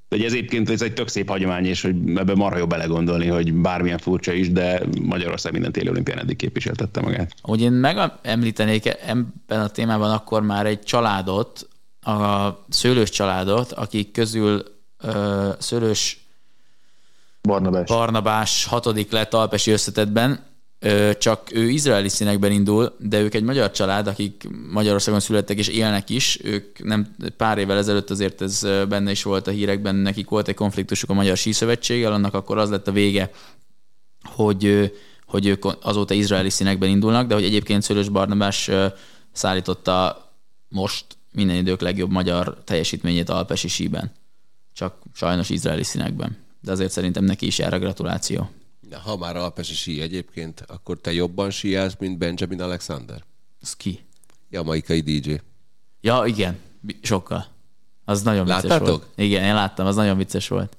De 0.08 0.16
ez 0.16 0.32
egyébként 0.32 0.70
ez 0.70 0.82
egy 0.82 0.94
tök 0.94 1.08
szép 1.08 1.28
hagyomány, 1.28 1.64
és 1.64 1.82
hogy 1.82 1.94
ebbe 2.14 2.34
marha 2.34 2.58
jó 2.58 2.66
belegondolni, 2.66 3.26
hogy 3.26 3.54
bármilyen 3.54 3.98
furcsa 3.98 4.32
is, 4.32 4.52
de 4.52 4.82
Magyarország 5.02 5.52
minden 5.52 5.72
téli 5.72 5.88
olimpián 5.88 6.18
eddig 6.18 6.36
képviseltette 6.36 7.00
magát. 7.00 7.34
Hogy 7.40 7.60
én 7.60 7.72
megemlítenék 7.72 8.86
ebben 8.86 9.60
a 9.60 9.68
témában 9.68 10.10
akkor 10.10 10.42
már 10.42 10.66
egy 10.66 10.82
családot, 10.82 11.68
a 12.00 12.48
szőlős 12.68 13.10
családot, 13.10 13.72
akik 13.72 14.12
közül 14.12 14.77
Szörös 15.58 16.26
Barnabás. 17.42 17.88
Barnabás 17.88 18.64
hatodik 18.64 19.10
lett 19.10 19.34
alpesi 19.34 19.70
összetetben, 19.70 20.46
csak 21.18 21.52
ő 21.52 21.68
izraeli 21.68 22.08
színekben 22.08 22.52
indul, 22.52 22.96
de 22.98 23.20
ők 23.20 23.34
egy 23.34 23.42
magyar 23.42 23.70
család, 23.70 24.06
akik 24.06 24.48
Magyarországon 24.70 25.20
születtek 25.20 25.58
és 25.58 25.68
élnek 25.68 26.10
is. 26.10 26.38
Ők 26.44 26.84
nem 26.84 27.14
pár 27.36 27.58
évvel 27.58 27.76
ezelőtt 27.76 28.10
azért 28.10 28.42
ez 28.42 28.60
benne 28.88 29.10
is 29.10 29.22
volt 29.22 29.46
a 29.46 29.50
hírekben, 29.50 29.94
nekik 29.94 30.28
volt 30.28 30.48
egy 30.48 30.54
konfliktusuk 30.54 31.10
a 31.10 31.14
Magyar 31.14 31.36
Síszövetséggel, 31.36 32.12
annak 32.12 32.34
akkor 32.34 32.58
az 32.58 32.70
lett 32.70 32.88
a 32.88 32.92
vége, 32.92 33.30
hogy, 34.24 34.92
hogy 35.26 35.46
ők 35.46 35.64
azóta 35.82 36.14
izraeli 36.14 36.50
színekben 36.50 36.88
indulnak, 36.88 37.26
de 37.26 37.34
hogy 37.34 37.44
egyébként 37.44 37.82
Szörös 37.82 38.08
Barnabás 38.08 38.70
szállította 39.32 40.26
most 40.68 41.04
minden 41.32 41.56
idők 41.56 41.80
legjobb 41.80 42.10
magyar 42.10 42.56
teljesítményét 42.64 43.28
alpesi 43.28 43.68
síben 43.68 44.12
csak 44.78 45.02
sajnos 45.14 45.50
izraeli 45.50 45.82
színekben. 45.82 46.36
De 46.60 46.72
azért 46.72 46.90
szerintem 46.90 47.24
neki 47.24 47.46
is 47.46 47.58
jár 47.58 47.74
a 47.74 47.78
gratuláció. 47.78 48.50
Ha 49.04 49.16
már 49.16 49.36
alpesi 49.36 49.74
sí 49.74 50.00
egyébként, 50.00 50.64
akkor 50.66 51.00
te 51.00 51.12
jobban 51.12 51.50
síelsz, 51.50 51.94
mint 51.98 52.18
Benjamin 52.18 52.60
Alexander? 52.60 53.24
Ez 53.62 53.76
ki? 53.76 54.00
Jamaikai 54.50 55.00
DJ. 55.00 55.34
Ja, 56.00 56.22
igen, 56.26 56.58
sokkal. 57.02 57.46
Az 58.04 58.22
nagyon 58.22 58.44
vicces 58.44 58.62
Láttátok? 58.62 58.86
volt. 58.86 59.06
Igen, 59.16 59.44
én 59.44 59.54
láttam, 59.54 59.86
az 59.86 59.96
nagyon 59.96 60.16
vicces 60.16 60.48
volt. 60.48 60.76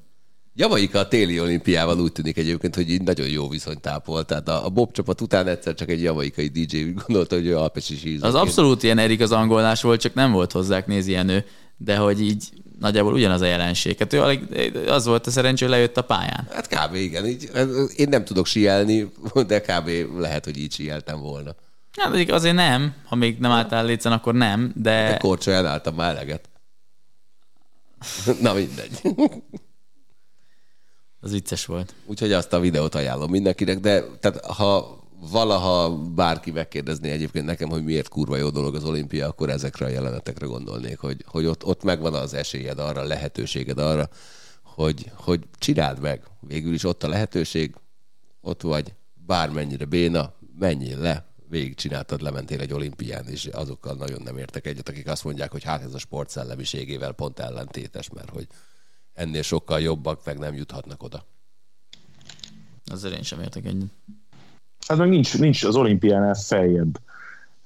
Jamaika 0.53 0.99
a 0.99 1.07
téli 1.07 1.39
olimpiával 1.39 1.99
úgy 1.99 2.11
tűnik 2.11 2.37
egyébként, 2.37 2.75
hogy 2.75 2.89
így 2.89 3.01
nagyon 3.01 3.27
jó 3.27 3.47
viszonyt 3.47 3.81
tápol. 3.81 4.25
Tehát 4.25 4.47
a, 4.47 4.65
a 4.65 4.69
Bob 4.69 4.91
csapat 4.91 5.21
után 5.21 5.47
egyszer 5.47 5.73
csak 5.73 5.89
egy 5.89 6.01
jamaikai 6.01 6.47
DJ 6.47 6.83
úgy 6.83 6.93
gondolta, 7.05 7.35
hogy 7.35 7.45
ő 7.45 7.57
alpesi 7.57 7.95
sízó. 7.95 8.25
Az 8.25 8.35
abszolút 8.35 8.83
ilyen 8.83 8.97
Erik 8.97 9.21
az 9.21 9.31
angolás 9.31 9.81
volt, 9.81 10.01
csak 10.01 10.13
nem 10.13 10.31
volt 10.31 10.51
hozzák 10.51 10.87
nézi 10.87 11.15
ő, 11.15 11.45
de 11.77 11.97
hogy 11.97 12.21
így 12.21 12.49
nagyjából 12.79 13.13
ugyanaz 13.13 13.41
a 13.41 13.45
jelenség. 13.45 13.97
Hát 13.97 14.13
ő 14.13 14.21
alig, 14.21 14.41
az 14.87 15.05
volt 15.05 15.27
a 15.27 15.31
szerencsé, 15.31 15.65
hogy 15.65 15.73
lejött 15.73 15.97
a 15.97 16.01
pályán. 16.01 16.47
Hát 16.51 16.67
kb. 16.67 16.95
igen. 16.95 17.25
Így, 17.25 17.49
én 17.95 18.09
nem 18.09 18.25
tudok 18.25 18.45
síelni, 18.45 19.11
de 19.47 19.61
kb. 19.61 19.89
lehet, 20.19 20.45
hogy 20.45 20.57
így 20.57 20.73
síeltem 20.73 21.19
volna. 21.19 21.55
Hát 21.97 22.29
azért 22.29 22.55
nem. 22.55 22.93
Ha 23.05 23.15
még 23.15 23.37
nem 23.39 23.51
álltál 23.51 23.85
lécen, 23.85 24.11
akkor 24.11 24.33
nem, 24.33 24.71
de... 24.75 25.09
De 25.09 25.17
korcsolyán 25.17 25.65
álltam 25.65 25.95
már 25.95 26.15
eleget. 26.15 26.49
Na 28.41 28.53
mindegy. 28.53 29.01
Az 31.21 31.31
vicces 31.31 31.65
volt. 31.65 31.93
Úgyhogy 32.05 32.31
azt 32.31 32.53
a 32.53 32.59
videót 32.59 32.95
ajánlom 32.95 33.29
mindenkinek, 33.29 33.79
de 33.79 34.03
tehát 34.19 34.45
ha 34.45 34.98
valaha 35.19 35.97
bárki 35.97 36.51
megkérdezné 36.51 37.11
egyébként 37.11 37.45
nekem, 37.45 37.69
hogy 37.69 37.83
miért 37.83 38.07
kurva 38.07 38.37
jó 38.37 38.49
dolog 38.49 38.75
az 38.75 38.83
olimpia, 38.83 39.27
akkor 39.27 39.49
ezekre 39.49 39.85
a 39.85 39.89
jelenetekre 39.89 40.45
gondolnék, 40.45 40.99
hogy, 40.99 41.23
hogy 41.27 41.45
ott, 41.45 41.65
ott 41.65 41.83
megvan 41.83 42.13
az 42.13 42.33
esélyed 42.33 42.79
arra, 42.79 43.03
lehetőséged 43.03 43.77
arra, 43.77 44.09
hogy, 44.63 45.11
hogy 45.15 45.47
csináld 45.57 45.99
meg. 45.99 46.23
Végül 46.39 46.73
is 46.73 46.83
ott 46.83 47.03
a 47.03 47.07
lehetőség, 47.07 47.75
ott 48.41 48.61
vagy, 48.61 48.93
bármennyire 49.25 49.85
béna, 49.85 50.33
menjél 50.59 50.97
le, 50.97 51.25
végigcsináltad, 51.49 52.21
lementél 52.21 52.59
egy 52.59 52.73
olimpián, 52.73 53.27
és 53.27 53.45
azokkal 53.45 53.95
nagyon 53.95 54.21
nem 54.21 54.37
értek 54.37 54.67
egyet, 54.67 54.89
akik 54.89 55.07
azt 55.07 55.23
mondják, 55.23 55.51
hogy 55.51 55.63
hát 55.63 55.83
ez 55.83 55.93
a 55.93 55.99
sport 55.99 56.29
szellemiségével 56.29 57.11
pont 57.11 57.39
ellentétes, 57.39 58.09
mert 58.09 58.29
hogy 58.29 58.47
ennél 59.13 59.41
sokkal 59.41 59.81
jobbak 59.81 60.25
meg 60.25 60.37
nem 60.37 60.55
juthatnak 60.55 61.03
oda. 61.03 61.25
Azért 62.85 63.15
én 63.15 63.23
sem 63.23 63.41
értek 63.41 63.65
egyet 63.65 63.91
hát 64.87 64.97
meg 64.97 65.09
nincs, 65.09 65.39
nincs 65.39 65.63
az 65.63 65.75
olimpiánál 65.75 66.33
feljebb. 66.33 66.99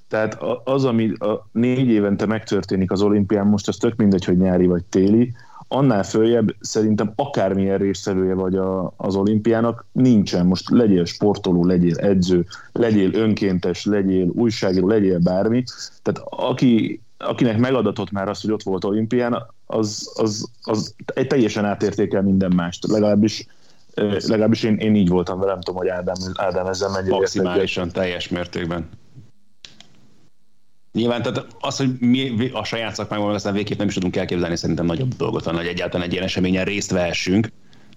Tehát 0.08 0.38
az, 0.64 0.86
ami 0.86 1.12
a 1.12 1.48
négy 1.52 1.88
évente 1.88 2.26
megtörténik 2.26 2.92
az 2.92 3.02
olimpián, 3.02 3.48
most 3.48 3.68
az 3.68 3.78
tök 3.78 3.96
mindegy, 3.96 4.26
hogy 4.26 4.38
nyári 4.38 4.66
vagy 4.66 4.84
téli, 4.84 5.34
annál 5.74 6.04
följebb 6.04 6.56
szerintem 6.60 7.14
akármilyen 7.16 7.78
résztvevője 7.78 8.34
vagy 8.34 8.56
a, 8.56 8.94
az 8.98 9.16
olimpiának, 9.16 9.86
nincsen. 9.92 10.46
Most 10.46 10.70
legyél 10.70 11.06
sportoló, 11.06 11.66
legyél 11.66 11.98
edző, 11.98 12.46
legyél 12.72 13.14
önkéntes, 13.14 13.86
legyél 13.86 14.30
újságíró, 14.34 14.88
legyél 14.88 15.20
bármi. 15.20 15.64
Tehát 16.02 16.30
aki, 16.30 17.02
akinek 17.18 17.58
megadatott 17.58 18.12
már 18.12 18.30
az, 18.30 18.42
hogy 18.42 18.52
ott 18.52 18.64
volt 18.64 18.84
olimpián, 18.84 19.46
az, 19.66 20.12
az, 20.16 20.50
az 20.62 20.96
egy 21.06 21.28
teljesen 21.28 21.66
átértékel 21.66 22.22
minden 22.22 22.52
mást. 22.56 22.88
Legalábbis 22.88 23.46
legalábbis 23.96 24.64
én, 24.64 24.76
én 24.76 24.96
így 24.96 25.10
voltam 25.10 25.40
vele, 25.40 25.52
nem 25.52 25.62
tudom, 25.62 25.80
hogy 25.80 25.90
Ádám, 25.90 26.16
Ádám 26.34 26.68
ezzel 26.68 26.90
megy. 26.90 27.06
Maximálisan, 27.06 27.92
teljes 27.92 28.28
mértékben. 28.28 28.90
Nyilván, 30.94 31.22
tehát 31.22 31.46
az, 31.60 31.78
hogy 31.78 32.00
mi 32.00 32.50
a 32.54 32.64
saját 32.64 32.96
szakmánkban 32.96 33.34
aztán 33.34 33.54
végképp 33.54 33.78
nem 33.78 33.88
is 33.88 33.94
tudunk 33.94 34.16
elképzelni, 34.16 34.56
szerintem 34.56 34.86
nagyobb 34.86 35.16
dolgot 35.16 35.44
van, 35.44 35.56
hogy 35.56 35.66
egyáltalán 35.66 36.06
egy 36.06 36.12
ilyen 36.12 36.24
eseményen 36.24 36.66
részt 36.66 36.92
vehessünk. 36.92 37.48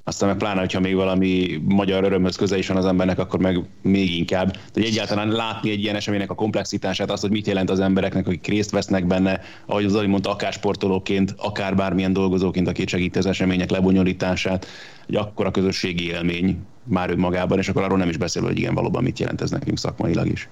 Aztán 0.05 0.29
meg 0.29 0.39
pláne, 0.39 0.61
hogyha 0.61 0.81
még 0.81 0.95
valami 0.95 1.61
magyar 1.65 2.05
örömhöz 2.05 2.37
köze 2.37 2.59
is 2.59 2.69
van 2.69 2.77
az 2.77 2.85
embernek, 2.85 3.19
akkor 3.19 3.41
meg 3.41 3.61
még 3.83 4.17
inkább. 4.17 4.57
hogy 4.73 4.85
egyáltalán 4.85 5.29
látni 5.29 5.71
egy 5.71 5.83
ilyen 5.83 5.97
eseménynek 5.97 6.31
a 6.31 6.35
komplexitását, 6.35 7.11
azt, 7.11 7.23
hogy 7.23 7.31
mit 7.31 7.47
jelent 7.47 7.71
az 7.71 7.81
embereknek, 7.81 8.27
akik 8.27 8.47
részt 8.47 8.71
vesznek 8.71 9.07
benne, 9.07 9.41
ahogy 9.67 9.85
az 9.85 9.93
Zoli 9.93 10.07
mondta, 10.07 10.31
akár 10.31 10.53
sportolóként, 10.53 11.35
akár 11.37 11.77
bármilyen 11.77 12.13
dolgozóként, 12.13 12.69
aki 12.69 12.87
segíti 12.87 13.19
az 13.19 13.27
események 13.27 13.71
lebonyolítását, 13.71 14.67
egy 15.07 15.17
akkora 15.17 15.51
közösségi 15.51 16.07
élmény 16.07 16.67
már 16.85 17.11
önmagában, 17.11 17.59
és 17.59 17.69
akkor 17.69 17.83
arról 17.83 17.99
nem 17.99 18.09
is 18.09 18.17
beszél, 18.17 18.43
hogy 18.43 18.59
igen, 18.59 18.75
valóban 18.75 19.03
mit 19.03 19.19
jelent 19.19 19.41
ez 19.41 19.51
nekünk 19.51 19.79
szakmailag 19.79 20.27
is. 20.27 20.49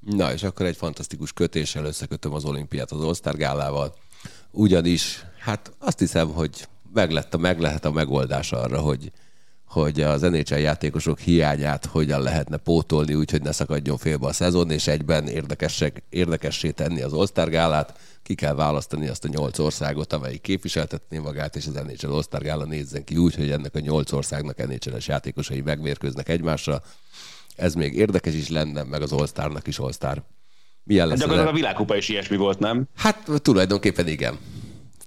Na, 0.00 0.32
és 0.32 0.42
akkor 0.42 0.66
egy 0.66 0.76
fantasztikus 0.76 1.32
kötéssel 1.32 1.84
összekötöm 1.84 2.34
az 2.34 2.44
olimpiát 2.44 2.90
az 2.90 3.04
All-Star 3.04 3.36
gálával. 3.36 3.94
Ugyanis, 4.50 5.24
hát 5.38 5.72
azt 5.78 5.98
hiszem, 5.98 6.28
hogy 6.28 6.66
meg, 6.92 7.10
lett 7.10 7.34
a, 7.34 7.38
meg 7.38 7.60
lehet 7.60 7.84
a 7.84 7.90
megoldás 7.90 8.52
arra, 8.52 8.80
hogy, 8.80 9.12
hogy 9.64 10.00
az 10.00 10.20
NHL 10.20 10.54
játékosok 10.54 11.18
hiányát 11.18 11.86
hogyan 11.86 12.22
lehetne 12.22 12.56
pótolni, 12.56 13.14
úgyhogy 13.14 13.42
ne 13.42 13.52
szakadjon 13.52 13.96
félbe 13.96 14.26
a 14.26 14.32
szezon, 14.32 14.70
és 14.70 14.86
egyben 14.86 15.28
érdekessé 16.08 16.70
tenni 16.70 17.02
az 17.02 17.12
All-Star 17.12 17.48
gálát. 17.48 17.98
Ki 18.22 18.34
kell 18.34 18.54
választani 18.54 19.08
azt 19.08 19.24
a 19.24 19.28
nyolc 19.28 19.58
országot, 19.58 20.12
amelyik 20.12 20.40
képviseltetné 20.40 21.18
magát, 21.18 21.56
és 21.56 21.66
az 21.66 21.72
NHL 21.72 22.12
All-Star 22.12 22.42
gála 22.42 22.64
nézzen 22.64 23.04
ki 23.04 23.16
úgy, 23.16 23.34
hogy 23.34 23.50
ennek 23.50 23.74
a 23.74 23.80
nyolc 23.80 24.12
országnak 24.12 24.66
NHL-es 24.66 25.08
játékosai 25.08 25.60
megmérkőznek 25.60 26.28
egymással. 26.28 26.82
Ez 27.56 27.74
még 27.74 27.94
érdekes 27.94 28.34
is 28.34 28.48
lenne, 28.48 28.82
meg 28.82 29.02
az 29.02 29.12
All-Starnak 29.12 29.66
is 29.66 29.78
All-Star. 29.78 30.22
Milyen 30.84 31.06
lesz 31.06 31.18
hát 31.18 31.28
gyakorlatilag 31.28 31.54
a 31.54 31.60
világkupa 31.60 31.96
is 31.96 32.08
ilyesmi 32.08 32.36
volt, 32.36 32.58
nem? 32.58 32.88
Hát 32.94 33.28
tulajdonképpen 33.42 34.08
igen 34.08 34.38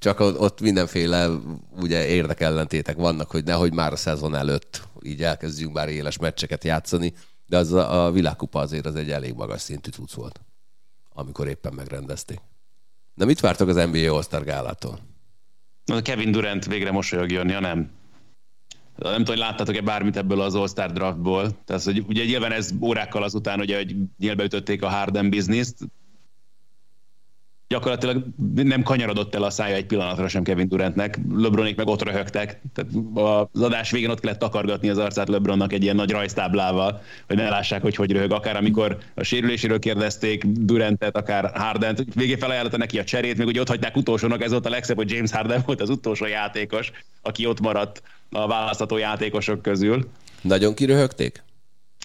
csak 0.06 0.20
ott 0.20 0.62
mindenféle 0.62 1.30
ugye 1.76 2.06
érdekellentétek 2.06 2.96
vannak, 2.96 3.32
hogy 3.32 3.44
nehogy 3.44 3.74
már 3.74 3.92
a 3.92 3.96
szezon 3.96 4.36
előtt 4.36 4.82
így 5.02 5.24
elkezdjünk 5.24 5.74
már 5.74 5.90
éles 5.90 6.18
meccseket 6.18 6.64
játszani, 6.64 7.14
de 7.46 7.58
az 7.58 7.72
a, 7.72 8.06
a 8.06 8.12
világkupa 8.12 8.60
azért 8.60 8.86
az 8.86 8.96
egy 8.96 9.12
elég 9.12 9.34
magas 9.34 9.62
szintű 9.62 9.90
cucc 9.90 10.14
volt, 10.14 10.42
amikor 11.14 11.48
éppen 11.48 11.74
megrendezték. 11.74 12.40
De 13.16 13.26
mit 13.26 13.40
vártok 13.40 13.68
az 13.68 13.76
NBA 13.76 14.14
All-Star 14.14 14.44
gálától? 14.44 15.00
Kevin 16.02 16.32
Durant 16.32 16.66
végre 16.66 16.92
mosolyogjon, 16.92 17.50
ja 17.50 17.60
nem. 17.60 17.90
Nem 18.96 19.12
tudom, 19.12 19.26
hogy 19.26 19.38
láttátok-e 19.38 19.82
bármit 19.82 20.18
ebből 20.18 20.42
az 20.42 20.56
All-Star 20.56 20.92
draftból. 20.92 21.64
Tehát, 21.66 21.84
hogy 21.84 22.04
ugye 22.08 22.26
nyilván 22.26 22.52
ez 22.52 22.72
órákkal 22.82 23.24
azután, 23.24 23.58
hogy, 23.58 23.74
hogy 23.74 23.96
nyilvánütötték 24.18 24.84
a 24.84 24.90
Harden 24.90 25.30
business 25.30 25.68
gyakorlatilag 27.68 28.24
nem 28.54 28.84
kanyarodott 28.84 29.36
el 29.36 29.44
a 29.44 29.50
szája 29.50 29.76
egy 29.76 29.86
pillanatra 29.86 30.28
sem 30.28 30.44
Kevin 30.44 30.68
Durantnek, 30.68 31.20
LeBronik 31.36 31.76
meg 31.76 31.88
ott 31.88 32.04
röhögtek, 32.04 32.62
tehát 32.74 32.92
az 33.54 33.62
adás 33.62 33.92
végén 33.92 34.10
ott 34.10 34.20
kellett 34.20 34.40
takargatni 34.40 34.90
az 34.90 34.98
arcát 34.98 35.30
LeBronnak 35.30 35.74
egy 35.74 35.84
ilyen 35.84 35.96
nagy 35.96 36.12
rajztáblával, 36.12 37.02
hogy 37.28 37.36
ne 37.36 37.50
lássák, 37.50 37.82
hogy 37.82 37.96
hogy 37.96 38.12
röhög, 38.12 38.32
akár 38.32 38.56
amikor 38.56 38.98
a 39.14 39.24
sérüléséről 39.24 39.80
kérdezték 39.80 40.46
Durantet, 40.46 41.16
akár 41.16 41.52
Hardent, 41.54 42.04
végén 42.14 42.38
felajánlotta 42.38 42.78
neki 42.78 43.00
a 43.00 43.04
cserét, 43.04 43.38
még 43.38 43.48
ugye 43.48 43.62
ott 43.62 43.68
hagyták 43.68 43.96
utolsónak, 43.96 44.44
ez 44.44 44.52
volt 44.52 44.66
a 44.66 44.70
legszebb, 44.70 44.98
hogy 44.98 45.12
James 45.12 45.32
Harden 45.32 45.64
volt 45.66 45.82
az 45.82 45.90
utolsó 45.90 46.26
játékos, 46.26 46.92
aki 47.22 47.46
ott 47.46 47.60
maradt 47.60 48.02
a 48.32 48.48
választható 48.48 48.98
játékosok 48.98 49.62
közül. 49.62 50.08
Nagyon 50.42 50.74
kiröhögték? 50.74 51.44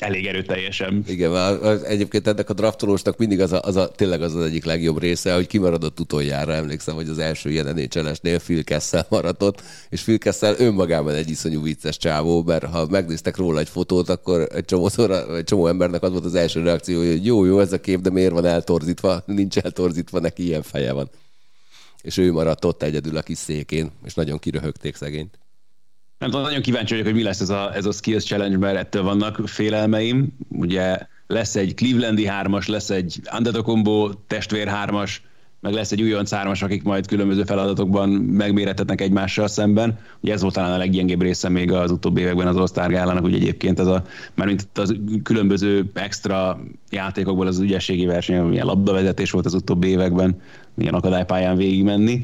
Elég 0.00 0.26
erőteljesen. 0.26 1.04
Igen, 1.06 1.32
az, 1.32 1.82
egyébként 1.82 2.26
ennek 2.26 2.50
a 2.50 2.52
draftolósnak 2.52 3.16
mindig 3.16 3.40
az 3.40 3.52
a, 3.52 3.60
az 3.62 3.76
a, 3.76 3.90
tényleg 3.90 4.22
az 4.22 4.34
az 4.34 4.44
egyik 4.44 4.64
legjobb 4.64 4.98
része, 4.98 5.34
hogy 5.34 5.46
kimaradott 5.46 6.00
utoljára. 6.00 6.52
Emlékszem, 6.52 6.94
hogy 6.94 7.08
az 7.08 7.18
első 7.18 7.50
ilyen 7.50 7.66
nhl 7.74 8.36
Phil 8.36 8.64
Kessel 8.64 9.06
maradott, 9.08 9.62
és 9.88 10.02
Phil 10.02 10.18
Kessel 10.18 10.54
önmagában 10.58 11.14
egy 11.14 11.30
iszonyú 11.30 11.62
vicces 11.62 11.96
csávó, 11.96 12.42
mert 12.42 12.64
ha 12.64 12.86
megnéztek 12.86 13.36
róla 13.36 13.58
egy 13.58 13.68
fotót, 13.68 14.08
akkor 14.08 14.48
egy 14.54 14.64
csomó, 14.64 14.88
szóra, 14.88 15.36
egy 15.36 15.44
csomó 15.44 15.66
embernek 15.66 16.02
az 16.02 16.10
volt 16.10 16.24
az 16.24 16.34
első 16.34 16.62
reakció, 16.62 16.98
hogy 16.98 17.26
jó, 17.26 17.44
jó 17.44 17.60
ez 17.60 17.72
a 17.72 17.80
kép, 17.80 18.00
de 18.00 18.10
miért 18.10 18.32
van 18.32 18.44
eltorzítva? 18.44 19.22
Nincs 19.26 19.58
eltorzítva, 19.58 20.20
neki 20.20 20.44
ilyen 20.44 20.62
feje 20.62 20.92
van. 20.92 21.10
És 22.02 22.16
ő 22.16 22.32
maradt 22.32 22.64
ott 22.64 22.82
egyedül 22.82 23.16
a 23.16 23.22
kis 23.22 23.38
székén, 23.38 23.90
és 24.04 24.14
nagyon 24.14 24.38
kiröhögték 24.38 24.96
szegényt. 24.96 25.38
Nem 26.20 26.30
tudom, 26.30 26.44
nagyon 26.44 26.62
kíváncsi 26.62 26.90
vagyok, 26.90 27.06
hogy 27.06 27.16
mi 27.16 27.22
lesz 27.22 27.40
ez 27.40 27.50
a, 27.50 27.74
ez 27.74 27.86
a 27.86 27.92
Skills 27.92 28.24
Challenge, 28.24 28.58
mert 28.58 28.76
ettől 28.76 29.02
vannak 29.02 29.40
félelmeim. 29.48 30.36
Ugye 30.48 30.98
lesz 31.26 31.56
egy 31.56 31.74
Clevelandi 31.74 32.26
hármas, 32.26 32.66
lesz 32.66 32.90
egy 32.90 33.20
Antetokounmpo 33.24 34.10
testvér 34.26 34.66
hármas, 34.66 35.22
meg 35.60 35.72
lesz 35.72 35.92
egy 35.92 36.02
újonc 36.02 36.30
hármas, 36.30 36.62
akik 36.62 36.82
majd 36.82 37.06
különböző 37.06 37.44
feladatokban 37.44 38.08
megméretetnek 38.08 39.00
egymással 39.00 39.48
szemben. 39.48 39.98
Ugye 40.20 40.32
ez 40.32 40.42
volt 40.42 40.54
talán 40.54 40.72
a 40.72 40.76
leggyengébb 40.76 41.22
része 41.22 41.48
még 41.48 41.72
az 41.72 41.90
utóbbi 41.90 42.20
években 42.20 42.46
az 42.46 42.56
All-Star 42.56 42.90
gálának, 42.90 43.22
hogy 43.22 43.34
egyébként 43.34 43.78
ez 43.78 43.86
a, 43.86 44.04
mert 44.34 44.48
mint 44.48 44.66
az 44.74 44.96
különböző 45.22 45.90
extra 45.94 46.60
játékokból 46.90 47.46
az 47.46 47.58
ügyességi 47.58 48.06
verseny, 48.06 48.42
milyen 48.42 48.66
labdavezetés 48.66 49.30
volt 49.30 49.46
az 49.46 49.54
utóbbi 49.54 49.88
években, 49.88 50.40
milyen 50.74 50.94
akadálypályán 50.94 51.56
végigmenni, 51.56 52.20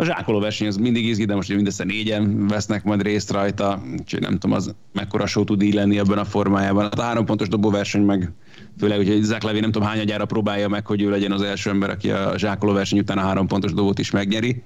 a 0.00 0.04
zsákoló 0.04 0.38
verseny 0.40 0.66
az 0.66 0.76
mindig 0.76 1.06
izgi, 1.06 1.24
de 1.24 1.34
most 1.34 1.54
mindössze 1.54 1.84
négyen 1.84 2.46
vesznek 2.46 2.84
majd 2.84 3.02
részt 3.02 3.30
rajta, 3.30 3.82
úgyhogy 3.98 4.20
nem 4.20 4.38
tudom, 4.38 4.56
az 4.56 4.74
mekkora 4.92 5.26
show 5.26 5.44
tud 5.44 5.62
így 5.62 5.74
lenni 5.74 5.98
ebben 5.98 6.18
a 6.18 6.24
formájában. 6.24 6.84
A 6.84 7.02
három 7.02 7.24
pontos 7.24 7.48
dobóverseny 7.48 8.02
meg 8.02 8.32
főleg, 8.78 8.96
hogy 8.96 9.22
Zach 9.22 9.44
Levy 9.44 9.60
nem 9.60 9.70
tudom 9.70 9.88
hányagyára 9.88 10.24
próbálja 10.24 10.68
meg, 10.68 10.86
hogy 10.86 11.02
ő 11.02 11.10
legyen 11.10 11.32
az 11.32 11.42
első 11.42 11.70
ember, 11.70 11.90
aki 11.90 12.10
a 12.10 12.32
zsákoló 12.36 12.72
verseny 12.72 12.98
után 12.98 13.18
a 13.18 13.20
három 13.20 13.46
pontos 13.46 13.72
dobót 13.72 13.98
is 13.98 14.10
megnyeri. 14.10 14.62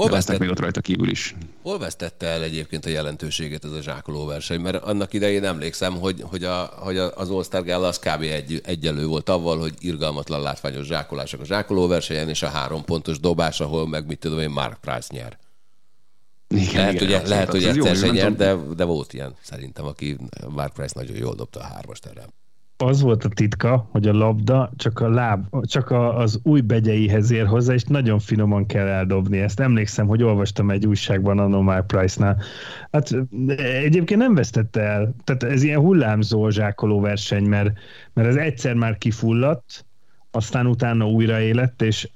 Hol 0.00 0.10
vesztett, 0.10 0.38
még 0.38 0.50
ott 0.50 0.60
rajta 0.60 0.80
kívül 0.80 1.10
is. 1.10 1.34
Hol 1.62 1.78
vesztette 1.78 2.26
el 2.26 2.42
egyébként 2.42 2.86
a 2.86 2.88
jelentőséget 2.88 3.64
ez 3.64 3.72
a 3.72 3.82
zsákoló 3.82 4.26
verseny? 4.26 4.60
Mert 4.60 4.84
annak 4.84 5.12
idején 5.12 5.44
emlékszem, 5.44 5.98
hogy, 5.98 6.22
hogy, 6.22 6.44
a, 6.44 6.64
hogy 6.64 6.98
az 6.98 7.30
All-Star 7.30 7.64
Gala 7.64 7.86
az 7.86 7.98
kb. 7.98 8.22
Egy, 8.22 8.60
egyelő 8.64 9.06
volt 9.06 9.28
avval, 9.28 9.58
hogy 9.58 9.74
irgalmatlan 9.78 10.42
látványos 10.42 10.86
zsákolások 10.86 11.40
a 11.40 11.44
zsákoló 11.44 11.86
versenyen, 11.86 12.28
és 12.28 12.42
a 12.42 12.48
három 12.48 12.84
pontos 12.84 13.20
dobás, 13.20 13.60
ahol 13.60 13.88
meg 13.88 14.06
mit 14.06 14.18
tudom 14.18 14.38
én, 14.38 14.50
Mark 14.50 14.80
Price 14.80 15.08
nyer. 15.08 15.38
Igen, 16.48 16.74
lehet, 16.74 16.92
igen, 16.92 17.06
ugye, 17.06 17.28
lehet, 17.28 17.50
hogy 17.50 17.64
egyszer 17.64 17.96
se 17.96 18.08
nyer, 18.08 18.34
de, 18.34 18.56
de 18.76 18.84
volt 18.84 19.12
ilyen 19.12 19.34
szerintem, 19.42 19.84
aki 19.84 20.16
Mark 20.48 20.72
Price 20.72 20.94
nagyon 20.96 21.16
jól 21.16 21.34
dobta 21.34 21.60
a 21.60 21.64
hármast 21.64 22.06
erre 22.06 22.24
az 22.82 23.00
volt 23.00 23.24
a 23.24 23.28
titka, 23.28 23.88
hogy 23.90 24.06
a 24.06 24.12
labda 24.12 24.70
csak 24.76 25.00
a 25.00 25.08
láb, 25.08 25.46
csak 25.62 25.90
a, 25.90 26.18
az 26.18 26.40
új 26.42 26.60
begyeihez 26.60 27.30
ér 27.30 27.46
hozzá, 27.46 27.74
és 27.74 27.82
nagyon 27.82 28.18
finoman 28.18 28.66
kell 28.66 28.86
eldobni. 28.86 29.38
Ezt 29.38 29.60
emlékszem, 29.60 30.06
hogy 30.06 30.22
olvastam 30.22 30.70
egy 30.70 30.86
újságban 30.86 31.38
a 31.38 31.46
Nomar 31.46 31.86
Price-nál. 31.86 32.42
Hát 32.90 33.16
egyébként 33.56 34.20
nem 34.20 34.34
vesztette 34.34 34.80
el. 34.80 35.14
Tehát 35.24 35.42
ez 35.42 35.62
ilyen 35.62 35.80
hullámzó 35.80 36.48
zsákoló 36.48 37.00
verseny, 37.00 37.44
mert, 37.44 37.72
mert 38.12 38.28
ez 38.28 38.36
egyszer 38.36 38.74
már 38.74 38.98
kifulladt, 38.98 39.84
aztán 40.30 40.66
utána 40.66 41.08
újra 41.08 41.40
élett, 41.40 41.82
és 41.82 42.08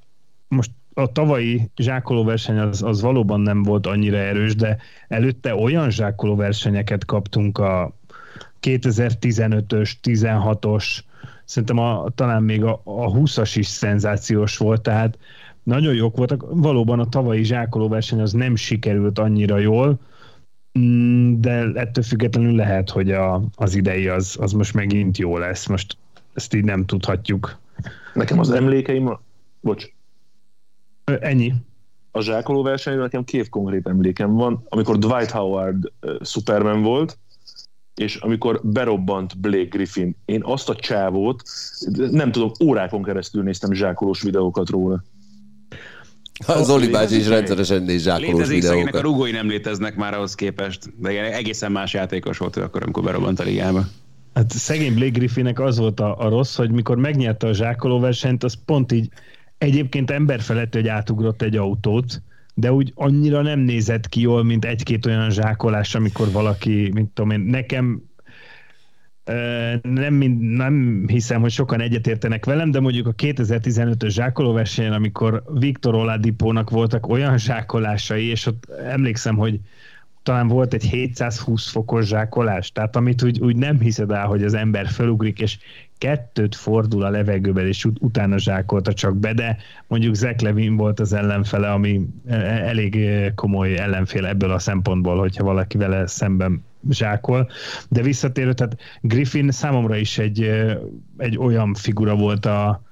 most 0.49 0.71
a 0.95 1.13
tavalyi 1.13 1.71
zsákolóverseny 1.77 2.59
az, 2.59 2.83
az 2.83 3.01
valóban 3.01 3.41
nem 3.41 3.63
volt 3.63 3.87
annyira 3.87 4.17
erős, 4.17 4.55
de 4.55 4.77
előtte 5.09 5.55
olyan 5.55 5.91
zsákolóversenyeket 5.91 7.05
kaptunk 7.05 7.59
a, 7.59 7.99
2015-ös, 8.65 9.93
16-os, 10.03 10.99
szerintem 11.45 11.79
a, 11.79 12.07
talán 12.15 12.43
még 12.43 12.65
a, 12.65 12.81
a 12.85 13.11
20-as 13.11 13.53
is 13.55 13.67
szenzációs 13.67 14.57
volt, 14.57 14.83
tehát 14.83 15.19
nagyon 15.63 15.95
jók 15.95 16.17
voltak. 16.17 16.45
Valóban 16.49 17.01
a 17.01 17.09
tavalyi 17.09 17.45
zsákolóverseny 17.45 18.21
az 18.21 18.33
nem 18.33 18.57
sikerült 18.57 19.19
annyira 19.19 19.59
jól, 19.59 19.99
mm, 20.79 21.41
de 21.41 21.71
ettől 21.75 22.05
függetlenül 22.05 22.55
lehet, 22.55 22.91
hogy 22.91 23.13
a, 23.13 23.43
az 23.55 23.75
idei 23.75 24.09
az, 24.09 24.37
az 24.41 24.53
most 24.53 24.75
megint 24.75 25.19
jó 25.19 25.39
lesz. 25.39 25.67
Most 25.67 25.97
ezt 26.35 26.55
így 26.55 26.65
nem 26.65 26.85
tudhatjuk. 26.85 27.59
Nekem 28.15 28.39
az 28.39 28.51
emlékeim, 28.51 29.19
bocs. 29.61 29.87
Ennyi. 31.05 31.55
A 32.11 32.21
zsákoló 32.21 32.63
versenyről 32.63 33.03
nekem 33.03 33.25
két 33.25 33.49
konkrét 33.49 33.87
emlékem 33.87 34.35
van. 34.35 34.65
Amikor 34.69 34.99
Dwight 34.99 35.31
Howard 35.31 35.93
Superman 36.21 36.83
volt, 36.83 37.19
és 37.95 38.17
amikor 38.17 38.61
berobbant 38.63 39.41
Blake 39.41 39.69
Griffin, 39.69 40.17
én 40.25 40.41
azt 40.45 40.69
a 40.69 40.75
csávót, 40.75 41.43
nem 42.11 42.33
tudom, 42.33 42.53
órákon 42.65 43.03
keresztül 43.03 43.43
néztem 43.43 43.73
zsákolós 43.73 44.23
videókat 44.23 44.71
róla. 44.71 45.03
Az 46.47 46.67
Zoli 46.67 46.89
bácsi 46.89 47.17
is 47.17 47.29
rendszeresen 47.29 47.83
néz 47.83 48.03
zsákolós 48.03 48.31
Létezik, 48.31 48.63
videókat. 48.63 48.95
a 48.95 49.01
rugói 49.01 49.31
nem 49.31 49.49
léteznek 49.49 49.97
már 49.97 50.15
ahhoz 50.15 50.35
képest, 50.35 51.01
de 51.01 51.35
egészen 51.35 51.73
más 51.73 51.93
játékos 51.93 52.39
volt 52.39 52.57
ő 52.57 52.63
akkor, 52.63 52.83
amikor 52.83 53.03
berobbant 53.03 53.41
a 53.41 53.43
ligába. 53.43 53.85
Hát 54.35 54.51
szegény 54.51 54.95
Blake 54.95 55.11
Griffinnek 55.11 55.61
az 55.61 55.79
volt 55.79 56.01
a, 56.01 56.19
a 56.19 56.29
rossz, 56.29 56.57
hogy 56.57 56.71
mikor 56.71 56.97
megnyerte 56.97 57.47
a 57.47 57.53
zsákoló 57.53 58.01
versenyt, 58.01 58.45
az 58.45 58.57
pont 58.65 58.93
így 58.93 59.09
egyébként 59.59 60.11
ember 60.11 60.41
felett, 60.41 60.75
hogy 60.75 60.89
átugrott 60.89 61.43
egy 61.43 61.57
autót, 61.57 62.23
de 62.55 62.73
úgy 62.73 62.93
annyira 62.95 63.43
nem 63.43 63.59
nézett 63.59 64.09
ki 64.09 64.21
jól, 64.21 64.45
mint 64.45 64.65
egy-két 64.65 65.07
olyan 65.07 65.31
zsákolás, 65.31 65.95
amikor 65.95 66.31
valaki, 66.31 66.91
mint 66.93 67.11
tudom 67.11 67.31
én, 67.31 67.41
nekem 67.41 68.03
nem, 69.83 70.15
nem 70.41 71.05
hiszem, 71.07 71.41
hogy 71.41 71.51
sokan 71.51 71.81
egyetértenek 71.81 72.45
velem, 72.45 72.71
de 72.71 72.81
mondjuk 72.81 73.07
a 73.07 73.15
2015-ös 73.15 74.09
zsákolóversenyen, 74.09 74.93
amikor 74.93 75.43
Viktor 75.53 75.95
Oladipónak 75.95 76.71
voltak 76.71 77.09
olyan 77.09 77.39
zsákolásai, 77.39 78.25
és 78.25 78.47
ott 78.47 78.71
emlékszem, 78.87 79.37
hogy 79.37 79.61
talán 80.23 80.49
volt 80.49 80.75
egy 80.75 80.85
720 80.85 81.71
fokos 81.71 82.07
zsákolás, 82.07 82.73
tehát 82.73 82.97
amit 82.97 83.23
úgy, 83.23 83.41
úgy 83.41 83.57
nem 83.57 83.81
hiszed 83.81 84.11
el, 84.11 84.27
hogy 84.27 84.45
az 84.45 84.55
ember 84.55 84.87
felugrik, 84.87 85.41
és 85.41 85.59
kettőt 85.99 86.55
fordul 86.55 87.03
a 87.03 87.11
levegőben, 87.11 87.67
és 87.67 87.85
ut- 87.85 87.97
utána 88.01 88.39
zsákolta 88.39 88.93
csak 88.93 89.17
be, 89.17 89.33
de 89.33 89.57
mondjuk 89.87 90.15
Zach 90.15 90.43
Levin 90.43 90.77
volt 90.77 91.01
az 91.01 91.13
ellenfele, 91.13 91.71
ami 91.73 92.07
e, 92.27 92.35
e, 92.35 92.69
elég 92.69 92.97
e, 92.97 93.35
komoly 93.35 93.79
ellenfél 93.79 94.27
ebből 94.27 94.51
a 94.51 94.59
szempontból, 94.59 95.19
hogyha 95.19 95.45
valaki 95.45 95.79
vele 95.79 96.07
szemben 96.07 96.65
zsákol. 96.91 97.51
De 97.89 98.03
visszatérő, 98.03 98.53
tehát 98.53 98.77
Griffin 99.01 99.51
számomra 99.51 99.97
is 99.97 100.19
egy, 100.19 100.43
egy 101.17 101.39
olyan 101.39 101.75
figura 101.75 102.15
volt 102.15 102.47
a, 102.47 102.83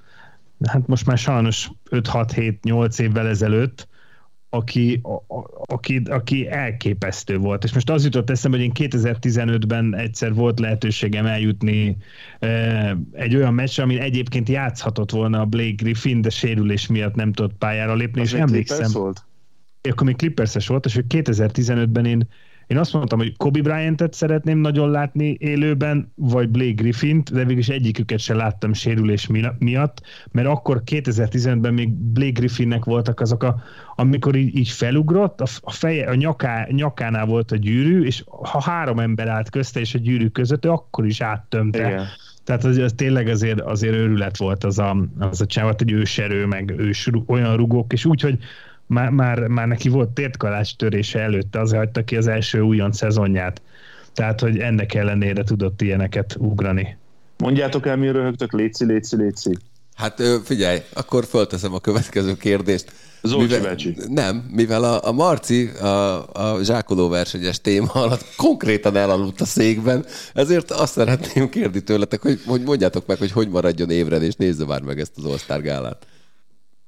hát 0.65 0.87
most 0.87 1.07
már 1.07 1.19
sajnos 1.19 1.71
5-6-7-8 1.91 3.01
évvel 3.01 3.29
ezelőtt, 3.29 3.89
aki, 4.55 5.01
a, 5.03 5.35
a, 5.35 5.51
aki, 5.67 5.97
aki 5.97 6.49
elképesztő 6.49 7.39
volt. 7.39 7.65
És 7.65 7.73
most 7.73 7.91
az 7.91 8.05
jutott 8.05 8.31
eszembe, 8.31 8.57
hogy 8.57 8.67
én 8.67 8.89
2015-ben 8.91 9.97
egyszer 9.97 10.35
volt 10.35 10.61
lehetőségem 10.61 11.27
eljutni 11.27 11.97
e, 12.39 12.97
egy 13.13 13.37
olyan 13.37 13.55
meccsre, 13.55 13.83
amin 13.83 13.99
egyébként 13.99 14.49
játszhatott 14.49 15.11
volna 15.11 15.41
a 15.41 15.45
Blake 15.45 15.75
Griffin, 15.77 16.21
de 16.21 16.31
sérülés 16.31 16.87
miatt 16.87 17.15
nem 17.15 17.33
tudott 17.33 17.57
pályára 17.59 17.95
lépni, 17.95 18.21
Az 18.21 18.33
és 18.33 18.41
emlékszem, 18.41 18.91
volt? 18.93 19.25
akkor 19.91 20.07
még 20.07 20.17
Clippers 20.17 20.67
volt, 20.67 20.87
és 20.87 20.95
hogy 20.95 21.05
2015-ben 21.09 22.05
én 22.05 22.29
én 22.73 22.79
azt 22.79 22.93
mondtam, 22.93 23.19
hogy 23.19 23.37
Kobe 23.37 23.61
Bryant-et 23.61 24.15
szeretném 24.15 24.59
nagyon 24.59 24.91
látni 24.91 25.37
élőben, 25.41 26.13
vagy 26.15 26.49
Blake 26.49 26.73
Griffin-t, 26.73 27.33
de 27.33 27.45
végülis 27.45 27.69
egyiküket 27.69 28.19
se 28.19 28.35
láttam 28.35 28.73
sérülés 28.73 29.27
mi- 29.27 29.53
miatt, 29.59 30.01
mert 30.31 30.49
akkor 30.49 30.83
2015-ben 30.87 31.75
még 31.75 31.91
Blake 31.91 32.31
Griffinnek 32.31 32.85
voltak 32.85 33.21
azok 33.21 33.43
a, 33.43 33.63
amikor 33.97 34.37
így, 34.37 34.57
így 34.57 34.69
felugrott, 34.69 35.41
a, 35.41 35.47
a, 35.61 35.71
feje, 35.71 36.11
a 36.11 36.15
nyaká, 36.15 36.67
nyakánál 36.71 37.27
volt 37.27 37.53
a 37.53 37.57
gyűrű, 37.57 38.05
és 38.05 38.25
ha 38.27 38.63
három 38.63 38.99
ember 38.99 39.29
állt 39.29 39.51
közte 39.51 39.81
és 39.81 39.95
a 39.95 39.99
gyűrű 39.99 40.29
között, 40.29 40.65
ő 40.65 40.71
akkor 40.71 41.07
is 41.07 41.21
áttömte. 41.21 41.89
Igen. 41.89 42.07
Tehát 42.45 42.65
az, 42.65 42.77
az 42.77 42.93
tényleg 42.97 43.29
azért, 43.29 43.61
azért 43.61 43.95
őrület 43.95 44.37
volt 44.37 44.65
az 44.65 44.79
a, 44.79 44.97
az 45.19 45.41
a 45.41 45.47
csávat, 45.47 45.81
egy 45.81 45.93
őserő, 45.93 46.47
meg 46.47 46.75
ős, 46.77 47.11
olyan 47.27 47.57
rugók, 47.57 47.93
és 47.93 48.05
úgy, 48.05 48.21
hogy 48.21 48.39
már, 48.93 49.11
már, 49.11 49.47
már 49.47 49.67
neki 49.67 49.89
volt 49.89 50.09
tértkalás 50.09 50.77
törése 50.77 51.19
előtte, 51.19 51.61
azért 51.61 51.79
hagyta 51.79 52.05
ki 52.05 52.17
az 52.17 52.27
első 52.27 52.61
újon 52.61 52.93
szezonját. 52.93 53.63
Tehát, 54.15 54.41
hogy 54.41 54.59
ennek 54.59 54.95
ellenére 54.95 55.45
tudott 55.45 55.83
ilyeneket 55.83 56.37
ugrani. 56.39 56.97
Mondjátok 57.39 57.87
el, 57.87 57.97
miről 57.97 58.13
röhögtök, 58.13 58.53
léci, 58.53 58.85
léci, 58.85 59.17
léci. 59.17 59.57
Hát 59.95 60.23
figyelj, 60.45 60.79
akkor 60.93 61.25
fölteszem 61.25 61.75
a 61.75 61.79
következő 61.79 62.37
kérdést. 62.37 62.93
Zolcsi 63.23 63.55
mivel. 63.55 63.77
Nem, 64.09 64.49
mivel 64.51 64.85
a, 64.85 65.07
a 65.07 65.13
Marci 65.13 65.69
a, 65.69 66.33
a 66.33 66.63
zsákoló 66.63 67.09
versenyes 67.09 67.61
téma 67.61 67.93
alatt 67.93 68.25
konkrétan 68.37 68.97
elaludt 68.97 69.41
a 69.41 69.45
székben, 69.45 70.05
ezért 70.35 70.71
azt 70.71 70.93
szeretném 70.93 71.49
kérni 71.49 71.83
tőletek, 71.83 72.23
hogy, 72.23 72.41
hogy 72.47 72.63
mondjátok 72.63 73.07
meg, 73.07 73.19
hogy 73.19 73.33
hogy 73.33 73.49
maradjon 73.49 73.91
évren, 73.91 74.23
és 74.23 74.35
nézze 74.35 74.65
már 74.65 74.83
meg 74.83 75.01
ezt 75.01 75.13
az 75.17 75.47
gálát. 75.63 76.07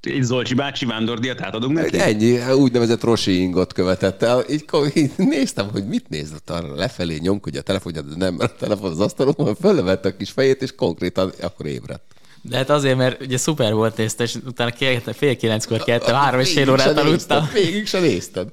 Egy 0.06 0.22
Zolcsi 0.22 0.54
bácsi 0.54 0.86
vándordiat 0.86 1.40
átadunk 1.40 1.72
neki? 1.72 2.00
Ennyi, 2.00 2.52
úgynevezett 2.52 3.02
Rosi 3.02 3.40
ingot 3.40 3.72
követett 3.72 4.22
el. 4.22 4.44
Így, 4.50 4.64
így 4.94 5.10
néztem, 5.16 5.68
hogy 5.70 5.86
mit 5.86 6.08
nézett 6.08 6.50
arra 6.50 6.74
lefelé, 6.74 7.16
nyomkodja 7.16 7.60
a 7.60 7.62
telefonját, 7.62 8.08
de 8.08 8.14
nem, 8.16 8.34
mert 8.34 8.52
a 8.52 8.56
telefon 8.58 8.90
az 8.90 9.00
asztalon, 9.00 9.54
fölvette 9.60 10.08
a 10.08 10.16
kis 10.16 10.30
fejét, 10.30 10.62
és 10.62 10.74
konkrétan 10.74 11.32
akkor 11.42 11.66
ébredt. 11.66 12.02
De 12.42 12.56
hát 12.56 12.70
azért, 12.70 12.96
mert 12.96 13.20
ugye 13.20 13.36
szuper 13.36 13.72
volt 13.72 13.96
nézte, 13.96 14.22
és 14.22 14.34
utána 14.34 14.72
fél 15.12 15.36
kilenckor 15.36 15.84
keltem, 15.84 16.14
három 16.14 16.40
és 16.40 16.52
fél 16.52 16.70
órát 16.70 16.98
aludtam. 16.98 17.48
Végig 17.52 17.86
se 17.86 18.00
nézted. 18.00 18.48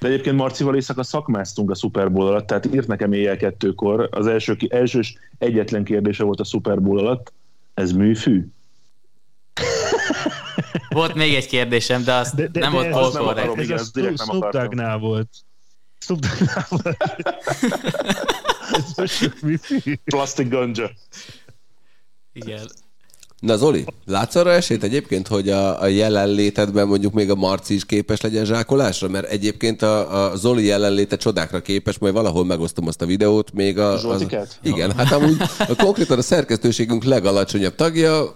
De 0.00 0.08
egyébként 0.08 0.36
Marcival 0.36 0.74
éjszaka 0.74 1.02
szakmáztunk 1.02 1.70
a 1.70 1.74
Super 1.74 2.12
Bowl 2.12 2.26
alatt, 2.26 2.46
tehát 2.46 2.74
írt 2.74 2.86
nekem 2.86 3.12
éjjel 3.12 3.36
kettőkor. 3.36 4.08
Az 4.10 4.26
első, 4.26 4.56
elsős 4.68 5.14
egyetlen 5.38 5.84
kérdése 5.84 6.24
volt 6.24 6.40
a 6.40 6.44
Super 6.44 6.80
Bowl 6.80 6.98
alatt. 6.98 7.32
Ez 7.74 7.92
műfű? 7.92 8.46
Volt 10.88 11.14
még 11.14 11.34
egy 11.34 11.46
kérdésem, 11.46 12.04
de 12.04 12.14
azt 12.14 12.34
De, 12.34 12.48
de, 12.48 12.60
nem 12.60 12.72
de 12.72 12.78
volt 12.78 13.16
correct. 13.16 13.38
akarom. 13.38 13.58
Ez 13.58 13.64
igen, 13.64 13.84
direkt 13.92 14.18
nem 14.18 14.26
Snoop 14.26 14.42
akartam. 14.44 15.00
Volt. 15.00 15.28
Snoop 15.98 16.20
Doggnál 16.20 16.66
volt. 16.68 16.96
Ez 18.72 18.92
most. 18.96 19.34
Plastic 20.04 20.48
ganja. 20.48 20.90
Igen. 22.32 22.70
Na 23.40 23.56
Zoli, 23.56 23.84
látsz 24.06 24.34
arra 24.34 24.52
esélyt 24.52 24.82
egyébként, 24.82 25.28
hogy 25.28 25.48
a, 25.48 25.82
a 25.82 25.86
jelenlétedben 25.86 26.86
mondjuk 26.86 27.12
még 27.12 27.30
a 27.30 27.34
Marci 27.34 27.74
is 27.74 27.86
képes 27.86 28.20
legyen 28.20 28.44
zsákolásra? 28.44 29.08
Mert 29.08 29.26
egyébként 29.30 29.82
a, 29.82 30.30
a 30.30 30.36
Zoli 30.36 30.64
jelenléte 30.64 31.16
csodákra 31.16 31.60
képes, 31.60 31.98
majd 31.98 32.14
valahol 32.14 32.44
megosztom 32.44 32.86
azt 32.86 33.02
a 33.02 33.06
videót, 33.06 33.52
még 33.52 33.78
a... 33.78 33.98
Zsoltikát? 33.98 34.58
igen, 34.62 34.92
hát 34.92 35.12
amúgy 35.12 35.36
a, 35.58 35.74
konkrétan 35.76 36.18
a 36.18 36.22
szerkesztőségünk 36.22 37.04
legalacsonyabb 37.04 37.74
tagja, 37.74 38.34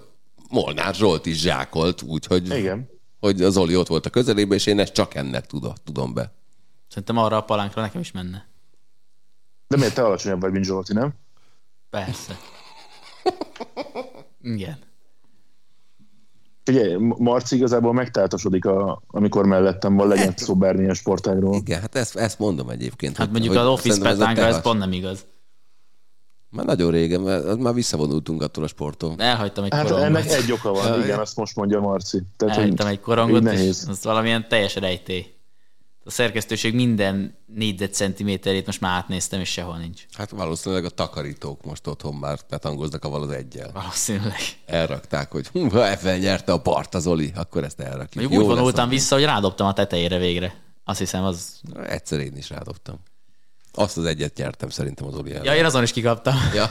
Molnár 0.55 0.95
Zsolt 0.95 1.27
is 1.27 1.41
zsákolt, 1.41 2.03
úgyhogy 2.03 2.57
Igen. 2.57 2.89
hogy 3.21 3.43
a 3.43 3.51
Zoli 3.51 3.77
ott 3.77 3.87
volt 3.87 4.07
a 4.07 4.11
közelében, 4.11 4.57
és 4.57 4.67
én 4.67 4.79
ezt 4.79 4.93
csak 4.93 5.15
ennek 5.15 5.47
tudom, 5.47 5.73
tudom 5.85 6.15
be. 6.15 6.33
Szerintem 6.89 7.17
arra 7.19 7.37
a 7.37 7.41
palánkra 7.45 7.81
nekem 7.83 8.01
is 8.01 8.13
menne. 8.13 8.47
De 9.69 9.77
miért 9.77 9.95
te 9.95 10.05
alacsonyabb 10.05 10.41
vagy, 10.41 10.53
mint 10.53 10.65
Zsolti, 10.65 10.93
nem? 10.93 11.15
Persze. 11.91 12.39
Igen. 14.43 14.79
Figyelj, 16.65 16.95
Marci 17.19 17.57
igazából 17.57 17.93
megtáltosodik, 17.93 18.65
a, 18.65 19.03
amikor 19.07 19.47
mellettem 19.47 19.97
van, 19.97 20.09
legyen 20.09 20.35
szó 20.37 20.57
bármilyen 20.57 20.95
sportágról. 20.95 21.55
Igen, 21.55 21.81
hát 21.81 21.95
ezt, 21.95 22.17
ezt 22.17 22.39
mondom 22.39 22.69
egyébként. 22.69 23.17
Hát 23.17 23.27
hogy- 23.27 23.35
mondjuk 23.35 23.55
hogy 23.57 23.67
az 23.67 23.73
Office 23.73 23.95
szerintem 23.95 24.45
ez 24.45 24.61
pont 24.61 24.79
nem 24.79 24.93
igaz. 24.93 25.25
Már 26.55 26.67
nagyon 26.67 26.91
régen, 26.91 27.21
mert 27.21 27.57
már 27.59 27.75
visszavonultunk 27.75 28.43
attól 28.43 28.65
a 28.65 28.67
sporttól. 28.67 29.15
Elhagytam 29.19 29.65
egy 29.65 29.73
Hát 29.73 29.83
korongot. 29.83 30.07
ennek 30.07 30.31
egy 30.31 30.53
oka 30.53 30.73
van, 30.73 31.03
igen, 31.03 31.19
azt 31.19 31.37
most 31.37 31.57
mondja 31.57 31.81
Marci. 31.81 32.23
Tehát, 32.37 32.57
Elhagytam 32.57 32.87
egy 32.87 33.01
korongot, 33.01 33.41
így 33.43 33.47
és 33.53 33.55
nehéz. 33.59 33.87
az 33.89 34.05
valamilyen 34.05 34.49
teljes 34.49 34.75
rejtély. 34.75 35.27
A 36.07 36.11
szerkesztőség 36.11 36.75
minden 36.75 37.39
négyzetcentiméterét 37.47 38.67
most 38.67 38.81
már 38.81 38.97
átnéztem, 38.97 39.41
és 39.41 39.49
sehol 39.49 39.77
nincs. 39.77 40.03
Hát 40.13 40.31
valószínűleg 40.31 40.85
a 40.85 40.89
takarítók 40.89 41.65
most 41.65 41.87
otthon 41.87 42.15
már 42.15 42.39
betangoznak 42.49 43.05
avval 43.05 43.23
az 43.23 43.31
egyel. 43.31 43.71
Valószínűleg. 43.73 44.41
Elrakták, 44.67 45.33
hogy 45.33 45.47
hm, 45.47 45.67
ha 45.67 45.89
ebben 45.91 46.19
nyerte 46.19 46.53
a 46.53 46.61
part 46.61 46.95
az 46.95 47.07
Oli, 47.07 47.33
akkor 47.37 47.65
ezt 47.65 47.81
elrakjuk. 47.81 48.33
Úgy 48.33 48.39
vonultam 48.39 48.89
vissza, 48.89 49.15
hogy 49.15 49.25
rádobtam 49.25 49.67
a 49.67 49.73
tetejére 49.73 50.19
végre. 50.19 50.55
Azt 50.85 50.99
hiszem, 50.99 51.25
az... 51.25 51.61
Egyszer 51.87 52.21
én 52.21 52.37
is 52.37 52.51
rádobtam. 52.51 52.97
Azt 53.75 53.97
az 53.97 54.05
egyet 54.05 54.37
nyertem 54.37 54.69
szerintem 54.69 55.07
az 55.07 55.15
Oli 55.15 55.31
ellen. 55.31 55.45
Ja, 55.45 55.55
én 55.55 55.65
azon 55.65 55.83
is 55.83 55.93
kikaptam. 55.93 56.35
Ja. 56.55 56.71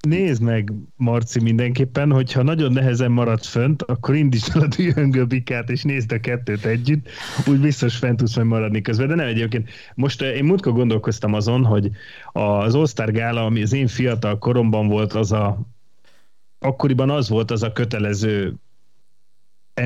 Nézd 0.00 0.42
meg, 0.42 0.72
Marci, 0.96 1.40
mindenképpen, 1.40 2.12
hogyha 2.12 2.42
nagyon 2.42 2.72
nehezen 2.72 3.10
maradsz 3.10 3.46
fönt, 3.46 3.82
akkor 3.82 4.14
indítsd 4.14 4.56
el 4.56 4.62
a 4.62 4.66
dühöngő 4.66 5.24
bikát, 5.24 5.70
és 5.70 5.82
nézd 5.82 6.12
a 6.12 6.20
kettőt 6.20 6.64
együtt, 6.64 7.08
úgy 7.46 7.60
biztos 7.60 7.96
fent 7.96 8.16
tudsz 8.16 8.36
majd 8.36 8.48
maradni 8.48 8.82
közben. 8.82 9.08
De 9.08 9.14
nem 9.14 9.26
egyébként. 9.26 9.70
Most 9.94 10.22
eh, 10.22 10.36
én 10.36 10.44
múltkor 10.44 10.72
gondolkoztam 10.72 11.34
azon, 11.34 11.64
hogy 11.64 11.90
az 12.32 12.74
All-Star 12.74 13.10
Gála, 13.10 13.44
ami 13.44 13.62
az 13.62 13.72
én 13.72 13.86
fiatal 13.86 14.38
koromban 14.38 14.88
volt, 14.88 15.12
az 15.12 15.32
a 15.32 15.58
akkoriban 16.58 17.10
az 17.10 17.28
volt 17.28 17.50
az 17.50 17.62
a 17.62 17.72
kötelező 17.72 18.54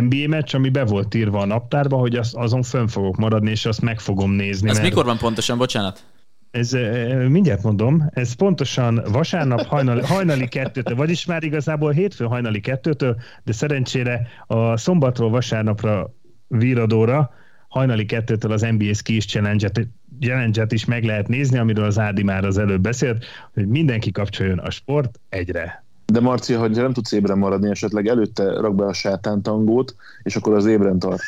NBA 0.01 0.29
meccs, 0.29 0.55
ami 0.55 0.69
be 0.69 0.85
volt 0.85 1.15
írva 1.15 1.39
a 1.39 1.45
naptárba, 1.45 1.97
hogy 1.97 2.17
azt, 2.17 2.35
azon 2.35 2.63
fönn 2.63 2.87
fogok 2.87 3.17
maradni, 3.17 3.51
és 3.51 3.67
azt 3.67 3.81
meg 3.81 4.01
fogom 4.01 4.31
nézni. 4.31 4.69
Ez 4.69 4.77
mert- 4.77 4.89
mikor 4.89 5.05
van 5.05 5.19
pontosan, 5.19 5.59
bocsánat? 5.59 6.05
ez 6.51 6.75
eh, 6.75 7.29
mindjárt 7.29 7.63
mondom, 7.63 8.11
ez 8.13 8.33
pontosan 8.33 9.03
vasárnap 9.13 9.67
hajnali, 9.67 10.01
hajnali 10.01 10.49
kettőtől, 10.49 10.97
vagyis 10.97 11.25
már 11.25 11.43
igazából 11.43 11.93
hétfő 11.93 12.25
hajnali 12.25 12.61
kettőtől, 12.61 13.17
de 13.45 13.53
szerencsére 13.53 14.27
a 14.47 14.77
szombatról 14.77 15.31
vasárnapra 15.31 16.15
víradóra 16.49 17.31
hajnali 17.69 18.07
kettőtől 18.07 18.53
az 18.53 18.61
NBA 18.61 18.95
Skis 18.95 19.27
Challenge-et, 19.27 19.89
challenge 20.21 20.67
is 20.69 20.85
meg 20.85 21.05
lehet 21.05 21.29
nézni, 21.29 21.59
amiről 21.59 21.85
az 21.85 21.99
Ádi 21.99 22.23
már 22.23 22.45
az 22.45 22.59
előbb 22.59 22.81
beszélt, 22.81 23.25
hogy 23.55 23.67
mindenki 23.67 24.11
kapcsoljon 24.11 24.59
a 24.59 24.71
sport 24.71 25.21
egyre. 25.29 25.85
De 26.11 26.21
Marci, 26.21 26.53
hogy 26.53 26.71
nem 26.71 26.93
tudsz 26.93 27.13
ébren 27.13 27.39
maradni, 27.39 27.71
esetleg 27.71 28.07
előtte 28.07 28.45
rak 28.61 28.75
be 28.75 28.85
a 28.85 28.93
sátántangót, 28.93 29.95
és 30.23 30.37
akkor 30.37 30.55
az 30.55 30.67
ébren 30.67 30.99
tart. 30.99 31.23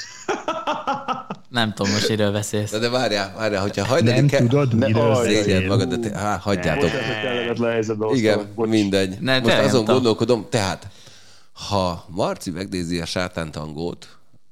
Nem 1.48 1.72
tudom 1.72 1.92
most, 1.92 2.08
miről 2.08 2.32
beszélsz. 2.32 2.70
De, 2.70 2.78
de 2.78 2.88
várjál, 2.90 3.32
várjál, 3.36 3.62
hogyha 3.62 3.84
hajnali 3.84 4.16
Nem 4.16 4.26
ke- 4.26 4.40
tudod, 4.40 4.74
Ne- 4.78 4.86
Szégyed 5.24 5.44
beszél. 5.44 5.66
magad, 5.66 5.94
de 5.94 6.08
te, 6.08 6.18
há, 6.18 6.36
hagyjátok. 6.36 6.90
Hoztam. 6.90 8.14
Igen, 8.14 8.40
mindegy. 8.56 9.16
Ne, 9.20 9.40
Most 9.40 9.56
azon 9.58 9.70
tudom. 9.70 9.84
gondolkodom, 9.94 10.46
tehát 10.50 10.86
ha 11.68 12.04
Marci 12.08 12.50
megnézi 12.50 13.00
a 13.00 13.04
sátántangót, 13.04 14.08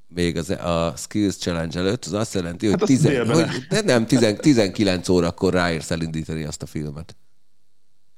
még 0.09 0.37
az, 0.37 0.51
a 0.51 0.93
Skills 0.97 1.37
Challenge 1.37 1.79
előtt, 1.79 2.05
az 2.05 2.13
azt 2.13 2.35
jelenti, 2.35 2.67
hogy, 2.67 2.77
Hát 2.79 2.89
tizen, 2.89 3.27
hogy 3.35 3.47
de 3.69 3.81
nem, 3.85 4.07
tizen, 4.07 4.37
19 4.37 5.09
órakor 5.09 5.53
ráérsz 5.53 5.91
elindítani 5.91 6.45
azt 6.45 6.63
a 6.63 6.67
filmet. 6.67 7.17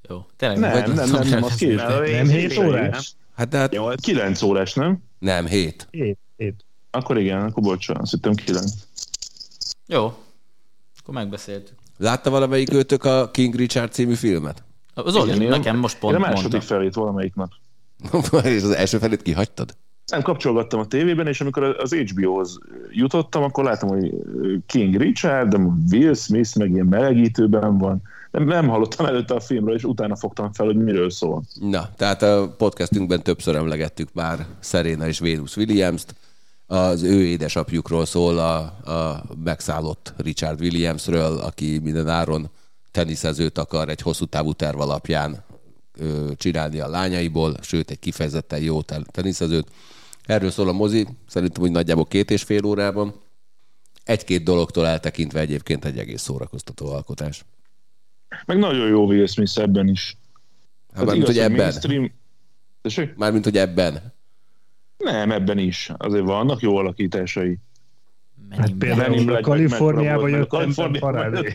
Jó, 0.08 0.26
tényleg 0.36 0.58
Nem, 0.58 0.70
vagy- 0.72 0.94
nem, 0.94 1.10
nem, 1.10 1.28
nem, 1.28 1.42
az 1.42 1.54
két. 1.54 1.76
Nem 1.76 2.28
7 2.28 2.58
órás? 2.58 3.14
Hát 3.36 3.48
de 3.48 3.58
hát 3.58 4.00
9 4.00 4.42
órás, 4.42 4.74
nem? 4.74 4.98
nem, 5.18 5.46
hét. 5.46 5.88
7, 5.90 6.18
7. 6.36 6.64
Akkor 6.90 7.18
igen, 7.18 7.42
akkor 7.42 7.62
bocsánat, 7.62 8.02
azt 8.02 8.10
hittem 8.10 8.34
9. 8.34 8.72
Jó. 9.86 10.04
Akkor 11.02 11.14
megbeszéltük. 11.14 11.76
Látta 11.98 12.30
valamelyik 12.30 12.72
őtök 12.72 13.04
a 13.04 13.30
King 13.30 13.54
Richard 13.54 13.92
című 13.92 14.14
filmet? 14.14 14.62
Az 14.94 15.16
Oli, 15.16 15.34
Igen, 15.34 15.48
nekem 15.48 15.76
most 15.78 15.98
pont 15.98 16.14
Én 16.16 16.22
a 16.22 16.26
második 16.26 16.50
mondta. 16.52 16.66
felét 16.74 16.94
valamelyik 16.94 17.34
nap. 17.34 17.50
És 18.44 18.62
az 18.62 18.70
első 18.70 18.98
felét 18.98 19.22
kihagytad? 19.22 19.76
Nem 20.06 20.22
kapcsolgattam 20.22 20.80
a 20.80 20.86
tévében, 20.86 21.26
és 21.26 21.40
amikor 21.40 21.62
az 21.62 21.94
HBO-hoz 21.94 22.58
jutottam, 22.90 23.42
akkor 23.42 23.64
láttam, 23.64 23.88
hogy 23.88 24.12
King 24.66 24.96
Richard, 24.96 25.48
de 25.48 25.56
Will 25.90 26.14
Smith 26.14 26.56
meg 26.58 26.70
ilyen 26.70 26.86
melegítőben 26.86 27.78
van. 27.78 28.02
Nem, 28.32 28.44
nem 28.44 28.68
hallottam 28.68 29.06
előtte 29.06 29.34
a 29.34 29.40
filmről, 29.40 29.74
és 29.74 29.84
utána 29.84 30.16
fogtam 30.16 30.52
fel, 30.52 30.66
hogy 30.66 30.76
miről 30.76 31.10
szól. 31.10 31.42
Na, 31.60 31.90
tehát 31.96 32.22
a 32.22 32.54
podcastünkben 32.56 33.22
többször 33.22 33.56
emlegettük 33.56 34.08
már 34.12 34.46
Serena 34.60 35.06
és 35.06 35.18
Venus 35.18 35.56
Williams-t, 35.56 36.14
az 36.66 37.02
ő 37.02 37.24
édesapjukról 37.24 38.06
szól, 38.06 38.38
a, 38.38 38.58
a 38.92 39.24
megszállott 39.44 40.14
Richard 40.16 40.60
Williamsről, 40.60 41.38
aki 41.38 41.78
minden 41.78 42.08
áron 42.08 42.50
teniszezőt 42.90 43.58
akar 43.58 43.88
egy 43.88 44.00
hosszú 44.00 44.24
távú 44.24 44.52
terv 44.52 44.80
alapján 44.80 45.44
ö, 45.98 46.30
csinálni 46.36 46.80
a 46.80 46.88
lányaiból, 46.88 47.56
sőt 47.60 47.90
egy 47.90 47.98
kifejezetten 47.98 48.62
jó 48.62 48.82
teniszezőt. 49.10 49.68
Erről 50.24 50.50
szól 50.50 50.68
a 50.68 50.72
mozi, 50.72 51.06
szerintem 51.28 51.62
úgy 51.62 51.70
nagyjából 51.70 52.06
két 52.06 52.30
és 52.30 52.42
fél 52.42 52.64
órában. 52.64 53.14
Egy-két 54.04 54.44
dologtól 54.44 54.86
eltekintve 54.86 55.40
egyébként 55.40 55.84
egy 55.84 55.98
egész 55.98 56.22
szórakoztató 56.22 56.92
alkotás. 56.92 57.44
Meg 58.44 58.58
nagyon 58.58 58.88
jó 58.88 59.06
Will 59.06 59.26
Smith 59.26 59.58
ebben 59.58 59.88
is. 59.88 60.16
Hát 60.94 61.04
mármint, 61.04 61.26
hogy 61.26 61.38
ebben. 61.38 61.56
Mainstream... 61.56 62.12
Mármint, 63.16 63.44
hogy 63.44 63.56
ebben. 63.56 64.12
Nem, 64.96 65.30
ebben 65.30 65.58
is. 65.58 65.90
Azért 65.96 66.24
vannak 66.24 66.60
jó 66.60 66.76
alakításai. 66.76 67.58
Hát 68.50 68.72
például 68.72 69.34
a 69.34 69.40
Kaliforniába 69.40 70.28
jöttem 70.28 70.72
parádé. 70.98 71.52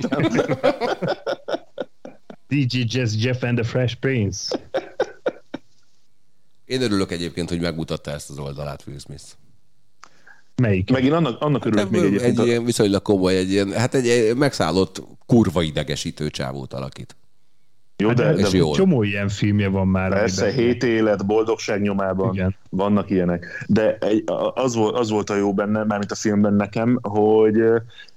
DJ 2.48 2.84
Jazz 2.88 3.24
Jeff 3.24 3.44
and 3.44 3.58
the 3.58 3.68
Fresh 3.68 3.96
Prince. 3.96 4.60
Én 6.66 6.82
örülök 6.82 7.12
egyébként, 7.12 7.50
hogy 7.50 7.62
megmutatta 7.62 8.12
ezt 8.12 8.30
az 8.30 8.40
oldalát 8.40 8.84
Will 8.88 9.00
Smith. 9.00 9.24
Melyik? 10.62 10.92
Megint 10.92 11.14
annak, 11.14 11.42
annak 11.42 11.66
örülök 11.66 11.84
hát, 11.84 11.92
még 11.92 12.04
egyébként. 12.04 12.40
Egy 12.40 12.46
ilyen 12.46 12.66
viszonylag 12.66 13.02
komoly, 13.02 13.36
egy 13.36 13.52
ilyen, 13.52 13.72
hát 13.72 13.94
egy 13.94 14.36
megszállott 14.36 15.04
kurva 15.26 15.62
idegesítő 15.62 16.30
csávót 16.30 16.74
alakít. 16.74 17.16
Jó, 18.00 18.14
de, 18.14 18.24
hát, 18.24 18.36
de, 18.36 18.42
de 18.42 18.72
csomó 18.72 19.04
ilyen 19.04 19.28
filmje 19.28 19.70
van 19.70 19.88
már. 19.88 20.10
Persze, 20.10 20.52
hét 20.52 20.84
élet, 20.84 21.26
boldogság 21.26 21.82
nyomában 21.82 22.34
Igen. 22.34 22.56
vannak 22.70 23.10
ilyenek. 23.10 23.66
De 23.68 23.98
az 24.54 24.76
volt, 24.76 24.96
az 24.96 25.10
volt 25.10 25.30
a 25.30 25.36
jó 25.36 25.54
benne, 25.54 25.84
mármint 25.84 26.12
a 26.12 26.16
filmben 26.16 26.54
nekem, 26.54 27.00
hogy 27.02 27.64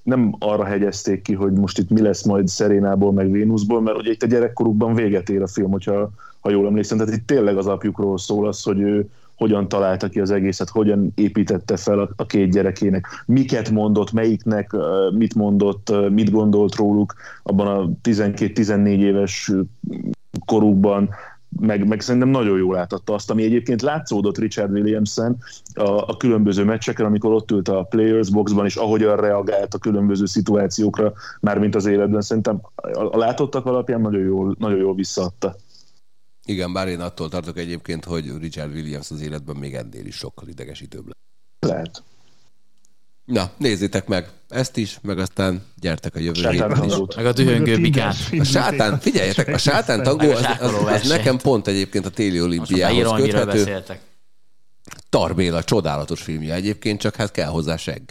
nem 0.03 0.37
arra 0.39 0.65
hegyezték 0.65 1.23
ki, 1.23 1.35
hogy 1.35 1.53
most 1.53 1.79
itt 1.79 1.91
mi 1.91 2.01
lesz 2.01 2.25
majd 2.25 2.49
Szerénából, 2.49 3.13
meg 3.13 3.31
Vénuszból, 3.31 3.81
mert 3.81 3.97
ugye 3.97 4.11
itt 4.11 4.23
a 4.23 4.27
gyerekkorukban 4.27 4.95
véget 4.95 5.29
ér 5.29 5.43
a 5.43 5.47
film, 5.47 5.71
hogyha 5.71 6.11
ha 6.41 6.51
jól 6.51 6.67
emlékszem. 6.67 6.99
Tehát 6.99 7.15
itt 7.15 7.27
tényleg 7.27 7.57
az 7.57 7.67
apjukról 7.67 8.19
szól 8.19 8.47
az, 8.47 8.63
hogy 8.63 8.81
ő 8.81 9.09
hogyan 9.41 9.69
találta 9.69 10.09
ki 10.09 10.21
az 10.21 10.31
egészet, 10.31 10.69
hogyan 10.69 11.13
építette 11.15 11.77
fel 11.77 11.99
a, 11.99 12.11
a 12.17 12.27
két 12.27 12.51
gyerekének, 12.51 13.07
miket 13.27 13.71
mondott, 13.71 14.13
melyiknek 14.13 14.77
mit 15.13 15.35
mondott, 15.35 15.93
mit 16.11 16.31
gondolt 16.31 16.75
róluk 16.75 17.15
abban 17.43 17.67
a 17.67 17.91
12-14 18.03 18.87
éves 18.87 19.53
korukban, 20.45 21.09
meg, 21.61 21.87
meg 21.87 22.01
szerintem 22.01 22.31
nagyon 22.31 22.59
jól 22.59 22.75
látatta 22.75 23.15
azt, 23.15 23.31
ami 23.31 23.43
egyébként 23.43 23.83
látszódott 23.83 24.39
Richard 24.39 24.73
Williamson 24.73 25.37
a, 25.75 25.89
a 25.89 26.17
különböző 26.17 26.65
meccseken, 26.65 27.07
amikor 27.07 27.33
ott 27.33 27.51
ült 27.51 27.69
a 27.69 27.83
Players 27.83 28.31
Boxban, 28.31 28.65
és 28.65 28.77
ahogyan 28.77 29.17
reagált 29.17 29.75
a 29.75 29.79
különböző 29.79 30.27
szituációkra, 30.27 31.13
mármint 31.41 31.75
az 31.75 31.87
életben, 31.87 32.21
szerintem 32.21 32.61
a, 32.75 33.01
a 33.01 33.17
látottak 33.17 33.67
alapján 33.67 34.01
nagyon 34.01 34.23
jól, 34.23 34.57
nagyon 34.59 34.79
jól 34.79 34.95
visszaadta. 34.95 35.57
Igen, 36.45 36.73
bár 36.73 36.89
én 36.89 37.01
attól 37.01 37.29
tartok 37.29 37.59
egyébként, 37.59 38.05
hogy 38.05 38.39
Richard 38.41 38.75
Williams 38.75 39.11
az 39.11 39.21
életben 39.21 39.57
még 39.57 39.75
ennél 39.75 40.07
is 40.07 40.17
sokkal 40.17 40.49
idegesítőbb 40.49 41.07
lesz. 41.07 41.73
Lehet. 41.73 42.03
Na, 43.25 43.51
nézzétek 43.57 44.07
meg 44.07 44.29
ezt 44.49 44.77
is, 44.77 44.99
meg 45.03 45.19
aztán 45.19 45.63
gyertek 45.81 46.15
a 46.15 46.19
jövő 46.19 46.51
héten 46.51 46.85
is. 46.85 46.95
Meg 47.17 47.27
a 47.27 47.33
dühöngő 47.33 47.81
bikát. 47.81 48.17
A 48.39 48.45
sátán, 48.45 48.99
figyeljetek, 49.01 49.49
a 49.49 49.59
sátán 49.59 50.03
tangó 50.03 50.31
az, 50.31 50.47
az, 50.61 50.75
az, 50.85 51.09
nekem 51.09 51.39
pont 51.39 51.67
egyébként 51.67 52.07
a 52.07 52.11
téli 52.11 52.41
olimpiához 52.41 53.21
köthető. 53.21 53.83
Tarbéla 55.09 55.63
csodálatos 55.63 56.23
filmje 56.23 56.55
egyébként, 56.55 57.01
csak 57.01 57.15
hát 57.15 57.31
kell 57.31 57.49
hozzá 57.49 57.77
segg. 57.77 58.11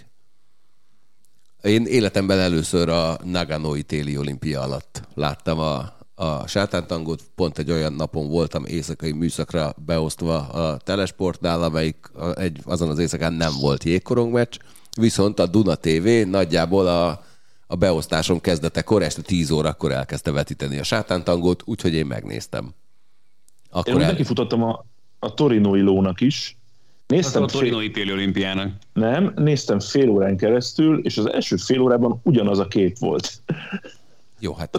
Én 1.61 1.85
életemben 1.85 2.39
először 2.39 2.89
a 2.89 3.17
Naganoi 3.23 3.83
téli 3.83 4.17
olimpia 4.17 4.61
alatt 4.61 5.01
láttam 5.13 5.59
a 5.59 5.98
a 6.19 6.47
sátántangót 6.47 7.23
pont 7.35 7.57
egy 7.57 7.71
olyan 7.71 7.93
napon 7.93 8.29
voltam 8.29 8.65
éjszakai 8.65 9.11
műszakra 9.11 9.73
beosztva 9.85 10.37
a 10.37 10.77
telesportnál, 10.77 11.63
amelyik 11.63 11.95
egy, 12.35 12.59
azon 12.65 12.89
az 12.89 12.99
éjszakán 12.99 13.33
nem 13.33 13.51
volt 13.61 13.83
jégkorong 13.83 14.33
meccs, 14.33 14.57
viszont 14.99 15.39
a 15.39 15.45
Duna 15.45 15.75
TV 15.75 16.07
nagyjából 16.29 16.87
a, 16.87 17.23
a 17.67 17.75
beosztásom 17.75 18.41
kezdetekor, 18.41 19.03
este 19.03 19.21
10 19.21 19.51
órakor 19.51 19.91
elkezdte 19.91 20.31
vetíteni 20.31 20.77
a 20.77 20.83
sátántangót, 20.83 21.61
úgyhogy 21.65 21.93
én 21.93 22.05
megnéztem. 22.05 22.73
Akkor 23.69 23.93
én 23.93 24.01
el... 24.01 24.11
nekifutottam 24.11 24.63
a, 24.63 24.85
a 25.19 25.33
Torinoi 25.33 25.81
lónak 25.81 26.21
is. 26.21 26.57
Néztem 27.07 27.43
a 27.43 27.45
Torinoi 27.45 27.79
fél... 27.79 27.89
ítéli 27.89 28.11
olimpiának. 28.11 28.73
Nem, 28.93 29.33
néztem 29.35 29.79
fél 29.79 30.09
órán 30.09 30.37
keresztül, 30.37 31.05
és 31.05 31.17
az 31.17 31.31
első 31.31 31.55
fél 31.55 31.81
órában 31.81 32.19
ugyanaz 32.23 32.59
a 32.59 32.67
kép 32.67 32.97
volt. 32.97 33.41
Jó, 34.39 34.53
hát 34.53 34.77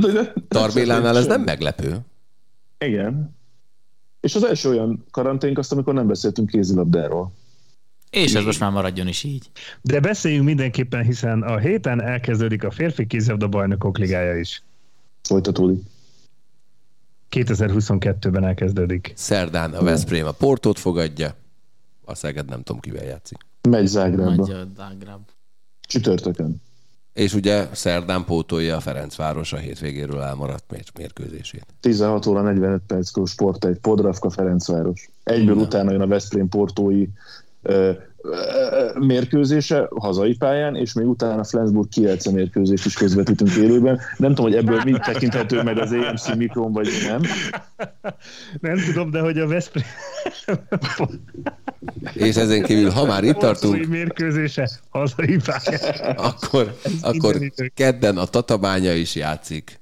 Tarbélánál 0.49 1.17
ez 1.17 1.27
nem 1.27 1.43
meglepő. 1.43 1.99
Igen. 2.79 3.37
És 4.21 4.35
az 4.35 4.45
első 4.45 4.69
olyan 4.69 5.05
karanténk 5.11 5.59
azt, 5.59 5.73
amikor 5.73 5.95
nem 5.95 6.07
beszéltünk 6.07 6.49
kézilabdáról. 6.49 7.33
És 8.11 8.35
ez 8.35 8.45
most 8.45 8.61
már 8.61 8.71
maradjon 8.71 9.07
is 9.07 9.23
így. 9.23 9.51
De 9.83 10.01
beszéljünk 10.01 10.45
mindenképpen, 10.45 11.05
hiszen 11.05 11.43
a 11.43 11.59
héten 11.59 12.03
elkezdődik 12.03 12.65
a 12.65 12.71
férfi 12.71 13.07
kézilabda 13.07 13.49
bajnokok 13.49 13.99
ligája 13.99 14.39
is. 14.39 14.63
Folytatódik. 15.23 15.83
2022-ben 17.31 18.45
elkezdődik. 18.45 19.13
Szerdán 19.17 19.73
a 19.73 19.83
Veszprém 19.83 20.27
a 20.27 20.33
Portót 20.33 20.79
fogadja, 20.79 21.35
a 22.05 22.15
Szeged 22.15 22.49
nem 22.49 22.63
tudom 22.63 22.81
kivel 22.81 23.05
játszik. 23.05 23.39
Megy 23.69 23.87
Zágrába. 23.87 24.45
Zágráb. 24.77 25.21
Csütörtökön. 25.81 26.63
És 27.21 27.35
ugye 27.35 27.69
szerdán 27.73 28.25
pótolja 28.25 28.77
a 28.77 28.81
Ferencváros 28.81 29.53
a 29.53 29.57
hétvégéről 29.57 30.21
elmaradt 30.21 30.65
mérkőzését. 30.99 31.67
16 31.81 32.27
óra 32.27 32.43
45 32.43 32.81
perckor 32.87 33.29
sport 33.29 33.65
egy 33.65 33.79
Podravka 33.79 34.31
Ferencváros. 34.31 35.11
Egyből 35.23 35.55
Na. 35.55 35.61
utána 35.61 35.91
jön 35.91 36.01
a 36.01 36.07
Veszprém 36.07 36.49
portói 36.49 37.07
mérkőzése 38.99 39.89
hazai 39.97 40.37
pályán, 40.37 40.77
és 40.77 40.93
még 40.93 41.07
utána 41.07 41.45
Flensburg 41.45 41.89
Kielce 41.89 42.31
mérkőzést 42.31 42.87
is 42.87 42.95
közvetítünk 42.95 43.55
élőben. 43.55 44.01
Nem 44.17 44.35
tudom, 44.35 44.51
hogy 44.51 44.55
ebből 44.55 44.81
mi 44.85 44.93
tekinthető 44.93 45.63
meg 45.63 45.79
az 45.79 45.93
AMC 45.93 46.37
mikron, 46.37 46.73
vagy 46.73 46.89
nem. 47.07 47.21
Nem 48.61 48.79
tudom, 48.87 49.11
de 49.11 49.21
hogy 49.21 49.39
a 49.39 49.47
Veszprém... 49.47 49.85
és 52.13 52.37
ezen 52.37 52.63
kívül, 52.63 52.91
ha 52.91 53.05
már 53.05 53.25
itt 53.25 53.37
tartunk... 53.37 53.87
mérkőzése 53.87 54.71
hazai 54.91 55.37
pályán. 55.45 56.17
Akkor, 56.17 56.77
akkor 57.03 57.53
kedden 57.75 58.17
a 58.17 58.25
Tatabánya 58.25 58.93
is 58.93 59.15
játszik. 59.15 59.81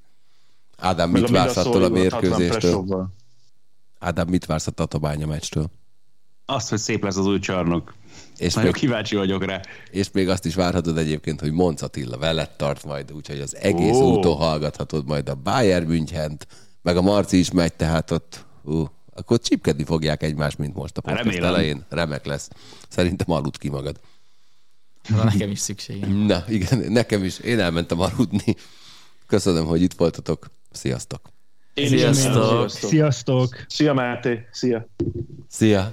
Ádám, 0.77 1.11
mit 1.11 1.31
vársz 1.31 1.57
attól 1.57 1.83
a 1.85 1.89
mérkőzéstől? 1.89 3.09
Ádám, 3.99 4.29
mit 4.29 4.47
vársz 4.47 4.67
a 4.67 4.71
Tatabánya 4.71 5.27
meccstől? 5.27 5.67
Azt, 6.47 6.69
hogy 6.69 6.79
szép 6.79 7.03
lesz 7.05 7.17
az 7.17 7.27
új 7.27 7.39
csarnok. 7.39 7.95
És 8.39 8.55
Nagyon 8.55 8.71
még, 8.73 8.81
kíváncsi 8.81 9.17
vagyok 9.17 9.45
rá. 9.45 9.61
És 9.91 10.11
még 10.13 10.29
azt 10.29 10.45
is 10.45 10.55
várhatod 10.55 10.99
egyébként, 10.99 11.41
hogy 11.41 11.53
Monc 11.53 11.83
Attila 11.83 12.19
veled 12.19 12.51
tart 12.51 12.85
majd, 12.85 13.13
úgyhogy 13.13 13.41
az 13.41 13.57
egész 13.57 13.97
oh. 13.97 14.07
úton 14.07 14.37
hallgathatod 14.37 15.07
majd 15.07 15.29
a 15.29 15.35
Bayern 15.35 15.87
Münchent, 15.87 16.47
meg 16.83 16.97
a 16.97 17.03
Marci 17.03 17.39
is 17.39 17.51
megy, 17.51 17.73
tehát 17.73 18.11
ott 18.11 18.45
ú, 18.63 18.85
akkor 19.15 19.39
csipkedni 19.39 19.85
fogják 19.85 20.23
egymást, 20.23 20.59
mint 20.59 20.75
most 20.75 20.97
a 20.97 21.01
podcast 21.01 21.25
Remélem. 21.25 21.55
elején. 21.55 21.85
Remek 21.89 22.25
lesz. 22.25 22.49
Szerintem 22.89 23.31
aludt 23.31 23.59
ki 23.59 23.69
magad. 23.69 24.01
Na, 25.09 25.25
nekem 25.25 25.51
is 25.51 25.59
szükségem. 25.59 26.11
Na, 26.11 26.45
igen, 26.49 26.79
nekem 26.93 27.25
is. 27.25 27.39
Én 27.39 27.61
elmentem 27.61 28.01
aludni. 28.01 28.57
Köszönöm, 29.27 29.67
hogy 29.67 29.83
itt 29.83 29.93
voltatok. 29.93 30.51
Sziasztok! 30.71 31.21
Én 31.75 31.89
Sziasztok! 31.89 32.71
Sziasztok! 32.71 33.65
Szia 33.69 33.95
Máté! 33.95 34.47
Szia! 34.51 34.89
Szia! 35.49 35.93